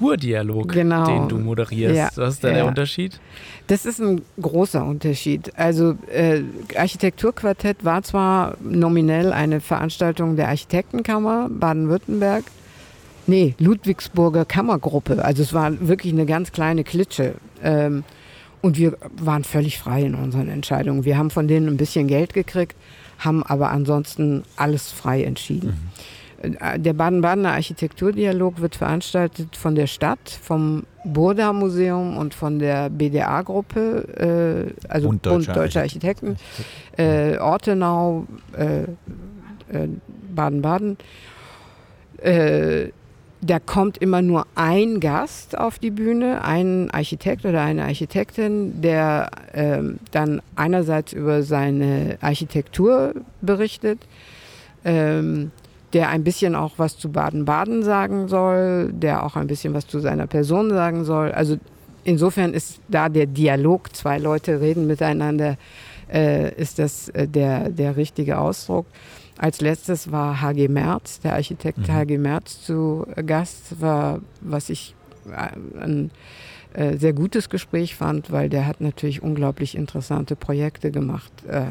Architekturdialog, 0.00 0.72
genau. 0.72 1.06
den 1.06 1.28
du 1.28 1.38
moderierst. 1.38 1.96
Ja. 1.96 2.08
Was 2.14 2.34
ist 2.34 2.44
da 2.44 2.48
ja. 2.48 2.54
der 2.54 2.66
Unterschied? 2.66 3.20
Das 3.66 3.86
ist 3.86 4.00
ein 4.00 4.22
großer 4.40 4.84
Unterschied. 4.84 5.52
Also 5.58 5.96
äh, 6.12 6.42
Architekturquartett 6.76 7.84
war 7.84 8.02
zwar 8.02 8.56
nominell 8.62 9.32
eine 9.32 9.60
Veranstaltung 9.60 10.36
der 10.36 10.48
Architektenkammer 10.48 11.48
Baden-Württemberg, 11.50 12.44
nee, 13.26 13.54
Ludwigsburger 13.58 14.44
Kammergruppe. 14.44 15.24
Also 15.24 15.42
es 15.42 15.52
war 15.52 15.88
wirklich 15.88 16.12
eine 16.12 16.26
ganz 16.26 16.52
kleine 16.52 16.84
Klitsche. 16.84 17.34
Ähm, 17.62 18.04
und 18.62 18.78
wir 18.78 18.96
waren 19.20 19.44
völlig 19.44 19.78
frei 19.78 20.02
in 20.02 20.14
unseren 20.14 20.48
Entscheidungen. 20.48 21.04
Wir 21.04 21.18
haben 21.18 21.30
von 21.30 21.46
denen 21.46 21.68
ein 21.68 21.76
bisschen 21.76 22.08
Geld 22.08 22.32
gekriegt 22.34 22.74
haben 23.18 23.42
aber 23.42 23.70
ansonsten 23.70 24.42
alles 24.56 24.92
frei 24.92 25.24
entschieden. 25.24 25.70
Mhm. 25.70 25.90
Der 26.76 26.92
Baden-Badener 26.92 27.52
Architekturdialog 27.52 28.60
wird 28.60 28.76
veranstaltet 28.76 29.56
von 29.56 29.74
der 29.74 29.86
Stadt, 29.86 30.18
vom 30.28 30.84
Burda 31.04 31.52
Museum 31.52 32.16
und 32.16 32.34
von 32.34 32.58
der 32.58 32.90
BDA-Gruppe, 32.90 34.72
äh, 34.82 34.88
also 34.88 35.08
Bund 35.08 35.24
Deutscher, 35.24 35.52
Deutscher 35.52 35.80
Architekten, 35.80 36.36
äh, 36.96 37.38
Ortenau, 37.38 38.26
äh, 38.56 38.82
äh 38.82 39.88
Baden-Baden. 40.34 40.98
Äh, 42.18 42.90
da 43.42 43.58
kommt 43.58 43.98
immer 43.98 44.22
nur 44.22 44.46
ein 44.54 45.00
Gast 45.00 45.56
auf 45.56 45.78
die 45.78 45.90
Bühne, 45.90 46.42
ein 46.42 46.90
Architekt 46.90 47.44
oder 47.44 47.62
eine 47.62 47.84
Architektin, 47.84 48.80
der 48.80 49.30
ähm, 49.54 49.98
dann 50.10 50.42
einerseits 50.56 51.12
über 51.12 51.42
seine 51.42 52.18
Architektur 52.20 53.14
berichtet, 53.42 54.00
ähm, 54.84 55.52
der 55.96 56.10
ein 56.10 56.24
bisschen 56.24 56.54
auch 56.54 56.72
was 56.76 56.98
zu 56.98 57.10
Baden-Baden 57.10 57.82
sagen 57.82 58.28
soll, 58.28 58.92
der 58.92 59.24
auch 59.24 59.34
ein 59.34 59.46
bisschen 59.46 59.72
was 59.72 59.86
zu 59.86 59.98
seiner 59.98 60.26
Person 60.26 60.68
sagen 60.68 61.04
soll. 61.04 61.32
Also 61.32 61.56
insofern 62.04 62.52
ist 62.52 62.80
da 62.88 63.08
der 63.08 63.24
Dialog, 63.24 63.96
zwei 63.96 64.18
Leute 64.18 64.60
reden 64.60 64.86
miteinander, 64.86 65.56
äh, 66.12 66.54
ist 66.54 66.78
das 66.78 67.08
äh, 67.08 67.26
der, 67.26 67.70
der 67.70 67.96
richtige 67.96 68.38
Ausdruck. 68.38 68.84
Als 69.38 69.62
letztes 69.62 70.12
war 70.12 70.42
HG 70.42 70.68
Merz, 70.68 71.20
der 71.20 71.32
Architekt 71.32 71.88
mhm. 71.88 71.94
HG 71.94 72.18
Merz 72.18 72.62
zu 72.62 73.06
Gast, 73.24 73.80
war, 73.80 74.20
was 74.42 74.68
ich 74.68 74.94
äh, 75.30 75.80
ein 75.82 76.10
äh, 76.74 76.98
sehr 76.98 77.14
gutes 77.14 77.48
Gespräch 77.48 77.96
fand, 77.96 78.30
weil 78.30 78.50
der 78.50 78.66
hat 78.66 78.82
natürlich 78.82 79.22
unglaublich 79.22 79.74
interessante 79.74 80.36
Projekte 80.36 80.90
gemacht. 80.90 81.32
Äh, 81.48 81.62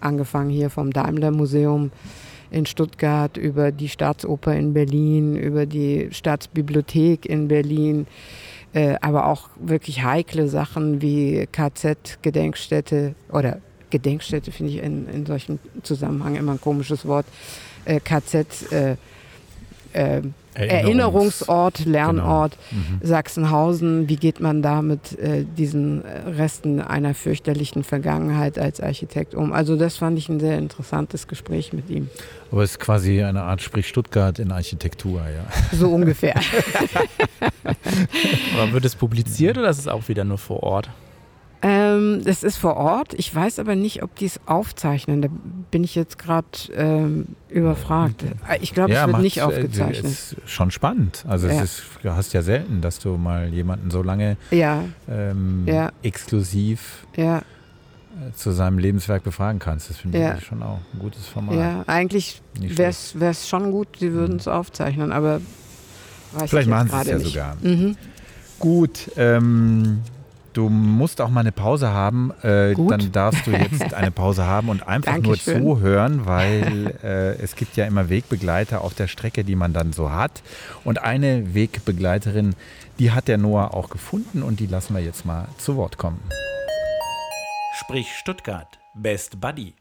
angefangen 0.00 0.50
hier 0.50 0.70
vom 0.70 0.92
Daimler 0.92 1.32
Museum 1.32 1.90
in 2.52 2.66
Stuttgart, 2.66 3.36
über 3.36 3.72
die 3.72 3.88
Staatsoper 3.88 4.54
in 4.54 4.74
Berlin, 4.74 5.36
über 5.36 5.66
die 5.66 6.08
Staatsbibliothek 6.12 7.26
in 7.26 7.48
Berlin, 7.48 8.06
äh, 8.74 8.96
aber 9.00 9.26
auch 9.26 9.48
wirklich 9.56 10.04
heikle 10.04 10.48
Sachen 10.48 11.02
wie 11.02 11.48
KZ-Gedenkstätte 11.50 13.14
oder 13.30 13.58
Gedenkstätte 13.90 14.52
finde 14.52 14.72
ich 14.72 14.82
in, 14.82 15.08
in 15.08 15.26
solchen 15.26 15.58
Zusammenhang 15.82 16.36
immer 16.36 16.52
ein 16.52 16.60
komisches 16.60 17.06
Wort. 17.06 17.26
Äh, 17.84 18.00
KZ 18.00 18.46
äh, 18.72 18.96
äh, 20.54 20.66
Erinnerungsort, 20.66 21.84
Lernort 21.84 22.56
genau. 22.70 22.82
mhm. 22.82 23.06
Sachsenhausen. 23.06 24.08
Wie 24.08 24.16
geht 24.16 24.40
man 24.40 24.62
da 24.62 24.82
mit 24.82 25.18
äh, 25.18 25.44
diesen 25.44 26.02
Resten 26.02 26.80
einer 26.80 27.14
fürchterlichen 27.14 27.84
Vergangenheit 27.84 28.58
als 28.58 28.80
Architekt 28.80 29.34
um? 29.34 29.52
Also 29.52 29.76
das 29.76 29.96
fand 29.96 30.18
ich 30.18 30.28
ein 30.28 30.40
sehr 30.40 30.58
interessantes 30.58 31.28
Gespräch 31.28 31.72
mit 31.72 31.88
ihm. 31.90 32.08
Aber 32.50 32.62
es 32.62 32.72
ist 32.72 32.80
quasi 32.80 33.22
eine 33.22 33.42
Art 33.42 33.62
Sprich 33.62 33.88
Stuttgart 33.88 34.38
in 34.38 34.52
Architektur, 34.52 35.20
ja. 35.22 35.46
So 35.76 35.88
ungefähr. 35.88 36.34
Aber 38.54 38.72
wird 38.72 38.84
es 38.84 38.94
publiziert 38.94 39.56
oder 39.56 39.70
ist 39.70 39.78
es 39.78 39.88
auch 39.88 40.08
wieder 40.08 40.24
nur 40.24 40.38
vor 40.38 40.62
Ort? 40.62 40.90
Ähm, 41.64 42.22
das 42.24 42.42
ist 42.42 42.56
vor 42.56 42.76
Ort. 42.76 43.14
Ich 43.14 43.32
weiß 43.32 43.60
aber 43.60 43.76
nicht, 43.76 44.02
ob 44.02 44.16
die 44.16 44.26
es 44.26 44.40
aufzeichnen. 44.46 45.22
Da 45.22 45.28
bin 45.70 45.84
ich 45.84 45.94
jetzt 45.94 46.18
gerade 46.18 46.46
ähm, 46.74 47.26
überfragt. 47.48 48.24
Ich 48.60 48.74
glaube, 48.74 48.92
ja, 48.92 49.02
es 49.02 49.12
wird 49.12 49.22
nicht 49.22 49.36
äh, 49.38 49.42
aufgezeichnet. 49.42 50.04
Ist 50.04 50.36
schon 50.44 50.72
spannend. 50.72 51.24
Also 51.28 51.46
ja. 51.46 51.62
ist, 51.62 51.82
du 52.02 52.10
hast 52.10 52.32
ja 52.32 52.42
selten, 52.42 52.80
dass 52.80 52.98
du 52.98 53.16
mal 53.16 53.48
jemanden 53.48 53.92
so 53.92 54.02
lange 54.02 54.36
ja. 54.50 54.84
Ähm, 55.08 55.66
exklusiv 56.02 57.06
äh, 57.16 57.40
zu 58.34 58.50
seinem 58.50 58.78
Lebenswerk 58.78 59.22
befragen 59.22 59.60
kannst. 59.60 59.88
Das 59.88 59.98
finde 59.98 60.36
ich 60.38 60.44
schon 60.44 60.64
auch 60.64 60.80
ein 60.92 60.98
gutes 60.98 61.28
Format. 61.28 61.54
Ja, 61.54 61.84
eigentlich 61.86 62.42
wäre 62.58 62.90
es 62.90 63.48
schon 63.48 63.70
gut, 63.70 63.98
sie 64.00 64.12
würden 64.12 64.36
es 64.36 64.46
mhm. 64.46 64.52
aufzeichnen, 64.52 65.12
aber 65.12 65.40
Vielleicht 66.46 66.68
machen 66.68 66.88
sie 66.88 66.96
es 66.96 67.06
ja 67.06 67.18
nicht. 67.18 67.26
sogar. 67.28 67.56
Mhm. 67.62 67.96
Gut, 68.58 69.10
ähm, 69.16 70.02
Du 70.52 70.68
musst 70.68 71.20
auch 71.20 71.30
mal 71.30 71.40
eine 71.40 71.52
Pause 71.52 71.90
haben. 71.90 72.32
Äh, 72.42 72.74
dann 72.74 73.10
darfst 73.12 73.46
du 73.46 73.52
jetzt 73.52 73.94
eine 73.94 74.10
Pause 74.12 74.46
haben 74.46 74.68
und 74.68 74.86
einfach 74.86 75.18
nur 75.18 75.38
zuhören, 75.38 76.26
weil 76.26 76.98
äh, 77.02 77.42
es 77.42 77.56
gibt 77.56 77.76
ja 77.76 77.86
immer 77.86 78.08
Wegbegleiter 78.08 78.82
auf 78.82 78.94
der 78.94 79.08
Strecke, 79.08 79.44
die 79.44 79.56
man 79.56 79.72
dann 79.72 79.92
so 79.92 80.10
hat. 80.10 80.42
Und 80.84 81.02
eine 81.02 81.54
Wegbegleiterin, 81.54 82.54
die 82.98 83.12
hat 83.12 83.28
der 83.28 83.38
Noah 83.38 83.74
auch 83.74 83.88
gefunden 83.88 84.42
und 84.42 84.60
die 84.60 84.66
lassen 84.66 84.94
wir 84.94 85.02
jetzt 85.02 85.24
mal 85.24 85.48
zu 85.58 85.76
Wort 85.76 85.96
kommen. 85.96 86.20
Sprich 87.74 88.14
Stuttgart, 88.14 88.78
Best 88.94 89.40
Buddy. 89.40 89.74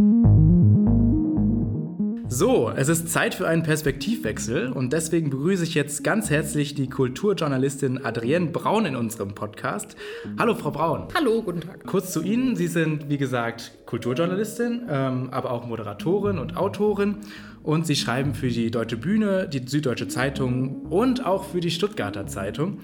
So, 2.34 2.72
es 2.74 2.88
ist 2.88 3.10
Zeit 3.10 3.36
für 3.36 3.46
einen 3.46 3.62
Perspektivwechsel 3.62 4.72
und 4.72 4.94
deswegen 4.94 5.30
begrüße 5.30 5.66
ich 5.66 5.74
jetzt 5.74 6.02
ganz 6.02 6.30
herzlich 6.30 6.74
die 6.74 6.88
Kulturjournalistin 6.88 8.06
Adrienne 8.06 8.52
Braun 8.52 8.86
in 8.86 8.96
unserem 8.96 9.36
Podcast. 9.36 9.98
Hallo, 10.40 10.56
Frau 10.56 10.72
Braun. 10.72 11.10
Hallo, 11.14 11.42
guten 11.42 11.60
Tag. 11.60 11.86
Kurz 11.86 12.14
zu 12.14 12.22
Ihnen. 12.22 12.56
Sie 12.56 12.68
sind, 12.68 13.10
wie 13.10 13.18
gesagt, 13.18 13.74
Kulturjournalistin, 13.86 14.84
ähm, 14.90 15.28
aber 15.32 15.52
auch 15.52 15.68
Moderatorin 15.68 16.40
und 16.40 16.56
Autorin 16.56 17.18
und 17.64 17.86
Sie 17.86 17.98
schreiben 17.98 18.34
für 18.34 18.48
die 18.48 18.72
Deutsche 18.72 18.96
Bühne, 18.96 19.50
die 19.50 19.68
Süddeutsche 19.68 20.08
Zeitung 20.08 20.84
und 20.84 21.26
auch 21.26 21.44
für 21.44 21.60
die 21.60 21.70
Stuttgarter 21.70 22.28
Zeitung, 22.28 22.80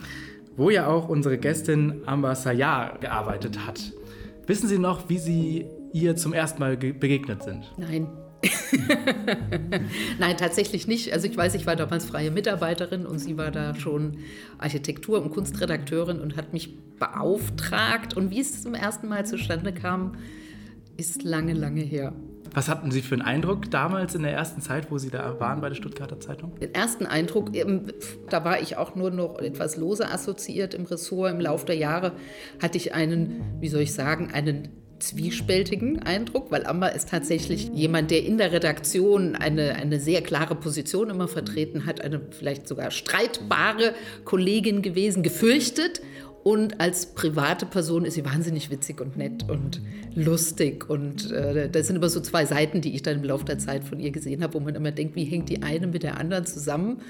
wo 0.57 0.71
ja 0.71 0.87
auch 0.87 1.07
unsere 1.07 1.37
Gästin 1.37 2.01
Amba 2.05 2.35
Sayar 2.35 2.97
gearbeitet 2.99 3.65
hat. 3.65 3.93
Wissen 4.45 4.67
Sie 4.67 4.77
noch, 4.77 5.07
wie 5.07 5.19
Sie 5.19 5.67
ihr 5.93 6.17
zum 6.17 6.33
ersten 6.33 6.59
Mal 6.59 6.75
begegnet 6.75 7.43
sind? 7.43 7.71
Nein. 7.77 8.09
Nein, 10.19 10.37
tatsächlich 10.37 10.87
nicht. 10.87 11.13
Also 11.13 11.27
ich 11.27 11.35
weiß, 11.35 11.55
ich 11.55 11.65
war 11.65 11.75
damals 11.75 12.05
freie 12.05 12.31
Mitarbeiterin 12.31 13.05
und 13.05 13.19
sie 13.19 13.37
war 13.37 13.51
da 13.51 13.75
schon 13.75 14.17
Architektur- 14.57 15.21
und 15.21 15.31
Kunstredakteurin 15.31 16.19
und 16.19 16.35
hat 16.37 16.53
mich 16.53 16.77
beauftragt. 16.99 18.15
Und 18.15 18.31
wie 18.31 18.41
es 18.41 18.61
zum 18.61 18.73
ersten 18.73 19.07
Mal 19.07 19.25
zustande 19.25 19.73
kam, 19.73 20.13
ist 20.97 21.23
lange, 21.23 21.53
lange 21.53 21.81
her. 21.81 22.13
Was 22.53 22.69
hatten 22.69 22.91
Sie 22.91 23.01
für 23.01 23.15
einen 23.15 23.21
Eindruck 23.21 23.69
damals 23.69 24.15
in 24.15 24.23
der 24.23 24.33
ersten 24.33 24.61
Zeit, 24.61 24.89
wo 24.89 24.97
Sie 24.97 25.09
da 25.09 25.39
waren 25.39 25.61
bei 25.61 25.69
der 25.69 25.75
Stuttgarter 25.75 26.19
Zeitung? 26.19 26.55
Den 26.55 26.73
ersten 26.73 27.05
Eindruck, 27.05 27.51
da 28.29 28.45
war 28.45 28.61
ich 28.61 28.77
auch 28.77 28.95
nur 28.95 29.11
noch 29.11 29.39
etwas 29.39 29.77
lose 29.77 30.09
assoziiert 30.09 30.73
im 30.73 30.85
Ressort. 30.85 31.31
Im 31.31 31.39
Laufe 31.39 31.65
der 31.65 31.75
Jahre 31.75 32.13
hatte 32.61 32.77
ich 32.77 32.93
einen, 32.93 33.41
wie 33.59 33.67
soll 33.67 33.81
ich 33.81 33.93
sagen, 33.93 34.31
einen 34.31 34.69
zwiespältigen 34.99 35.99
Eindruck, 35.99 36.51
weil 36.51 36.65
Amber 36.65 36.93
ist 36.93 37.09
tatsächlich 37.09 37.69
jemand, 37.73 38.11
der 38.11 38.25
in 38.25 38.37
der 38.37 38.51
Redaktion 38.51 39.35
eine, 39.35 39.75
eine 39.75 39.99
sehr 39.99 40.21
klare 40.21 40.55
Position 40.55 41.09
immer 41.09 41.27
vertreten 41.27 41.85
hat, 41.85 42.01
eine 42.01 42.21
vielleicht 42.31 42.67
sogar 42.67 42.91
streitbare 42.91 43.93
Kollegin 44.25 44.81
gewesen, 44.81 45.23
gefürchtet 45.23 46.01
und 46.47 46.79
als 46.79 47.07
private 47.07 47.65
Person 47.65 48.05
ist 48.05 48.13
sie 48.13 48.23
wahnsinnig 48.23 48.71
witzig 48.71 49.01
und 49.01 49.17
nett 49.17 49.49
und 49.49 49.81
lustig. 50.15 50.89
Und 50.89 51.29
äh, 51.29 51.69
das 51.69 51.87
sind 51.87 51.97
immer 51.97 52.07
so 52.07 52.21
zwei 52.21 52.45
Seiten, 52.45 52.79
die 52.79 52.95
ich 52.95 53.01
dann 53.01 53.17
im 53.17 53.25
Laufe 53.25 53.43
der 53.43 53.59
Zeit 53.59 53.83
von 53.83 53.99
ihr 53.99 54.11
gesehen 54.11 54.41
habe, 54.41 54.53
wo 54.53 54.61
man 54.61 54.73
immer 54.73 54.91
denkt, 54.91 55.17
wie 55.17 55.25
hängt 55.25 55.49
die 55.49 55.61
eine 55.61 55.87
mit 55.87 56.03
der 56.03 56.17
anderen 56.17 56.45
zusammen? 56.45 57.01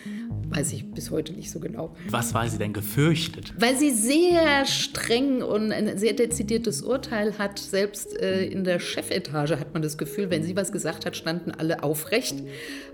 Weiß 0.49 0.73
ich 0.73 0.91
bis 0.91 1.11
heute 1.11 1.33
nicht 1.33 1.51
so 1.51 1.59
genau. 1.59 1.95
Was 2.09 2.33
war 2.33 2.49
sie 2.49 2.57
denn 2.57 2.73
gefürchtet? 2.73 3.53
Weil 3.59 3.77
sie 3.77 3.91
sehr 3.91 4.65
streng 4.65 5.43
und 5.43 5.71
ein 5.71 5.99
sehr 5.99 6.13
dezidiertes 6.13 6.81
Urteil 6.81 7.37
hat. 7.37 7.59
Selbst 7.59 8.19
äh, 8.19 8.43
in 8.43 8.63
der 8.63 8.79
Chefetage 8.79 9.59
hat 9.59 9.71
man 9.71 9.83
das 9.83 9.99
Gefühl, 9.99 10.31
wenn 10.31 10.41
sie 10.41 10.55
was 10.55 10.71
gesagt 10.71 11.05
hat, 11.05 11.15
standen 11.15 11.51
alle 11.51 11.83
aufrecht. 11.83 12.37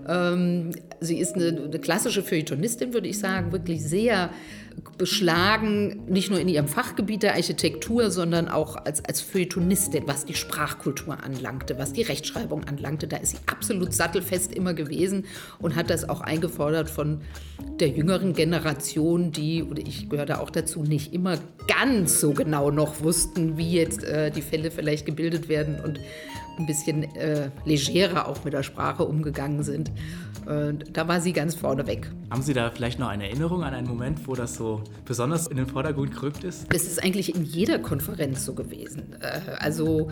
Ähm, 0.06 0.72
sie 1.00 1.16
ist 1.16 1.36
eine, 1.36 1.46
eine 1.46 1.78
klassische 1.78 2.22
Feuilletonistin, 2.22 2.92
würde 2.92 3.08
ich 3.08 3.18
sagen, 3.18 3.50
wirklich 3.50 3.82
sehr 3.82 4.28
beschlagen, 4.98 6.04
nicht 6.08 6.30
nur 6.30 6.38
in 6.38 6.48
ihrem 6.48 6.68
Fachgebiet 6.68 7.22
der 7.22 7.34
Architektur, 7.34 8.10
sondern 8.10 8.48
auch 8.48 8.76
als, 8.76 9.04
als 9.04 9.20
Feuilletonistin, 9.20 10.04
was 10.06 10.24
die 10.24 10.34
Sprachkultur 10.34 11.22
anlangte, 11.22 11.78
was 11.78 11.92
die 11.92 12.02
Rechtschreibung 12.02 12.64
anlangte. 12.64 13.06
Da 13.06 13.16
ist 13.16 13.32
sie 13.32 13.38
absolut 13.46 13.92
sattelfest 13.92 14.54
immer 14.54 14.74
gewesen 14.74 15.24
und 15.58 15.74
hat 15.74 15.90
das 15.90 16.08
auch 16.08 16.20
eingefordert 16.20 16.90
von 16.90 17.22
der 17.80 17.88
jüngeren 17.88 18.34
Generation, 18.34 19.32
die, 19.32 19.62
oder 19.62 19.80
ich 19.80 20.08
gehöre 20.08 20.26
da 20.26 20.38
auch 20.38 20.50
dazu, 20.50 20.82
nicht 20.82 21.12
immer 21.12 21.38
ganz 21.66 22.20
so 22.20 22.32
genau 22.32 22.70
noch 22.70 23.02
wussten, 23.02 23.56
wie 23.56 23.72
jetzt 23.72 24.04
äh, 24.04 24.30
die 24.30 24.42
Fälle 24.42 24.70
vielleicht 24.70 25.06
gebildet 25.06 25.48
werden 25.48 25.80
und 25.80 25.98
ein 26.58 26.66
bisschen 26.66 27.02
äh, 27.16 27.50
legerer 27.64 28.28
auch 28.28 28.44
mit 28.44 28.52
der 28.52 28.62
Sprache 28.62 29.04
umgegangen 29.04 29.62
sind. 29.62 29.90
Und 30.46 30.96
da 30.96 31.08
war 31.08 31.20
sie 31.20 31.32
ganz 31.32 31.54
vorne 31.54 31.86
weg. 31.86 32.10
Haben 32.30 32.42
Sie 32.42 32.52
da 32.52 32.70
vielleicht 32.70 32.98
noch 32.98 33.08
eine 33.08 33.28
Erinnerung 33.28 33.62
an 33.62 33.74
einen 33.74 33.86
Moment, 33.86 34.26
wo 34.26 34.34
das 34.34 34.54
so 34.54 34.82
besonders 35.04 35.46
in 35.46 35.56
den 35.56 35.66
Vordergrund 35.66 36.14
gerückt 36.14 36.44
ist? 36.44 36.66
Es 36.74 36.84
ist 36.86 37.02
eigentlich 37.02 37.34
in 37.34 37.44
jeder 37.44 37.78
Konferenz 37.78 38.44
so 38.44 38.54
gewesen. 38.54 39.14
Äh, 39.20 39.52
also 39.58 40.10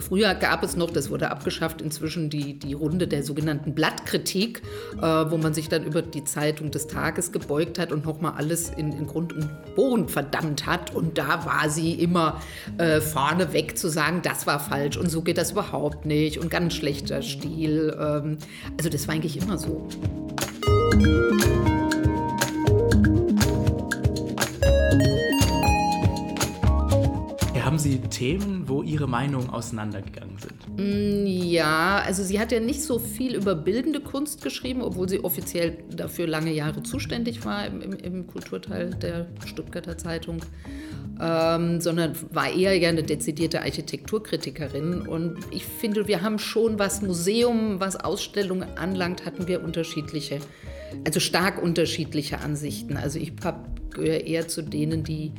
früher 0.00 0.34
gab 0.34 0.62
es 0.62 0.76
noch, 0.76 0.90
das 0.90 1.10
wurde 1.10 1.30
abgeschafft, 1.30 1.82
inzwischen 1.82 2.30
die, 2.30 2.58
die 2.58 2.72
Runde 2.72 3.06
der 3.06 3.22
sogenannten 3.22 3.74
Blattkritik, 3.74 4.62
äh, 4.96 5.02
wo 5.02 5.36
man 5.36 5.54
sich 5.54 5.68
dann 5.68 5.84
über 5.84 6.02
die 6.02 6.24
Zeitung 6.24 6.70
des 6.70 6.86
Tages 6.86 7.32
gebeugt 7.32 7.78
hat 7.78 7.92
und 7.92 8.04
nochmal 8.04 8.34
alles 8.36 8.70
in, 8.70 8.92
in 8.92 9.06
Grund 9.06 9.32
und 9.32 9.48
Boden 9.74 10.08
verdammt 10.08 10.66
hat. 10.66 10.94
Und 10.94 11.18
da 11.18 11.44
war 11.44 11.68
sie 11.68 11.92
immer 11.92 12.40
vorne 13.00 13.52
weg 13.52 13.76
zu 13.76 13.88
sagen, 13.88 14.20
das 14.22 14.46
war 14.46 14.60
falsch 14.60 14.96
und 14.96 15.10
so 15.10 15.22
geht 15.22 15.38
das 15.38 15.52
überhaupt 15.52 16.06
nicht 16.06 16.38
und 16.38 16.50
ganz 16.50 16.74
schlechter 16.74 17.22
Stil. 17.22 17.96
Ähm, 17.98 18.38
also 18.76 18.90
das 18.90 19.06
war 19.08 19.14
eigentlich 19.14 19.36
immer 19.40 19.58
so. 19.58 19.88
Haben 20.92 21.59
Sie 27.82 27.98
Themen, 27.98 28.68
wo 28.68 28.82
Ihre 28.82 29.06
Meinungen 29.06 29.50
auseinandergegangen 29.50 30.36
sind? 30.38 30.78
Mm, 30.78 31.26
ja, 31.26 32.02
also 32.04 32.22
sie 32.22 32.38
hat 32.38 32.52
ja 32.52 32.60
nicht 32.60 32.82
so 32.82 32.98
viel 32.98 33.34
über 33.34 33.54
bildende 33.54 34.00
Kunst 34.00 34.42
geschrieben, 34.42 34.82
obwohl 34.82 35.08
sie 35.08 35.24
offiziell 35.24 35.78
dafür 35.90 36.26
lange 36.26 36.52
Jahre 36.52 36.82
zuständig 36.82 37.44
war 37.44 37.66
im, 37.66 37.80
im, 37.80 37.92
im 37.92 38.26
Kulturteil 38.26 38.90
der 38.90 39.28
Stuttgarter 39.46 39.98
Zeitung 39.98 40.40
ähm, 41.20 41.80
sondern 41.80 42.14
war 42.30 42.50
eher 42.50 42.76
ja 42.76 42.88
eine 42.88 43.02
dezidierte 43.02 43.60
Architekturkritikerin. 43.60 45.02
Und 45.06 45.38
ich 45.50 45.64
finde, 45.64 46.08
wir 46.08 46.22
haben 46.22 46.38
schon, 46.38 46.78
was 46.78 47.02
Museum, 47.02 47.78
was 47.78 47.96
Ausstellungen 47.96 48.68
anlangt, 48.76 49.26
hatten 49.26 49.46
wir 49.46 49.62
unterschiedliche, 49.62 50.38
also 51.04 51.20
stark 51.20 51.62
unterschiedliche 51.62 52.40
Ansichten. 52.40 52.96
Also 52.96 53.18
ich 53.18 53.34
gehöre 53.36 54.26
eher 54.26 54.48
zu 54.48 54.62
denen, 54.62 55.04
die 55.04 55.32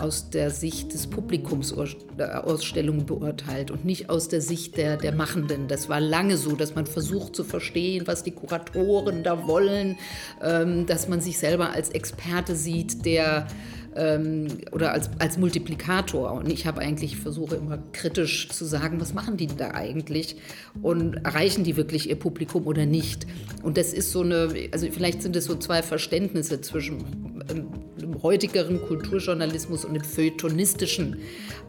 aus 0.00 0.30
der 0.30 0.50
Sicht 0.50 0.94
des 0.94 1.06
Publikums 1.06 1.72
Ausstellungen 1.72 3.06
beurteilt 3.06 3.70
und 3.70 3.84
nicht 3.84 4.10
aus 4.10 4.28
der 4.28 4.40
Sicht 4.40 4.76
der, 4.76 4.96
der 4.96 5.12
Machenden. 5.12 5.68
Das 5.68 5.88
war 5.88 6.00
lange 6.00 6.36
so, 6.36 6.56
dass 6.56 6.74
man 6.74 6.86
versucht 6.86 7.34
zu 7.36 7.44
verstehen, 7.44 8.06
was 8.06 8.22
die 8.22 8.32
Kuratoren 8.32 9.22
da 9.22 9.46
wollen, 9.46 9.96
ähm, 10.42 10.86
dass 10.86 11.08
man 11.08 11.20
sich 11.20 11.38
selber 11.38 11.72
als 11.72 11.90
Experte 11.90 12.54
sieht, 12.54 13.04
der 13.04 13.46
ähm, 13.98 14.48
oder 14.72 14.92
als, 14.92 15.10
als 15.18 15.38
Multiplikator. 15.38 16.32
Und 16.32 16.50
ich 16.50 16.66
habe 16.66 16.80
eigentlich 16.80 17.16
versuche 17.16 17.56
immer 17.56 17.78
kritisch 17.92 18.48
zu 18.48 18.64
sagen, 18.64 19.00
was 19.00 19.14
machen 19.14 19.36
die 19.36 19.48
da 19.48 19.72
eigentlich 19.72 20.36
und 20.82 21.14
erreichen 21.24 21.64
die 21.64 21.76
wirklich 21.76 22.08
ihr 22.08 22.16
Publikum 22.16 22.66
oder 22.66 22.86
nicht. 22.86 23.26
Und 23.62 23.76
das 23.76 23.92
ist 23.92 24.12
so 24.12 24.22
eine, 24.22 24.48
also 24.72 24.86
vielleicht 24.90 25.22
sind 25.22 25.36
es 25.36 25.44
so 25.44 25.56
zwei 25.56 25.82
Verständnisse 25.82 26.60
zwischen 26.60 27.04
heutigeren 28.22 28.80
Kulturjournalismus 28.82 29.84
und 29.84 29.94
dem 29.94 30.04
feuilletonistischen, 30.04 31.18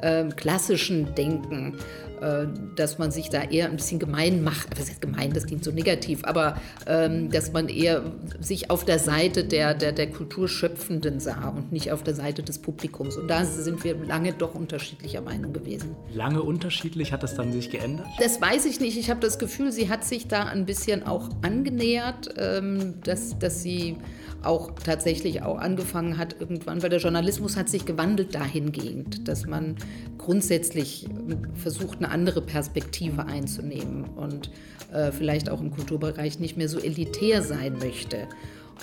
äh, 0.02 0.26
klassischen 0.30 1.14
Denken. 1.16 1.78
Äh, 2.22 2.48
dass 2.76 2.98
man 2.98 3.12
sich 3.12 3.30
da 3.30 3.44
eher 3.44 3.68
ein 3.70 3.78
bisschen 3.78 4.00
gemein 4.00 4.44
macht. 4.44 4.80
Was 4.80 4.90
heißt 4.90 5.02
gemein, 5.02 5.32
das 5.34 5.46
klingt 5.46 5.64
so 5.64 5.72
negativ, 5.72 6.24
aber 6.24 6.60
ähm, 6.86 7.32
dass 7.32 7.54
man 7.54 7.70
eher 7.70 8.04
sich 8.40 8.70
auf 8.70 8.84
der 8.84 9.00
Seite 9.00 9.44
der, 9.46 9.74
der, 9.74 9.92
der 9.92 10.10
Kulturschöpfenden 10.10 11.20
sah 11.20 11.50
und 11.50 11.72
nicht 11.72 11.92
auf 11.92 12.04
der 12.04 12.16
Seite 12.16 12.44
des 12.44 12.60
Publikums. 12.60 13.16
Und 13.16 13.28
da 13.30 13.46
sind 13.46 13.84
wir 13.84 13.96
lange 13.96 14.34
doch 14.34 14.56
unterschiedlicher 14.56 15.22
Meinung 15.22 15.54
gewesen. 15.54 15.96
Lange 16.14 16.42
unterschiedlich? 16.42 17.14
Hat 17.14 17.24
das 17.24 17.36
dann 17.36 17.54
sich 17.54 17.70
geändert? 17.70 18.08
Das 18.20 18.42
weiß 18.42 18.66
ich 18.66 18.80
nicht. 18.80 18.98
Ich 18.98 19.10
habe 19.10 19.22
das 19.22 19.40
Gefühl, 19.40 19.72
sie 19.72 19.90
hat 19.90 20.04
sich 20.04 20.28
da 20.28 20.44
ein 20.44 20.66
bisschen 20.66 21.04
auch 21.04 21.30
angenähert, 21.42 22.30
ähm, 22.38 22.96
dass, 23.04 23.38
dass 23.40 23.62
sie 23.62 23.98
auch 24.44 24.72
tatsächlich 24.84 25.42
auch 25.44 25.58
angefangen 25.58 26.18
hat 26.18 26.36
irgendwann, 26.40 26.82
weil 26.82 26.90
der 26.90 27.00
Journalismus 27.00 27.58
hat 27.58 27.70
sich 27.70 27.86
gewandelt 27.86 28.36
dahingehend, 28.36 29.28
dass 29.28 29.46
man 29.46 29.76
grundsätzlich 30.18 31.08
versucht, 31.56 31.98
eine 32.00 32.10
andere 32.10 32.42
Perspektive 32.42 33.26
einzunehmen 33.26 34.06
und 34.16 34.50
äh, 34.94 35.12
vielleicht 35.12 35.50
auch 35.50 35.62
im 35.62 35.72
Kulturbereich 35.72 36.40
nicht 36.40 36.58
mehr 36.58 36.70
so 36.70 36.80
elitär 36.80 37.42
sein 37.42 37.78
möchte. 37.80 38.28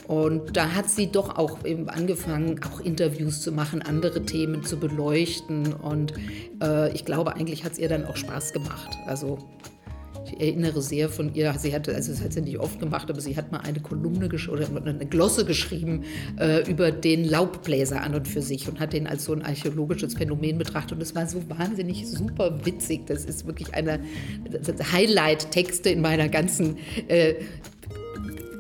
Und 0.07 0.57
da 0.57 0.75
hat 0.75 0.89
sie 0.89 1.11
doch 1.11 1.37
auch 1.37 1.65
eben 1.65 1.89
angefangen, 1.89 2.61
auch 2.65 2.81
Interviews 2.81 3.41
zu 3.41 3.51
machen, 3.51 3.83
andere 3.83 4.23
Themen 4.23 4.63
zu 4.63 4.77
beleuchten. 4.77 5.73
Und 5.73 6.13
äh, 6.63 6.93
ich 6.93 7.05
glaube, 7.05 7.35
eigentlich 7.35 7.65
hat 7.65 7.73
es 7.73 7.79
ihr 7.79 7.89
dann 7.89 8.05
auch 8.05 8.17
Spaß 8.17 8.53
gemacht. 8.53 8.97
Also 9.07 9.39
ich 10.27 10.41
erinnere 10.41 10.83
sehr 10.83 11.09
von 11.09 11.35
ihr, 11.35 11.55
sie 11.59 11.75
hatte, 11.75 11.95
also 11.95 12.13
das 12.13 12.23
hat 12.23 12.33
sie 12.33 12.41
nicht 12.41 12.59
oft 12.59 12.81
gemacht, 12.81 13.11
aber 13.11 13.21
sie 13.21 13.37
hat 13.37 13.53
mal 13.53 13.59
eine 13.59 13.81
Kolumne 13.81 14.27
oder 14.27 14.67
eine 14.67 15.07
Glosse 15.07 15.45
geschrieben 15.45 16.05
äh, 16.39 16.69
über 16.69 16.91
den 16.91 17.25
Laubbläser 17.25 18.03
an 18.03 18.15
und 18.15 18.29
für 18.29 18.43
sich 18.43 18.69
und 18.69 18.81
hat 18.81 18.93
den 18.93 19.07
als 19.07 19.25
so 19.25 19.33
ein 19.33 19.43
archäologisches 19.43 20.15
Phänomen 20.15 20.59
betrachtet. 20.59 20.93
Und 20.93 21.03
es 21.03 21.15
war 21.15 21.27
so 21.27 21.49
wahnsinnig 21.49 22.07
super 22.07 22.65
witzig. 22.65 23.07
Das 23.07 23.25
ist 23.25 23.47
wirklich 23.47 23.75
eine 23.75 24.01
Highlight-Texte 24.93 25.91
in 25.91 26.01
meiner 26.01 26.29
ganzen 26.29 26.77
äh, 27.09 27.35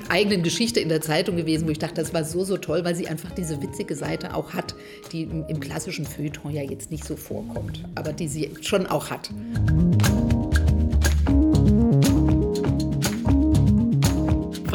eigenen 0.08 0.42
Geschichte 0.42 0.80
in 0.80 0.88
der 0.88 1.00
Zeitung 1.00 1.36
gewesen, 1.36 1.66
wo 1.66 1.70
ich 1.70 1.78
dachte, 1.78 1.94
das 1.94 2.14
war 2.14 2.24
so, 2.24 2.44
so 2.44 2.56
toll, 2.56 2.84
weil 2.84 2.94
sie 2.94 3.08
einfach 3.08 3.32
diese 3.32 3.60
witzige 3.62 3.94
Seite 3.94 4.34
auch 4.34 4.54
hat, 4.54 4.74
die 5.12 5.22
im, 5.22 5.44
im 5.48 5.60
klassischen 5.60 6.04
Feuilleton 6.04 6.52
ja 6.52 6.62
jetzt 6.62 6.90
nicht 6.90 7.04
so 7.04 7.16
vorkommt, 7.16 7.84
aber 7.94 8.12
die 8.12 8.28
sie 8.28 8.50
schon 8.60 8.86
auch 8.86 9.10
hat. 9.10 9.30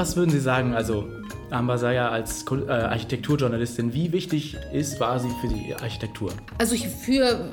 Was 0.02 0.16
würden 0.16 0.32
Sie 0.32 0.40
sagen, 0.40 0.74
also 0.74 1.08
Ambasaya 1.50 2.10
als 2.10 2.46
äh, 2.50 2.72
Architekturjournalistin, 2.72 3.94
wie 3.94 4.12
wichtig 4.12 4.58
ist, 4.72 5.00
war 5.00 5.20
sie 5.20 5.30
für 5.42 5.48
die 5.48 5.74
Architektur? 5.76 6.32
Also 6.58 6.76
für 6.76 7.50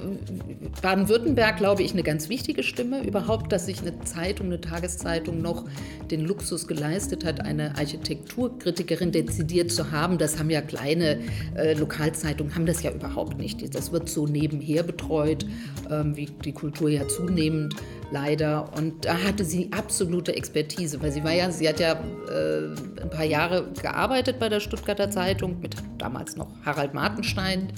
Baden-Württemberg 0.83 1.57
glaube 1.57 1.83
ich 1.83 1.93
eine 1.93 2.03
ganz 2.03 2.29
wichtige 2.29 2.63
Stimme. 2.63 3.03
Überhaupt, 3.05 3.53
dass 3.53 3.67
sich 3.67 3.81
eine 3.81 3.99
Zeitung, 4.01 4.47
eine 4.47 4.61
Tageszeitung 4.61 5.43
noch 5.43 5.65
den 6.11 6.25
Luxus 6.25 6.67
geleistet 6.67 7.25
hat, 7.25 7.41
eine 7.41 7.77
Architekturkritikerin 7.77 9.13
dezidiert 9.13 9.73
zu 9.73 9.91
haben. 9.91 10.19
Das 10.19 10.39
haben 10.39 10.51
ja 10.51 10.61
kleine 10.61 11.19
äh, 11.57 11.75
Lokalzeitungen, 11.75 12.55
haben 12.55 12.67
das 12.67 12.83
ja 12.83 12.93
überhaupt 12.93 13.39
nicht. 13.39 13.75
Das 13.75 13.93
wird 13.93 14.09
so 14.09 14.27
nebenher 14.27 14.83
betreut, 14.83 15.45
ähm, 15.91 16.17
wie 16.17 16.27
die 16.27 16.53
Kultur 16.53 16.89
ja 16.89 17.07
zunehmend 17.09 17.75
leider. 18.11 18.73
Und 18.77 19.05
da 19.05 19.19
hatte 19.19 19.45
sie 19.45 19.71
absolute 19.73 20.35
Expertise, 20.35 21.01
weil 21.03 21.13
sie 21.13 21.25
war 21.25 21.33
ja, 21.33 21.51
sie 21.51 21.69
hat 21.69 21.81
ja 21.81 21.93
äh, 21.93 23.03
ein 23.03 23.11
paar 23.11 23.25
Jahre 23.25 23.68
gearbeitet 23.74 24.39
bei 24.39 24.49
der 24.49 24.61
Stuttgarter 24.61 25.11
Zeitung 25.11 25.61
mit 25.61 25.77
damals 25.99 26.36
noch 26.36 26.49
Harald 26.65 26.95
Martenstein, 26.95 27.69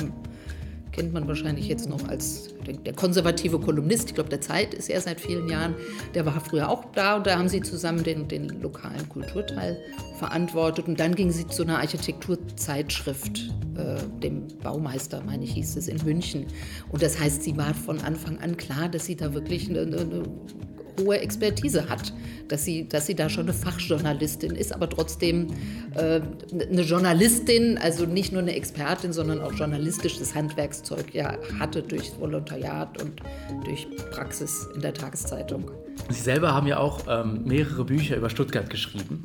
kennt 0.93 1.13
man 1.13 1.27
wahrscheinlich 1.29 1.69
jetzt 1.69 1.89
noch 1.89 2.09
als 2.09 2.55
der 2.67 2.93
konservative 2.93 3.59
Kolumnist, 3.59 4.09
ich 4.09 4.15
glaube, 4.15 4.31
der 4.31 4.41
Zeit 4.41 4.75
ist 4.75 4.91
er 4.91 5.01
seit 5.01 5.21
vielen 5.21 5.49
Jahren, 5.49 5.75
der 6.15 6.27
war 6.27 6.41
früher 6.41 6.69
auch 6.69 6.85
da 6.93 7.17
und 7.17 7.27
da 7.27 7.39
haben 7.39 7.49
sie 7.49 7.63
zusammen 7.63 8.03
den, 8.05 8.29
den 8.29 8.61
lokalen 8.61 9.09
Kulturteil 9.09 9.79
verantwortet. 10.19 10.87
Und 10.87 11.01
dann 11.01 11.15
ging 11.15 11.31
sie 11.31 11.47
zu 11.47 11.63
einer 11.63 11.79
Architekturzeitschrift, 11.79 13.51
äh, 13.77 13.97
dem 14.23 14.47
Baumeister, 14.63 15.23
meine 15.25 15.45
ich, 15.45 15.53
hieß 15.53 15.77
es, 15.77 15.89
in 15.89 16.03
München. 16.05 16.47
Und 16.91 17.03
das 17.03 17.19
heißt, 17.19 17.43
sie 17.43 17.57
war 17.57 17.75
von 17.75 18.01
Anfang 18.01 18.39
an 18.39 18.57
klar, 18.57 18.89
dass 18.89 19.07
sie 19.07 19.17
da 19.17 19.33
wirklich 19.35 19.69
eine, 19.69 19.81
eine 19.81 20.23
hohe 21.01 21.19
Expertise 21.21 21.89
hat, 21.89 22.13
dass 22.49 22.65
sie, 22.65 22.89
dass 22.89 23.07
sie 23.07 23.15
da 23.15 23.29
schon 23.29 23.45
eine 23.45 23.53
Fachjournalistin 23.53 24.55
ist, 24.55 24.73
aber 24.73 24.89
trotzdem 24.89 25.49
äh, 25.95 26.21
eine 26.71 26.83
Journalistin, 26.83 27.79
also 27.79 28.07
nicht 28.07 28.33
nur 28.33 28.43
eine 28.43 28.55
Expertin, 28.55 29.13
sondern 29.13 29.41
auch 29.41 29.53
journalistisches 29.53 30.35
Handwerkszeug 30.35 31.15
ja, 31.15 31.37
hatte 31.59 31.83
durch 31.83 32.13
Volontariat 32.19 33.01
und 33.03 33.21
durch 33.65 33.87
Praxis 34.11 34.69
in 34.75 34.81
der 34.81 34.95
Tageszeitung. 34.95 35.71
Sie 36.09 36.21
selber 36.21 36.55
haben 36.55 36.67
ja 36.67 36.79
auch 36.79 37.01
ähm, 37.09 37.43
mehrere 37.45 37.85
Bücher 37.85 38.17
über 38.17 38.31
Stuttgart 38.31 38.69
geschrieben. 38.69 39.23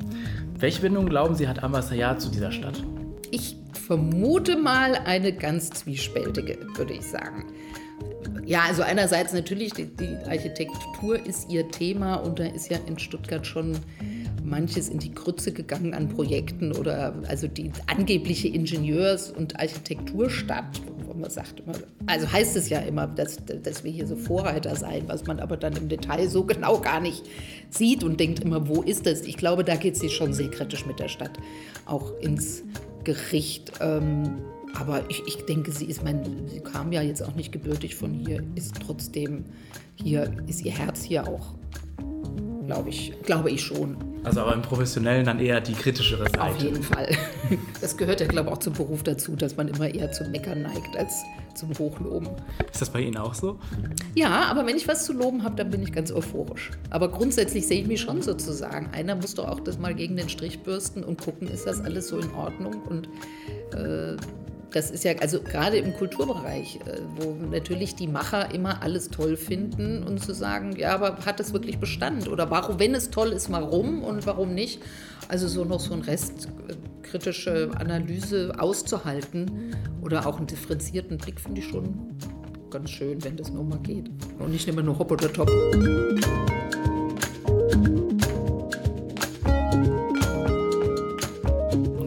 Welche 0.58 0.82
Bindung 0.82 1.08
glauben 1.08 1.34
Sie 1.34 1.48
hat 1.48 1.62
Ambassador 1.62 2.18
zu 2.18 2.30
dieser 2.30 2.52
Stadt? 2.52 2.82
Ich 3.30 3.56
vermute 3.86 4.56
mal 4.56 4.94
eine 4.94 5.32
ganz 5.32 5.70
zwiespältige, 5.70 6.58
würde 6.76 6.94
ich 6.94 7.02
sagen. 7.02 7.46
Ja, 8.46 8.62
also 8.68 8.82
einerseits 8.82 9.32
natürlich, 9.32 9.72
die, 9.72 9.86
die, 9.86 10.16
Architektur 10.26 11.24
ist 11.26 11.50
ihr 11.50 11.68
Thema 11.68 12.14
und 12.14 12.38
da 12.38 12.44
ist 12.44 12.70
ja 12.70 12.78
in 12.86 12.96
Stuttgart 12.96 13.44
schon 13.44 13.76
manches 14.44 14.88
in 14.88 14.98
die 14.98 15.12
Krütze 15.12 15.52
gegangen 15.52 15.94
an 15.94 16.08
Projekten 16.08 16.72
oder 16.72 17.14
also 17.26 17.48
die 17.48 17.72
angebliche 17.88 18.46
Ingenieurs- 18.46 19.32
und 19.32 19.58
Architekturstadt, 19.58 20.80
wo 21.04 21.14
man 21.14 21.28
sagt 21.28 21.60
immer, 21.60 21.74
also 22.06 22.30
heißt 22.30 22.56
es 22.56 22.68
ja 22.68 22.78
immer, 22.78 23.08
dass, 23.08 23.38
dass 23.44 23.82
wir 23.82 23.90
hier 23.90 24.06
so 24.06 24.14
Vorreiter 24.14 24.76
seien, 24.76 25.08
was 25.08 25.26
man 25.26 25.40
aber 25.40 25.56
dann 25.56 25.74
im 25.76 25.88
Detail 25.88 26.28
so 26.28 26.44
genau 26.44 26.78
gar 26.80 27.00
nicht 27.00 27.24
sieht 27.70 28.04
und 28.04 28.20
denkt 28.20 28.44
immer, 28.44 28.68
wo 28.68 28.82
ist 28.82 29.06
das? 29.06 29.22
Ich 29.22 29.36
glaube, 29.36 29.64
da 29.64 29.74
geht 29.74 29.96
sie 29.96 30.08
schon 30.08 30.32
sehr 30.32 30.50
kritisch 30.50 30.86
mit 30.86 31.00
der 31.00 31.08
Stadt 31.08 31.32
auch 31.84 32.16
ins 32.20 32.62
Gericht. 33.02 33.72
Ähm, 33.80 34.38
aber 34.78 35.02
ich, 35.08 35.22
ich 35.26 35.44
denke, 35.46 35.72
sie 35.72 35.86
ist 35.86 36.04
mein, 36.04 36.48
sie 36.48 36.60
kam 36.60 36.92
ja 36.92 37.02
jetzt 37.02 37.22
auch 37.22 37.34
nicht 37.34 37.52
gebürtig 37.52 37.94
von 37.94 38.12
hier, 38.12 38.42
ist 38.54 38.74
trotzdem 38.84 39.44
hier, 39.94 40.30
ist 40.46 40.64
ihr 40.64 40.72
Herz 40.72 41.02
hier 41.02 41.26
auch, 41.26 41.54
glaube 42.66 42.90
ich, 42.90 43.12
glaube 43.22 43.50
ich 43.50 43.62
schon. 43.62 43.96
Also 44.24 44.40
aber 44.40 44.54
im 44.54 44.62
Professionellen 44.62 45.24
dann 45.24 45.38
eher 45.38 45.60
die 45.60 45.72
kritischere 45.72 46.24
Seite. 46.24 46.42
Auf 46.42 46.58
jeden 46.58 46.82
Fall. 46.82 47.08
Das 47.80 47.96
gehört 47.96 48.20
ja, 48.20 48.26
glaube 48.26 48.48
ich, 48.48 48.56
auch 48.56 48.58
zum 48.58 48.72
Beruf 48.72 49.04
dazu, 49.04 49.36
dass 49.36 49.56
man 49.56 49.68
immer 49.68 49.94
eher 49.94 50.10
zum 50.10 50.32
Meckern 50.32 50.62
neigt 50.62 50.96
als 50.96 51.22
zum 51.54 51.68
Hochloben. 51.78 52.28
Ist 52.72 52.82
das 52.82 52.90
bei 52.90 53.00
Ihnen 53.00 53.16
auch 53.16 53.34
so? 53.34 53.60
Ja, 54.16 54.46
aber 54.46 54.66
wenn 54.66 54.76
ich 54.76 54.88
was 54.88 55.04
zu 55.04 55.12
loben 55.12 55.44
habe, 55.44 55.54
dann 55.54 55.70
bin 55.70 55.80
ich 55.82 55.92
ganz 55.92 56.10
euphorisch. 56.10 56.72
Aber 56.90 57.08
grundsätzlich 57.08 57.68
sehe 57.68 57.82
ich 57.82 57.86
mich 57.86 58.00
schon 58.00 58.22
sozusagen. 58.22 58.88
Einer 58.92 59.14
muss 59.14 59.34
doch 59.34 59.46
auch 59.46 59.60
das 59.60 59.78
mal 59.78 59.94
gegen 59.94 60.16
den 60.16 60.28
Strich 60.28 60.64
bürsten 60.64 61.04
und 61.04 61.20
gucken, 61.22 61.46
ist 61.46 61.66
das 61.66 61.80
alles 61.80 62.08
so 62.08 62.18
in 62.18 62.32
Ordnung 62.32 62.82
und 62.82 63.08
äh, 63.76 64.16
das 64.72 64.90
ist 64.90 65.04
ja, 65.04 65.12
also 65.20 65.40
gerade 65.40 65.78
im 65.78 65.94
Kulturbereich, 65.94 66.80
äh, 66.86 67.00
wo 67.16 67.32
natürlich 67.50 67.94
die 67.94 68.08
Macher 68.08 68.52
immer 68.54 68.82
alles 68.82 69.08
toll 69.08 69.36
finden 69.36 70.02
und 70.02 70.22
zu 70.22 70.34
sagen, 70.34 70.76
ja, 70.76 70.94
aber 70.94 71.24
hat 71.24 71.40
es 71.40 71.52
wirklich 71.52 71.78
Bestand? 71.78 72.28
Oder 72.28 72.50
warum, 72.50 72.78
wenn 72.78 72.94
es 72.94 73.10
toll 73.10 73.32
ist, 73.32 73.50
warum 73.50 74.02
und 74.02 74.26
warum 74.26 74.54
nicht? 74.54 74.80
Also 75.28 75.48
so 75.48 75.64
noch 75.64 75.80
so 75.80 75.94
ein 75.94 76.02
Rest 76.02 76.48
äh, 76.68 76.74
kritische 77.02 77.70
Analyse 77.76 78.54
auszuhalten 78.58 79.74
oder 80.02 80.26
auch 80.26 80.38
einen 80.38 80.46
differenzierten 80.46 81.18
Blick 81.18 81.40
finde 81.40 81.60
ich 81.60 81.68
schon 81.68 82.16
ganz 82.70 82.90
schön, 82.90 83.22
wenn 83.24 83.36
das 83.36 83.50
nur 83.50 83.64
mal 83.64 83.78
geht. 83.78 84.10
Und 84.38 84.50
nicht 84.50 84.68
immer 84.68 84.82
nur 84.82 84.98
hopp 84.98 85.12
oder 85.12 85.32
top. 85.32 85.50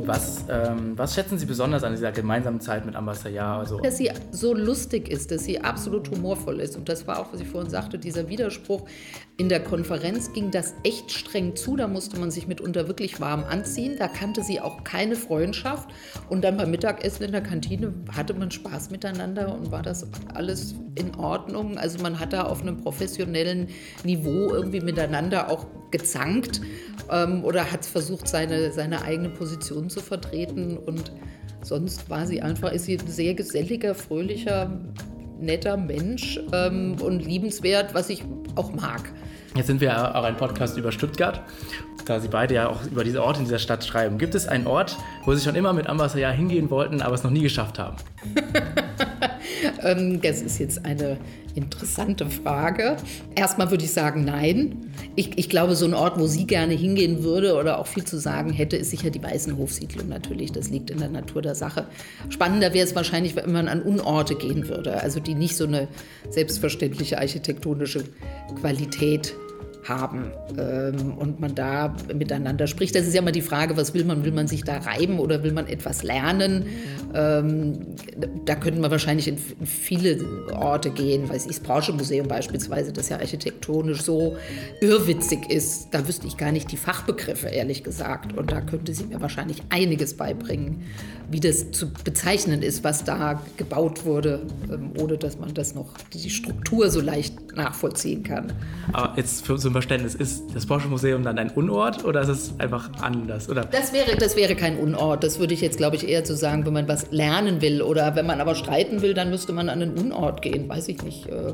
Was, 0.09 0.45
ähm, 0.49 0.97
was 0.97 1.13
schätzen 1.13 1.37
Sie 1.37 1.45
besonders 1.45 1.83
an 1.83 1.91
dieser 1.91 2.11
gemeinsamen 2.11 2.59
Zeit 2.59 2.83
mit 2.83 2.95
Ambassador? 2.95 3.59
Also 3.59 3.79
dass 3.79 3.97
sie 3.97 4.09
so 4.31 4.55
lustig 4.55 5.07
ist, 5.07 5.29
dass 5.29 5.43
sie 5.43 5.61
absolut 5.61 6.09
humorvoll 6.09 6.61
ist. 6.61 6.75
Und 6.75 6.89
das 6.89 7.05
war 7.05 7.19
auch, 7.19 7.31
was 7.31 7.41
ich 7.41 7.47
vorhin 7.47 7.69
sagte, 7.69 7.99
dieser 7.99 8.27
Widerspruch. 8.27 8.87
In 9.39 9.47
der 9.47 9.61
Konferenz 9.61 10.33
ging 10.33 10.51
das 10.51 10.73
echt 10.83 11.13
streng 11.13 11.55
zu. 11.55 11.77
Da 11.77 11.87
musste 11.87 12.19
man 12.19 12.29
sich 12.29 12.47
mitunter 12.47 12.89
wirklich 12.89 13.21
warm 13.21 13.45
anziehen. 13.45 13.95
Da 13.97 14.09
kannte 14.09 14.43
sie 14.43 14.59
auch 14.59 14.83
keine 14.83 15.15
Freundschaft. 15.15 15.87
Und 16.27 16.43
dann 16.43 16.57
beim 16.57 16.69
Mittagessen 16.71 17.23
in 17.23 17.31
der 17.31 17.39
Kantine 17.39 17.93
hatte 18.13 18.33
man 18.33 18.51
Spaß 18.51 18.89
miteinander 18.91 19.55
und 19.55 19.71
war 19.71 19.81
das 19.81 20.05
alles 20.33 20.75
in 20.95 21.15
Ordnung. 21.15 21.77
Also 21.77 21.99
man 22.03 22.19
hat 22.19 22.33
da 22.33 22.43
auf 22.43 22.61
einem 22.61 22.75
professionellen 22.75 23.69
Niveau 24.03 24.51
irgendwie 24.51 24.81
miteinander 24.81 25.49
auch 25.49 25.67
gezankt 25.89 26.59
ähm, 27.09 27.45
oder 27.45 27.71
hat 27.71 27.85
versucht, 27.85 28.27
seine, 28.27 28.73
seine 28.73 29.03
eigene 29.03 29.29
Position 29.29 29.89
zu 29.89 30.01
vertreten 30.01 30.77
und 30.77 31.13
sonst 31.63 32.09
war 32.09 32.27
sie 32.27 32.41
einfach, 32.41 32.73
ist 32.73 32.85
sie 32.85 32.97
ein 32.97 33.07
sehr 33.07 33.35
geselliger, 33.35 33.95
fröhlicher, 33.95 34.81
netter 35.39 35.77
Mensch 35.77 36.39
ähm, 36.51 36.97
und 37.01 37.25
liebenswert, 37.25 37.93
was 37.93 38.09
ich 38.09 38.23
auch 38.55 38.73
mag. 38.73 39.13
Jetzt 39.55 39.67
sind 39.67 39.81
wir 39.81 40.15
auch 40.15 40.23
ein 40.23 40.37
Podcast 40.37 40.77
über 40.77 40.91
Stuttgart, 40.91 41.41
da 42.05 42.19
Sie 42.19 42.27
beide 42.27 42.53
ja 42.53 42.69
auch 42.69 42.83
über 42.85 43.03
diese 43.03 43.23
Orte 43.23 43.39
in 43.39 43.45
dieser 43.45 43.59
Stadt 43.59 43.83
schreiben. 43.83 44.17
Gibt 44.17 44.35
es 44.35 44.47
einen 44.47 44.67
Ort, 44.67 44.97
wo 45.25 45.33
Sie 45.33 45.43
schon 45.43 45.55
immer 45.55 45.73
mit 45.73 45.87
Ambassador 45.87 46.29
hingehen 46.29 46.69
wollten, 46.69 47.01
aber 47.01 47.15
es 47.15 47.23
noch 47.23 47.31
nie 47.31 47.41
geschafft 47.41 47.79
haben? 47.79 47.97
Ähm, 49.83 50.21
das 50.21 50.41
ist 50.41 50.59
jetzt 50.59 50.85
eine 50.85 51.17
interessante 51.55 52.29
Frage. 52.29 52.97
Erstmal 53.35 53.71
würde 53.71 53.83
ich 53.83 53.91
sagen, 53.91 54.23
nein. 54.25 54.91
Ich, 55.15 55.37
ich, 55.37 55.49
glaube, 55.49 55.75
so 55.75 55.85
ein 55.85 55.93
Ort, 55.93 56.19
wo 56.19 56.27
sie 56.27 56.45
gerne 56.45 56.73
hingehen 56.73 57.23
würde 57.23 57.55
oder 57.55 57.79
auch 57.79 57.87
viel 57.87 58.03
zu 58.03 58.17
sagen 58.17 58.51
hätte, 58.51 58.77
ist 58.77 58.91
sicher 58.91 59.09
die 59.09 59.21
Weißenhofsiedlung 59.21 60.07
natürlich. 60.07 60.51
Das 60.51 60.69
liegt 60.69 60.89
in 60.89 60.99
der 60.99 61.09
Natur 61.09 61.41
der 61.41 61.55
Sache. 61.55 61.87
Spannender 62.29 62.73
wäre 62.73 62.85
es 62.85 62.95
wahrscheinlich, 62.95 63.35
wenn 63.35 63.51
man 63.51 63.67
an 63.67 63.81
Unorte 63.81 64.35
gehen 64.35 64.67
würde, 64.67 65.01
also 65.01 65.19
die 65.19 65.35
nicht 65.35 65.55
so 65.55 65.65
eine 65.65 65.87
selbstverständliche 66.29 67.17
architektonische 67.17 68.03
Qualität 68.59 69.35
haben 69.89 70.31
ähm, 70.57 71.17
und 71.17 71.39
man 71.39 71.55
da 71.55 71.95
miteinander 72.13 72.67
spricht. 72.67 72.95
Das 72.95 73.07
ist 73.07 73.13
ja 73.13 73.21
immer 73.21 73.31
die 73.31 73.41
Frage, 73.41 73.75
was 73.75 73.93
will 73.93 74.05
man? 74.05 74.23
Will 74.23 74.31
man 74.31 74.47
sich 74.47 74.63
da 74.63 74.77
reiben 74.77 75.19
oder 75.19 75.43
will 75.43 75.51
man 75.51 75.67
etwas 75.67 76.03
lernen? 76.03 76.67
Ähm, 77.13 77.79
da 78.45 78.55
könnten 78.55 78.81
wir 78.81 78.91
wahrscheinlich 78.91 79.27
in 79.27 79.37
viele 79.65 80.23
Orte 80.53 80.91
gehen, 80.91 81.27
weiß 81.27 81.43
ich, 81.43 81.57
das 81.57 81.59
Porsche-Museum 81.59 82.27
beispielsweise, 82.27 82.93
das 82.93 83.09
ja 83.09 83.17
architektonisch 83.17 84.01
so 84.01 84.37
irrwitzig 84.81 85.49
ist. 85.49 85.89
Da 85.91 86.07
wüsste 86.07 86.27
ich 86.27 86.37
gar 86.37 86.51
nicht 86.51 86.71
die 86.71 86.77
Fachbegriffe, 86.77 87.47
ehrlich 87.47 87.83
gesagt. 87.83 88.37
Und 88.37 88.51
da 88.51 88.61
könnte 88.61 88.93
sie 88.93 89.05
mir 89.05 89.19
wahrscheinlich 89.21 89.63
einiges 89.69 90.15
beibringen, 90.15 90.83
wie 91.31 91.39
das 91.39 91.71
zu 91.71 91.91
bezeichnen 91.91 92.61
ist, 92.61 92.83
was 92.83 93.03
da 93.03 93.41
gebaut 93.57 94.05
wurde, 94.05 94.45
ähm, 94.71 94.91
ohne 94.97 95.17
dass 95.17 95.39
man 95.39 95.53
das 95.53 95.75
noch, 95.75 95.93
die 96.13 96.29
Struktur 96.29 96.89
so 96.89 97.01
leicht 97.01 97.55
nachvollziehen 97.55 98.23
kann. 98.23 98.53
Aber 98.93 99.13
jetzt 99.17 99.45
für 99.45 99.57
zum 99.57 99.73
Verständnis, 99.79 100.13
ist 100.13 100.53
das 100.53 100.65
Porsche-Museum 100.65 101.23
dann 101.23 101.39
ein 101.39 101.51
Unort 101.51 102.03
oder 102.03 102.21
ist 102.21 102.27
es 102.27 102.59
einfach 102.59 102.89
anders? 103.01 103.49
Oder? 103.49 103.63
Das, 103.63 103.93
wäre, 103.93 104.17
das 104.17 104.35
wäre 104.35 104.55
kein 104.55 104.77
Unort. 104.77 105.23
Das 105.23 105.39
würde 105.39 105.53
ich 105.53 105.61
jetzt, 105.61 105.77
glaube 105.77 105.95
ich, 105.95 106.07
eher 106.07 106.25
zu 106.25 106.33
so 106.33 106.39
sagen, 106.39 106.65
wenn 106.65 106.73
man 106.73 106.87
was 106.89 107.11
lernen 107.11 107.61
will 107.61 107.81
oder 107.81 108.15
wenn 108.15 108.25
man 108.25 108.41
aber 108.41 108.55
streiten 108.55 109.01
will, 109.01 109.13
dann 109.13 109.29
müsste 109.29 109.53
man 109.53 109.69
an 109.69 109.81
einen 109.81 109.97
Unort 109.97 110.41
gehen, 110.41 110.67
weiß 110.67 110.89
ich 110.89 111.01
nicht. 111.01 111.27
Äh, 111.27 111.53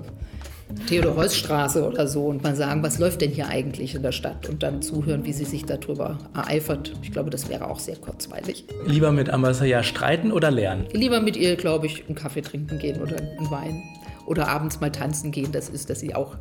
Theodor-Heuss-Straße 0.88 1.88
oder 1.88 2.08
so 2.08 2.26
und 2.26 2.42
mal 2.42 2.56
sagen, 2.56 2.82
was 2.82 2.98
läuft 2.98 3.22
denn 3.22 3.30
hier 3.30 3.48
eigentlich 3.48 3.94
in 3.94 4.02
der 4.02 4.12
Stadt 4.12 4.50
und 4.50 4.64
dann 4.64 4.82
zuhören, 4.82 5.24
wie 5.24 5.32
sie 5.32 5.46
sich 5.46 5.64
darüber 5.64 6.18
ereifert. 6.34 6.94
Ich 7.04 7.12
glaube, 7.12 7.30
das 7.30 7.48
wäre 7.48 7.70
auch 7.70 7.80
sehr 7.80 7.98
kurzweilig. 7.98 8.66
Lieber 8.88 9.12
mit 9.12 9.30
Ambassador 9.30 9.84
streiten 9.84 10.32
oder 10.32 10.50
lernen? 10.50 10.88
Lieber 10.92 11.22
mit 11.22 11.38
ihr, 11.38 11.56
glaube 11.56 11.86
ich, 11.86 12.06
einen 12.08 12.16
Kaffee 12.16 12.42
trinken 12.42 12.80
gehen 12.80 13.02
oder 13.02 13.18
einen 13.18 13.52
Wein 13.52 13.84
oder 14.26 14.48
abends 14.48 14.80
mal 14.80 14.92
tanzen 14.92 15.32
gehen. 15.32 15.52
Das 15.52 15.70
ist, 15.70 15.90
dass 15.90 16.00
sie 16.00 16.16
auch 16.16 16.38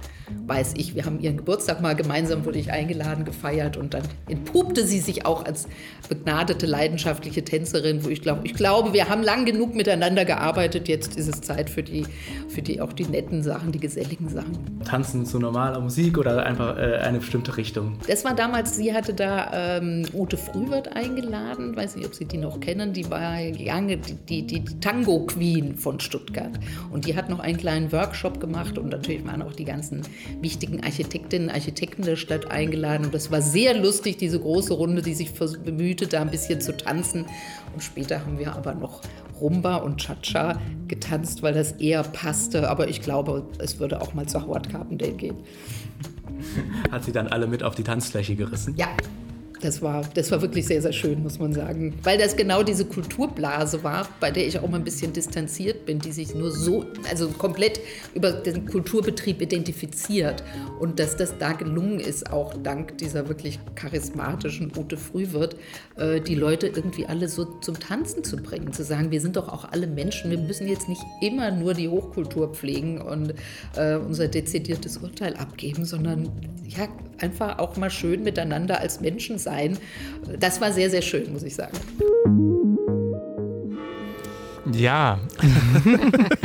weiß 0.46 0.74
ich, 0.76 0.94
wir 0.94 1.04
haben 1.04 1.20
ihren 1.20 1.36
Geburtstag 1.36 1.80
mal 1.80 1.94
gemeinsam, 1.94 2.44
wurde 2.44 2.58
ich 2.58 2.70
eingeladen, 2.70 3.24
gefeiert 3.24 3.76
und 3.76 3.94
dann 3.94 4.02
entpuppte 4.28 4.86
sie 4.86 5.00
sich 5.00 5.26
auch 5.26 5.44
als 5.44 5.66
begnadete, 6.08 6.66
leidenschaftliche 6.66 7.44
Tänzerin, 7.44 8.04
wo 8.04 8.08
ich 8.08 8.20
glaube, 8.20 8.42
ich 8.44 8.54
glaube, 8.54 8.92
wir 8.92 9.08
haben 9.08 9.22
lang 9.22 9.44
genug 9.44 9.74
miteinander 9.74 10.24
gearbeitet. 10.24 10.88
Jetzt 10.88 11.16
ist 11.16 11.28
es 11.28 11.40
Zeit 11.40 11.70
für 11.70 11.82
die, 11.82 12.06
für 12.48 12.62
die 12.62 12.80
auch 12.80 12.92
die 12.92 13.04
netten 13.04 13.42
Sachen, 13.42 13.72
die 13.72 13.80
geselligen 13.80 14.28
Sachen. 14.28 14.80
Tanzen 14.84 15.26
zu 15.26 15.38
normaler 15.38 15.80
Musik 15.80 16.18
oder 16.18 16.44
einfach 16.44 16.76
äh, 16.76 16.96
eine 16.98 17.18
bestimmte 17.18 17.56
Richtung? 17.56 17.98
Das 18.06 18.24
war 18.24 18.34
damals, 18.34 18.76
sie 18.76 18.92
hatte 18.92 19.14
da 19.14 19.78
ähm, 19.78 20.06
Ute 20.12 20.36
Frühwirt 20.36 20.94
eingeladen, 20.94 21.76
weiß 21.76 21.96
nicht, 21.96 22.06
ob 22.06 22.14
Sie 22.14 22.26
die 22.26 22.38
noch 22.38 22.60
kennen, 22.60 22.92
die 22.92 23.10
war 23.10 23.36
die, 23.38 23.70
die, 24.28 24.42
die, 24.42 24.64
die 24.64 24.80
Tango 24.80 25.26
Queen 25.26 25.76
von 25.76 26.00
Stuttgart 26.00 26.52
und 26.90 27.06
die 27.06 27.16
hat 27.16 27.28
noch 27.28 27.40
einen 27.40 27.56
kleinen 27.56 27.73
Workshop 27.92 28.40
gemacht 28.40 28.78
und 28.78 28.88
natürlich 28.90 29.26
waren 29.26 29.42
auch 29.42 29.52
die 29.52 29.64
ganzen 29.64 30.02
wichtigen 30.40 30.82
Architektinnen 30.82 31.48
und 31.48 31.54
Architekten 31.54 32.02
der 32.02 32.16
Stadt 32.16 32.50
eingeladen. 32.50 33.06
Und 33.06 33.14
das 33.14 33.30
war 33.30 33.42
sehr 33.42 33.76
lustig, 33.76 34.16
diese 34.16 34.38
große 34.38 34.72
Runde, 34.72 35.02
die 35.02 35.14
sich 35.14 35.32
bemühte, 35.32 36.06
da 36.06 36.22
ein 36.22 36.30
bisschen 36.30 36.60
zu 36.60 36.76
tanzen. 36.76 37.26
Und 37.72 37.82
später 37.82 38.20
haben 38.20 38.38
wir 38.38 38.54
aber 38.54 38.74
noch 38.74 39.02
Rumba 39.40 39.76
und 39.76 40.00
Cha-Cha 40.00 40.60
getanzt, 40.88 41.42
weil 41.42 41.54
das 41.54 41.72
eher 41.72 42.02
passte. 42.02 42.70
Aber 42.70 42.88
ich 42.88 43.02
glaube, 43.02 43.46
es 43.58 43.78
würde 43.78 44.00
auch 44.00 44.14
mal 44.14 44.26
zu 44.26 44.44
Howard 44.44 44.70
Carpendale 44.70 45.12
gehen. 45.12 45.36
Hat 46.90 47.04
sie 47.04 47.12
dann 47.12 47.28
alle 47.28 47.46
mit 47.46 47.62
auf 47.62 47.74
die 47.74 47.84
Tanzfläche 47.84 48.36
gerissen? 48.36 48.74
Ja, 48.76 48.88
das 49.64 49.80
war, 49.80 50.02
das 50.12 50.30
war 50.30 50.42
wirklich 50.42 50.66
sehr, 50.66 50.82
sehr 50.82 50.92
schön, 50.92 51.22
muss 51.22 51.38
man 51.38 51.54
sagen. 51.54 51.94
Weil 52.02 52.18
das 52.18 52.36
genau 52.36 52.62
diese 52.62 52.84
Kulturblase 52.84 53.82
war, 53.82 54.06
bei 54.20 54.30
der 54.30 54.46
ich 54.46 54.58
auch 54.58 54.68
mal 54.68 54.76
ein 54.76 54.84
bisschen 54.84 55.12
distanziert 55.14 55.86
bin, 55.86 55.98
die 55.98 56.12
sich 56.12 56.34
nur 56.34 56.50
so, 56.50 56.84
also 57.08 57.28
komplett 57.28 57.80
über 58.14 58.32
den 58.32 58.66
Kulturbetrieb 58.66 59.40
identifiziert. 59.40 60.44
Und 60.78 61.00
dass 61.00 61.16
das 61.16 61.38
da 61.38 61.52
gelungen 61.52 61.98
ist, 61.98 62.30
auch 62.30 62.54
dank 62.62 62.98
dieser 62.98 63.28
wirklich 63.28 63.58
charismatischen 63.74 64.70
Ute 64.76 64.98
Frühwirt, 64.98 65.56
äh, 65.96 66.20
die 66.20 66.34
Leute 66.34 66.66
irgendwie 66.66 67.06
alle 67.06 67.28
so 67.28 67.44
zum 67.60 67.80
Tanzen 67.80 68.22
zu 68.22 68.36
bringen. 68.36 68.72
Zu 68.72 68.84
sagen, 68.84 69.10
wir 69.10 69.20
sind 69.22 69.36
doch 69.36 69.48
auch 69.48 69.72
alle 69.72 69.86
Menschen, 69.86 70.30
wir 70.30 70.38
müssen 70.38 70.68
jetzt 70.68 70.90
nicht 70.90 71.02
immer 71.22 71.50
nur 71.50 71.72
die 71.72 71.88
Hochkultur 71.88 72.52
pflegen 72.52 73.00
und 73.00 73.32
äh, 73.76 73.96
unser 73.96 74.28
dezidiertes 74.28 74.98
Urteil 74.98 75.34
abgeben, 75.36 75.86
sondern 75.86 76.30
ja, 76.66 76.86
einfach 77.18 77.58
auch 77.58 77.76
mal 77.76 77.90
schön 77.90 78.22
miteinander 78.22 78.80
als 78.80 79.00
Menschen 79.00 79.38
sein. 79.38 79.78
Das 80.38 80.60
war 80.60 80.72
sehr, 80.72 80.90
sehr 80.90 81.02
schön, 81.02 81.32
muss 81.32 81.42
ich 81.42 81.54
sagen. 81.54 81.76
Ja. 84.72 85.18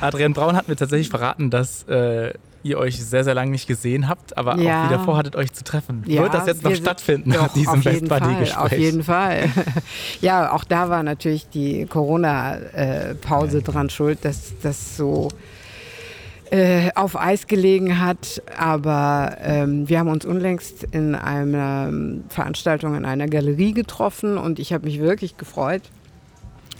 Adrian 0.00 0.32
Braun 0.32 0.56
hat 0.56 0.68
mir 0.68 0.76
tatsächlich 0.76 1.08
verraten, 1.08 1.50
dass 1.50 1.84
äh, 1.84 2.34
ihr 2.66 2.78
euch 2.78 3.02
sehr, 3.02 3.24
sehr 3.24 3.34
lange 3.34 3.52
nicht 3.52 3.66
gesehen 3.66 4.08
habt, 4.08 4.36
aber 4.36 4.58
ja. 4.58 4.82
auch 4.82 4.90
wieder 4.90 5.00
vorhattet, 5.00 5.36
euch 5.36 5.52
zu 5.52 5.64
treffen. 5.64 6.02
Ja, 6.06 6.22
Wird 6.22 6.34
das 6.34 6.46
jetzt 6.46 6.64
noch 6.64 6.74
stattfinden 6.74 7.30
nach 7.30 7.52
diesem 7.52 7.82
Best 7.82 8.08
Buddy-Gespräch? 8.08 8.58
Auf 8.58 8.72
jeden 8.72 9.04
Fall. 9.04 9.48
ja, 10.20 10.52
auch 10.52 10.64
da 10.64 10.88
war 10.90 11.02
natürlich 11.02 11.48
die 11.48 11.86
Corona-Pause 11.86 13.58
äh, 13.58 13.62
dran 13.62 13.88
schuld, 13.88 14.24
dass 14.24 14.52
das 14.62 14.96
so 14.96 15.28
äh, 16.50 16.90
auf 16.94 17.18
Eis 17.18 17.46
gelegen 17.46 18.00
hat. 18.00 18.42
Aber 18.56 19.36
ähm, 19.40 19.88
wir 19.88 19.98
haben 19.98 20.08
uns 20.08 20.24
unlängst 20.24 20.84
in 20.84 21.14
einer 21.14 21.92
Veranstaltung 22.28 22.94
in 22.94 23.04
einer 23.04 23.26
Galerie 23.26 23.72
getroffen 23.72 24.38
und 24.38 24.58
ich 24.58 24.72
habe 24.72 24.86
mich 24.86 25.00
wirklich 25.00 25.36
gefreut. 25.36 25.82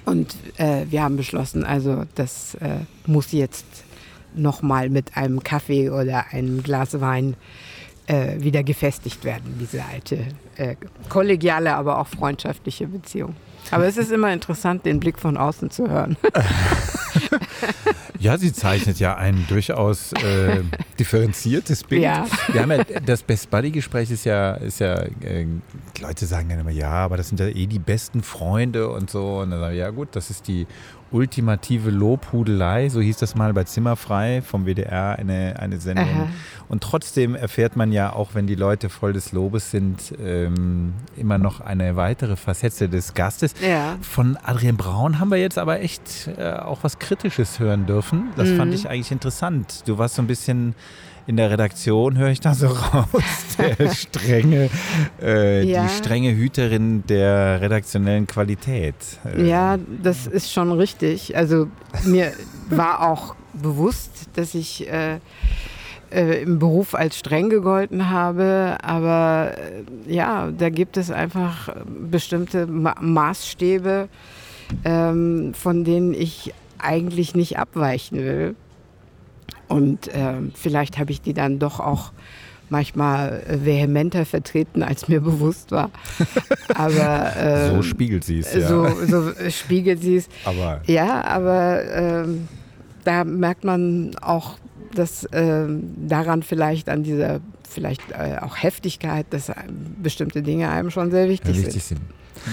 Und 0.04 0.36
äh, 0.58 0.86
wir 0.88 1.02
haben 1.02 1.16
beschlossen, 1.16 1.64
also 1.64 2.04
das 2.14 2.54
äh, 2.56 2.78
muss 3.06 3.32
jetzt 3.32 3.66
nochmal 4.34 4.88
mit 4.88 5.16
einem 5.16 5.42
Kaffee 5.42 5.90
oder 5.90 6.26
einem 6.30 6.62
Glas 6.62 7.00
Wein 7.00 7.34
äh, 8.06 8.40
wieder 8.40 8.62
gefestigt 8.62 9.24
werden, 9.24 9.56
diese 9.58 9.84
alte 9.84 10.18
äh, 10.56 10.76
kollegiale, 11.08 11.74
aber 11.74 11.98
auch 11.98 12.06
freundschaftliche 12.06 12.86
Beziehung. 12.86 13.34
Aber 13.72 13.86
es 13.86 13.96
ist 13.96 14.12
immer 14.12 14.32
interessant, 14.32 14.86
den 14.86 15.00
Blick 15.00 15.18
von 15.18 15.36
außen 15.36 15.70
zu 15.70 15.88
hören. 15.90 16.16
Ja, 18.26 18.36
sie 18.36 18.52
zeichnet 18.52 18.98
ja 18.98 19.16
ein 19.16 19.46
durchaus 19.48 20.12
äh, 20.14 20.60
differenziertes 20.98 21.84
Bild. 21.84 22.02
Ja. 22.02 22.26
Wir 22.48 22.60
haben 22.60 22.72
ja, 22.72 22.82
das 22.98 23.22
Best 23.22 23.48
Buddy-Gespräch 23.50 24.10
ist 24.10 24.24
ja, 24.24 24.54
ist 24.54 24.80
ja 24.80 24.96
äh, 25.20 25.46
Leute 26.00 26.26
sagen 26.26 26.48
dann 26.48 26.58
immer, 26.58 26.72
ja, 26.72 26.90
aber 26.90 27.16
das 27.16 27.28
sind 27.28 27.38
ja 27.38 27.46
eh 27.46 27.68
die 27.68 27.78
besten 27.78 28.24
Freunde 28.24 28.88
und 28.88 29.10
so. 29.10 29.38
Und 29.38 29.52
dann 29.52 29.60
sagen 29.60 29.74
wir, 29.74 29.78
ja 29.78 29.90
gut, 29.90 30.08
das 30.10 30.30
ist 30.30 30.48
die 30.48 30.66
ultimative 31.12 31.90
Lobhudelei, 31.90 32.88
so 32.88 33.00
hieß 33.00 33.18
das 33.18 33.34
mal 33.34 33.52
bei 33.52 33.64
Zimmerfrei 33.64 34.42
vom 34.42 34.66
WDR, 34.66 35.16
eine, 35.18 35.54
eine 35.58 35.78
Sendung. 35.78 36.08
Aha. 36.08 36.28
Und 36.68 36.82
trotzdem 36.82 37.34
erfährt 37.34 37.76
man 37.76 37.92
ja, 37.92 38.12
auch 38.12 38.30
wenn 38.34 38.46
die 38.46 38.56
Leute 38.56 38.88
voll 38.88 39.12
des 39.12 39.32
Lobes 39.32 39.70
sind, 39.70 40.14
ähm, 40.20 40.94
immer 41.16 41.38
noch 41.38 41.60
eine 41.60 41.96
weitere 41.96 42.36
Facette 42.36 42.88
des 42.88 43.14
Gastes. 43.14 43.54
Ja. 43.62 43.96
Von 44.00 44.36
Adrian 44.42 44.76
Braun 44.76 45.20
haben 45.20 45.30
wir 45.30 45.38
jetzt 45.38 45.58
aber 45.58 45.80
echt 45.80 46.28
äh, 46.36 46.52
auch 46.52 46.80
was 46.82 46.98
Kritisches 46.98 47.60
hören 47.60 47.86
dürfen. 47.86 48.30
Das 48.36 48.48
mhm. 48.48 48.56
fand 48.56 48.74
ich 48.74 48.88
eigentlich 48.88 49.12
interessant. 49.12 49.82
Du 49.86 49.98
warst 49.98 50.16
so 50.16 50.22
ein 50.22 50.26
bisschen 50.26 50.74
in 51.26 51.36
der 51.36 51.50
Redaktion 51.50 52.16
höre 52.16 52.30
ich 52.30 52.40
da 52.40 52.54
so 52.54 52.68
raus, 52.68 53.06
der 53.58 53.90
strenge, 53.90 54.70
äh, 55.20 55.64
ja. 55.64 55.82
die 55.82 55.88
strenge 55.88 56.34
Hüterin 56.36 57.04
der 57.06 57.60
redaktionellen 57.60 58.26
Qualität. 58.26 58.94
Äh. 59.24 59.48
Ja, 59.48 59.78
das 60.02 60.26
ist 60.26 60.52
schon 60.52 60.72
richtig. 60.72 61.36
Also 61.36 61.68
mir 62.04 62.32
war 62.70 63.08
auch 63.08 63.34
bewusst, 63.52 64.28
dass 64.34 64.54
ich 64.54 64.88
äh, 64.88 65.18
äh, 66.10 66.42
im 66.42 66.58
Beruf 66.58 66.94
als 66.94 67.18
streng 67.18 67.50
gegolten 67.50 68.10
habe, 68.10 68.76
aber 68.82 69.52
äh, 70.06 70.12
ja, 70.12 70.50
da 70.56 70.70
gibt 70.70 70.96
es 70.96 71.10
einfach 71.10 71.74
bestimmte 71.88 72.66
Ma 72.66 72.94
Maßstäbe, 73.00 74.08
ähm, 74.84 75.52
von 75.54 75.84
denen 75.84 76.14
ich 76.14 76.52
eigentlich 76.78 77.34
nicht 77.34 77.58
abweichen 77.58 78.18
will. 78.18 78.54
Und 79.68 80.08
äh, 80.08 80.34
vielleicht 80.54 80.98
habe 80.98 81.10
ich 81.10 81.20
die 81.20 81.34
dann 81.34 81.58
doch 81.58 81.80
auch 81.80 82.12
manchmal 82.68 83.42
vehementer 83.48 84.26
vertreten, 84.26 84.82
als 84.82 85.08
mir 85.08 85.20
bewusst 85.20 85.70
war. 85.70 85.90
Aber 86.74 87.36
äh, 87.36 87.70
so 87.70 87.82
spiegelt 87.82 88.24
sie 88.24 88.40
es. 88.40 88.54
Ja. 88.54 88.68
So, 88.68 88.88
so 89.06 89.32
spiegelt 89.50 90.02
sie 90.02 90.16
es. 90.16 90.28
Aber 90.44 90.80
ja, 90.86 91.24
aber 91.24 91.84
äh, 91.84 92.24
da 93.04 93.24
merkt 93.24 93.64
man 93.64 94.16
auch, 94.20 94.58
dass 94.94 95.24
äh, 95.24 95.66
daran 95.96 96.42
vielleicht 96.42 96.88
an 96.88 97.02
dieser 97.04 97.40
vielleicht 97.68 98.02
äh, 98.12 98.38
auch 98.40 98.62
Heftigkeit, 98.62 99.26
dass 99.30 99.52
bestimmte 100.02 100.42
Dinge 100.42 100.70
einem 100.70 100.90
schon 100.90 101.10
sehr 101.10 101.28
wichtig, 101.28 101.56
ja, 101.56 101.66
wichtig 101.66 101.84
sind. 101.84 102.00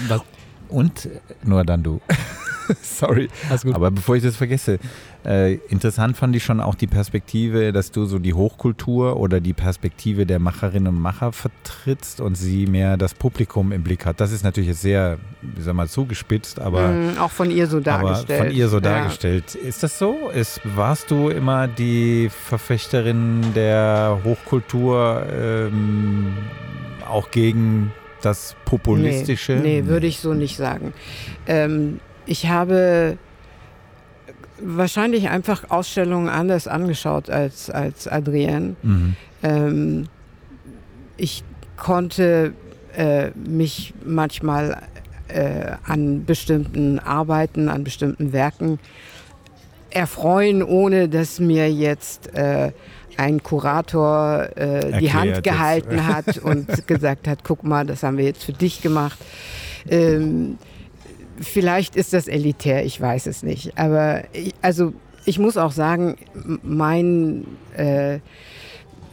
sind. 0.08 0.22
Und 0.68 1.08
nur 1.42 1.64
dann 1.64 1.82
du. 1.82 2.00
Sorry. 2.82 3.28
Aber 3.72 3.90
bevor 3.90 4.16
ich 4.16 4.22
das 4.22 4.36
vergesse, 4.36 4.78
äh, 5.24 5.54
interessant 5.68 6.16
fand 6.16 6.36
ich 6.36 6.44
schon 6.44 6.60
auch 6.60 6.74
die 6.74 6.86
Perspektive, 6.86 7.72
dass 7.72 7.90
du 7.90 8.04
so 8.04 8.18
die 8.18 8.34
Hochkultur 8.34 9.16
oder 9.16 9.40
die 9.40 9.54
Perspektive 9.54 10.26
der 10.26 10.38
Macherinnen 10.38 10.88
und 10.88 11.00
Macher 11.00 11.32
vertrittst 11.32 12.20
und 12.20 12.34
sie 12.34 12.66
mehr 12.66 12.98
das 12.98 13.14
Publikum 13.14 13.72
im 13.72 13.82
Blick 13.82 14.04
hat. 14.04 14.20
Das 14.20 14.32
ist 14.32 14.44
natürlich 14.44 14.68
jetzt 14.68 14.82
sehr, 14.82 15.18
wie 15.40 15.62
sag 15.62 15.74
mal, 15.74 15.88
zugespitzt, 15.88 16.60
aber. 16.60 16.88
Mm, 16.88 17.18
auch 17.18 17.30
von 17.30 17.50
ihr 17.50 17.66
so 17.66 17.80
dargestellt. 17.80 18.44
von 18.44 18.52
ihr 18.52 18.68
so 18.68 18.80
dargestellt. 18.80 19.54
Ist 19.54 19.82
das 19.82 19.98
so? 19.98 20.28
Ist, 20.28 20.60
warst 20.64 21.10
du 21.10 21.30
immer 21.30 21.68
die 21.68 22.28
Verfechterin 22.28 23.40
der 23.54 24.20
Hochkultur 24.24 25.22
ähm, 25.32 26.34
auch 27.08 27.30
gegen 27.30 27.92
das 28.20 28.56
Populistische? 28.66 29.54
Nee, 29.54 29.80
nee, 29.80 29.86
würde 29.86 30.06
ich 30.06 30.20
so 30.20 30.34
nicht 30.34 30.56
sagen. 30.58 30.92
Ähm, 31.46 32.00
ich 32.26 32.48
habe 32.48 33.16
wahrscheinlich 34.64 35.28
einfach 35.28 35.70
Ausstellungen 35.70 36.28
anders 36.28 36.66
angeschaut 36.66 37.30
als, 37.30 37.70
als 37.70 38.08
Adrienne. 38.08 38.76
Mhm. 38.82 39.16
Ähm, 39.42 40.08
ich 41.16 41.44
konnte 41.76 42.52
äh, 42.96 43.30
mich 43.30 43.94
manchmal 44.04 44.82
äh, 45.28 45.72
an 45.84 46.24
bestimmten 46.24 46.98
Arbeiten, 46.98 47.68
an 47.68 47.84
bestimmten 47.84 48.32
Werken 48.32 48.78
erfreuen, 49.90 50.62
ohne 50.62 51.08
dass 51.08 51.38
mir 51.38 51.70
jetzt 51.70 52.34
äh, 52.34 52.72
ein 53.16 53.42
Kurator 53.42 54.48
äh, 54.56 54.98
die 54.98 55.12
Hand 55.12 55.42
gehalten 55.44 55.96
jetzt. 55.96 56.06
hat 56.06 56.38
und 56.38 56.86
gesagt 56.86 57.28
hat, 57.28 57.44
guck 57.44 57.62
mal, 57.62 57.86
das 57.86 58.02
haben 58.02 58.16
wir 58.16 58.24
jetzt 58.24 58.44
für 58.44 58.52
dich 58.52 58.82
gemacht. 58.82 59.18
Ähm, 59.88 60.58
vielleicht 61.40 61.96
ist 61.96 62.12
das 62.12 62.28
elitär, 62.28 62.84
ich 62.84 63.00
weiß 63.00 63.26
es 63.26 63.42
nicht. 63.42 63.76
Aber 63.78 64.24
ich, 64.32 64.54
also 64.62 64.92
ich 65.24 65.38
muss 65.38 65.56
auch 65.56 65.72
sagen, 65.72 66.16
mein, 66.62 67.46
äh, 67.76 68.20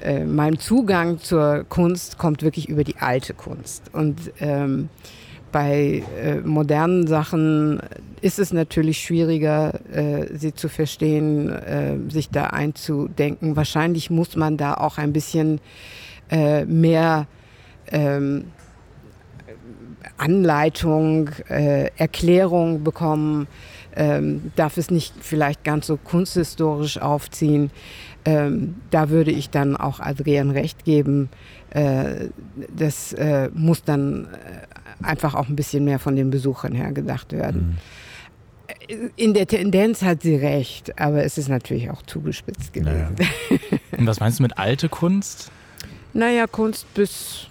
äh, 0.01 0.25
mein 0.25 0.59
Zugang 0.59 1.19
zur 1.19 1.65
Kunst 1.67 2.17
kommt 2.17 2.43
wirklich 2.43 2.69
über 2.69 2.83
die 2.83 2.97
alte 2.97 3.33
Kunst. 3.33 3.83
Und 3.93 4.31
ähm, 4.39 4.89
bei 5.51 6.03
äh, 6.21 6.35
modernen 6.41 7.07
Sachen 7.07 7.81
ist 8.21 8.39
es 8.39 8.53
natürlich 8.53 8.99
schwieriger, 8.99 9.79
äh, 9.93 10.27
sie 10.37 10.53
zu 10.53 10.69
verstehen, 10.69 11.49
äh, 11.49 11.97
sich 12.09 12.29
da 12.29 12.47
einzudenken. 12.47 13.55
Wahrscheinlich 13.55 14.09
muss 14.09 14.35
man 14.35 14.57
da 14.57 14.75
auch 14.75 14.97
ein 14.97 15.13
bisschen 15.13 15.59
äh, 16.29 16.65
mehr 16.65 17.27
ähm, 17.91 18.45
Anleitung, 20.17 21.29
äh, 21.49 21.89
Erklärung 21.97 22.83
bekommen, 22.83 23.47
ähm, 23.95 24.51
darf 24.55 24.77
es 24.77 24.89
nicht 24.89 25.13
vielleicht 25.19 25.63
ganz 25.63 25.87
so 25.87 25.97
kunsthistorisch 25.97 26.97
aufziehen. 26.97 27.71
Ähm, 28.23 28.75
da 28.89 29.09
würde 29.09 29.31
ich 29.31 29.49
dann 29.49 29.75
auch 29.75 29.99
Adrian 29.99 30.51
recht 30.51 30.85
geben. 30.85 31.29
Äh, 31.71 32.29
das 32.75 33.13
äh, 33.13 33.49
muss 33.53 33.83
dann 33.83 34.25
äh, 34.25 35.05
einfach 35.05 35.35
auch 35.35 35.49
ein 35.49 35.55
bisschen 35.55 35.83
mehr 35.83 35.99
von 35.99 36.15
den 36.15 36.29
Besuchern 36.29 36.73
her 36.73 36.91
gedacht 36.91 37.33
werden. 37.33 37.77
Mhm. 38.87 39.11
In 39.15 39.33
der 39.33 39.47
Tendenz 39.47 40.01
hat 40.01 40.21
sie 40.21 40.35
recht, 40.35 40.99
aber 40.99 41.23
es 41.23 41.37
ist 41.37 41.49
natürlich 41.49 41.89
auch 41.89 42.01
zugespitzt 42.03 42.73
gewesen. 42.73 43.15
Naja. 43.17 43.59
Und 43.97 44.07
was 44.07 44.19
meinst 44.19 44.39
du 44.39 44.43
mit 44.43 44.57
alte 44.57 44.89
Kunst? 44.89 45.51
Naja, 46.13 46.47
Kunst 46.47 46.93
bis 46.93 47.47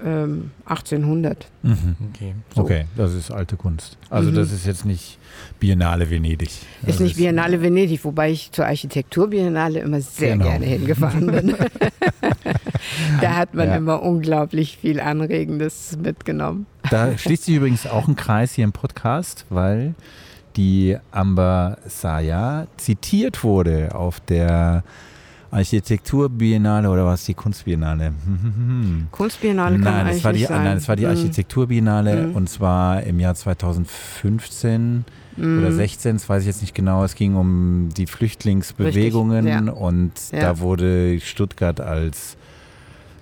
1800. 0.00 1.48
Ähm, 1.64 1.70
mhm. 1.70 1.96
Okay. 2.10 2.34
So. 2.54 2.62
okay, 2.62 2.84
das 2.96 3.14
ist 3.14 3.30
alte 3.30 3.56
Kunst. 3.56 3.96
Also 4.10 4.30
mhm. 4.30 4.36
das 4.36 4.52
ist 4.52 4.66
jetzt 4.66 4.84
nicht 4.84 5.18
Biennale 5.60 6.08
Venedig. 6.10 6.50
Das 6.82 6.96
ist 6.96 7.00
nicht 7.00 7.16
Biennale 7.16 7.60
Venedig, 7.60 8.04
wobei 8.04 8.30
ich 8.30 8.52
zur 8.52 8.66
Architekturbiennale 8.66 9.80
immer 9.80 10.00
sehr 10.00 10.32
genau. 10.32 10.46
gerne 10.46 10.66
hingefahren 10.66 11.26
bin. 11.26 11.54
da 13.20 13.36
hat 13.36 13.54
man 13.54 13.68
ja. 13.68 13.76
immer 13.76 14.02
unglaublich 14.02 14.78
viel 14.78 15.00
Anregendes 15.00 15.96
mitgenommen. 16.02 16.66
Da 16.90 17.16
schließt 17.16 17.44
sich 17.44 17.56
übrigens 17.56 17.86
auch 17.86 18.08
ein 18.08 18.16
Kreis 18.16 18.52
hier 18.54 18.64
im 18.64 18.72
Podcast, 18.72 19.46
weil 19.50 19.94
die 20.56 20.96
Amber 21.10 21.78
Saya 21.86 22.66
zitiert 22.76 23.44
wurde 23.44 23.94
auf 23.94 24.20
der 24.20 24.82
Architekturbiennale 25.50 26.90
oder 26.90 27.06
was 27.06 27.24
die 27.24 27.34
Kunstbiennale? 27.34 28.12
Kunstbiennale 29.10 29.78
kann 29.80 29.94
nein, 29.94 30.06
das 30.08 30.24
war 30.24 30.32
die, 30.32 30.44
sein. 30.44 30.64
Nein, 30.64 30.76
es 30.76 30.88
war 30.88 30.96
die 30.96 31.04
hm. 31.04 31.10
Architekturbiennale 31.10 32.28
mhm. 32.28 32.34
und 32.34 32.48
zwar 32.48 33.02
im 33.02 33.18
Jahr 33.20 33.34
2015 33.34 35.04
mhm. 35.36 35.58
oder 35.58 35.72
16, 35.72 36.16
das 36.16 36.28
weiß 36.28 36.42
ich 36.42 36.48
jetzt 36.48 36.60
nicht 36.60 36.74
genau. 36.74 37.04
Es 37.04 37.14
ging 37.14 37.34
um 37.36 37.88
die 37.96 38.06
Flüchtlingsbewegungen 38.06 39.46
Richtig, 39.46 39.66
ja. 39.66 39.72
und 39.72 40.12
ja. 40.32 40.40
da 40.40 40.58
wurde 40.60 41.20
Stuttgart 41.20 41.80
als 41.80 42.36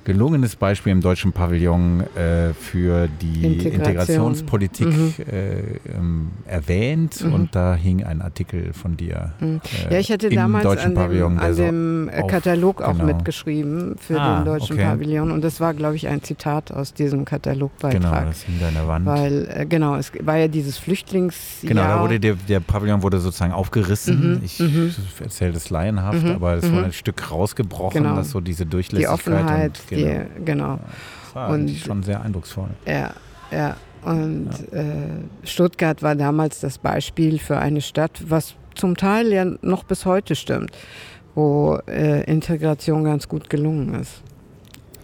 gelungenes 0.06 0.54
Beispiel 0.54 0.92
im 0.92 1.00
deutschen 1.00 1.32
Pavillon 1.32 2.00
äh, 2.14 2.54
für 2.54 3.08
die 3.20 3.44
Integration. 3.44 3.74
Integrationspolitik 3.74 4.86
mhm. 4.86 5.14
äh, 5.18 5.58
ähm, 5.94 6.30
erwähnt 6.46 7.22
mhm. 7.24 7.34
und 7.34 7.54
da 7.56 7.74
hing 7.74 8.04
ein 8.04 8.22
Artikel 8.22 8.72
von 8.72 8.96
dir. 8.96 9.32
Mhm. 9.40 9.60
Äh, 9.90 9.94
ja, 9.94 9.98
ich 9.98 10.12
hatte 10.12 10.30
damals 10.30 10.64
an 10.78 10.94
dem, 10.94 11.38
an 11.38 11.56
dem 11.56 12.08
äh, 12.08 12.22
Katalog 12.22 12.82
auch 12.82 12.92
genau. 12.92 13.04
mitgeschrieben 13.04 13.96
für 13.98 14.20
ah, 14.20 14.36
den 14.36 14.44
deutschen 14.44 14.76
okay. 14.76 14.86
Pavillon 14.86 15.32
und 15.32 15.42
das 15.42 15.60
war, 15.60 15.74
glaube 15.74 15.96
ich, 15.96 16.06
ein 16.06 16.22
Zitat 16.22 16.70
aus 16.70 16.94
diesem 16.94 17.24
Katalogbeitrag. 17.24 18.00
Genau, 18.00 18.12
das 18.12 18.42
hing 18.42 18.60
da 18.60 18.68
an 18.68 18.74
der 18.74 18.86
Wand. 18.86 19.06
Weil, 19.06 19.48
äh, 19.52 19.66
genau, 19.66 19.96
es 19.96 20.12
war 20.20 20.36
ja 20.36 20.46
dieses 20.46 20.78
Flüchtlingsjahr. 20.78 21.68
Genau, 21.68 21.82
da 21.82 22.00
wurde 22.00 22.20
der, 22.20 22.34
der 22.48 22.60
Pavillon 22.60 23.02
wurde 23.02 23.18
sozusagen 23.18 23.52
aufgerissen. 23.52 24.34
Mhm. 24.34 24.40
Ich 24.44 24.60
mhm. 24.60 24.94
erzähle 25.20 25.52
das 25.52 25.68
laienhaft, 25.70 26.22
mhm. 26.22 26.30
aber 26.30 26.54
es 26.54 26.70
wurde 26.70 26.84
ein 26.84 26.92
Stück 26.92 27.32
rausgebrochen, 27.32 28.04
genau. 28.04 28.14
dass 28.14 28.30
so 28.30 28.40
diese 28.40 28.66
Durchlässigkeit 28.66 29.06
die 29.06 29.30
Offenheit, 29.30 29.80
und, 29.90 29.95
genau. 29.96 30.24
Die, 30.38 30.44
genau. 30.44 30.78
Das 31.24 31.34
war 31.34 31.48
und, 31.50 31.70
schon 31.70 32.02
sehr 32.02 32.20
eindrucksvoll. 32.22 32.70
Ja, 32.86 33.12
ja. 33.50 33.76
Und 34.04 34.50
ja. 34.72 34.78
Äh, 34.78 34.94
Stuttgart 35.44 36.02
war 36.02 36.14
damals 36.14 36.60
das 36.60 36.78
Beispiel 36.78 37.38
für 37.38 37.58
eine 37.58 37.80
Stadt, 37.80 38.22
was 38.28 38.54
zum 38.74 38.96
Teil 38.96 39.32
ja 39.32 39.44
noch 39.62 39.84
bis 39.84 40.04
heute 40.06 40.36
stimmt, 40.36 40.70
wo 41.34 41.78
äh, 41.88 42.24
Integration 42.24 43.04
ganz 43.04 43.28
gut 43.28 43.50
gelungen 43.50 43.94
ist. 43.94 44.22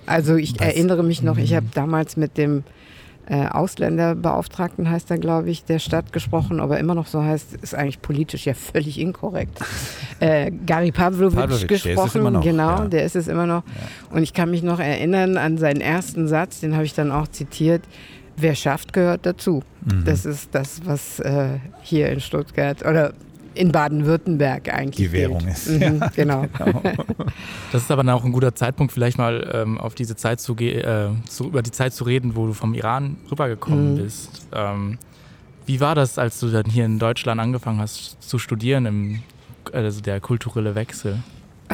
Also 0.06 0.36
ich 0.36 0.54
was? 0.58 0.66
erinnere 0.66 1.02
mich 1.02 1.22
noch, 1.22 1.38
ich 1.38 1.52
mhm. 1.52 1.56
habe 1.56 1.66
damals 1.74 2.16
mit 2.16 2.38
dem 2.38 2.64
äh, 3.26 3.46
Ausländerbeauftragten 3.46 4.90
heißt 4.90 5.10
er, 5.10 5.18
glaube 5.18 5.50
ich, 5.50 5.64
der 5.64 5.78
Stadt 5.78 6.12
gesprochen, 6.12 6.58
aber 6.58 6.80
immer 6.80 6.94
noch 6.94 7.06
so 7.06 7.22
heißt, 7.22 7.54
ist 7.62 7.74
eigentlich 7.74 8.02
politisch 8.02 8.46
ja 8.46 8.54
völlig 8.54 8.98
inkorrekt. 8.98 9.60
äh, 10.20 10.50
Gary 10.66 10.90
Pavlovic, 10.90 11.38
Pavlovic 11.38 11.68
gesprochen, 11.68 12.32
noch, 12.32 12.42
genau, 12.42 12.78
ja. 12.78 12.84
der 12.86 13.04
ist 13.04 13.14
es 13.14 13.28
immer 13.28 13.46
noch. 13.46 13.62
Ja. 13.66 14.16
Und 14.16 14.22
ich 14.24 14.32
kann 14.34 14.50
mich 14.50 14.62
noch 14.62 14.80
erinnern 14.80 15.36
an 15.36 15.56
seinen 15.56 15.80
ersten 15.80 16.26
Satz, 16.26 16.60
den 16.60 16.74
habe 16.74 16.84
ich 16.84 16.94
dann 16.94 17.12
auch 17.12 17.28
zitiert. 17.28 17.82
Wer 18.36 18.54
schafft, 18.54 18.92
gehört 18.92 19.24
dazu. 19.24 19.62
Mhm. 19.84 20.04
Das 20.04 20.26
ist 20.26 20.54
das, 20.54 20.80
was 20.84 21.20
äh, 21.20 21.58
hier 21.82 22.08
in 22.08 22.20
Stuttgart 22.20 22.84
oder 22.84 23.12
in 23.54 23.72
Baden-Württemberg 23.72 24.72
eigentlich. 24.72 25.08
Die 25.08 25.12
Währung 25.12 25.38
gilt. 25.40 25.52
ist. 25.52 25.70
Mhm, 25.70 25.80
ja. 26.00 26.10
genau. 26.14 26.46
genau. 26.56 26.82
Das 27.72 27.82
ist 27.82 27.90
aber 27.90 28.02
dann 28.02 28.14
auch 28.14 28.24
ein 28.24 28.32
guter 28.32 28.54
Zeitpunkt, 28.54 28.92
vielleicht 28.92 29.18
mal 29.18 29.50
ähm, 29.52 29.78
auf 29.78 29.94
diese 29.94 30.16
Zeit 30.16 30.40
zu, 30.40 30.56
äh, 30.56 31.10
zu, 31.28 31.46
über 31.46 31.62
die 31.62 31.70
Zeit 31.70 31.94
zu 31.94 32.04
reden, 32.04 32.36
wo 32.36 32.46
du 32.46 32.52
vom 32.52 32.74
Iran 32.74 33.16
rübergekommen 33.30 33.94
mhm. 33.94 33.98
bist. 33.98 34.46
Ähm, 34.52 34.98
wie 35.66 35.80
war 35.80 35.94
das, 35.94 36.18
als 36.18 36.40
du 36.40 36.48
dann 36.48 36.64
hier 36.66 36.84
in 36.84 36.98
Deutschland 36.98 37.40
angefangen 37.40 37.80
hast 37.80 38.16
zu 38.20 38.38
studieren, 38.38 38.86
im, 38.86 39.22
also 39.72 40.00
der 40.00 40.20
kulturelle 40.20 40.74
Wechsel? 40.74 41.18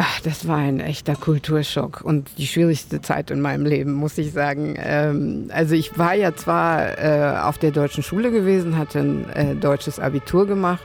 Ach, 0.01 0.21
das 0.21 0.47
war 0.47 0.59
ein 0.59 0.79
echter 0.79 1.17
Kulturschock 1.17 2.03
und 2.03 2.31
die 2.39 2.47
schwierigste 2.47 3.01
Zeit 3.03 3.33
in 3.33 3.41
meinem 3.41 3.67
Leben, 3.67 3.95
muss 3.95 4.17
ich 4.17 4.33
sagen. 4.33 4.77
Ähm, 4.79 5.51
also 5.53 5.75
ich 5.75 5.99
war 5.99 6.15
ja 6.15 6.37
zwar 6.37 6.99
äh, 6.99 7.41
auf 7.41 7.59
der 7.59 7.73
deutschen 7.73 8.05
Schule 8.05 8.31
gewesen, 8.31 8.79
hatte 8.79 9.01
ein 9.01 9.29
äh, 9.31 9.57
deutsches 9.57 9.99
Abitur 9.99 10.47
gemacht, 10.47 10.85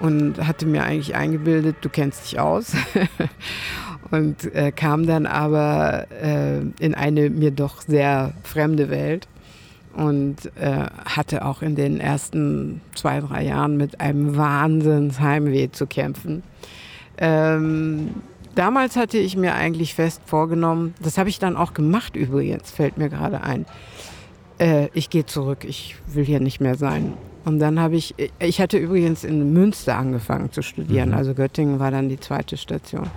und 0.00 0.46
hatte 0.46 0.66
mir 0.66 0.82
eigentlich 0.82 1.14
eingebildet, 1.14 1.76
du 1.82 1.88
kennst 1.88 2.24
dich 2.24 2.40
aus. 2.40 2.74
und 4.10 4.52
äh, 4.54 4.72
kam 4.72 5.06
dann 5.06 5.26
aber 5.26 6.06
äh, 6.10 6.60
in 6.80 6.94
eine 6.94 7.30
mir 7.30 7.50
doch 7.50 7.82
sehr 7.82 8.32
fremde 8.42 8.90
Welt 8.90 9.28
und 9.94 10.36
äh, 10.56 10.86
hatte 11.04 11.44
auch 11.44 11.62
in 11.62 11.76
den 11.76 12.00
ersten 12.00 12.80
zwei, 12.94 13.20
drei 13.20 13.44
Jahren 13.44 13.76
mit 13.76 14.00
einem 14.00 14.36
Wahnsinnsheimweh 14.36 15.70
zu 15.70 15.86
kämpfen. 15.86 16.42
Ähm, 17.18 18.14
damals 18.54 18.96
hatte 18.96 19.18
ich 19.18 19.36
mir 19.36 19.54
eigentlich 19.54 19.94
fest 19.94 20.22
vorgenommen, 20.24 20.94
das 21.02 21.18
habe 21.18 21.28
ich 21.28 21.38
dann 21.38 21.56
auch 21.56 21.74
gemacht 21.74 22.16
übrigens, 22.16 22.70
fällt 22.70 22.98
mir 22.98 23.08
gerade 23.08 23.42
ein. 23.42 23.66
Äh, 24.58 24.88
ich 24.94 25.10
gehe 25.10 25.26
zurück, 25.26 25.64
ich 25.64 25.96
will 26.06 26.24
hier 26.24 26.40
nicht 26.40 26.60
mehr 26.60 26.76
sein. 26.76 27.14
Und 27.44 27.58
dann 27.58 27.80
habe 27.80 27.96
ich, 27.96 28.14
ich 28.38 28.60
hatte 28.60 28.76
übrigens 28.76 29.24
in 29.24 29.52
Münster 29.52 29.96
angefangen 29.96 30.52
zu 30.52 30.62
studieren, 30.62 31.10
mhm. 31.10 31.14
also 31.14 31.34
Göttingen 31.34 31.78
war 31.78 31.90
dann 31.90 32.08
die 32.08 32.20
zweite 32.20 32.56
Station. 32.56 33.08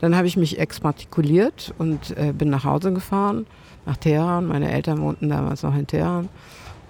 Dann 0.00 0.16
habe 0.16 0.26
ich 0.26 0.36
mich 0.36 0.58
exmatrikuliert 0.58 1.74
und 1.78 2.16
äh, 2.16 2.32
bin 2.32 2.48
nach 2.48 2.64
Hause 2.64 2.92
gefahren, 2.92 3.46
nach 3.86 3.96
Teheran. 3.96 4.46
Meine 4.46 4.72
Eltern 4.72 5.00
wohnten 5.02 5.28
damals 5.28 5.62
noch 5.62 5.76
in 5.76 5.86
Teheran 5.86 6.28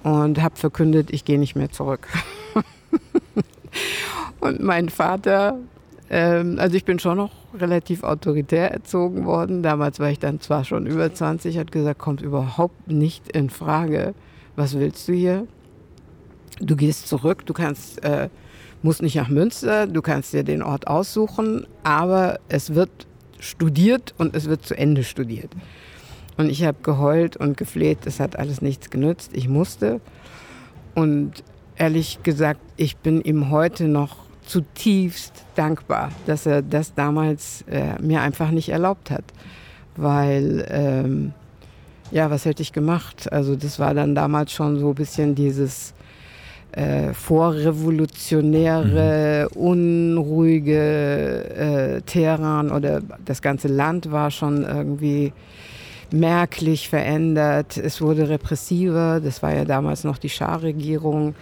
und 0.02 0.40
habe 0.40 0.56
verkündet, 0.56 1.10
ich 1.10 1.24
gehe 1.24 1.38
nicht 1.38 1.56
mehr 1.56 1.70
zurück. 1.70 2.06
und 4.40 4.60
mein 4.60 4.88
Vater, 4.88 5.58
ähm, 6.08 6.56
also 6.58 6.76
ich 6.76 6.84
bin 6.84 6.98
schon 6.98 7.16
noch 7.16 7.32
relativ 7.58 8.04
autoritär 8.04 8.70
erzogen 8.70 9.26
worden. 9.26 9.62
Damals 9.62 9.98
war 9.98 10.10
ich 10.10 10.18
dann 10.18 10.40
zwar 10.40 10.64
schon 10.64 10.86
über 10.86 11.12
20, 11.12 11.58
hat 11.58 11.72
gesagt, 11.72 11.98
kommt 11.98 12.22
überhaupt 12.22 12.88
nicht 12.88 13.28
in 13.36 13.50
Frage. 13.50 14.14
Was 14.56 14.78
willst 14.78 15.08
du 15.08 15.12
hier? 15.12 15.46
Du 16.60 16.76
gehst 16.76 17.08
zurück, 17.08 17.46
du 17.46 17.54
kannst, 17.54 18.04
äh, 18.04 18.28
musst 18.82 19.02
nicht 19.02 19.16
nach 19.16 19.28
Münster, 19.28 19.86
du 19.86 20.02
kannst 20.02 20.32
dir 20.32 20.44
den 20.44 20.62
Ort 20.62 20.86
aussuchen, 20.86 21.66
aber 21.82 22.38
es 22.48 22.74
wird 22.74 22.90
studiert 23.38 24.14
und 24.18 24.36
es 24.36 24.48
wird 24.48 24.64
zu 24.64 24.76
Ende 24.76 25.02
studiert. 25.02 25.50
Und 26.36 26.50
ich 26.50 26.64
habe 26.64 26.78
geheult 26.82 27.36
und 27.36 27.56
gefleht, 27.56 28.06
es 28.06 28.20
hat 28.20 28.38
alles 28.38 28.62
nichts 28.62 28.90
genützt, 28.90 29.32
ich 29.34 29.48
musste. 29.48 30.00
Und 30.94 31.44
ehrlich 31.76 32.22
gesagt, 32.22 32.60
ich 32.76 32.96
bin 32.96 33.20
ihm 33.22 33.50
heute 33.50 33.88
noch 33.88 34.16
zutiefst 34.46 35.44
dankbar, 35.54 36.10
dass 36.26 36.46
er 36.46 36.62
das 36.62 36.94
damals 36.94 37.62
äh, 37.70 38.00
mir 38.00 38.20
einfach 38.20 38.50
nicht 38.50 38.68
erlaubt 38.68 39.10
hat. 39.10 39.24
Weil, 39.96 40.66
ähm, 40.70 41.32
ja, 42.10 42.30
was 42.30 42.44
hätte 42.44 42.62
ich 42.62 42.72
gemacht? 42.72 43.32
Also 43.32 43.54
das 43.54 43.78
war 43.78 43.94
dann 43.94 44.14
damals 44.14 44.52
schon 44.52 44.78
so 44.78 44.88
ein 44.88 44.94
bisschen 44.94 45.34
dieses 45.34 45.94
äh, 46.72 47.14
vorrevolutionäre, 47.14 49.48
mhm. 49.50 49.56
unruhige 49.60 51.98
äh, 51.98 52.02
Teheran 52.02 52.70
oder 52.70 53.00
das 53.24 53.42
ganze 53.42 53.68
Land 53.68 54.12
war 54.12 54.30
schon 54.30 54.64
irgendwie 54.64 55.32
merklich 56.12 56.88
verändert. 56.88 57.76
Es 57.76 58.00
wurde 58.00 58.28
repressiver. 58.28 59.20
Das 59.20 59.42
war 59.42 59.54
ja 59.54 59.64
damals 59.64 60.04
noch 60.04 60.18
die 60.18 60.28
Schah-Regierung. 60.28 61.34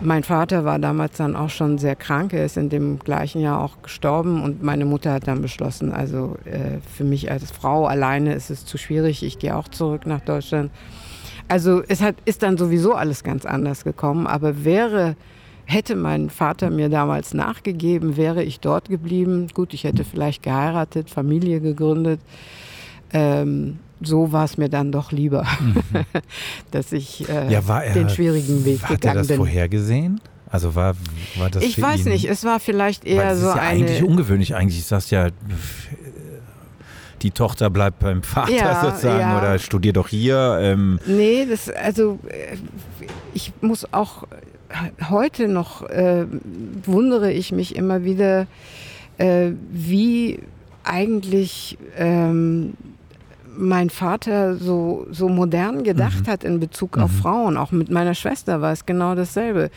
Mein 0.00 0.22
Vater 0.22 0.64
war 0.64 0.78
damals 0.78 1.16
dann 1.16 1.34
auch 1.34 1.50
schon 1.50 1.78
sehr 1.78 1.96
krank. 1.96 2.32
Er 2.32 2.44
ist 2.44 2.56
in 2.56 2.68
dem 2.68 2.98
gleichen 2.98 3.40
Jahr 3.40 3.60
auch 3.60 3.82
gestorben 3.82 4.42
und 4.42 4.62
meine 4.62 4.84
Mutter 4.84 5.12
hat 5.12 5.26
dann 5.26 5.42
beschlossen, 5.42 5.92
also 5.92 6.36
äh, 6.44 6.78
für 6.94 7.02
mich 7.02 7.30
als 7.30 7.50
Frau 7.50 7.86
alleine 7.86 8.34
ist 8.34 8.50
es 8.50 8.64
zu 8.64 8.78
schwierig. 8.78 9.24
Ich 9.24 9.38
gehe 9.38 9.56
auch 9.56 9.68
zurück 9.68 10.06
nach 10.06 10.20
Deutschland. 10.20 10.70
Also 11.48 11.82
es 11.86 12.00
hat, 12.00 12.16
ist 12.24 12.42
dann 12.42 12.56
sowieso 12.56 12.94
alles 12.94 13.22
ganz 13.22 13.44
anders 13.44 13.84
gekommen. 13.84 14.26
Aber 14.26 14.64
wäre, 14.64 15.16
hätte 15.64 15.96
mein 15.96 16.30
Vater 16.30 16.70
mir 16.70 16.88
damals 16.88 17.34
nachgegeben, 17.34 18.16
wäre 18.16 18.42
ich 18.42 18.60
dort 18.60 18.88
geblieben. 18.88 19.48
Gut, 19.52 19.74
ich 19.74 19.84
hätte 19.84 20.04
vielleicht 20.04 20.42
geheiratet, 20.42 21.10
Familie 21.10 21.60
gegründet. 21.60 22.20
Ähm, 23.12 23.78
so 24.00 24.32
war 24.32 24.44
es 24.44 24.58
mir 24.58 24.68
dann 24.68 24.92
doch 24.92 25.12
lieber, 25.12 25.46
mhm. 25.60 25.82
dass 26.70 26.92
ich 26.92 27.28
äh, 27.28 27.52
ja, 27.52 27.60
er, 27.60 27.94
den 27.94 28.08
schwierigen 28.10 28.64
Weg 28.64 28.80
gegangen 28.80 28.88
bin. 28.88 28.96
Hat 28.96 29.04
er 29.04 29.14
das 29.14 29.28
bin. 29.28 29.36
vorhergesehen? 29.36 30.20
Also 30.54 30.74
war, 30.76 30.94
war 31.36 31.50
das 31.50 31.64
Ich 31.64 31.80
weiß 31.80 32.06
ihn? 32.06 32.12
nicht, 32.12 32.26
es 32.26 32.44
war 32.44 32.60
vielleicht 32.60 33.04
eher 33.04 33.34
so 33.36 33.48
ist 33.48 33.56
ja 33.56 33.62
eine... 33.62 33.84
eigentlich 33.84 34.04
ungewöhnlich. 34.04 34.54
Eigentlich 34.54 34.78
ist 34.78 34.92
das 34.92 35.10
ja 35.10 35.30
die 37.24 37.30
Tochter 37.30 37.70
bleibt 37.70 37.98
beim 37.98 38.22
Vater 38.22 38.52
ja, 38.52 38.80
sozusagen 38.82 39.20
ja. 39.20 39.38
oder 39.38 39.58
studiert 39.58 39.96
doch 39.96 40.08
hier. 40.08 40.58
Ähm. 40.60 41.00
Nee, 41.06 41.46
das, 41.48 41.70
also 41.70 42.18
äh, 42.28 42.56
ich 43.32 43.52
muss 43.60 43.92
auch 43.92 44.24
heute 45.08 45.48
noch, 45.48 45.82
äh, 45.88 46.26
wundere 46.84 47.32
ich 47.32 47.50
mich 47.50 47.76
immer 47.76 48.04
wieder, 48.04 48.46
äh, 49.18 49.52
wie 49.70 50.38
eigentlich 50.84 51.78
ähm, 51.96 52.74
mein 53.56 53.88
Vater 53.88 54.56
so, 54.56 55.06
so 55.10 55.28
modern 55.28 55.82
gedacht 55.84 56.26
mhm. 56.26 56.30
hat 56.30 56.44
in 56.44 56.60
Bezug 56.60 56.96
mhm. 56.96 57.04
auf 57.04 57.12
Frauen. 57.12 57.56
Auch 57.56 57.72
mit 57.72 57.90
meiner 57.90 58.14
Schwester 58.14 58.60
war 58.60 58.72
es 58.72 58.84
genau 58.84 59.14
dasselbe 59.14 59.70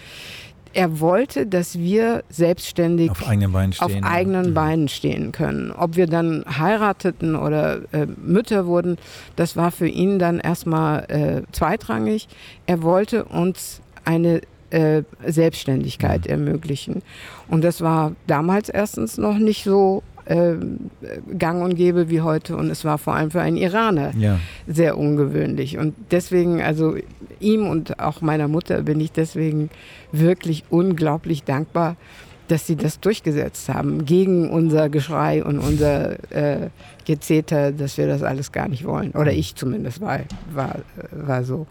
er 0.77 0.99
wollte, 0.99 1.47
dass 1.47 1.79
wir 1.79 2.23
selbstständig 2.29 3.09
auf 3.09 3.27
eigenen 3.27 3.51
Beinen 3.51 3.73
stehen, 3.73 4.03
auf 4.03 4.11
eigenen 4.11 4.49
mhm. 4.51 4.53
Beinen 4.53 4.87
stehen 4.87 5.31
können. 5.31 5.71
Ob 5.71 5.95
wir 5.95 6.05
dann 6.05 6.45
heirateten 6.47 7.35
oder 7.35 7.81
äh, 7.93 8.05
Mütter 8.05 8.67
wurden, 8.67 8.97
das 9.35 9.55
war 9.55 9.71
für 9.71 9.87
ihn 9.87 10.19
dann 10.19 10.39
erstmal 10.39 11.05
äh, 11.09 11.51
zweitrangig. 11.51 12.27
Er 12.67 12.83
wollte 12.83 13.25
uns 13.25 13.81
eine 14.05 14.41
äh, 14.69 15.01
Selbstständigkeit 15.25 16.25
mhm. 16.25 16.31
ermöglichen. 16.31 17.01
Und 17.47 17.63
das 17.63 17.81
war 17.81 18.11
damals 18.27 18.69
erstens 18.69 19.17
noch 19.17 19.39
nicht 19.39 19.63
so 19.63 20.03
äh, 20.27 20.55
gang 21.37 21.63
und 21.63 21.75
gäbe 21.75 22.09
wie 22.09 22.21
heute 22.21 22.55
und 22.57 22.69
es 22.69 22.83
war 22.85 22.97
vor 22.97 23.15
allem 23.15 23.31
für 23.31 23.41
einen 23.41 23.57
Iraner 23.57 24.13
ja. 24.17 24.39
sehr 24.67 24.97
ungewöhnlich. 24.97 25.77
Und 25.77 25.95
deswegen, 26.11 26.61
also 26.61 26.95
ihm 27.39 27.67
und 27.67 27.99
auch 27.99 28.21
meiner 28.21 28.47
Mutter 28.47 28.81
bin 28.83 28.99
ich 28.99 29.11
deswegen 29.11 29.69
wirklich 30.11 30.65
unglaublich 30.69 31.43
dankbar, 31.43 31.95
dass 32.47 32.65
sie 32.65 32.75
das 32.75 32.99
durchgesetzt 32.99 33.69
haben 33.69 34.05
gegen 34.05 34.49
unser 34.49 34.89
Geschrei 34.89 35.43
und 35.43 35.59
unser 35.59 36.17
äh, 36.31 36.69
Gezeter, 37.05 37.71
dass 37.71 37.97
wir 37.97 38.07
das 38.07 38.23
alles 38.23 38.51
gar 38.51 38.67
nicht 38.67 38.85
wollen. 38.85 39.11
Oder 39.11 39.33
ich 39.33 39.55
zumindest 39.55 40.01
war, 40.01 40.19
war, 40.53 40.79
war 41.11 41.43
so. 41.43 41.67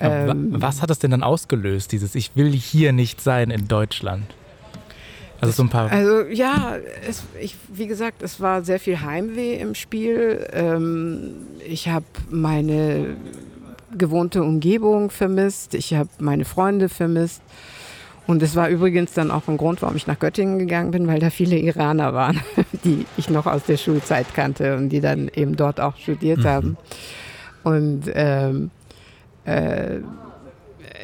Ähm, 0.00 0.48
was 0.52 0.80
hat 0.80 0.88
das 0.88 0.98
denn 0.98 1.10
dann 1.10 1.22
ausgelöst, 1.22 1.92
dieses 1.92 2.14
Ich 2.14 2.34
will 2.34 2.50
hier 2.52 2.92
nicht 2.92 3.20
sein 3.20 3.50
in 3.50 3.68
Deutschland? 3.68 4.24
Also 5.40 5.54
so 5.54 5.62
ein 5.62 5.68
paar. 5.68 5.90
Also 5.90 6.22
ja, 6.26 6.76
es, 7.08 7.22
ich, 7.40 7.56
wie 7.72 7.86
gesagt, 7.86 8.22
es 8.22 8.40
war 8.40 8.62
sehr 8.62 8.78
viel 8.78 9.00
Heimweh 9.00 9.54
im 9.54 9.74
Spiel. 9.74 10.46
Ähm, 10.52 11.34
ich 11.66 11.88
habe 11.88 12.04
meine 12.28 13.16
gewohnte 13.96 14.42
Umgebung 14.42 15.10
vermisst. 15.10 15.74
Ich 15.74 15.94
habe 15.94 16.10
meine 16.18 16.44
Freunde 16.44 16.88
vermisst. 16.88 17.42
Und 18.26 18.42
es 18.42 18.54
war 18.54 18.68
übrigens 18.68 19.12
dann 19.12 19.30
auch 19.30 19.48
ein 19.48 19.56
Grund, 19.56 19.82
warum 19.82 19.96
ich 19.96 20.06
nach 20.06 20.18
Göttingen 20.18 20.58
gegangen 20.58 20.92
bin, 20.92 21.08
weil 21.08 21.18
da 21.18 21.30
viele 21.30 21.56
Iraner 21.56 22.14
waren, 22.14 22.40
die 22.84 23.06
ich 23.16 23.28
noch 23.28 23.46
aus 23.46 23.64
der 23.64 23.76
Schulzeit 23.76 24.34
kannte 24.34 24.76
und 24.76 24.90
die 24.90 25.00
dann 25.00 25.28
eben 25.34 25.56
dort 25.56 25.80
auch 25.80 25.96
studiert 25.96 26.40
mhm. 26.40 26.44
haben. 26.44 26.76
Und 27.64 28.02
ähm, 28.14 28.70
äh, 29.44 29.98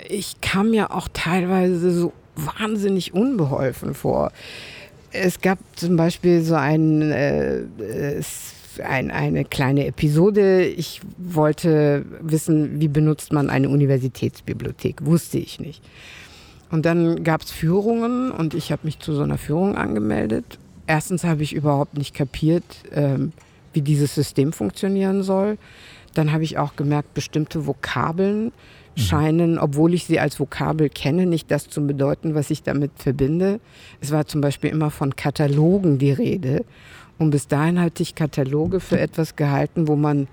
ich 0.09 0.41
kam 0.41 0.71
mir 0.71 0.95
auch 0.95 1.09
teilweise 1.13 1.91
so 1.91 2.13
wahnsinnig 2.37 3.15
unbeholfen 3.15 3.95
vor. 3.95 4.33
Es 5.13 5.41
gab 5.41 5.59
zum 5.77 5.97
Beispiel 5.97 6.43
so 6.43 6.55
ein, 6.55 7.11
äh, 7.11 7.63
ein, 8.85 9.11
eine 9.11 9.45
kleine 9.45 9.87
Episode. 9.87 10.65
Ich 10.65 11.01
wollte 11.17 12.05
wissen, 12.21 12.81
wie 12.81 12.89
benutzt 12.89 13.33
man 13.33 13.51
eine 13.51 13.69
Universitätsbibliothek. 13.69 15.05
Wusste 15.05 15.39
ich 15.39 15.61
nicht. 15.61 15.83
Und 16.71 16.85
dann 16.85 17.23
gab 17.23 17.43
es 17.43 17.51
Führungen 17.51 18.31
und 18.31 18.55
ich 18.55 18.73
habe 18.73 18.83
mich 18.85 18.99
zu 18.99 19.15
so 19.15 19.23
einer 19.23 19.39
Führung 19.39 19.77
angemeldet. 19.77 20.59
Erstens 20.87 21.25
habe 21.25 21.43
ich 21.43 21.53
überhaupt 21.53 21.97
nicht 21.97 22.15
kapiert, 22.15 22.65
ähm, 22.93 23.33
wie 23.73 23.83
dieses 23.83 24.15
System 24.15 24.53
funktionieren 24.53 25.23
soll. 25.23 25.59
Dann 26.15 26.33
habe 26.33 26.45
ich 26.45 26.59
auch 26.59 26.77
gemerkt, 26.77 27.15
bestimmte 27.15 27.67
Vokabeln. 27.67 28.53
Scheinen, 28.97 29.59
obwohl 29.59 29.95
ich 29.95 30.05
sie 30.05 30.19
als 30.19 30.41
Vokabel 30.41 30.89
kenne, 30.89 31.27
nicht 31.27 31.51
das 31.51 31.69
zu 31.69 31.87
bedeuten, 31.87 32.35
was 32.35 32.51
ich 32.51 32.63
damit 32.63 32.93
verbinde. 32.97 33.61
Es 34.01 34.11
war 34.11 34.27
zum 34.27 34.41
Beispiel 34.41 34.71
immer 34.71 34.91
von 34.91 35.15
Katalogen 35.15 35.99
die 35.99 36.13
Rede. 36.13 36.65
Und 37.19 37.31
bis 37.31 37.47
dahin 37.47 37.81
hatte 37.81 38.03
ich 38.03 38.15
Kataloge 38.15 38.81
für 38.81 38.99
etwas 38.99 39.37
gehalten, 39.37 39.87
wo 39.89 39.97
man 39.97 40.29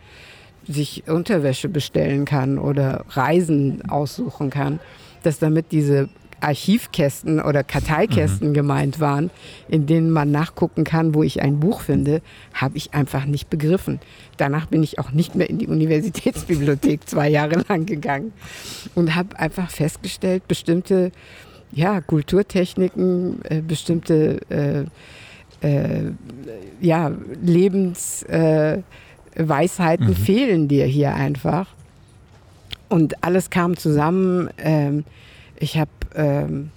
sich 0.68 1.04
Unterwäsche 1.08 1.68
bestellen 1.68 2.26
kann 2.26 2.58
oder 2.58 3.06
Reisen 3.10 3.90
aussuchen 3.90 4.50
kann, 4.50 4.80
dass 5.24 5.40
damit 5.40 5.72
diese 5.72 6.10
Archivkästen 6.44 7.42
oder 7.42 7.64
Karteikästen 7.64 8.50
mhm. 8.50 8.54
gemeint 8.54 9.00
waren, 9.00 9.32
in 9.68 9.86
denen 9.86 10.12
man 10.12 10.32
nachgucken 10.32 10.84
kann, 10.84 11.16
wo 11.16 11.24
ich 11.24 11.42
ein 11.42 11.60
Buch 11.60 11.82
finde, 11.82 12.22
habe 12.54 12.78
ich 12.78 12.94
einfach 12.94 13.26
nicht 13.26 13.50
begriffen. 13.50 14.00
Danach 14.38 14.68
bin 14.68 14.84
ich 14.84 15.00
auch 15.00 15.12
nicht 15.12 15.36
mehr 15.36 15.50
in 15.50 15.58
die 15.58 15.68
Universitätsbibliothek 15.68 17.02
zwei 17.10 17.30
Jahre 17.30 17.64
lang 17.68 17.86
gegangen 17.86 18.34
und 18.96 19.16
habe 19.16 19.38
einfach 19.40 19.70
festgestellt, 19.70 20.48
bestimmte 20.48 21.12
ja, 21.72 22.02
Kulturtechniken, 22.02 23.40
äh, 23.46 23.62
bestimmte 23.62 24.40
äh, 24.50 24.86
äh, 25.68 26.12
ja, 26.82 27.12
Lebensweisheiten 27.42 30.08
mhm. 30.08 30.16
fehlen 30.16 30.68
dir 30.68 30.86
hier 30.86 31.16
einfach. 31.16 31.68
Und 32.90 33.24
alles 33.24 33.50
kam 33.50 33.78
zusammen. 33.78 34.50
Ähm, 34.58 35.06
ich 35.64 35.78
habe 35.78 35.92
ähm, 36.14 36.72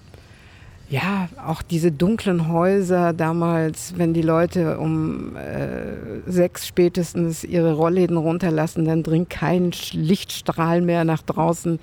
ja, 0.89 1.29
auch 1.45 1.63
diese 1.63 1.91
dunklen 1.91 2.49
Häuser 2.49 3.13
damals, 3.13 3.95
wenn 3.99 4.15
die 4.15 4.23
Leute 4.23 4.79
um 4.79 5.37
äh, 5.37 6.31
sechs 6.31 6.67
spätestens 6.67 7.43
ihre 7.43 7.75
Rollläden 7.75 8.17
runterlassen, 8.17 8.85
dann 8.85 9.03
dringt 9.03 9.29
kein 9.29 9.73
Lichtstrahl 9.93 10.81
mehr 10.81 11.05
nach 11.05 11.23
draußen. 11.23 11.81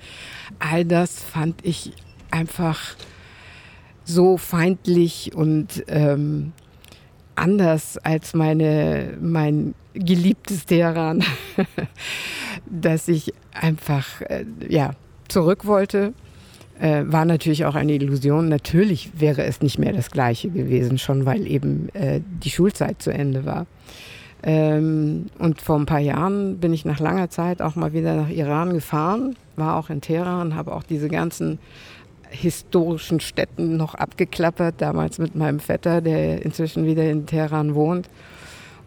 All 0.58 0.86
das 0.86 1.22
fand 1.22 1.56
ich 1.62 1.92
einfach 2.30 2.80
so 4.04 4.38
feindlich 4.38 5.32
und 5.34 5.84
ähm, 5.88 6.52
anders 7.34 7.98
als 7.98 8.32
meine, 8.32 9.18
mein 9.20 9.74
geliebtes 9.92 10.64
Teheran, 10.64 11.22
dass 12.66 13.08
ich 13.08 13.34
einfach 13.52 14.22
äh, 14.22 14.46
ja, 14.66 14.92
zurück 15.28 15.66
wollte 15.66 16.14
äh, 16.80 17.04
war 17.06 17.24
natürlich 17.24 17.64
auch 17.64 17.74
eine 17.74 17.92
Illusion. 17.92 18.48
Natürlich 18.48 19.10
wäre 19.18 19.44
es 19.44 19.60
nicht 19.60 19.78
mehr 19.78 19.92
das 19.92 20.10
Gleiche 20.10 20.50
gewesen, 20.50 20.98
schon 20.98 21.26
weil 21.26 21.46
eben 21.46 21.88
äh, 21.94 22.20
die 22.42 22.50
Schulzeit 22.50 23.00
zu 23.00 23.10
Ende 23.10 23.44
war. 23.44 23.66
Ähm, 24.42 25.26
und 25.38 25.62
vor 25.62 25.78
ein 25.78 25.86
paar 25.86 26.00
Jahren 26.00 26.58
bin 26.58 26.74
ich 26.74 26.84
nach 26.84 27.00
langer 27.00 27.30
Zeit 27.30 27.62
auch 27.62 27.76
mal 27.76 27.92
wieder 27.92 28.14
nach 28.14 28.28
Iran 28.28 28.74
gefahren, 28.74 29.36
war 29.56 29.76
auch 29.76 29.88
in 29.88 30.02
Teheran, 30.02 30.54
habe 30.54 30.74
auch 30.74 30.82
diese 30.82 31.08
ganzen 31.08 31.58
historischen 32.28 33.20
Städten 33.20 33.76
noch 33.76 33.94
abgeklappert, 33.94 34.74
damals 34.78 35.18
mit 35.18 35.34
meinem 35.34 35.60
Vetter, 35.60 36.00
der 36.00 36.44
inzwischen 36.44 36.84
wieder 36.84 37.08
in 37.08 37.26
Teheran 37.26 37.74
wohnt. 37.74 38.10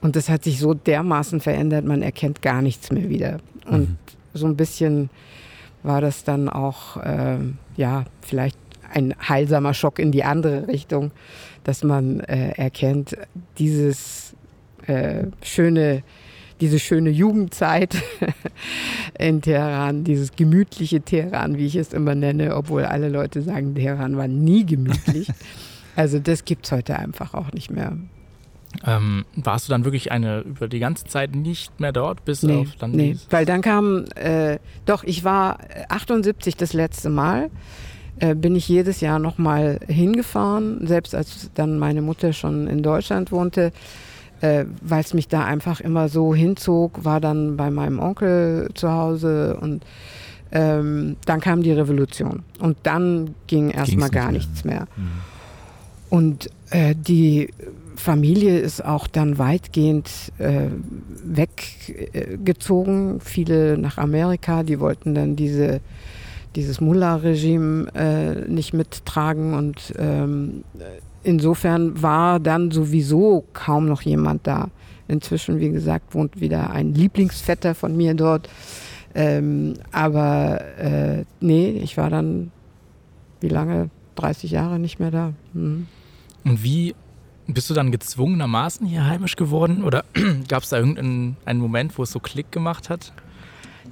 Und 0.01 0.15
das 0.15 0.29
hat 0.29 0.43
sich 0.43 0.59
so 0.59 0.73
dermaßen 0.73 1.39
verändert, 1.39 1.85
man 1.85 2.03
erkennt 2.03 2.41
gar 2.41 2.61
nichts 2.61 2.91
mehr 2.91 3.09
wieder. 3.09 3.37
Und 3.65 3.89
mhm. 3.89 3.97
so 4.33 4.45
ein 4.45 4.55
bisschen 4.55 5.09
war 5.87 6.01
das 6.01 6.23
dann 6.23 6.49
auch, 6.49 6.97
äh, 6.97 7.37
ja, 7.75 8.03
vielleicht 8.21 8.59
ein 8.91 9.15
heilsamer 9.27 9.73
Schock 9.73 9.99
in 9.99 10.11
die 10.11 10.23
andere 10.23 10.67
Richtung, 10.67 11.11
dass 11.63 11.83
man 11.83 12.19
äh, 12.21 12.51
erkennt, 12.51 13.17
dieses 13.57 14.35
äh, 14.85 15.25
schöne, 15.41 16.03
diese 16.61 16.79
schöne 16.79 17.09
Jugendzeit 17.09 17.95
in 19.19 19.41
Teheran, 19.41 20.03
dieses 20.03 20.33
gemütliche 20.35 21.01
Teheran, 21.01 21.57
wie 21.57 21.65
ich 21.65 21.75
es 21.75 21.93
immer 21.93 22.15
nenne, 22.15 22.55
obwohl 22.55 22.85
alle 22.85 23.09
Leute 23.09 23.41
sagen, 23.41 23.75
Teheran 23.75 24.17
war 24.17 24.27
nie 24.27 24.65
gemütlich. 24.65 25.29
Also 25.95 26.19
das 26.19 26.45
gibt 26.45 26.67
es 26.67 26.71
heute 26.71 26.99
einfach 26.99 27.33
auch 27.33 27.51
nicht 27.53 27.71
mehr. 27.71 27.97
Ähm, 28.85 29.25
warst 29.35 29.67
du 29.67 29.71
dann 29.71 29.85
wirklich 29.85 30.11
eine 30.11 30.41
über 30.41 30.67
die 30.67 30.79
ganze 30.79 31.05
Zeit 31.05 31.35
nicht 31.35 31.79
mehr 31.79 31.91
dort, 31.91 32.25
bis 32.25 32.43
nee, 32.43 32.57
auf 32.57 32.75
dann 32.77 32.91
Nee, 32.91 33.17
weil 33.29 33.45
dann 33.45 33.61
kam, 33.61 34.05
äh, 34.15 34.59
doch, 34.85 35.03
ich 35.03 35.23
war 35.23 35.59
78 35.89 36.57
das 36.57 36.73
letzte 36.73 37.09
Mal, 37.09 37.49
äh, 38.19 38.35
bin 38.35 38.55
ich 38.55 38.67
jedes 38.67 39.01
Jahr 39.01 39.19
nochmal 39.19 39.79
hingefahren, 39.87 40.85
selbst 40.85 41.15
als 41.15 41.49
dann 41.55 41.79
meine 41.79 42.01
Mutter 42.01 42.33
schon 42.33 42.67
in 42.67 42.83
Deutschland 42.83 43.31
wohnte, 43.31 43.71
äh, 44.41 44.65
weil 44.81 45.01
es 45.01 45.13
mich 45.13 45.27
da 45.27 45.45
einfach 45.45 45.79
immer 45.79 46.09
so 46.09 46.35
hinzog, 46.35 47.03
war 47.03 47.21
dann 47.21 47.57
bei 47.57 47.71
meinem 47.71 47.99
Onkel 47.99 48.69
zu 48.73 48.91
Hause 48.91 49.57
und 49.61 49.83
ähm, 50.51 51.17
dann 51.25 51.41
kam 51.41 51.63
die 51.63 51.71
Revolution 51.71 52.43
und 52.59 52.77
dann 52.83 53.35
ging 53.47 53.69
erstmal 53.69 54.09
gar 54.09 54.25
mehr. 54.25 54.33
nichts 54.33 54.63
mehr. 54.63 54.87
Mhm. 54.95 55.07
Und 56.09 56.49
äh, 56.69 56.95
die 56.95 57.49
Familie 57.97 58.59
ist 58.59 58.85
auch 58.85 59.07
dann 59.07 59.37
weitgehend 59.37 60.31
äh, 60.37 60.67
weggezogen. 61.23 63.19
Viele 63.19 63.77
nach 63.77 63.97
Amerika, 63.97 64.63
die 64.63 64.79
wollten 64.79 65.15
dann 65.15 65.35
diese, 65.35 65.81
dieses 66.55 66.79
Mullah-Regime 66.79 67.87
äh, 67.95 68.49
nicht 68.49 68.73
mittragen. 68.73 69.53
Und 69.53 69.93
ähm, 69.97 70.63
insofern 71.23 72.01
war 72.01 72.39
dann 72.39 72.71
sowieso 72.71 73.43
kaum 73.53 73.87
noch 73.87 74.03
jemand 74.03 74.45
da. 74.47 74.69
Inzwischen, 75.07 75.59
wie 75.59 75.69
gesagt, 75.69 76.13
wohnt 76.13 76.39
wieder 76.39 76.69
ein 76.69 76.93
Lieblingsvetter 76.93 77.75
von 77.75 77.97
mir 77.97 78.13
dort. 78.13 78.49
Ähm, 79.15 79.73
aber 79.91 80.61
äh, 80.77 81.23
nee, 81.39 81.69
ich 81.69 81.97
war 81.97 82.09
dann, 82.09 82.51
wie 83.41 83.49
lange? 83.49 83.89
30 84.15 84.51
Jahre 84.51 84.79
nicht 84.79 84.99
mehr 84.99 85.11
da. 85.11 85.33
Mhm. 85.53 85.87
Und 86.43 86.63
wie 86.63 86.95
bist 87.47 87.69
du 87.69 87.73
dann 87.73 87.91
gezwungenermaßen 87.91 88.85
hier 88.85 89.05
heimisch 89.05 89.35
geworden 89.35 89.83
oder 89.83 90.03
gab 90.47 90.63
es 90.63 90.69
da 90.69 90.77
irgendeinen 90.77 91.37
einen 91.45 91.59
Moment, 91.59 91.97
wo 91.97 92.03
es 92.03 92.11
so 92.11 92.19
Klick 92.19 92.51
gemacht 92.51 92.89
hat? 92.89 93.13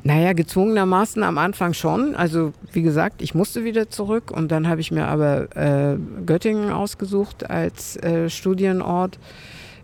Naja, 0.04 0.34
gezwungenermaßen 0.34 1.24
am 1.24 1.38
Anfang 1.38 1.74
schon. 1.74 2.16
Also 2.16 2.54
wie 2.72 2.84
gesagt, 2.84 3.22
ich 3.22 3.34
musste 3.34 3.64
wieder 3.64 3.90
zurück 3.90 4.30
und 4.30 4.52
dann 4.52 4.68
habe 4.68 4.82
ich 4.82 4.92
mir 4.92 5.08
aber 5.08 5.56
äh, 5.56 5.98
Göttingen 6.26 6.72
ausgesucht 6.72 7.50
als 7.50 7.96
äh, 7.98 8.30
Studienort, 8.30 9.18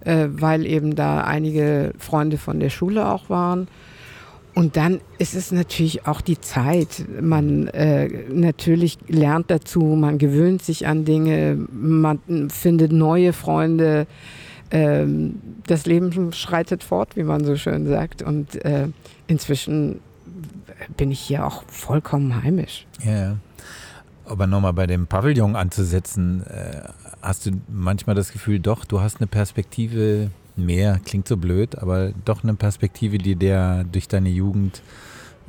äh, 0.01 0.27
weil 0.29 0.65
eben 0.65 0.95
da 0.95 1.23
einige 1.23 1.93
Freunde 1.97 2.37
von 2.37 2.59
der 2.59 2.69
Schule 2.69 3.07
auch 3.07 3.29
waren. 3.29 3.67
Und 4.53 4.75
dann 4.75 4.99
ist 5.17 5.33
es 5.33 5.51
natürlich 5.51 6.05
auch 6.07 6.19
die 6.19 6.39
Zeit. 6.39 7.05
Man 7.21 7.67
äh, 7.67 8.09
natürlich 8.29 8.97
lernt 9.07 9.49
dazu, 9.49 9.81
man 9.81 10.17
gewöhnt 10.17 10.61
sich 10.61 10.87
an 10.87 11.05
Dinge, 11.05 11.57
man 11.71 12.19
findet 12.49 12.91
neue 12.91 13.31
Freunde. 13.31 14.07
Ähm, 14.69 15.39
das 15.67 15.85
Leben 15.85 16.33
schreitet 16.33 16.83
fort, 16.83 17.15
wie 17.15 17.23
man 17.23 17.45
so 17.45 17.55
schön 17.55 17.87
sagt. 17.87 18.21
Und 18.21 18.63
äh, 18.65 18.87
inzwischen 19.27 19.99
bin 20.97 21.11
ich 21.11 21.19
hier 21.19 21.45
auch 21.45 21.63
vollkommen 21.67 22.43
heimisch. 22.43 22.85
Ja, 23.05 23.37
aber 24.25 24.47
nochmal 24.47 24.73
bei 24.73 24.87
dem 24.87 25.07
Pavillon 25.07 25.55
anzusetzen, 25.55 26.45
äh, 26.47 26.81
hast 27.21 27.45
du 27.45 27.51
manchmal 27.67 28.15
das 28.15 28.31
Gefühl, 28.31 28.59
doch, 28.59 28.85
du 28.85 29.01
hast 29.01 29.19
eine 29.19 29.27
Perspektive 29.27 30.31
mehr, 30.55 30.99
klingt 31.03 31.27
so 31.27 31.37
blöd, 31.37 31.77
aber 31.77 32.11
doch 32.25 32.43
eine 32.43 32.55
Perspektive, 32.55 33.17
die 33.17 33.35
der 33.35 33.83
durch 33.85 34.07
deine 34.07 34.29
Jugend 34.29 34.81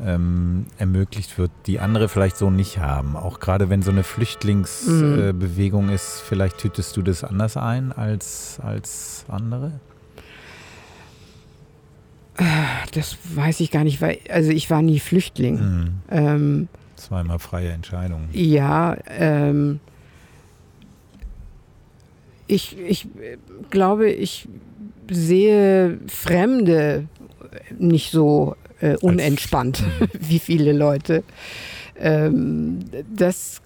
ähm, 0.04 0.66
ermöglicht 0.78 1.38
wird, 1.38 1.50
die 1.66 1.80
andere 1.80 2.08
vielleicht 2.08 2.36
so 2.36 2.50
nicht 2.50 2.78
haben. 2.78 3.16
Auch 3.16 3.40
gerade 3.40 3.70
wenn 3.70 3.82
so 3.82 3.90
eine 3.90 4.04
Flüchtlingsbewegung 4.04 5.84
mhm. 5.84 5.90
äh, 5.90 5.94
ist, 5.94 6.22
vielleicht 6.26 6.58
tütest 6.58 6.96
du 6.96 7.02
das 7.02 7.24
anders 7.24 7.56
ein 7.56 7.92
als, 7.92 8.58
als 8.62 9.24
andere? 9.28 9.72
Das 12.92 13.18
weiß 13.34 13.60
ich 13.60 13.70
gar 13.70 13.84
nicht, 13.84 14.00
weil 14.00 14.18
also 14.30 14.50
ich 14.50 14.70
war 14.70 14.82
nie 14.82 15.00
Flüchtling. 15.00 15.54
Mhm. 15.56 15.88
Ähm, 16.10 16.68
Zweimal 16.96 17.38
freie 17.38 17.70
Entscheidung. 17.70 18.28
Ja, 18.32 18.96
ähm, 19.06 19.80
ich, 22.46 22.78
ich 22.78 23.08
glaube, 23.70 24.10
ich 24.10 24.48
sehe 25.12 25.98
Fremde 26.08 27.06
nicht 27.78 28.10
so 28.10 28.56
äh, 28.80 28.96
unentspannt 28.96 29.82
wie 30.18 30.38
viele 30.38 30.72
Leute. 30.72 31.22
Ähm, 31.98 32.80
das 33.14 33.60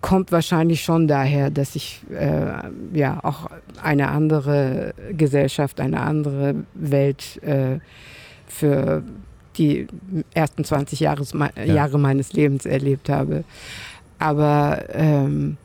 kommt 0.00 0.32
wahrscheinlich 0.32 0.82
schon 0.82 1.06
daher, 1.06 1.50
dass 1.50 1.76
ich 1.76 2.00
äh, 2.10 2.46
ja 2.92 3.20
auch 3.22 3.48
eine 3.82 4.08
andere 4.08 4.92
Gesellschaft, 5.16 5.80
eine 5.80 6.00
andere 6.00 6.56
Welt 6.74 7.40
äh, 7.42 7.78
für 8.46 9.04
die 9.56 9.86
ersten 10.34 10.64
20 10.64 11.00
Jahres, 11.00 11.32
ja. 11.32 11.64
Jahre 11.64 11.98
meines 11.98 12.32
Lebens 12.32 12.66
erlebt 12.66 13.08
habe. 13.08 13.44
Aber 14.18 14.84
ähm, 14.92 15.56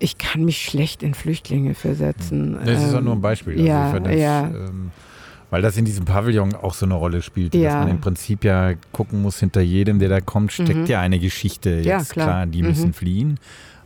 ich 0.00 0.18
kann 0.18 0.44
mich 0.44 0.64
schlecht 0.64 1.02
in 1.02 1.14
Flüchtlinge 1.14 1.74
versetzen. 1.74 2.58
Das 2.64 2.82
ist 2.82 2.92
ja 2.92 3.00
nur 3.00 3.14
ein 3.14 3.20
Beispiel. 3.20 3.52
Also 3.54 3.64
ja, 3.64 4.00
das, 4.00 4.16
ja. 4.16 4.46
Ähm, 4.48 4.90
weil 5.50 5.62
das 5.62 5.76
in 5.76 5.84
diesem 5.84 6.04
Pavillon 6.04 6.54
auch 6.54 6.74
so 6.74 6.86
eine 6.86 6.94
Rolle 6.94 7.22
spielt, 7.22 7.54
ja. 7.54 7.62
dass 7.62 7.74
man 7.84 7.88
im 7.88 8.00
Prinzip 8.00 8.44
ja 8.44 8.72
gucken 8.92 9.20
muss, 9.20 9.38
hinter 9.38 9.60
jedem, 9.60 9.98
der 9.98 10.08
da 10.08 10.20
kommt, 10.20 10.52
steckt 10.52 10.74
mhm. 10.74 10.86
ja 10.86 11.00
eine 11.00 11.18
Geschichte. 11.18 11.70
Jetzt 11.70 11.86
ja, 11.86 11.98
klar. 12.02 12.26
klar 12.26 12.46
die 12.46 12.62
mhm. 12.62 12.68
müssen 12.68 12.92
fliehen, 12.94 13.38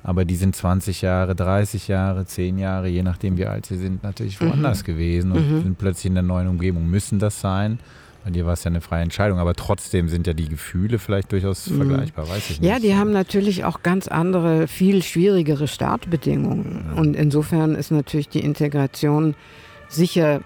aber 0.03 0.24
die 0.24 0.36
sind 0.36 0.55
20 0.55 1.03
Jahre, 1.03 1.35
30 1.35 1.89
Jahre, 1.89 2.27
10 2.27 2.59
Jahre, 2.59 2.89
je 2.89 3.03
nachdem 3.03 3.36
wie 3.36 3.47
alt 3.47 3.66
sie 3.66 3.77
sind, 3.77 4.03
natürlich 4.05 4.41
mhm. 4.41 4.51
woanders 4.51 4.82
mhm. 4.82 4.86
gewesen 4.86 5.32
und 5.32 5.51
mhm. 5.51 5.62
sind 5.62 5.78
plötzlich 5.78 6.07
in 6.07 6.15
der 6.15 6.23
neuen 6.23 6.49
Umgebung. 6.49 6.89
Müssen 6.89 7.19
das 7.19 7.41
sein? 7.41 7.81
Bei 8.24 8.30
dir 8.30 8.46
war 8.46 8.55
es 8.55 8.64
ja 8.64 8.70
eine 8.70 8.80
freie 8.80 9.02
Entscheidung, 9.02 9.38
aber 9.38 9.52
trotzdem 9.55 10.09
sind 10.09 10.26
ja 10.26 10.32
die 10.32 10.48
Gefühle 10.48 10.98
vielleicht 10.98 11.30
durchaus 11.30 11.68
mhm. 11.68 11.76
vergleichbar, 11.76 12.26
weiß 12.26 12.51
ich 12.51 12.60
nicht. 12.60 12.70
Ja, 12.70 12.78
die 12.78 12.94
haben 12.94 13.12
natürlich 13.12 13.64
auch 13.64 13.82
ganz 13.82 14.09
andere, 14.09 14.66
viel 14.66 15.02
schwierigere 15.02 15.68
Startbedingungen. 15.68 16.86
Ja. 16.88 17.01
Und 17.01 17.16
insofern 17.16 17.74
ist 17.74 17.90
natürlich 17.90 18.30
die 18.30 18.40
Integration 18.40 19.34
sicher 19.88 20.40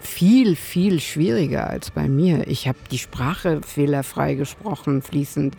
viel, 0.00 0.56
viel 0.56 0.98
schwieriger 0.98 1.68
als 1.68 1.90
bei 1.90 2.08
mir. 2.08 2.46
Ich 2.48 2.66
habe 2.66 2.78
die 2.90 2.96
Sprache 2.96 3.60
fehlerfrei 3.66 4.34
gesprochen, 4.34 5.02
fließend. 5.02 5.54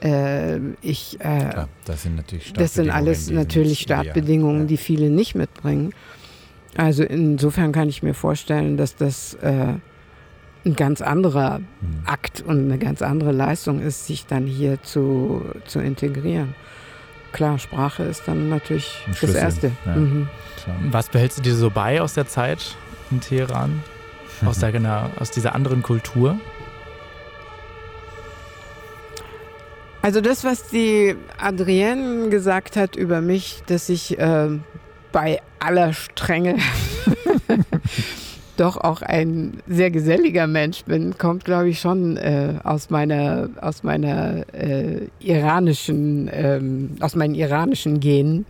Äh, 0.00 0.58
ich, 0.80 1.16
äh, 1.18 1.50
Klar, 1.50 1.68
das 1.86 2.04
sind 2.04 2.14
natürlich 2.14 2.52
Das 2.52 2.74
sind 2.74 2.90
alles 2.90 3.30
natürlich 3.30 3.80
Startbedingungen, 3.80 4.60
ja. 4.60 4.66
die 4.66 4.76
viele 4.76 5.10
nicht 5.10 5.34
mitbringen. 5.34 5.92
Also 6.76 7.02
insofern 7.02 7.72
kann 7.72 7.88
ich 7.88 8.04
mir 8.04 8.14
vorstellen, 8.14 8.76
dass 8.76 8.94
das 8.94 9.34
äh, 9.34 9.74
ein 10.64 10.76
ganz 10.76 11.00
anderer 11.00 11.56
hm. 11.56 11.64
Akt 12.04 12.42
und 12.42 12.58
eine 12.58 12.78
ganz 12.78 13.02
andere 13.02 13.32
Leistung 13.32 13.80
ist, 13.80 14.06
sich 14.06 14.26
dann 14.26 14.46
hier 14.46 14.82
zu, 14.82 15.44
zu 15.64 15.80
integrieren. 15.80 16.54
klar, 17.32 17.58
Sprache 17.58 18.02
ist 18.02 18.22
dann 18.26 18.48
natürlich 18.48 19.06
das 19.20 19.34
Erste. 19.34 19.72
Ja. 19.86 19.96
Mhm. 19.96 20.28
Was 20.90 21.08
behältst 21.08 21.38
du 21.38 21.42
dir 21.42 21.54
so 21.54 21.70
bei 21.70 22.02
aus 22.02 22.14
der 22.14 22.26
Zeit 22.26 22.76
in 23.10 23.20
Teheran? 23.20 23.82
Aus, 24.44 24.58
der, 24.60 24.72
genau, 24.72 25.10
aus 25.18 25.30
dieser 25.30 25.54
anderen 25.54 25.82
Kultur? 25.82 26.38
Also 30.02 30.20
das, 30.20 30.44
was 30.44 30.68
die 30.68 31.14
Adrienne 31.38 32.30
gesagt 32.30 32.76
hat 32.76 32.96
über 32.96 33.20
mich, 33.20 33.62
dass 33.66 33.88
ich 33.88 34.18
äh, 34.18 34.48
bei 35.12 35.40
aller 35.58 35.92
Strenge 35.92 36.56
doch 38.60 38.76
auch 38.76 39.00
ein 39.00 39.62
sehr 39.66 39.90
geselliger 39.90 40.46
Mensch 40.46 40.84
bin, 40.84 41.16
kommt, 41.16 41.44
glaube 41.44 41.70
ich, 41.70 41.80
schon 41.80 42.18
äh, 42.18 42.54
aus 42.62 42.90
meiner, 42.90 43.48
aus 43.60 43.82
meiner 43.82 44.44
äh, 44.52 45.08
iranischen, 45.18 46.30
ähm, 46.32 46.90
aus 47.00 47.16
meinen 47.16 47.34
iranischen 47.34 48.00
Genen. 48.00 48.44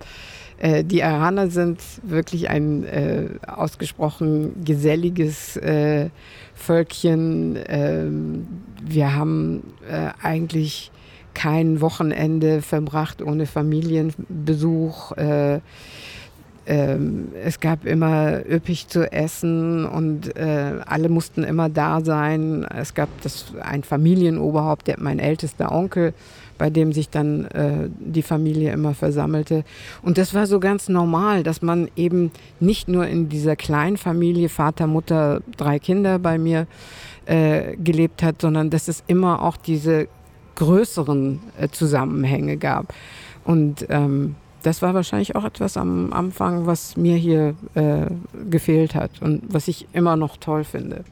Äh, 0.58 0.82
die 0.82 0.98
Iraner 0.98 1.48
sind 1.48 1.80
wirklich 2.02 2.50
ein 2.50 2.84
äh, 2.84 3.28
ausgesprochen 3.46 4.64
geselliges 4.64 5.56
äh, 5.56 6.10
Völkchen. 6.54 7.56
Ähm, 7.68 8.48
wir 8.82 9.14
haben 9.14 9.62
äh, 9.88 10.10
eigentlich 10.20 10.90
kein 11.34 11.80
Wochenende 11.80 12.62
verbracht 12.62 13.22
ohne 13.22 13.46
Familienbesuch. 13.46 15.12
Äh, 16.66 16.80
ähm, 16.80 17.28
es 17.42 17.60
gab 17.60 17.84
immer 17.84 18.40
üppig 18.48 18.88
zu 18.88 19.10
essen 19.12 19.84
und 19.84 20.36
äh, 20.36 20.74
alle 20.86 21.08
mussten 21.08 21.44
immer 21.44 21.68
da 21.68 22.00
sein. 22.00 22.64
Es 22.64 22.94
gab 22.94 23.08
das, 23.22 23.52
ein 23.60 23.82
Familienoberhaupt, 23.82 24.86
der, 24.86 24.96
mein 24.98 25.18
ältester 25.18 25.72
Onkel, 25.72 26.14
bei 26.58 26.70
dem 26.70 26.92
sich 26.92 27.08
dann 27.08 27.46
äh, 27.46 27.88
die 27.98 28.22
Familie 28.22 28.72
immer 28.72 28.94
versammelte. 28.94 29.64
Und 30.02 30.18
das 30.18 30.34
war 30.34 30.46
so 30.46 30.60
ganz 30.60 30.88
normal, 30.88 31.42
dass 31.42 31.62
man 31.62 31.88
eben 31.96 32.30
nicht 32.60 32.88
nur 32.88 33.06
in 33.06 33.28
dieser 33.28 33.56
kleinen 33.56 33.96
Familie, 33.96 34.48
Vater, 34.48 34.86
Mutter, 34.86 35.40
drei 35.56 35.78
Kinder 35.78 36.18
bei 36.18 36.38
mir 36.38 36.66
äh, 37.26 37.76
gelebt 37.76 38.22
hat, 38.22 38.40
sondern 38.40 38.70
dass 38.70 38.88
es 38.88 39.02
immer 39.06 39.42
auch 39.42 39.56
diese 39.56 40.08
größeren 40.56 41.40
äh, 41.58 41.68
Zusammenhänge 41.68 42.56
gab. 42.58 42.92
Und 43.44 43.86
ähm, 43.88 44.36
das 44.62 44.82
war 44.82 44.94
wahrscheinlich 44.94 45.36
auch 45.36 45.44
etwas 45.44 45.76
am 45.76 46.12
Anfang, 46.12 46.66
was 46.66 46.96
mir 46.96 47.16
hier 47.16 47.54
äh, 47.74 48.06
gefehlt 48.48 48.94
hat 48.94 49.22
und 49.22 49.42
was 49.48 49.68
ich 49.68 49.86
immer 49.92 50.16
noch 50.16 50.36
toll 50.36 50.64
finde. 50.64 51.04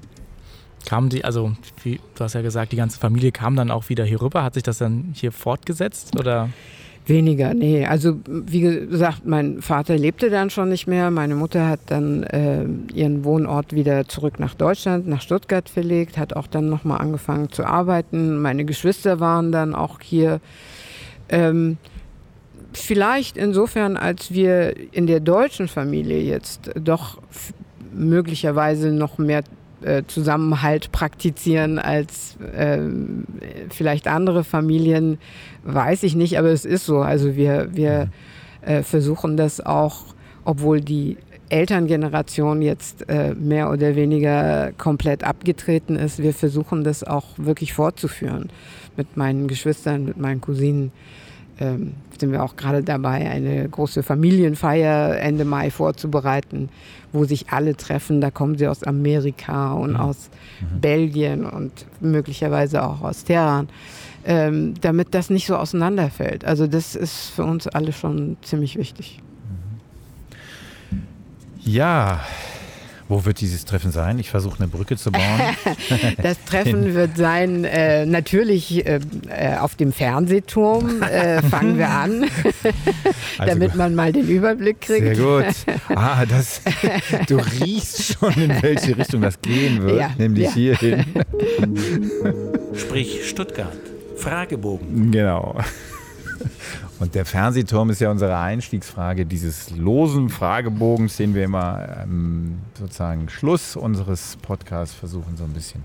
Kamen 0.87 1.09
die, 1.09 1.25
also 1.25 1.53
wie 1.83 2.01
du 2.15 2.25
hast 2.25 2.35
ja 2.35 2.43
gesagt, 2.43 2.73
die 2.73 2.77
ganze 2.77 2.99
Familie 2.99 3.33
kam 3.33 3.57
dann 3.57 3.71
auch 3.71 3.89
wieder 3.89 4.05
hier 4.05 4.23
rüber. 4.23 4.43
Hat 4.43 4.55
sich 4.55 4.63
das 4.63 4.79
dann 4.79 5.13
hier 5.15 5.33
fortgesetzt 5.33 6.19
oder? 6.19 6.49
Weniger, 7.07 7.55
nee. 7.55 7.87
Also 7.87 8.19
wie 8.27 8.61
gesagt, 8.61 9.27
mein 9.27 9.63
Vater 9.63 9.97
lebte 9.97 10.29
dann 10.29 10.51
schon 10.51 10.69
nicht 10.69 10.87
mehr. 10.87 11.11
Meine 11.11 11.35
Mutter 11.35 11.67
hat 11.67 11.81
dann 11.87 12.23
äh, 12.25 12.67
ihren 12.93 13.25
Wohnort 13.25 13.73
wieder 13.73 14.07
zurück 14.07 14.39
nach 14.39 14.55
Deutschland, 14.55 15.09
nach 15.09 15.23
Stuttgart 15.23 15.69
verlegt, 15.71 16.19
hat 16.19 16.37
auch 16.37 16.47
dann 16.47 16.69
nochmal 16.69 16.99
angefangen 16.99 17.51
zu 17.51 17.65
arbeiten. 17.65 18.41
Meine 18.43 18.67
Geschwister 18.67 19.21
waren 19.21 19.53
dann 19.53 19.75
auch 19.75 20.01
hier. 20.01 20.41
Ähm, 21.31 21.79
vielleicht 22.81 23.37
insofern, 23.37 23.97
als 23.97 24.33
wir 24.33 24.75
in 24.93 25.07
der 25.07 25.21
deutschen 25.21 25.69
Familie 25.69 26.21
jetzt 26.21 26.71
doch 26.75 27.19
möglicherweise 27.93 28.91
noch 28.91 29.19
mehr 29.19 29.43
äh, 29.83 30.03
Zusammenhalt 30.07 30.91
praktizieren 30.93 31.79
als 31.79 32.37
äh, 32.53 32.81
vielleicht 33.71 34.09
andere 34.09 34.45
Familien, 34.45 35.19
weiß 35.65 36.03
ich 36.03 36.17
nicht, 36.17 36.39
aber 36.39 36.49
es 36.49 36.65
ist 36.65 36.85
so. 36.85 36.99
Also 36.99 37.37
wir, 37.37 37.69
wir 37.73 38.11
äh, 38.63 38.83
versuchen 38.83 39.37
das 39.37 39.65
auch, 39.65 40.03
obwohl 40.45 40.81
die 40.81 41.17
Elterngeneration 41.49 42.61
jetzt 42.61 43.09
äh, 43.09 43.35
mehr 43.35 43.71
oder 43.71 43.97
weniger 43.97 44.73
komplett 44.77 45.25
abgetreten 45.25 45.97
ist, 45.97 46.23
wir 46.23 46.35
versuchen 46.35 46.85
das 46.85 47.05
auch 47.05 47.25
wirklich 47.37 47.73
fortzuführen 47.73 48.51
mit 48.97 49.17
meinen 49.17 49.49
Geschwistern, 49.49 50.05
mit 50.05 50.19
meinen 50.19 50.41
Cousinen 50.41 50.93
ähm, 51.61 51.95
sind 52.21 52.33
wir 52.33 52.43
auch 52.43 52.57
gerade 52.57 52.83
dabei, 52.83 53.31
eine 53.31 53.69
große 53.69 54.03
Familienfeier 54.03 55.19
Ende 55.19 55.45
Mai 55.45 55.71
vorzubereiten, 55.71 56.69
wo 57.13 57.25
sich 57.25 57.51
alle 57.51 57.77
treffen. 57.77 58.21
Da 58.21 58.31
kommen 58.31 58.57
sie 58.57 58.69
aus 58.69 58.83
Amerika 58.83 59.73
und 59.73 59.93
mhm. 59.93 59.97
aus 59.97 60.31
mhm. 60.61 60.81
Belgien 60.81 61.47
und 61.47 61.73
möglicherweise 62.01 62.85
auch 62.85 63.03
aus 63.03 63.25
Teheran, 63.25 63.69
ähm, 64.25 64.75
damit 64.81 65.15
das 65.15 65.31
nicht 65.31 65.47
so 65.47 65.57
auseinanderfällt. 65.57 66.45
Also 66.45 66.67
das 66.67 66.95
ist 66.95 67.31
für 67.31 67.45
uns 67.45 67.67
alle 67.67 67.93
schon 67.93 68.37
ziemlich 68.43 68.77
wichtig. 68.77 69.21
Ja, 71.61 72.21
wo 73.09 73.25
wird 73.25 73.41
dieses 73.41 73.65
Treffen 73.65 73.91
sein? 73.91 74.19
Ich 74.19 74.31
versuche 74.31 74.59
eine 74.59 74.69
Brücke 74.69 74.97
zu 74.97 75.11
bauen. 75.11 75.41
das 76.23 76.37
Treffen 76.45 76.95
wird 76.95 77.17
sein, 77.17 77.65
äh, 77.65 78.05
natürlich 78.05 78.87
äh, 78.87 79.01
äh, 79.29 79.57
auf 79.57 79.77
dem 79.77 79.93
Fernsehturm. 79.93 81.03
Äh, 81.03 81.43
fangen 81.43 81.79
wir 81.79 81.89
an, 81.89 82.25
also 83.39 83.55
damit 83.55 83.75
man 83.75 83.95
mal 83.95 84.13
den 84.13 84.29
Überblick 84.29 84.83
kriegt. 84.83 85.17
Sehr 85.17 85.17
gut. 85.17 85.55
Ah, 85.89 86.25
das, 86.27 86.61
du 87.27 87.37
riechst 87.37 88.15
schon, 88.15 88.33
in 88.35 88.63
welche 88.63 88.97
Richtung 88.97 89.23
das 89.23 89.41
gehen 89.41 89.83
wird, 89.83 90.01
ja, 90.01 90.11
nämlich 90.19 90.45
ja. 90.47 90.53
hierhin. 90.53 91.05
Sprich 92.75 93.29
Stuttgart. 93.29 93.73
Fragebogen. 94.17 95.11
Genau. 95.13 95.57
Und 97.01 97.15
der 97.15 97.25
Fernsehturm 97.25 97.91
ist 97.91 98.01
ja 98.01 98.11
unsere 98.11 98.37
Einstiegsfrage 98.37 99.25
dieses 99.25 99.71
losen 99.71 100.31
Fragebogens, 100.31 101.17
den 101.17 101.35
wir 101.35 101.45
immer 101.45 102.03
ähm, 102.03 102.59
sozusagen 102.77 103.29
Schluss 103.29 103.77
unseres 103.77 104.37
Podcasts 104.43 104.97
versuchen, 104.97 105.37
so 105.37 105.45
ein 105.45 105.53
bisschen 105.53 105.85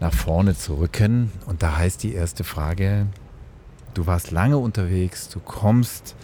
nach 0.00 0.14
vorne 0.14 0.56
zu 0.56 0.74
rücken. 0.74 1.30
Und 1.46 1.62
da 1.62 1.76
heißt 1.76 2.02
die 2.02 2.14
erste 2.14 2.44
Frage, 2.44 3.06
du 3.92 4.06
warst 4.06 4.30
lange 4.30 4.56
unterwegs, 4.56 5.28
du 5.28 5.38
kommst 5.38 6.14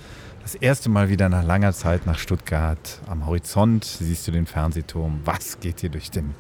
das 0.42 0.54
erste 0.54 0.88
Mal 0.88 1.10
wieder 1.10 1.28
nach 1.28 1.44
langer 1.44 1.74
Zeit 1.74 2.06
nach 2.06 2.18
Stuttgart. 2.18 3.00
Am 3.08 3.26
Horizont 3.26 3.84
siehst 3.84 4.26
du 4.26 4.32
den 4.32 4.46
Fernsehturm. 4.46 5.20
Was 5.24 5.60
geht 5.60 5.82
dir 5.82 5.90
durch 5.90 6.10
den 6.10 6.34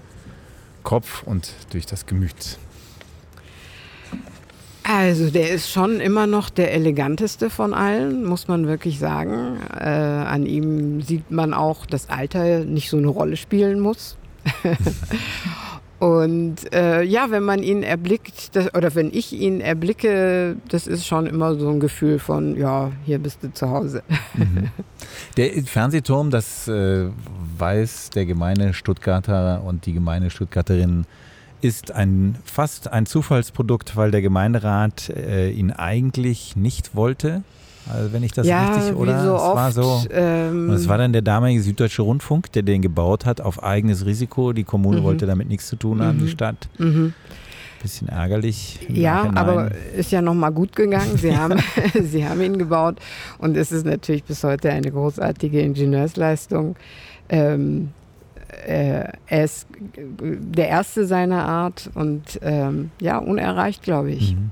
Kopf 0.84 1.22
und 1.24 1.52
durch 1.70 1.84
das 1.84 2.06
Gemüt? 2.06 2.58
Also 4.88 5.30
der 5.30 5.50
ist 5.50 5.68
schon 5.68 5.98
immer 5.98 6.28
noch 6.28 6.48
der 6.48 6.72
eleganteste 6.72 7.50
von 7.50 7.74
allen, 7.74 8.24
muss 8.24 8.46
man 8.46 8.68
wirklich 8.68 9.00
sagen. 9.00 9.58
Äh, 9.76 9.88
an 9.88 10.46
ihm 10.46 11.02
sieht 11.02 11.28
man 11.30 11.54
auch, 11.54 11.86
dass 11.86 12.08
Alter 12.08 12.64
nicht 12.64 12.88
so 12.88 12.96
eine 12.96 13.08
Rolle 13.08 13.36
spielen 13.36 13.80
muss. 13.80 14.16
Und 15.98 16.72
äh, 16.72 17.02
ja, 17.02 17.30
wenn 17.30 17.42
man 17.42 17.62
ihn 17.62 17.82
erblickt, 17.82 18.54
das, 18.54 18.72
oder 18.74 18.94
wenn 18.94 19.10
ich 19.12 19.32
ihn 19.32 19.60
erblicke, 19.60 20.56
das 20.68 20.86
ist 20.86 21.06
schon 21.06 21.26
immer 21.26 21.56
so 21.56 21.68
ein 21.70 21.80
Gefühl 21.80 22.18
von, 22.18 22.54
ja, 22.56 22.92
hier 23.06 23.18
bist 23.18 23.42
du 23.42 23.52
zu 23.52 23.70
Hause. 23.70 24.02
Mhm. 24.34 24.68
Der 25.36 25.50
Fernsehturm, 25.64 26.30
das 26.30 26.68
äh, 26.68 27.06
weiß 27.58 28.10
der 28.10 28.26
gemeine 28.26 28.74
Stuttgarter 28.74 29.64
und 29.64 29.86
die 29.86 29.94
gemeine 29.94 30.30
Stuttgarterin 30.30 31.06
ist 31.60 31.92
ein, 31.92 32.36
fast 32.44 32.92
ein 32.92 33.06
Zufallsprodukt, 33.06 33.96
weil 33.96 34.10
der 34.10 34.22
Gemeinderat 34.22 35.08
äh, 35.10 35.50
ihn 35.50 35.70
eigentlich 35.72 36.56
nicht 36.56 36.94
wollte. 36.94 37.42
Also 37.88 38.12
wenn 38.12 38.22
ich 38.22 38.32
das 38.32 38.46
ja, 38.46 38.74
richtig 38.74 38.96
oder 38.96 39.22
so 39.24 39.36
es 39.36 39.42
oft, 39.42 39.56
war 39.56 39.72
so 39.72 40.02
ähm, 40.10 40.70
und 40.70 40.74
es 40.74 40.88
war 40.88 40.98
dann 40.98 41.12
der 41.12 41.22
damalige 41.22 41.62
Süddeutsche 41.62 42.02
Rundfunk, 42.02 42.50
der 42.52 42.62
den 42.62 42.82
gebaut 42.82 43.24
hat 43.24 43.40
auf 43.40 43.62
eigenes 43.62 44.06
Risiko. 44.06 44.52
Die 44.52 44.64
Kommune 44.64 45.00
mhm. 45.00 45.04
wollte 45.04 45.26
damit 45.26 45.48
nichts 45.48 45.68
zu 45.68 45.76
tun 45.76 46.02
haben, 46.02 46.18
mhm. 46.18 46.22
die 46.22 46.28
Stadt. 46.28 46.68
Mhm. 46.78 47.14
Bisschen 47.80 48.08
ärgerlich. 48.08 48.80
Ja, 48.88 49.24
Nachhinein. 49.24 49.36
aber 49.36 49.70
ist 49.96 50.10
ja 50.10 50.20
nochmal 50.20 50.50
gut 50.50 50.74
gegangen. 50.74 51.16
Sie 51.16 51.36
haben, 51.36 51.62
Sie 52.02 52.26
haben 52.26 52.40
ihn 52.40 52.58
gebaut 52.58 52.96
und 53.38 53.56
es 53.56 53.70
ist 53.70 53.86
natürlich 53.86 54.24
bis 54.24 54.42
heute 54.42 54.70
eine 54.70 54.90
großartige 54.90 55.60
Ingenieursleistung. 55.60 56.74
Ähm, 57.28 57.90
äh, 58.66 59.12
er 59.26 59.44
ist 59.44 59.66
der 59.98 60.68
erste 60.68 61.06
seiner 61.06 61.44
Art 61.46 61.90
und 61.94 62.38
ähm, 62.42 62.90
ja, 63.00 63.18
unerreicht, 63.18 63.82
glaube 63.82 64.10
ich. 64.10 64.34
Mhm. 64.34 64.50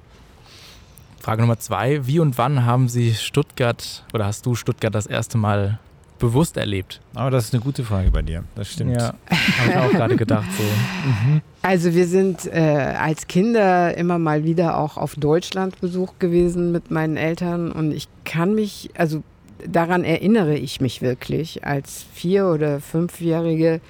Frage 1.21 1.41
Nummer 1.41 1.59
zwei: 1.59 2.07
Wie 2.07 2.19
und 2.19 2.37
wann 2.37 2.67
haben 2.67 2.89
Sie 2.89 3.15
Stuttgart 3.15 4.05
oder 4.13 4.27
hast 4.27 4.45
du 4.47 4.55
Stuttgart 4.55 4.95
das 4.95 5.07
erste 5.07 5.39
Mal 5.39 5.79
bewusst 6.19 6.57
erlebt? 6.57 7.01
Aber 7.15 7.31
das 7.31 7.47
ist 7.47 7.55
eine 7.55 7.63
gute 7.63 7.83
Frage 7.83 8.11
bei 8.11 8.23
dir. 8.23 8.45
Das 8.55 8.71
stimmt. 8.71 8.97
Ja, 8.97 9.15
habe 9.31 9.71
ich 9.71 9.77
auch 9.77 9.91
gerade 9.91 10.17
gedacht. 10.17 10.47
So. 10.57 10.63
Mhm. 10.63 11.41
Also 11.63 11.95
wir 11.95 12.07
sind 12.07 12.47
äh, 12.47 12.95
als 12.99 13.27
Kinder 13.27 13.97
immer 13.97 14.19
mal 14.19 14.45
wieder 14.45 14.77
auch 14.77 14.99
auf 14.99 15.15
Deutschlandbesuch 15.15 16.19
gewesen 16.19 16.73
mit 16.73 16.91
meinen 16.91 17.17
Eltern 17.17 17.73
und 17.73 17.93
ich 17.93 18.09
kann 18.25 18.55
mich, 18.55 18.91
also 18.97 19.23
daran 19.67 20.05
erinnere 20.05 20.57
ich 20.57 20.81
mich 20.81 21.03
wirklich. 21.03 21.65
Als 21.65 22.05
vier- 22.13 22.49
oder 22.49 22.81
fünfjährige 22.81 23.81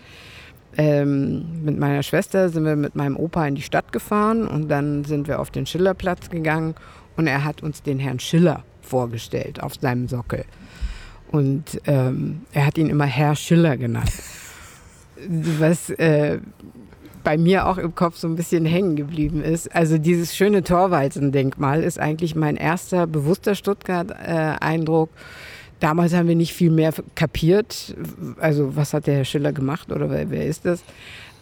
ähm, 0.76 1.62
mit 1.64 1.78
meiner 1.78 2.02
Schwester 2.02 2.48
sind 2.48 2.64
wir 2.64 2.76
mit 2.76 2.96
meinem 2.96 3.16
Opa 3.16 3.46
in 3.46 3.54
die 3.54 3.62
Stadt 3.62 3.92
gefahren 3.92 4.46
und 4.48 4.68
dann 4.68 5.04
sind 5.04 5.28
wir 5.28 5.40
auf 5.40 5.50
den 5.50 5.66
Schillerplatz 5.66 6.30
gegangen 6.30 6.74
und 7.16 7.26
er 7.26 7.44
hat 7.44 7.62
uns 7.62 7.82
den 7.82 7.98
Herrn 7.98 8.18
Schiller 8.18 8.64
vorgestellt 8.80 9.62
auf 9.62 9.74
seinem 9.80 10.08
Sockel. 10.08 10.44
Und 11.28 11.80
ähm, 11.86 12.42
er 12.52 12.66
hat 12.66 12.78
ihn 12.78 12.88
immer 12.88 13.06
Herr 13.06 13.34
Schiller 13.34 13.76
genannt. 13.76 14.12
Was 15.58 15.90
äh, 15.90 16.38
bei 17.24 17.38
mir 17.38 17.66
auch 17.66 17.78
im 17.78 17.94
Kopf 17.94 18.18
so 18.18 18.28
ein 18.28 18.36
bisschen 18.36 18.66
hängen 18.66 18.94
geblieben 18.94 19.42
ist. 19.42 19.74
Also 19.74 19.98
dieses 19.98 20.36
schöne 20.36 20.62
Torwalzen-Denkmal 20.62 21.82
ist 21.82 21.98
eigentlich 21.98 22.36
mein 22.36 22.56
erster 22.56 23.06
bewusster 23.06 23.54
Stuttgart-Eindruck. 23.54 25.08
Damals 25.84 26.14
haben 26.14 26.28
wir 26.28 26.34
nicht 26.34 26.54
viel 26.54 26.70
mehr 26.70 26.94
kapiert. 27.14 27.94
Also 28.40 28.74
was 28.74 28.94
hat 28.94 29.06
der 29.06 29.16
Herr 29.16 29.24
Schiller 29.26 29.52
gemacht 29.52 29.92
oder 29.92 30.08
wer, 30.08 30.30
wer 30.30 30.46
ist 30.46 30.64
das? 30.64 30.82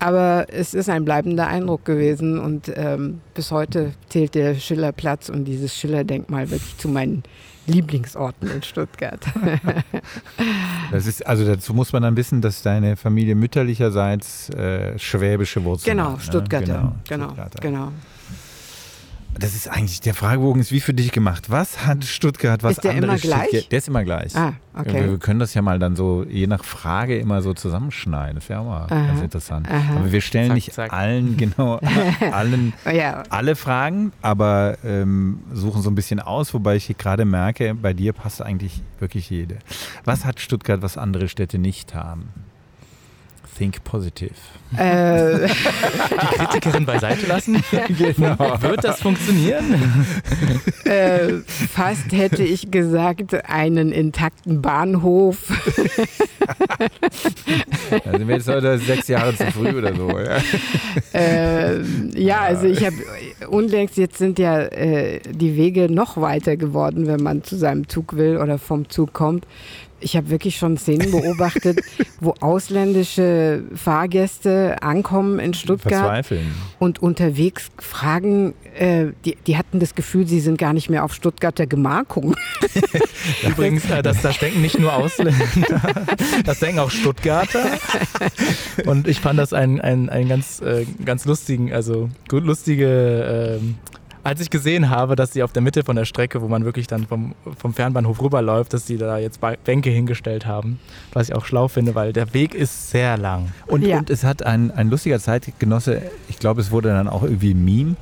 Aber 0.01 0.47
es 0.49 0.75
ist 0.75 0.89
ein 0.89 1.05
bleibender 1.05 1.47
Eindruck 1.47 1.85
gewesen 1.85 2.41
und 2.41 2.73
ähm, 2.75 3.21
bis 3.35 3.53
heute 3.53 3.93
zählt 4.09 4.35
der 4.35 4.57
Schillerplatz 4.57 5.29
und 5.29 5.45
dieses 5.45 5.77
Schiller-Denkmal 5.77 6.51
wirklich 6.51 6.77
zu 6.77 6.89
meinen 6.89 7.23
Lieblingsorten 7.69 8.51
in 8.51 8.65
Stuttgart. 8.65 9.25
das 10.91 11.07
ist, 11.07 11.25
also 11.25 11.47
dazu 11.47 11.73
muss 11.73 11.93
man 11.93 12.03
dann 12.03 12.17
wissen, 12.17 12.41
dass 12.41 12.63
deine 12.63 12.97
Familie 12.97 13.37
mütterlicherseits 13.37 14.51
äh, 14.51 14.99
schwäbische 14.99 15.63
Wurzeln 15.63 15.97
genau, 15.97 16.11
hat. 16.11 16.17
Ne? 16.17 16.25
Stuttgarter. 16.25 16.95
Genau, 17.09 17.29
genau, 17.29 17.47
genau. 17.61 17.93
Das 19.39 19.55
ist 19.55 19.69
eigentlich, 19.69 20.01
der 20.01 20.15
Fragebogen 20.15 20.61
ist 20.61 20.73
wie 20.73 20.81
für 20.81 20.95
dich 20.95 21.11
gemacht. 21.11 21.51
Was 21.51 21.87
hat 21.87 22.05
Stuttgart, 22.05 22.63
was 22.63 22.73
ist 22.73 22.85
der 22.85 22.93
immer 22.93 23.17
gleich? 23.17 23.49
Stuttgart, 23.49 23.73
der 23.73 23.79
ist 23.79 23.89
immer 23.89 24.05
gleich. 24.05 24.37
Ah, 24.37 24.55
okay. 24.75 25.11
Wir, 25.11 25.19
können 25.19 25.41
das 25.41 25.55
ja 25.55 25.63
mal 25.63 25.79
dann 25.79 25.97
so 25.97 26.25
je 26.29 26.47
nach 26.47 26.65
Frage 26.65 27.19
immer 27.19 27.43
so 27.43 27.55
zusammenschneiden. 27.55 28.37
Das 28.37 28.49
wäre 28.49 28.61
auch 28.61 28.65
mal 28.67 28.87
aha, 28.91 29.07
ganz 29.07 29.23
interessant. 29.23 29.69
Aha. 29.71 29.97
Aber 29.97 30.13
wir 30.13 30.21
stellen 30.21 30.49
zack, 30.49 30.55
nicht 30.55 30.73
zack. 30.73 30.93
allen 30.93 31.37
genau 31.39 31.81
allen 32.31 32.73
ja. 32.93 33.23
alle 33.31 33.57
Fragen, 33.57 34.13
aber 34.21 34.77
ähm, 34.85 35.41
suchen 35.53 35.83
so 35.83 35.91
ein 35.91 35.95
bisschen 35.95 36.21
aus, 36.21 36.53
wobei 36.55 36.77
ich 36.77 36.95
gerade 36.99 37.25
merke, 37.25 37.75
bei 37.75 37.95
dir 37.95 38.13
passt 38.13 38.43
eigentlich 38.43 38.83
wirklich 39.01 39.31
jede. 39.31 39.57
Was 40.05 40.25
hat 40.25 40.41
Stuttgart, 40.41 40.83
was 40.83 40.99
andere 40.99 41.29
Städte 41.29 41.59
nicht 41.59 41.95
haben? 41.95 42.29
Think 43.57 43.85
positive. 43.85 44.31
Äh. 44.77 45.47
Die 45.47 46.37
Kritikerin 46.37 46.87
beiseite 46.87 47.27
lassen? 47.27 47.63
Genau. 47.89 48.63
Wird 48.63 48.85
das 48.85 49.01
funktionieren? 49.01 50.05
Äh, 50.85 51.41
fast 51.47 52.13
hätte 52.13 52.43
ich 52.43 52.71
gesagt, 52.71 53.49
einen 53.49 53.93
intakten 53.93 54.63
Bahnhof. 54.63 55.37
Da 58.05 58.11
sind 58.13 58.29
wir 58.29 58.37
jetzt 58.37 58.49
heute 58.49 58.79
sechs 58.79 59.09
Jahre 59.09 59.35
zu 59.37 59.51
früh 59.53 59.77
oder 59.77 59.95
so. 59.95 60.09
Ja, 60.19 60.39
äh, 61.15 61.83
ja 62.15 62.41
also 62.41 62.67
ich 62.67 62.85
habe 62.85 62.97
unlängst, 63.49 63.97
jetzt 63.97 64.19
sind 64.19 64.39
ja 64.39 64.61
äh, 64.61 65.21
die 65.31 65.57
Wege 65.57 65.91
noch 65.91 66.17
weiter 66.17 66.57
geworden, 66.57 67.07
wenn 67.07 67.23
man 67.23 67.45
zu 67.45 67.57
seinem 67.57 67.89
Zug 67.89 68.17
will 68.17 68.39
oder 68.39 68.59
vom 68.59 68.89
Zug 68.89 69.13
kommt 69.13 69.47
ich 70.03 70.17
habe 70.17 70.31
wirklich 70.31 70.57
schon 70.57 70.77
Szenen 70.77 71.11
beobachtet, 71.11 71.81
wo 72.21 72.35
ausländische 72.41 73.65
Fahrgäste 73.75 74.83
ankommen 74.83 75.39
in 75.39 75.55
Stuttgart 75.55 75.93
Verzweifeln. 75.93 76.55
und 76.79 77.03
unterwegs 77.03 77.71
fragen, 77.79 78.55
äh, 78.75 79.07
die, 79.25 79.37
die 79.47 79.57
hatten 79.57 79.81
das 79.81 79.95
Gefühl, 79.95 80.27
sie 80.27 80.41
sind 80.41 80.59
gar 80.59 80.73
nicht 80.73 80.91
mehr 80.91 81.05
auf 81.05 81.15
Stuttgarter 81.15 81.67
Gemarkung. 81.67 82.37
Übrigens, 83.49 83.89
äh, 83.91 84.03
das, 84.03 84.23
das 84.23 84.39
denken 84.39 84.63
nicht 84.63 84.79
nur 84.79 84.95
Ausländer, 84.95 85.35
das 86.45 86.61
denken 86.61 86.79
auch 86.81 86.91
Stuttgarter. 86.91 87.65
Und 88.87 89.09
ich 89.09 89.21
fand 89.21 89.39
das 89.39 89.53
einen, 89.53 89.81
einen 89.81 90.29
ganz, 90.29 90.61
äh, 90.61 90.87
ganz 91.05 91.25
lustigen, 91.25 91.73
also 91.73 92.11
gut 92.29 92.45
lustige 92.45 93.61
äh, 93.61 93.92
als 94.25 94.41
ich 94.41 94.51
gesehen 94.51 94.91
habe, 94.91 95.17
dass 95.17 95.33
sie 95.33 95.43
auf 95.43 95.53
der 95.53 95.63
Mitte 95.63 95.85
von 95.85 95.97
der 95.97 96.05
Strecke, 96.05 96.43
wo 96.43 96.49
man 96.49 96.65
wirklich 96.65 96.87
dann 96.87 97.07
vom, 97.07 97.35
vom 97.59 97.75
Fernbahnhof 97.75 98.21
rüberläuft, 98.21 98.73
dass 98.73 98.87
sie 98.87 98.97
da 98.97 99.19
jetzt 99.19 99.41
Bänke 99.65 99.91
hingestellt 99.91 100.47
haben, 100.47 100.79
was 101.13 101.29
ich 101.29 101.35
auch 101.35 101.45
schlau 101.45 101.69
finde, 101.69 101.95
weil 101.95 102.13
der 102.13 102.33
Weg 102.35 102.55
ist 102.55 102.91
sehr 102.91 103.17
lang. 103.17 103.53
Und, 103.67 103.85
ja. 103.85 103.99
und 103.99 104.11
es 104.11 104.25
hat 104.25 104.43
ein, 104.45 104.71
ein 104.71 104.91
lustiger 104.91 105.19
Zeitgenosse, 105.19 106.03
ich 106.29 106.39
glaube, 106.39 106.61
es 106.61 106.71
wurde 106.71 106.91
dann 106.91 107.09
auch 107.09 107.23
irgendwie 107.23 107.53
ein 107.53 107.65
Meme, 107.65 107.97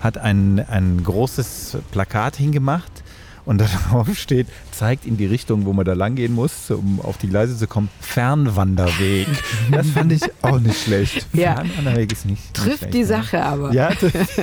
hat 0.00 0.18
ein, 0.18 0.64
ein 0.68 1.02
großes 1.02 1.78
Plakat 1.90 2.36
hingemacht 2.36 3.01
und 3.44 3.60
darauf 3.60 4.14
steht, 4.16 4.46
zeigt 4.70 5.06
in 5.06 5.16
die 5.16 5.26
Richtung, 5.26 5.64
wo 5.64 5.72
man 5.72 5.84
da 5.84 5.94
lang 5.94 6.14
gehen 6.14 6.34
muss, 6.34 6.70
um 6.70 7.00
auf 7.00 7.18
die 7.18 7.28
Gleise 7.28 7.56
zu 7.56 7.66
kommen, 7.66 7.88
Fernwanderweg. 8.00 9.26
Das 9.70 9.90
fand 9.90 10.12
ich 10.12 10.22
auch 10.42 10.60
nicht 10.60 10.82
schlecht. 10.82 11.26
Ja. 11.32 11.56
Fernwanderweg 11.56 12.12
ist 12.12 12.26
nicht 12.26 12.54
Trifft 12.54 12.78
schlecht, 12.78 12.94
die 12.94 13.00
ne? 13.00 13.06
Sache 13.06 13.42
aber. 13.42 13.72
Ja. 13.72 13.90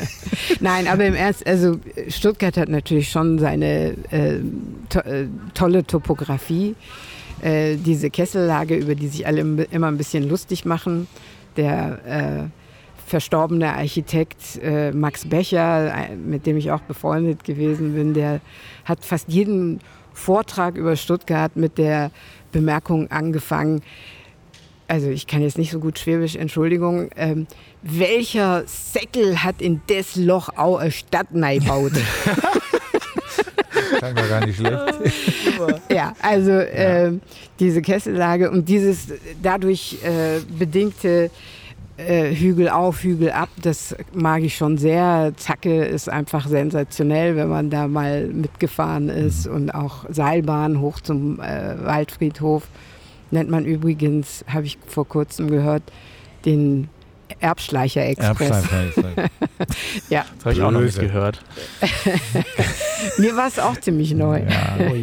Nein, 0.59 0.87
aber 0.87 1.05
im 1.05 1.13
Ernst, 1.13 1.45
also 1.45 1.79
Stuttgart 2.07 2.57
hat 2.57 2.67
natürlich 2.67 3.09
schon 3.09 3.39
seine 3.39 3.93
äh, 4.11 4.39
to 4.89 4.99
äh, 4.99 5.27
tolle 5.53 5.85
Topografie. 5.85 6.75
Äh, 7.41 7.77
diese 7.77 8.09
Kessellage, 8.09 8.75
über 8.75 8.95
die 8.95 9.07
sich 9.07 9.25
alle 9.25 9.41
immer 9.41 9.87
ein 9.87 9.97
bisschen 9.97 10.27
lustig 10.27 10.65
machen. 10.65 11.07
Der 11.57 12.49
verstorbene 13.09 13.75
Architekt 13.75 14.59
äh, 14.61 14.91
Max 14.91 15.25
Becher, 15.27 15.93
äh, 15.93 16.15
mit 16.15 16.45
dem 16.45 16.57
ich 16.57 16.71
auch 16.71 16.81
befreundet 16.81 17.43
gewesen 17.43 17.95
bin, 17.95 18.13
der 18.13 18.39
hat 18.85 19.03
fast 19.03 19.29
jeden 19.29 19.79
Vortrag 20.13 20.75
über 20.75 20.95
Stuttgart 20.95 21.55
mit 21.55 21.77
der 21.77 22.11
Bemerkung 22.51 23.09
angefangen, 23.11 23.81
also 24.87 25.07
ich 25.09 25.27
kann 25.27 25.43
jetzt 25.43 25.57
nicht 25.57 25.71
so 25.71 25.79
gut 25.79 25.99
Schwäbisch, 25.99 26.35
Entschuldigung, 26.35 27.09
ähm, 27.15 27.45
welcher 27.83 28.63
Säckel 28.65 29.43
hat 29.43 29.61
in 29.61 29.81
das 29.85 30.15
Loch 30.15 30.49
auch 30.55 30.79
eine 30.79 30.91
Stadt 30.91 31.33
neibaut? 31.33 31.91
Klang 33.99 34.15
war 34.15 34.27
gar 34.27 34.45
nicht 34.45 34.57
schlecht. 34.57 34.75
ja, 35.91 36.13
also 36.21 36.51
ja. 36.51 37.07
Äh, 37.07 37.13
diese 37.59 37.81
Kessellage 37.81 38.49
und 38.49 38.67
dieses 38.67 39.07
dadurch 39.41 39.97
äh, 40.03 40.39
bedingte 40.57 41.29
äh, 42.07 42.33
Hügel 42.33 42.69
auf, 42.69 43.03
Hügel 43.03 43.31
ab, 43.31 43.49
das 43.61 43.95
mag 44.13 44.41
ich 44.43 44.55
schon 44.55 44.77
sehr. 44.77 45.33
Zacke 45.35 45.85
ist 45.85 46.09
einfach 46.09 46.47
sensationell, 46.47 47.35
wenn 47.35 47.49
man 47.49 47.69
da 47.69 47.87
mal 47.87 48.27
mitgefahren 48.27 49.09
ist 49.09 49.47
mhm. 49.47 49.55
und 49.55 49.71
auch 49.71 50.05
Seilbahn 50.09 50.79
hoch 50.79 51.01
zum 51.01 51.39
äh, 51.39 51.75
Waldfriedhof 51.83 52.67
nennt 53.31 53.49
man 53.49 53.65
übrigens, 53.65 54.43
habe 54.47 54.65
ich 54.65 54.77
vor 54.87 55.07
kurzem 55.07 55.49
gehört, 55.49 55.83
den 56.45 56.89
Erbschleicher 57.39 58.05
Express. 58.05 58.49
Erbschleicher 58.49 59.13
ja. 60.09 60.25
Das 60.35 60.45
habe 60.45 60.53
ich 60.55 60.61
auch 60.61 60.71
noch 60.71 60.81
nicht 60.81 60.99
gehört. 60.99 61.39
Mir 63.17 63.35
war 63.35 63.47
es 63.47 63.59
auch 63.59 63.77
ziemlich 63.77 64.13
neu. 64.13 64.41
Ja, 64.41 64.77
oh 64.79 64.95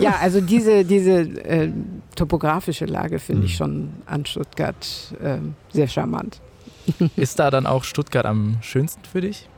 ja 0.00 0.16
also 0.20 0.40
diese, 0.40 0.84
diese 0.84 1.20
äh, 1.20 1.70
topografische 2.14 2.86
Lage 2.86 3.18
finde 3.18 3.46
ich 3.46 3.52
hm. 3.52 3.56
schon 3.56 3.88
an 4.06 4.26
Stuttgart 4.26 5.14
äh, 5.22 5.38
sehr 5.72 5.88
charmant. 5.88 6.40
Ist 7.16 7.38
da 7.38 7.50
dann 7.50 7.66
auch 7.66 7.84
Stuttgart 7.84 8.26
am 8.26 8.58
schönsten 8.60 9.04
für 9.04 9.20
dich? 9.20 9.48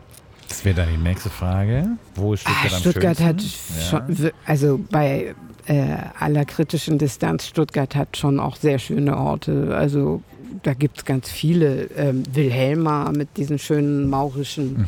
Das 0.48 0.64
wäre 0.64 0.76
dann 0.76 0.90
die 0.90 1.02
nächste 1.02 1.30
Frage. 1.30 1.88
Wo 2.14 2.34
ist 2.34 2.42
Stuttgart 2.42 2.70
ah, 2.70 2.74
am 2.74 2.80
Stuttgart 2.80 3.16
schönsten? 3.16 3.94
hat 4.04 4.16
schon, 4.18 4.30
also 4.44 4.80
bei 4.90 5.34
äh, 5.66 5.96
aller 6.18 6.44
kritischen 6.44 6.98
Distanz, 6.98 7.46
Stuttgart 7.46 7.94
hat 7.96 8.16
schon 8.16 8.38
auch 8.38 8.56
sehr 8.56 8.78
schöne 8.78 9.16
Orte. 9.16 9.74
Also 9.74 10.22
da 10.62 10.74
gibt 10.74 10.98
es 10.98 11.04
ganz 11.04 11.30
viele. 11.30 11.88
Ähm, 11.96 12.22
Wilhelma 12.32 13.10
mit 13.12 13.36
diesen 13.36 13.58
schönen 13.58 14.08
maurischen 14.08 14.78
mhm. 14.78 14.86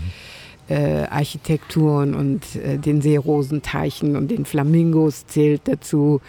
äh, 0.68 1.04
Architekturen 1.04 2.14
und 2.14 2.56
äh, 2.56 2.78
den 2.78 3.00
Seerosenteichen 3.00 4.16
und 4.16 4.30
den 4.30 4.44
Flamingos 4.44 5.26
zählt 5.26 5.62
dazu. 5.64 6.20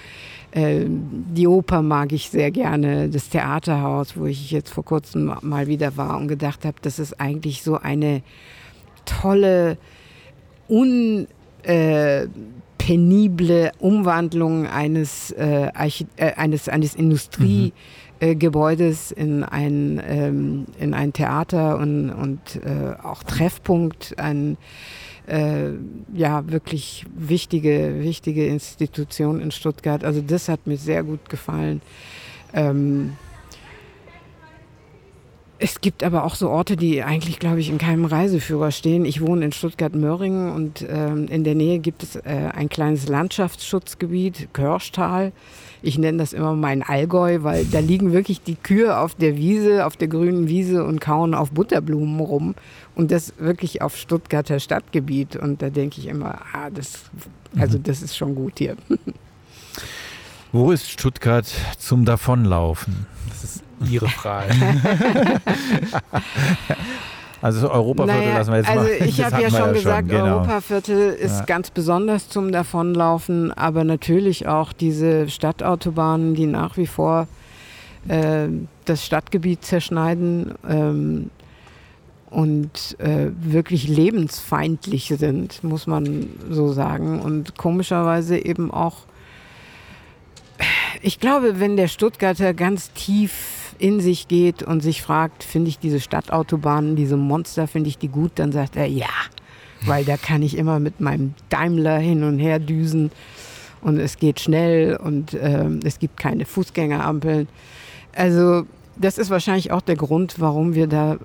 Äh, 0.51 0.85
die 0.87 1.47
Oper 1.47 1.81
mag 1.81 2.11
ich 2.11 2.29
sehr 2.29 2.51
gerne, 2.51 3.09
das 3.09 3.29
Theaterhaus, 3.29 4.15
wo 4.15 4.25
ich 4.25 4.51
jetzt 4.51 4.69
vor 4.69 4.85
kurzem 4.85 5.33
mal 5.41 5.67
wieder 5.67 5.97
war 5.97 6.17
und 6.17 6.27
gedacht 6.27 6.65
habe, 6.65 6.77
das 6.81 6.99
ist 6.99 7.19
eigentlich 7.19 7.63
so 7.63 7.77
eine 7.77 8.21
tolle, 9.05 9.77
un 10.69 11.27
äh, 11.63 12.27
penible 12.77 13.71
Umwandlung 13.79 14.65
eines, 14.67 15.31
äh, 15.31 15.69
äh, 16.15 16.33
eines, 16.35 16.69
eines 16.69 16.95
Industrie- 16.95 17.73
mhm. 18.21 18.27
äh, 18.27 18.35
in 19.15 19.43
ein, 19.43 20.01
ähm, 20.07 20.65
in 20.79 20.93
ein 20.93 21.11
Theater 21.11 21.77
und, 21.77 22.09
und 22.09 22.39
äh, 22.63 22.95
auch 23.03 23.23
Treffpunkt, 23.23 24.17
ein 24.17 24.57
äh, 25.27 25.71
ja 26.13 26.49
wirklich 26.49 27.05
wichtige, 27.15 27.99
wichtige 27.99 28.47
Institution 28.47 29.39
in 29.39 29.51
Stuttgart. 29.51 30.03
Also 30.03 30.21
das 30.21 30.49
hat 30.49 30.65
mir 30.65 30.77
sehr 30.77 31.03
gut 31.03 31.29
gefallen. 31.29 31.81
Ähm, 32.53 33.13
Es 35.59 35.81
gibt 35.81 36.03
aber 36.03 36.23
auch 36.23 36.35
so 36.35 36.49
Orte, 36.49 36.75
die 36.75 37.01
eigentlich, 37.01 37.39
glaube 37.39 37.59
ich, 37.59 37.69
in 37.69 37.79
keinem 37.79 38.05
Reiseführer 38.05 38.69
stehen. 38.69 39.05
Ich 39.05 39.21
wohne 39.21 39.45
in 39.45 39.51
Stuttgart-Möhringen 39.51 40.51
und 40.51 40.85
ähm, 40.87 41.27
in 41.29 41.43
der 41.43 41.55
Nähe 41.55 41.79
gibt 41.79 42.03
es 42.03 42.15
äh, 42.15 42.51
ein 42.53 42.69
kleines 42.69 43.07
Landschaftsschutzgebiet, 43.07 44.49
Körschtal. 44.53 45.31
Ich 45.81 45.97
nenne 45.97 46.19
das 46.19 46.33
immer 46.33 46.53
mein 46.53 46.83
Allgäu, 46.83 47.39
weil 47.41 47.65
da 47.65 47.79
liegen 47.79 48.13
wirklich 48.13 48.41
die 48.43 48.55
Kühe 48.55 48.99
auf 48.99 49.15
der 49.15 49.35
Wiese, 49.35 49.87
auf 49.87 49.97
der 49.97 50.09
grünen 50.09 50.47
Wiese 50.47 50.83
und 50.83 51.01
kauen 51.01 51.33
auf 51.33 51.49
Butterblumen 51.51 52.19
rum. 52.19 52.53
Und 52.97 53.11
das 53.11 53.33
wirklich 53.37 53.83
auf 53.83 53.95
Stuttgarter 53.95 54.59
Stadtgebiet. 54.59 55.35
Und 55.35 55.61
da 55.61 55.69
denke 55.69 55.99
ich 55.99 56.07
immer, 56.07 56.39
ah, 56.51 56.71
das, 56.71 57.03
also 57.55 57.77
mhm. 57.77 57.83
das 57.83 58.01
ist 58.01 58.17
schon 58.17 58.33
gut 58.33 58.53
hier. 58.57 58.75
Wo 60.51 60.71
ist 60.71 60.89
Stuttgart 60.89 61.45
zum 61.77 62.05
Davonlaufen? 62.05 63.05
Das 63.29 63.43
ist 63.43 63.63
Ihre 63.87 64.09
Frage. 64.09 64.51
Also 67.39 67.69
Europaviertel 67.69 68.25
naja, 68.25 68.37
lassen 68.39 68.49
wir 68.49 68.57
jetzt 68.57 68.69
also 68.69 68.81
mal. 68.81 68.91
Ich 69.07 69.23
habe 69.23 69.41
ja 69.43 69.51
schon 69.51 69.73
gesagt, 69.73 70.09
schon, 70.09 70.17
genau. 70.17 70.37
Europaviertel 70.37 71.13
ist 71.13 71.37
ja. 71.37 71.45
ganz 71.45 71.69
besonders 71.69 72.29
zum 72.29 72.51
Davonlaufen, 72.51 73.53
aber 73.53 73.83
natürlich 73.83 74.47
auch 74.47 74.73
diese 74.73 75.29
Stadtautobahnen, 75.29 76.33
die 76.33 76.47
nach 76.47 76.77
wie 76.77 76.87
vor 76.87 77.27
äh, 78.07 78.47
das 78.85 79.05
Stadtgebiet 79.05 79.63
zerschneiden 79.63 80.55
ähm, 80.67 81.29
und 82.29 82.99
äh, 82.99 83.31
wirklich 83.39 83.87
lebensfeindlich 83.87 85.13
sind, 85.17 85.63
muss 85.63 85.87
man 85.87 86.29
so 86.49 86.73
sagen. 86.73 87.21
Und 87.21 87.57
komischerweise 87.57 88.37
eben 88.37 88.69
auch, 88.71 89.05
ich 91.01 91.19
glaube, 91.19 91.59
wenn 91.59 91.77
der 91.77 91.87
Stuttgarter 91.87 92.53
ganz 92.53 92.91
tief 92.91 93.75
in 93.79 94.01
sich 94.01 94.27
geht 94.27 94.63
und 94.63 94.81
sich 94.81 95.01
fragt, 95.01 95.43
finde 95.43 95.69
ich 95.69 95.79
diese 95.79 95.99
Stadtautobahnen, 95.99 96.95
diese 96.95 97.15
Monster, 97.15 97.67
finde 97.67 97.89
ich 97.89 97.97
die 97.97 98.09
gut, 98.09 98.31
dann 98.35 98.51
sagt 98.51 98.75
er 98.75 98.87
ja, 98.87 99.07
weil 99.85 100.03
da 100.03 100.17
kann 100.17 100.41
ich 100.41 100.57
immer 100.57 100.79
mit 100.79 100.99
meinem 100.99 101.33
Daimler 101.49 101.97
hin 101.99 102.23
und 102.23 102.39
her 102.39 102.59
düsen 102.59 103.11
und 103.81 103.99
es 103.99 104.17
geht 104.17 104.39
schnell 104.39 104.97
und 104.97 105.33
äh, 105.33 105.69
es 105.85 105.99
gibt 105.99 106.17
keine 106.17 106.45
Fußgängerampeln. 106.45 107.47
Also 108.15 108.65
das 108.97 109.17
ist 109.17 109.29
wahrscheinlich 109.29 109.71
auch 109.71 109.81
der 109.81 109.95
Grund, 109.95 110.39
warum 110.39 110.73
wir 110.73 110.87
da 110.87 111.17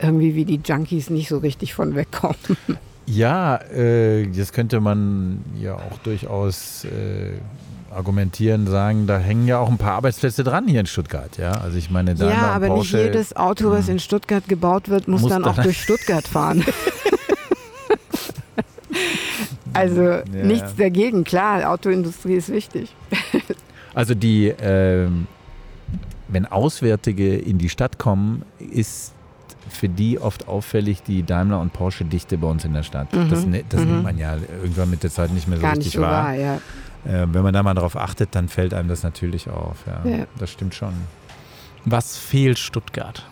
irgendwie 0.00 0.34
wie 0.34 0.44
die 0.44 0.60
Junkies 0.64 1.10
nicht 1.10 1.28
so 1.28 1.38
richtig 1.38 1.74
von 1.74 1.94
wegkommen. 1.94 2.36
Ja, 3.06 3.56
äh, 3.56 4.26
das 4.28 4.52
könnte 4.54 4.80
man 4.80 5.44
ja 5.60 5.74
auch 5.74 5.98
durchaus 6.02 6.86
äh, 6.86 7.32
argumentieren, 7.94 8.66
sagen, 8.66 9.06
da 9.06 9.18
hängen 9.18 9.46
ja 9.46 9.58
auch 9.58 9.68
ein 9.68 9.78
paar 9.78 9.92
Arbeitsplätze 9.92 10.42
dran 10.42 10.66
hier 10.66 10.80
in 10.80 10.86
Stuttgart. 10.86 11.36
Ja, 11.38 11.52
also 11.52 11.76
ich 11.78 11.90
meine, 11.90 12.14
da 12.14 12.30
ja, 12.30 12.52
aber 12.52 12.68
Porsche, 12.68 12.96
nicht 12.96 13.06
jedes 13.06 13.36
Auto, 13.36 13.70
was 13.70 13.86
hm. 13.86 13.94
in 13.94 13.98
Stuttgart 14.00 14.48
gebaut 14.48 14.88
wird, 14.88 15.06
muss, 15.06 15.22
muss 15.22 15.30
dann 15.30 15.44
auch 15.44 15.58
durch 15.58 15.82
Stuttgart 15.82 16.26
fahren. 16.26 16.64
also 19.72 20.02
ja. 20.02 20.24
nichts 20.42 20.74
dagegen, 20.76 21.24
klar, 21.24 21.70
Autoindustrie 21.70 22.36
ist 22.36 22.48
wichtig. 22.48 22.94
also 23.94 24.14
die, 24.14 24.48
äh, 24.48 25.08
wenn 26.28 26.46
Auswärtige 26.46 27.36
in 27.36 27.58
die 27.58 27.68
Stadt 27.68 27.98
kommen, 27.98 28.42
ist 28.58 29.12
für 29.68 29.88
die 29.88 30.18
oft 30.18 30.48
auffällig 30.48 31.02
die 31.02 31.22
Daimler- 31.22 31.60
und 31.60 31.72
Porsche-Dichte 31.72 32.38
bei 32.38 32.48
uns 32.48 32.64
in 32.64 32.72
der 32.72 32.82
Stadt. 32.82 33.12
Mhm. 33.12 33.28
Das, 33.28 33.46
ne, 33.46 33.64
das 33.68 33.80
mhm. 33.80 33.90
nimmt 33.90 34.02
man 34.04 34.18
ja 34.18 34.36
irgendwann 34.62 34.90
mit 34.90 35.02
der 35.02 35.10
Zeit 35.10 35.32
nicht 35.32 35.48
mehr 35.48 35.58
so 35.58 35.62
Gar 35.62 35.76
richtig 35.76 35.92
so 35.92 36.02
wahr. 36.02 36.24
wahr 36.24 36.34
ja. 36.34 36.54
Äh, 37.04 37.26
wenn 37.32 37.42
man 37.42 37.52
da 37.52 37.62
mal 37.62 37.74
darauf 37.74 37.96
achtet, 37.96 38.34
dann 38.34 38.48
fällt 38.48 38.74
einem 38.74 38.88
das 38.88 39.02
natürlich 39.02 39.48
auf. 39.48 39.84
Ja, 39.86 40.10
ja. 40.10 40.26
Das 40.38 40.50
stimmt 40.50 40.74
schon. 40.74 40.94
Was 41.84 42.16
fehlt 42.16 42.58
Stuttgart? 42.58 43.26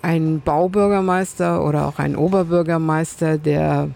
Ein 0.00 0.40
Baubürgermeister 0.40 1.64
oder 1.64 1.86
auch 1.86 1.98
ein 1.98 2.16
Oberbürgermeister, 2.16 3.38
der 3.38 3.90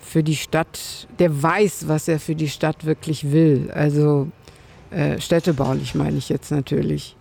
für 0.00 0.22
die 0.22 0.36
Stadt, 0.36 1.08
der 1.18 1.42
weiß, 1.42 1.88
was 1.88 2.06
er 2.06 2.20
für 2.20 2.36
die 2.36 2.48
Stadt 2.48 2.84
wirklich 2.84 3.32
will. 3.32 3.70
Also 3.74 4.28
äh, 4.90 5.20
städtebaulich 5.20 5.94
meine 5.94 6.18
ich 6.18 6.28
jetzt 6.28 6.52
natürlich. 6.52 7.16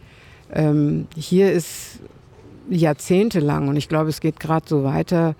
Ähm, 0.53 1.07
hier 1.15 1.51
ist 1.51 1.99
jahrzehntelang, 2.69 3.67
und 3.67 3.75
ich 3.75 3.89
glaube, 3.89 4.09
es 4.09 4.21
geht 4.21 4.39
gerade 4.39 4.65
so 4.67 4.83
weiter, 4.83 5.35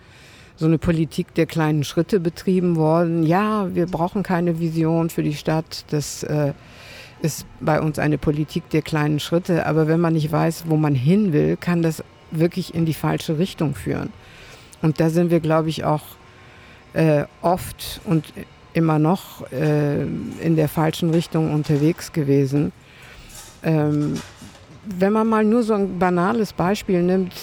so 0.55 0.65
eine 0.65 0.77
Politik 0.77 1.33
der 1.33 1.45
kleinen 1.45 1.83
Schritte 1.83 2.19
betrieben 2.19 2.75
worden. 2.75 3.23
Ja, 3.23 3.73
wir 3.73 3.85
brauchen 3.85 4.23
keine 4.23 4.59
Vision 4.59 5.09
für 5.09 5.23
die 5.23 5.33
Stadt. 5.33 5.85
Das 5.89 6.23
äh, 6.23 6.53
ist 7.21 7.45
bei 7.59 7.81
uns 7.81 7.97
eine 7.99 8.17
Politik 8.17 8.69
der 8.69 8.81
kleinen 8.81 9.19
Schritte. 9.19 9.65
Aber 9.65 9.87
wenn 9.87 9.99
man 9.99 10.13
nicht 10.13 10.31
weiß, 10.31 10.65
wo 10.67 10.75
man 10.75 10.93
hin 10.93 11.33
will, 11.33 11.57
kann 11.57 11.81
das 11.81 12.03
wirklich 12.31 12.75
in 12.75 12.85
die 12.85 12.93
falsche 12.93 13.39
Richtung 13.39 13.75
führen. 13.75 14.11
Und 14.81 14.99
da 14.99 15.09
sind 15.09 15.31
wir, 15.31 15.39
glaube 15.39 15.69
ich, 15.69 15.85
auch 15.85 16.03
äh, 16.93 17.23
oft 17.41 18.01
und 18.05 18.25
immer 18.73 18.99
noch 18.99 19.51
äh, 19.51 20.03
in 20.03 20.55
der 20.55 20.67
falschen 20.67 21.11
Richtung 21.11 21.53
unterwegs 21.53 22.11
gewesen. 22.11 22.71
Ähm, 23.63 24.15
wenn 24.85 25.13
man 25.13 25.27
mal 25.27 25.43
nur 25.43 25.63
so 25.63 25.73
ein 25.73 25.97
banales 25.99 26.53
Beispiel 26.53 27.01
nimmt, 27.01 27.33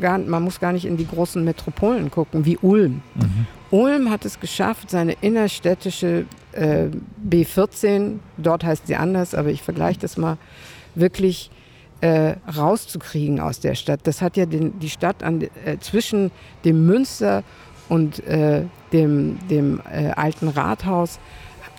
äh, 0.00 0.18
man 0.18 0.42
muss 0.42 0.60
gar 0.60 0.72
nicht 0.72 0.84
in 0.84 0.96
die 0.96 1.06
großen 1.06 1.42
Metropolen 1.44 2.10
gucken, 2.10 2.44
wie 2.44 2.58
Ulm. 2.58 3.02
Mhm. 3.14 3.46
Ulm 3.70 4.10
hat 4.10 4.24
es 4.24 4.40
geschafft, 4.40 4.90
seine 4.90 5.12
innerstädtische 5.20 6.26
äh, 6.52 6.86
B14, 7.28 8.18
dort 8.36 8.64
heißt 8.64 8.86
sie 8.86 8.96
anders, 8.96 9.34
aber 9.34 9.50
ich 9.50 9.62
vergleiche 9.62 10.00
das 10.00 10.16
mal, 10.16 10.38
wirklich 10.94 11.50
äh, 12.00 12.34
rauszukriegen 12.56 13.40
aus 13.40 13.60
der 13.60 13.74
Stadt. 13.74 14.00
Das 14.04 14.22
hat 14.22 14.36
ja 14.36 14.46
den, 14.46 14.78
die 14.80 14.90
Stadt 14.90 15.22
an, 15.22 15.42
äh, 15.42 15.78
zwischen 15.80 16.30
dem 16.64 16.86
Münster 16.86 17.44
und 17.88 18.26
äh, 18.26 18.64
dem, 18.92 19.38
dem 19.48 19.80
äh, 19.90 20.10
alten 20.10 20.48
Rathaus 20.48 21.18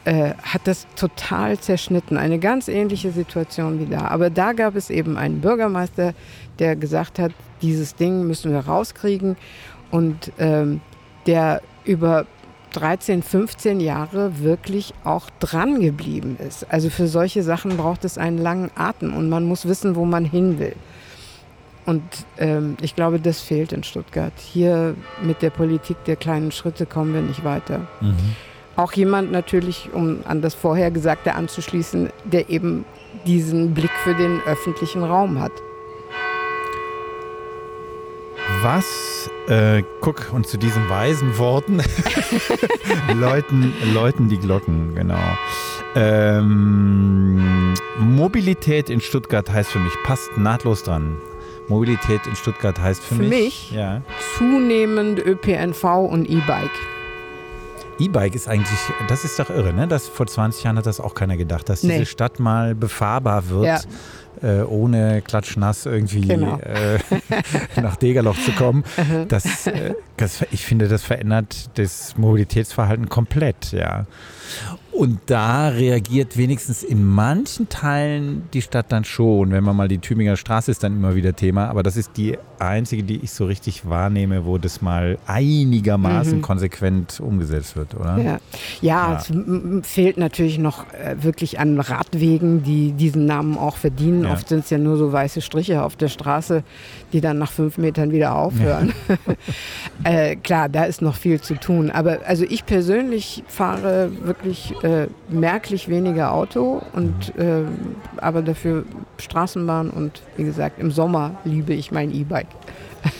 äh, 0.05 0.33
hat 0.41 0.61
das 0.65 0.87
total 0.95 1.59
zerschnitten. 1.59 2.17
Eine 2.17 2.39
ganz 2.39 2.67
ähnliche 2.67 3.11
Situation 3.11 3.79
wie 3.79 3.85
da. 3.85 4.07
Aber 4.07 4.29
da 4.29 4.53
gab 4.53 4.75
es 4.75 4.89
eben 4.89 5.17
einen 5.17 5.41
Bürgermeister, 5.41 6.13
der 6.59 6.75
gesagt 6.75 7.19
hat, 7.19 7.31
dieses 7.61 7.95
Ding 7.95 8.25
müssen 8.25 8.51
wir 8.51 8.61
rauskriegen 8.61 9.37
und 9.91 10.31
ähm, 10.39 10.81
der 11.27 11.61
über 11.85 12.25
13, 12.73 13.21
15 13.21 13.79
Jahre 13.79 14.39
wirklich 14.39 14.93
auch 15.03 15.29
dran 15.39 15.81
geblieben 15.81 16.37
ist. 16.39 16.71
Also 16.71 16.89
für 16.89 17.07
solche 17.07 17.43
Sachen 17.43 17.77
braucht 17.77 18.05
es 18.05 18.17
einen 18.17 18.37
langen 18.37 18.71
Atem 18.75 19.15
und 19.15 19.29
man 19.29 19.43
muss 19.43 19.67
wissen, 19.67 19.95
wo 19.95 20.05
man 20.05 20.25
hin 20.25 20.57
will. 20.57 20.75
Und 21.85 22.01
ähm, 22.37 22.77
ich 22.81 22.95
glaube, 22.95 23.19
das 23.19 23.41
fehlt 23.41 23.71
in 23.71 23.83
Stuttgart. 23.83 24.33
Hier 24.37 24.95
mit 25.21 25.41
der 25.41 25.49
Politik 25.49 26.03
der 26.05 26.15
kleinen 26.15 26.51
Schritte 26.51 26.85
kommen 26.85 27.13
wir 27.13 27.21
nicht 27.21 27.43
weiter. 27.43 27.87
Mhm 27.99 28.35
auch 28.81 28.93
jemand 28.93 29.31
natürlich, 29.31 29.89
um 29.93 30.21
an 30.25 30.41
das 30.41 30.53
Vorhergesagte 30.53 31.35
anzuschließen, 31.35 32.09
der 32.25 32.49
eben 32.49 32.85
diesen 33.25 33.73
Blick 33.73 33.91
für 34.03 34.15
den 34.15 34.41
öffentlichen 34.45 35.03
Raum 35.03 35.39
hat. 35.39 35.51
Was, 38.63 39.29
äh, 39.47 39.83
guck, 40.01 40.33
und 40.33 40.47
zu 40.47 40.57
diesen 40.57 40.89
weisen 40.89 41.37
Worten 41.37 41.81
läuten, 43.15 43.73
läuten 43.93 44.29
die 44.29 44.37
Glocken, 44.37 44.93
genau. 44.95 45.19
Ähm, 45.95 47.73
Mobilität 47.99 48.89
in 48.89 49.01
Stuttgart 49.01 49.49
heißt 49.51 49.71
für 49.71 49.79
mich, 49.79 49.93
passt 50.03 50.37
nahtlos 50.37 50.83
dran. 50.83 51.17
Mobilität 51.67 52.21
in 52.27 52.35
Stuttgart 52.35 52.79
heißt 52.79 53.03
für, 53.03 53.15
für 53.15 53.21
mich, 53.21 53.29
mich 53.29 53.71
ja. 53.71 54.01
zunehmend 54.37 55.19
ÖPNV 55.19 55.83
und 55.83 56.29
E-Bike. 56.29 57.00
E-Bike 58.05 58.35
ist 58.35 58.47
eigentlich, 58.47 58.79
das 59.07 59.23
ist 59.23 59.39
doch 59.39 59.49
irre, 59.49 59.73
ne? 59.73 59.87
Das, 59.87 60.07
vor 60.07 60.27
20 60.27 60.63
Jahren 60.63 60.77
hat 60.77 60.85
das 60.85 60.99
auch 60.99 61.13
keiner 61.13 61.37
gedacht, 61.37 61.69
dass 61.69 61.83
nee. 61.83 61.93
diese 61.93 62.05
Stadt 62.05 62.39
mal 62.39 62.75
befahrbar 62.75 63.49
wird. 63.49 63.65
Ja. 63.65 63.79
Äh, 64.41 64.63
ohne 64.63 65.21
klatschnass 65.21 65.85
irgendwie 65.85 66.21
genau. 66.21 66.57
äh, 66.59 66.97
nach 67.81 67.97
Degerloch 67.97 68.37
zu 68.39 68.53
kommen. 68.53 68.83
Das, 69.27 69.67
äh, 69.67 69.93
das, 70.17 70.43
ich 70.51 70.65
finde, 70.65 70.87
das 70.87 71.03
verändert 71.03 71.69
das 71.77 72.17
Mobilitätsverhalten 72.17 73.09
komplett, 73.09 73.73
ja. 73.73 74.05
Und 74.91 75.19
da 75.27 75.69
reagiert 75.69 76.37
wenigstens 76.37 76.83
in 76.83 77.05
manchen 77.05 77.69
Teilen 77.69 78.43
die 78.53 78.61
Stadt 78.61 78.91
dann 78.91 79.05
schon. 79.05 79.51
Wenn 79.51 79.63
man 79.63 79.75
mal 79.75 79.87
die 79.87 79.99
Tübinger 79.99 80.35
Straße 80.35 80.69
ist 80.69 80.83
dann 80.83 80.93
immer 80.93 81.15
wieder 81.15 81.33
Thema, 81.33 81.69
aber 81.69 81.81
das 81.81 81.95
ist 81.95 82.17
die 82.17 82.37
einzige, 82.59 83.03
die 83.03 83.17
ich 83.23 83.31
so 83.31 83.45
richtig 83.45 83.89
wahrnehme, 83.89 84.45
wo 84.45 84.57
das 84.57 84.81
mal 84.81 85.17
einigermaßen 85.25 86.37
mhm. 86.37 86.41
konsequent 86.41 87.19
umgesetzt 87.19 87.75
wird, 87.75 87.95
oder? 87.95 88.17
Ja, 88.17 88.23
ja, 88.23 88.39
ja. 88.81 89.17
es 89.17 89.87
fehlt 89.87 90.17
natürlich 90.17 90.59
noch 90.59 90.85
äh, 90.93 91.15
wirklich 91.23 91.59
an 91.59 91.79
Radwegen, 91.79 92.63
die 92.63 92.91
diesen 92.91 93.25
Namen 93.25 93.57
auch 93.57 93.77
verdienen. 93.77 94.25
Ja. 94.25 94.33
Oft 94.33 94.49
sind 94.49 94.65
es 94.65 94.69
ja 94.69 94.77
nur 94.77 94.97
so 94.97 95.11
weiße 95.11 95.41
Striche 95.41 95.83
auf 95.83 95.95
der 95.95 96.09
Straße, 96.09 96.63
die 97.13 97.21
dann 97.21 97.37
nach 97.37 97.51
fünf 97.51 97.77
Metern 97.77 98.11
wieder 98.11 98.35
aufhören. 98.35 98.93
Äh, 100.03 100.35
klar, 100.37 100.67
da 100.67 100.85
ist 100.85 101.03
noch 101.03 101.15
viel 101.15 101.41
zu 101.41 101.53
tun. 101.53 101.91
Aber 101.91 102.19
also 102.25 102.43
ich 102.43 102.65
persönlich 102.65 103.43
fahre 103.47 104.09
wirklich 104.23 104.73
äh, 104.83 105.07
merklich 105.29 105.89
weniger 105.89 106.33
Auto 106.33 106.81
und 106.93 107.35
äh, 107.37 107.63
aber 108.17 108.41
dafür 108.41 108.85
Straßenbahn 109.17 109.89
und 109.89 110.21
wie 110.37 110.43
gesagt, 110.43 110.79
im 110.79 110.91
Sommer 110.91 111.35
liebe 111.43 111.73
ich 111.73 111.91
mein 111.91 112.11
E-Bike. 112.11 112.47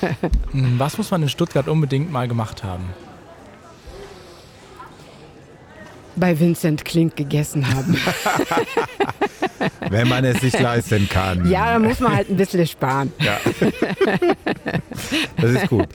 Was 0.78 0.98
muss 0.98 1.12
man 1.12 1.24
in 1.24 1.30
Stuttgart 1.30 1.68
unbedingt 1.68 2.12
mal 2.12 2.28
gemacht 2.28 2.64
haben? 2.64 2.86
Bei 6.16 6.40
Vincent 6.40 6.86
Klink 6.86 7.16
gegessen 7.16 7.68
haben. 7.74 7.98
Wenn 9.90 10.08
man 10.08 10.24
es 10.24 10.42
sich 10.42 10.58
leisten 10.60 11.08
kann. 11.10 11.50
Ja, 11.50 11.74
dann 11.74 11.84
muss 11.84 12.00
man 12.00 12.16
halt 12.16 12.30
ein 12.30 12.38
bisschen 12.38 12.66
sparen. 12.66 13.12
Ja. 13.20 13.38
Das 15.38 15.52
ist 15.52 15.68
gut. 15.68 15.90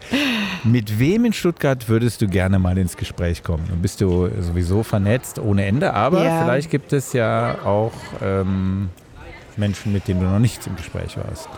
Mit 0.65 0.99
wem 0.99 1.25
in 1.25 1.33
Stuttgart 1.33 1.89
würdest 1.89 2.21
du 2.21 2.29
gerne 2.29 2.59
mal 2.59 2.77
ins 2.79 2.97
Gespräch 2.97 3.43
kommen? 3.43 3.65
Dann 3.69 3.81
bist 3.81 4.01
du 4.01 4.29
sowieso 4.41 4.83
vernetzt 4.83 5.39
ohne 5.39 5.65
Ende, 5.65 5.95
aber 5.95 6.25
ja. 6.25 6.43
vielleicht 6.43 6.71
gibt 6.71 6.93
es 6.93 7.13
ja 7.13 7.59
auch 7.65 7.93
ähm, 8.23 8.91
Menschen, 9.57 9.93
mit 9.93 10.09
denen 10.09 10.21
du 10.21 10.27
noch 10.27 10.39
nicht 10.39 10.67
im 10.67 10.77
Gespräch 10.77 11.17
warst. 11.17 11.49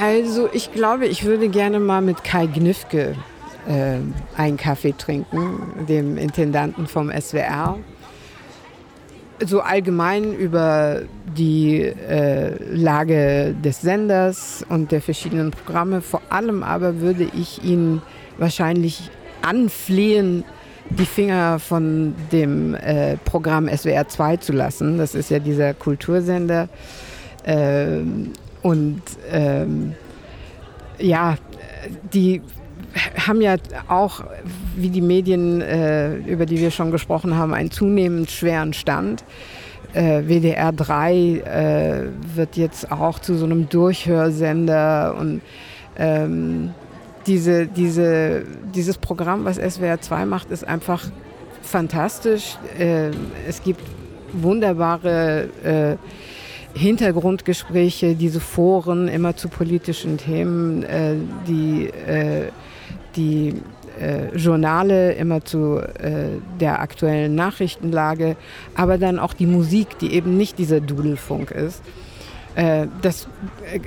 Also 0.00 0.48
ich 0.52 0.72
glaube, 0.72 1.06
ich 1.06 1.24
würde 1.24 1.48
gerne 1.48 1.78
mal 1.78 2.00
mit 2.00 2.24
Kai 2.24 2.46
Gnifke 2.46 3.14
äh, 3.66 3.98
einen 4.36 4.56
Kaffee 4.56 4.94
trinken, 4.96 5.86
dem 5.88 6.16
Intendanten 6.16 6.86
vom 6.86 7.10
SWR. 7.10 7.78
So 9.44 9.60
allgemein 9.60 10.32
über 10.32 11.02
die 11.36 11.80
äh, 11.82 12.54
Lage 12.72 13.54
des 13.64 13.80
Senders 13.80 14.64
und 14.68 14.92
der 14.92 15.02
verschiedenen 15.02 15.50
Programme. 15.50 16.00
Vor 16.00 16.22
allem 16.30 16.62
aber 16.62 17.00
würde 17.00 17.28
ich 17.34 17.64
ihn 17.64 18.00
wahrscheinlich 18.38 19.10
anflehen, 19.42 20.44
die 20.90 21.06
Finger 21.06 21.58
von 21.58 22.14
dem 22.30 22.74
äh, 22.74 23.16
Programm 23.24 23.68
SWR 23.68 24.06
2 24.06 24.36
zu 24.36 24.52
lassen. 24.52 24.98
Das 24.98 25.14
ist 25.14 25.30
ja 25.30 25.38
dieser 25.38 25.74
Kultursender. 25.74 26.68
Ähm, 27.44 28.32
und 28.62 29.02
ähm, 29.30 29.94
ja, 30.98 31.36
die 32.12 32.40
haben 33.26 33.40
ja 33.40 33.56
auch, 33.88 34.24
wie 34.76 34.90
die 34.90 35.00
Medien, 35.00 35.60
äh, 35.60 36.16
über 36.16 36.46
die 36.46 36.58
wir 36.58 36.70
schon 36.70 36.90
gesprochen 36.90 37.36
haben, 37.36 37.54
einen 37.54 37.70
zunehmend 37.70 38.30
schweren 38.30 38.72
Stand. 38.72 39.24
Äh, 39.92 40.22
WDR 40.26 40.72
3 40.72 41.14
äh, 41.14 42.02
wird 42.34 42.56
jetzt 42.56 42.90
auch 42.90 43.18
zu 43.18 43.36
so 43.36 43.44
einem 43.44 43.68
Durchhörsender 43.68 45.16
und 45.18 45.40
ähm, 45.96 46.70
diese, 47.26 47.66
diese, 47.66 48.44
dieses 48.74 48.98
Programm, 48.98 49.44
was 49.44 49.56
SWR 49.56 50.00
2 50.00 50.26
macht, 50.26 50.50
ist 50.50 50.66
einfach 50.66 51.06
fantastisch. 51.62 52.56
Äh, 52.78 53.10
es 53.48 53.62
gibt 53.62 53.82
wunderbare 54.32 55.48
äh, 55.64 56.78
Hintergrundgespräche, 56.78 58.16
diese 58.16 58.40
Foren 58.40 59.06
immer 59.06 59.36
zu 59.36 59.48
politischen 59.48 60.18
Themen, 60.18 60.82
äh, 60.82 61.14
die, 61.46 61.90
die 63.16 63.54
äh, 64.00 64.36
Journale 64.36 65.12
immer 65.12 65.44
zu 65.44 65.78
äh, 65.78 66.38
der 66.60 66.80
aktuellen 66.80 67.34
Nachrichtenlage, 67.34 68.36
aber 68.74 68.98
dann 68.98 69.18
auch 69.18 69.32
die 69.32 69.46
Musik, 69.46 69.98
die 69.98 70.12
eben 70.12 70.36
nicht 70.36 70.58
dieser 70.58 70.80
Dudelfunk 70.80 71.50
ist. 71.50 71.82
Äh, 72.54 72.86
das, 73.02 73.26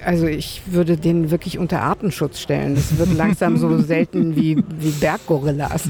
also 0.03 0.27
ich 0.27 0.61
würde 0.67 0.97
den 0.97 1.31
wirklich 1.31 1.57
unter 1.57 1.81
Artenschutz 1.81 2.39
stellen. 2.39 2.75
Das 2.75 2.97
wird 2.97 3.13
langsam 3.15 3.57
so 3.57 3.77
selten 3.81 4.35
wie, 4.35 4.57
wie 4.79 4.91
Berggorillas. 4.91 5.89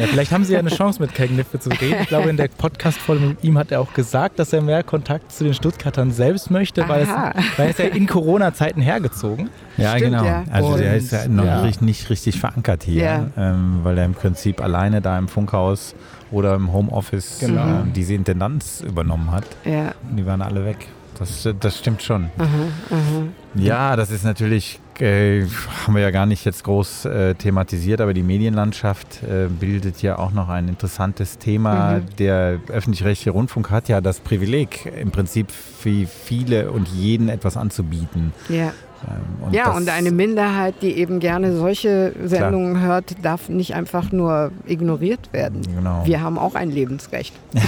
Ja, 0.00 0.06
vielleicht 0.06 0.32
haben 0.32 0.44
Sie 0.44 0.54
ja 0.54 0.58
eine 0.58 0.70
Chance, 0.70 1.00
mit 1.00 1.14
Kai 1.14 1.26
Gniffe 1.26 1.60
zu 1.60 1.68
reden. 1.68 1.98
Ich 2.00 2.08
glaube, 2.08 2.30
in 2.30 2.38
der 2.38 2.48
Podcast-Folge 2.48 3.26
mit 3.26 3.44
ihm 3.44 3.58
hat 3.58 3.70
er 3.70 3.80
auch 3.80 3.92
gesagt, 3.92 4.38
dass 4.38 4.52
er 4.52 4.62
mehr 4.62 4.82
Kontakt 4.82 5.30
zu 5.30 5.44
den 5.44 5.52
Stuttgartern 5.52 6.10
selbst 6.10 6.50
möchte, 6.50 6.88
weil, 6.88 7.02
es, 7.02 7.08
weil 7.08 7.66
er 7.66 7.70
ist 7.70 7.78
ja 7.78 7.84
in 7.86 8.06
Corona-Zeiten 8.06 8.80
hergezogen. 8.80 9.50
Ja, 9.76 9.96
Stimmt, 9.96 10.12
genau. 10.12 10.24
Ja. 10.24 10.44
Also 10.50 10.68
Und, 10.70 10.80
der 10.80 10.96
ist 10.96 11.12
ja 11.12 11.28
noch 11.28 11.44
ja. 11.44 11.70
nicht 11.80 12.08
richtig 12.08 12.40
verankert 12.40 12.82
hier, 12.82 13.02
ja. 13.04 13.26
ähm, 13.36 13.80
weil 13.82 13.98
er 13.98 14.06
im 14.06 14.14
Prinzip 14.14 14.62
alleine 14.62 15.02
da 15.02 15.18
im 15.18 15.28
Funkhaus 15.28 15.94
oder 16.30 16.54
im 16.54 16.72
Homeoffice 16.72 17.38
genau. 17.40 17.82
äh, 17.82 17.82
diese 17.94 18.14
Intendanz 18.14 18.82
übernommen 18.86 19.30
hat. 19.30 19.44
Ja. 19.64 19.92
Die 20.16 20.24
waren 20.24 20.40
alle 20.40 20.64
weg. 20.64 20.88
Das, 21.18 21.46
das 21.60 21.78
stimmt 21.78 22.02
schon. 22.02 22.30
Aha, 22.38 22.46
aha. 22.90 23.22
Ja, 23.54 23.96
das 23.96 24.10
ist 24.10 24.24
natürlich 24.24 24.80
äh, 25.00 25.46
haben 25.86 25.94
wir 25.94 26.02
ja 26.02 26.10
gar 26.10 26.26
nicht 26.26 26.44
jetzt 26.44 26.64
groß 26.64 27.04
äh, 27.06 27.34
thematisiert, 27.34 28.00
aber 28.00 28.14
die 28.14 28.22
Medienlandschaft 28.22 29.22
äh, 29.22 29.48
bildet 29.48 30.02
ja 30.02 30.18
auch 30.18 30.32
noch 30.32 30.48
ein 30.48 30.68
interessantes 30.68 31.38
Thema. 31.38 31.98
Mhm. 31.98 32.16
Der 32.18 32.58
öffentlich-rechtliche 32.68 33.30
Rundfunk 33.30 33.70
hat 33.70 33.88
ja 33.88 34.00
das 34.00 34.20
Privileg, 34.20 34.86
im 35.00 35.10
Prinzip 35.10 35.50
für 35.50 36.06
viele 36.06 36.70
und 36.70 36.88
jeden 36.88 37.28
etwas 37.28 37.56
anzubieten. 37.56 38.32
Ja. 38.48 38.72
Ähm, 39.08 39.46
und 39.46 39.54
ja, 39.54 39.70
und 39.70 39.88
eine 39.88 40.10
Minderheit, 40.10 40.74
die 40.82 40.96
eben 40.96 41.20
gerne 41.20 41.56
solche 41.56 42.12
Sendungen 42.24 42.74
klar. 42.74 42.86
hört, 42.86 43.16
darf 43.22 43.48
nicht 43.48 43.74
einfach 43.74 44.12
nur 44.12 44.52
ignoriert 44.66 45.32
werden. 45.32 45.62
Genau. 45.62 46.02
Wir 46.04 46.20
haben 46.20 46.38
auch 46.38 46.54
ein 46.54 46.70
Lebensrecht. 46.70 47.34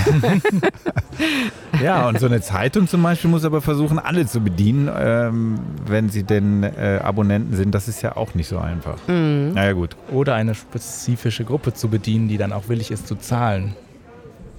ja, 1.82 2.08
und 2.08 2.20
so 2.20 2.26
eine 2.26 2.40
Zeitung 2.40 2.88
zum 2.88 3.02
Beispiel 3.02 3.30
muss 3.30 3.44
aber 3.44 3.60
versuchen, 3.60 3.98
alle 3.98 4.26
zu 4.26 4.40
bedienen, 4.40 4.90
ähm, 4.94 5.58
wenn 5.86 6.08
sie 6.08 6.24
denn 6.24 6.62
äh, 6.62 7.00
Abonnenten 7.02 7.56
sind. 7.56 7.74
Das 7.74 7.88
ist 7.88 8.02
ja 8.02 8.16
auch 8.16 8.34
nicht 8.34 8.48
so 8.48 8.58
einfach. 8.58 8.96
Mhm. 9.08 9.52
Naja, 9.54 9.72
gut. 9.72 9.96
Oder 10.10 10.34
eine 10.34 10.54
spezifische 10.54 11.44
Gruppe 11.44 11.72
zu 11.72 11.88
bedienen, 11.88 12.28
die 12.28 12.38
dann 12.38 12.52
auch 12.52 12.68
willig 12.68 12.90
ist 12.90 13.06
zu 13.06 13.16
zahlen. 13.16 13.74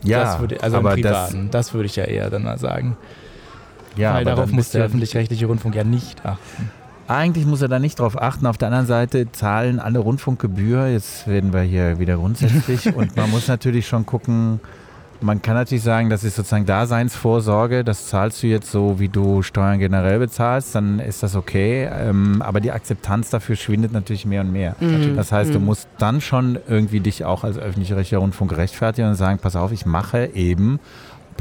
Ja, 0.04 0.24
das 0.24 0.40
würde, 0.40 0.62
also 0.62 0.78
aber 0.78 0.98
das, 0.98 1.36
das 1.52 1.74
würde 1.74 1.86
ich 1.86 1.96
ja 1.96 2.04
eher 2.04 2.30
dann 2.30 2.44
mal 2.44 2.58
sagen. 2.58 2.98
Ja, 3.96 4.16
Weil 4.16 4.26
darauf 4.26 4.52
muss 4.52 4.72
der 4.72 4.86
öffentlich-rechtliche 4.86 5.46
Rundfunk 5.46 5.76
ja 5.76 5.84
nicht 5.84 6.26
achten. 6.26 6.72
Eigentlich 7.08 7.46
muss 7.46 7.62
er 7.62 7.68
da 7.68 7.80
nicht 7.80 8.00
drauf 8.00 8.20
achten. 8.20 8.46
Auf 8.46 8.58
der 8.58 8.70
anderen 8.70 8.86
Seite 8.86 9.32
zahlen 9.32 9.80
alle 9.80 10.00
Rundfunkgebühr. 10.00 10.88
Jetzt 10.88 11.28
werden 11.28 11.54
wir 11.54 11.62
hier 11.62 12.00
wieder 12.00 12.16
grundsätzlich. 12.16 12.96
und 12.96 13.16
man 13.18 13.30
muss 13.30 13.48
natürlich 13.48 13.88
schon 13.88 14.06
gucken, 14.06 14.62
man 15.24 15.42
kann 15.42 15.56
natürlich 15.56 15.84
sagen, 15.84 16.10
das 16.10 16.24
ist 16.24 16.36
sozusagen 16.36 16.66
Daseinsvorsorge. 16.66 17.84
Das 17.84 18.08
zahlst 18.08 18.44
du 18.44 18.48
jetzt 18.48 18.72
so, 18.72 19.00
wie 19.00 19.10
du 19.10 19.42
Steuern 19.42 19.80
generell 19.80 20.20
bezahlst, 20.20 20.76
dann 20.76 21.00
ist 21.00 21.24
das 21.24 21.36
okay. 21.36 21.90
Ähm, 21.92 22.42
aber 22.42 22.60
die 22.60 22.72
Akzeptanz 22.72 23.30
dafür 23.30 23.56
schwindet 23.56 23.92
natürlich 23.92 24.26
mehr 24.26 24.42
und 24.42 24.52
mehr. 24.52 24.76
Mhm. 24.80 25.16
Das 25.16 25.32
heißt, 25.32 25.54
du 25.54 25.60
mhm. 25.60 25.66
musst 25.66 25.88
dann 25.98 26.22
schon 26.22 26.60
irgendwie 26.68 27.00
dich 27.00 27.26
auch 27.26 27.44
als 27.44 27.58
öffentlich-rechtlicher 27.58 28.20
Rundfunk 28.20 28.56
rechtfertigen 28.56 29.10
und 29.10 29.16
sagen, 29.16 29.40
pass 29.42 29.56
auf, 29.56 29.72
ich 29.72 29.86
mache 29.86 30.30
eben 30.34 30.80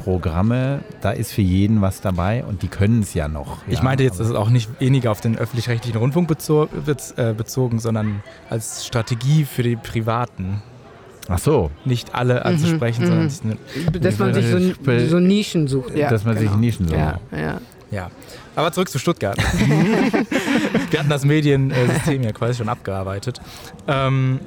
Programme, 0.03 0.81
da 1.01 1.13
ist 1.13 1.33
für 1.33 1.43
jeden 1.43 1.81
was 1.81 2.01
dabei 2.01 2.45
und 2.45 2.63
die 2.63 2.69
können 2.69 3.03
es 3.03 3.15
ja 3.15 3.29
noch. 3.29 3.59
Ja, 3.67 3.75
ich 3.75 3.83
meinte 3.83 4.03
jetzt, 4.03 4.19
das 4.19 4.29
ist 4.29 4.35
auch 4.35 4.51
nicht 4.51 4.81
weniger 4.81 5.13
auf 5.13 5.21
den 5.21 5.39
öffentlich-rechtlichen 5.39 5.97
Rundfunk 5.97 6.29
äh, 6.31 7.33
bezogen, 7.35 7.79
sondern 7.79 8.23
als 8.51 8.85
Strategie 8.85 9.45
für 9.45 9.63
die 9.63 9.77
Privaten. 9.77 10.61
Ach 11.29 11.39
so. 11.39 11.71
Nicht 11.85 12.17
alle 12.17 12.45
anzusprechen, 12.45 13.05
mhm, 13.05 13.31
sondern 13.31 13.59
mhm. 13.75 14.01
dass 14.01 14.19
man 14.19 14.35
sich 14.35 14.47
so, 14.49 15.09
so, 15.09 15.21
Nischen 15.21 15.69
sucht. 15.69 15.95
Ja, 15.95 16.11
dass 16.11 16.25
man 16.25 16.35
genau. 16.35 16.51
sich 16.51 16.61
Nischen 16.61 16.89
sucht. 16.89 16.99
Ja, 16.99 17.21
ja. 17.31 17.61
ja. 17.93 18.11
Aber 18.57 18.73
zurück 18.73 18.89
zu 18.89 18.99
Stuttgart. 18.99 19.39
Wir 20.91 20.99
hatten 20.99 21.11
das 21.11 21.25
Mediensystem 21.25 22.25
ja 22.25 22.33
quasi 22.33 22.55
schon 22.59 22.69
abgearbeitet. 22.69 23.41
Ähm, 23.87 24.41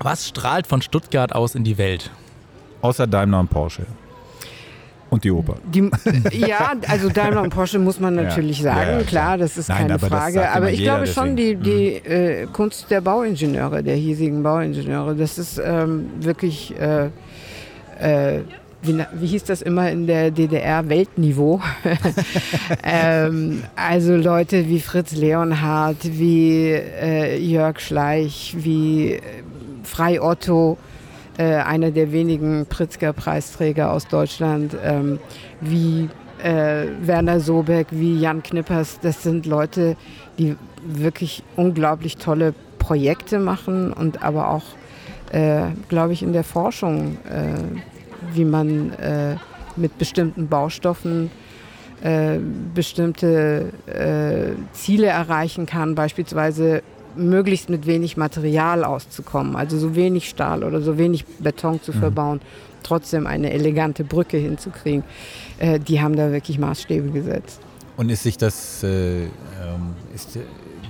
was 0.00 0.28
strahlt 0.28 0.66
von 0.66 0.82
Stuttgart 0.82 1.32
aus 1.32 1.54
in 1.54 1.62
die 1.62 1.78
Welt? 1.78 2.10
Außer 2.80 3.06
Daimler 3.06 3.38
und 3.38 3.48
Porsche. 3.48 3.86
Und 5.12 5.24
die 5.24 5.30
Oper. 5.30 5.56
Die, 5.74 5.90
ja, 6.32 6.72
also 6.88 7.10
Daimler 7.10 7.42
und 7.42 7.50
Porsche 7.50 7.78
muss 7.78 8.00
man 8.00 8.14
natürlich 8.14 8.60
ja, 8.60 8.72
sagen, 8.72 9.00
ja, 9.00 9.02
klar, 9.02 9.36
das 9.36 9.58
ist 9.58 9.68
Nein, 9.68 9.80
keine 9.80 9.94
aber 9.96 10.06
Frage. 10.06 10.48
Aber 10.48 10.70
ich 10.70 10.78
jeder, 10.78 10.94
glaube 10.94 11.06
schon, 11.06 11.36
die, 11.36 11.54
die 11.54 12.00
mhm. 12.02 12.10
äh, 12.10 12.46
Kunst 12.50 12.90
der 12.90 13.02
Bauingenieure, 13.02 13.82
der 13.82 13.94
hiesigen 13.94 14.42
Bauingenieure, 14.42 15.14
das 15.14 15.36
ist 15.36 15.60
ähm, 15.62 16.06
wirklich, 16.20 16.74
äh, 16.80 17.10
äh, 18.00 18.40
wie, 18.80 19.04
wie, 19.12 19.26
hieß 19.26 19.44
das 19.44 19.60
immer 19.60 19.90
in 19.90 20.06
der 20.06 20.30
DDR, 20.30 20.88
Weltniveau. 20.88 21.60
ähm, 22.82 23.64
also 23.76 24.16
Leute 24.16 24.66
wie 24.66 24.80
Fritz 24.80 25.12
Leonhardt, 25.12 25.98
wie 26.04 26.70
äh, 26.70 27.36
Jörg 27.36 27.80
Schleich, 27.80 28.54
wie 28.56 29.16
äh, 29.16 29.20
Frei 29.84 30.22
Otto 30.22 30.78
äh, 31.38 31.54
einer 31.54 31.90
der 31.90 32.12
wenigen 32.12 32.66
Pritzker-Preisträger 32.66 33.90
aus 33.90 34.06
Deutschland, 34.06 34.76
ähm, 34.84 35.18
wie 35.60 36.08
äh, 36.42 36.86
Werner 37.00 37.40
Sobeck, 37.40 37.86
wie 37.90 38.18
Jan 38.18 38.42
Knippers. 38.42 38.98
Das 39.00 39.22
sind 39.22 39.46
Leute, 39.46 39.96
die 40.38 40.56
wirklich 40.84 41.42
unglaublich 41.56 42.16
tolle 42.16 42.54
Projekte 42.78 43.38
machen 43.38 43.92
und 43.92 44.22
aber 44.22 44.50
auch, 44.50 44.64
äh, 45.32 45.68
glaube 45.88 46.12
ich, 46.12 46.22
in 46.22 46.32
der 46.32 46.44
Forschung, 46.44 47.16
äh, 47.24 48.34
wie 48.34 48.44
man 48.44 48.92
äh, 48.94 49.36
mit 49.76 49.96
bestimmten 49.98 50.48
Baustoffen 50.48 51.30
äh, 52.02 52.38
bestimmte 52.74 53.72
Ziele 54.72 55.06
erreichen 55.06 55.66
kann, 55.66 55.94
beispielsweise 55.94 56.82
möglichst 57.16 57.68
mit 57.68 57.86
wenig 57.86 58.16
Material 58.16 58.84
auszukommen, 58.84 59.56
also 59.56 59.78
so 59.78 59.94
wenig 59.94 60.28
Stahl 60.28 60.64
oder 60.64 60.80
so 60.80 60.98
wenig 60.98 61.24
Beton 61.38 61.80
zu 61.82 61.92
mhm. 61.92 61.98
verbauen, 61.98 62.40
trotzdem 62.82 63.26
eine 63.26 63.52
elegante 63.52 64.04
Brücke 64.04 64.36
hinzukriegen. 64.36 65.04
Äh, 65.58 65.78
die 65.78 66.00
haben 66.00 66.16
da 66.16 66.32
wirklich 66.32 66.58
Maßstäbe 66.58 67.10
gesetzt. 67.10 67.60
Und 67.96 68.10
ist 68.10 68.22
sich 68.22 68.38
das, 68.38 68.82
äh, 68.82 69.24
ähm, 69.24 69.28
ist, 70.14 70.38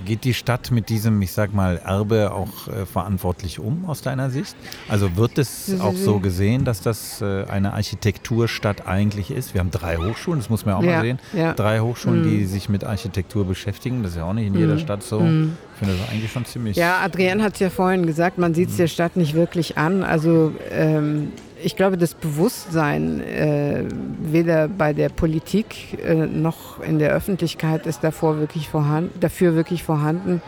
geht 0.03 0.23
die 0.23 0.33
Stadt 0.33 0.71
mit 0.71 0.89
diesem, 0.89 1.21
ich 1.21 1.31
sag 1.31 1.53
mal, 1.53 1.77
Erbe 1.77 2.31
auch 2.31 2.67
äh, 2.67 2.85
verantwortlich 2.85 3.59
um 3.59 3.85
aus 3.85 4.01
deiner 4.01 4.29
Sicht? 4.29 4.55
Also 4.87 5.15
wird 5.15 5.37
es 5.37 5.79
auch 5.79 5.95
so 5.95 6.19
gesehen, 6.19 6.65
dass 6.65 6.81
das 6.81 7.21
äh, 7.21 7.45
eine 7.45 7.73
Architekturstadt 7.73 8.87
eigentlich 8.87 9.31
ist? 9.31 9.53
Wir 9.53 9.59
haben 9.59 9.71
drei 9.71 9.97
Hochschulen, 9.97 10.39
das 10.39 10.49
muss 10.49 10.65
man 10.65 10.75
auch 10.75 10.83
ja, 10.83 10.97
mal 10.97 11.01
sehen. 11.01 11.19
Ja. 11.33 11.53
Drei 11.53 11.79
Hochschulen, 11.79 12.21
mhm. 12.21 12.29
die 12.29 12.45
sich 12.45 12.69
mit 12.69 12.83
Architektur 12.83 13.45
beschäftigen. 13.45 14.03
Das 14.03 14.11
ist 14.11 14.17
ja 14.17 14.25
auch 14.25 14.33
nicht 14.33 14.47
in 14.47 14.55
jeder 14.55 14.75
mhm. 14.75 14.79
Stadt 14.79 15.03
so. 15.03 15.19
Mhm. 15.19 15.57
Ich 15.73 15.79
finde 15.79 15.95
das 15.97 16.09
eigentlich 16.09 16.31
schon 16.31 16.45
ziemlich. 16.45 16.77
Ja, 16.77 16.99
Adrienne 16.99 17.43
hat 17.43 17.53
es 17.55 17.59
ja 17.59 17.69
vorhin 17.69 18.05
gesagt, 18.05 18.37
man 18.37 18.53
sieht 18.53 18.69
es 18.69 18.77
der 18.77 18.87
Stadt 18.87 19.15
nicht 19.17 19.33
wirklich 19.33 19.77
an. 19.77 20.03
Also 20.03 20.53
ähm, 20.71 21.31
ich 21.63 21.75
glaube, 21.75 21.97
das 21.97 22.13
Bewusstsein 22.13 23.21
äh, 23.21 23.83
weder 24.19 24.67
bei 24.67 24.93
der 24.93 25.09
Politik 25.09 25.97
äh, 26.03 26.13
noch 26.13 26.81
in 26.81 26.99
der 26.99 27.11
Öffentlichkeit 27.11 27.87
ist 27.87 28.03
davor 28.03 28.39
wirklich 28.39 28.69
vorhanden, 28.69 29.17
dafür 29.19 29.55
wirklich 29.55 29.83
vorhanden. 29.83 30.41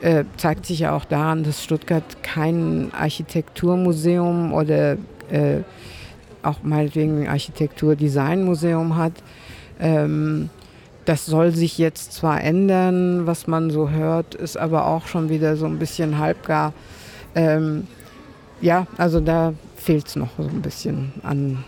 Äh, 0.00 0.24
zeigt 0.36 0.66
sich 0.66 0.80
ja 0.80 0.94
auch 0.94 1.04
daran, 1.04 1.44
dass 1.44 1.62
Stuttgart 1.62 2.22
kein 2.22 2.92
Architekturmuseum 2.92 4.52
oder 4.52 4.92
äh, 5.30 5.60
auch 6.42 6.58
meinetwegen 6.62 7.22
ein 7.22 7.28
Architektur-Design-Museum 7.28 8.96
hat. 8.96 9.14
Ähm, 9.80 10.50
das 11.04 11.26
soll 11.26 11.50
sich 11.50 11.78
jetzt 11.78 12.12
zwar 12.12 12.42
ändern, 12.42 13.26
was 13.26 13.46
man 13.46 13.70
so 13.70 13.90
hört, 13.90 14.34
ist 14.34 14.56
aber 14.56 14.86
auch 14.86 15.06
schon 15.06 15.28
wieder 15.28 15.56
so 15.56 15.66
ein 15.66 15.78
bisschen 15.78 16.18
halbgar. 16.18 16.72
Ähm, 17.34 17.86
ja, 18.60 18.86
also 18.96 19.20
da 19.20 19.54
fehlt 19.84 20.08
es 20.08 20.16
noch 20.16 20.30
so 20.38 20.44
ein 20.44 20.62
bisschen 20.62 21.12
an, 21.22 21.62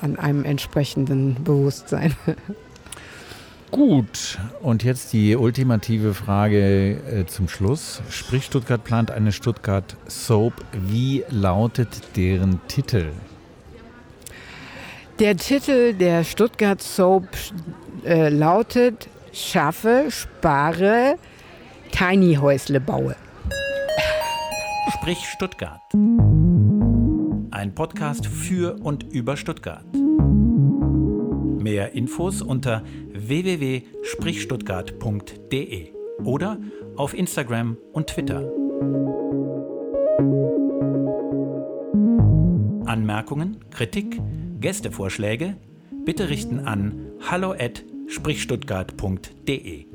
an 0.00 0.18
einem 0.18 0.44
entsprechenden 0.44 1.42
Bewusstsein. 1.44 2.14
Gut, 3.70 4.38
und 4.62 4.82
jetzt 4.82 5.12
die 5.12 5.36
ultimative 5.36 6.12
Frage 6.12 6.92
äh, 6.92 7.26
zum 7.26 7.48
Schluss. 7.48 8.02
Sprich, 8.10 8.44
Stuttgart 8.44 8.82
plant 8.82 9.12
eine 9.12 9.30
Stuttgart 9.30 9.96
Soap. 10.08 10.54
Wie 10.72 11.22
lautet 11.28 12.16
deren 12.16 12.60
Titel? 12.66 13.12
Der 15.20 15.36
Titel 15.36 15.92
der 15.92 16.24
Stuttgart 16.24 16.82
Soap 16.82 17.28
äh, 18.04 18.28
lautet 18.30 19.08
Schaffe, 19.32 20.06
spare, 20.08 21.16
Tiny 21.92 22.34
Häusle 22.34 22.80
baue. 22.80 23.14
Sprich 24.96 25.18
Stuttgart. 25.18 25.80
Ein 27.52 27.74
Podcast 27.74 28.26
für 28.26 28.76
und 28.80 29.12
über 29.12 29.36
Stuttgart. 29.36 29.84
Mehr 31.58 31.92
Infos 31.92 32.42
unter 32.42 32.84
www.sprichstuttgart.de 33.12 35.88
oder 36.24 36.58
auf 36.96 37.12
Instagram 37.12 37.76
und 37.92 38.06
Twitter. 38.06 38.50
Anmerkungen, 42.86 43.58
Kritik, 43.70 44.22
Gästevorschläge 44.60 45.56
bitte 46.04 46.28
richten 46.28 46.60
an 46.60 47.10
hallo@sprichstuttgart.de. 47.28 49.89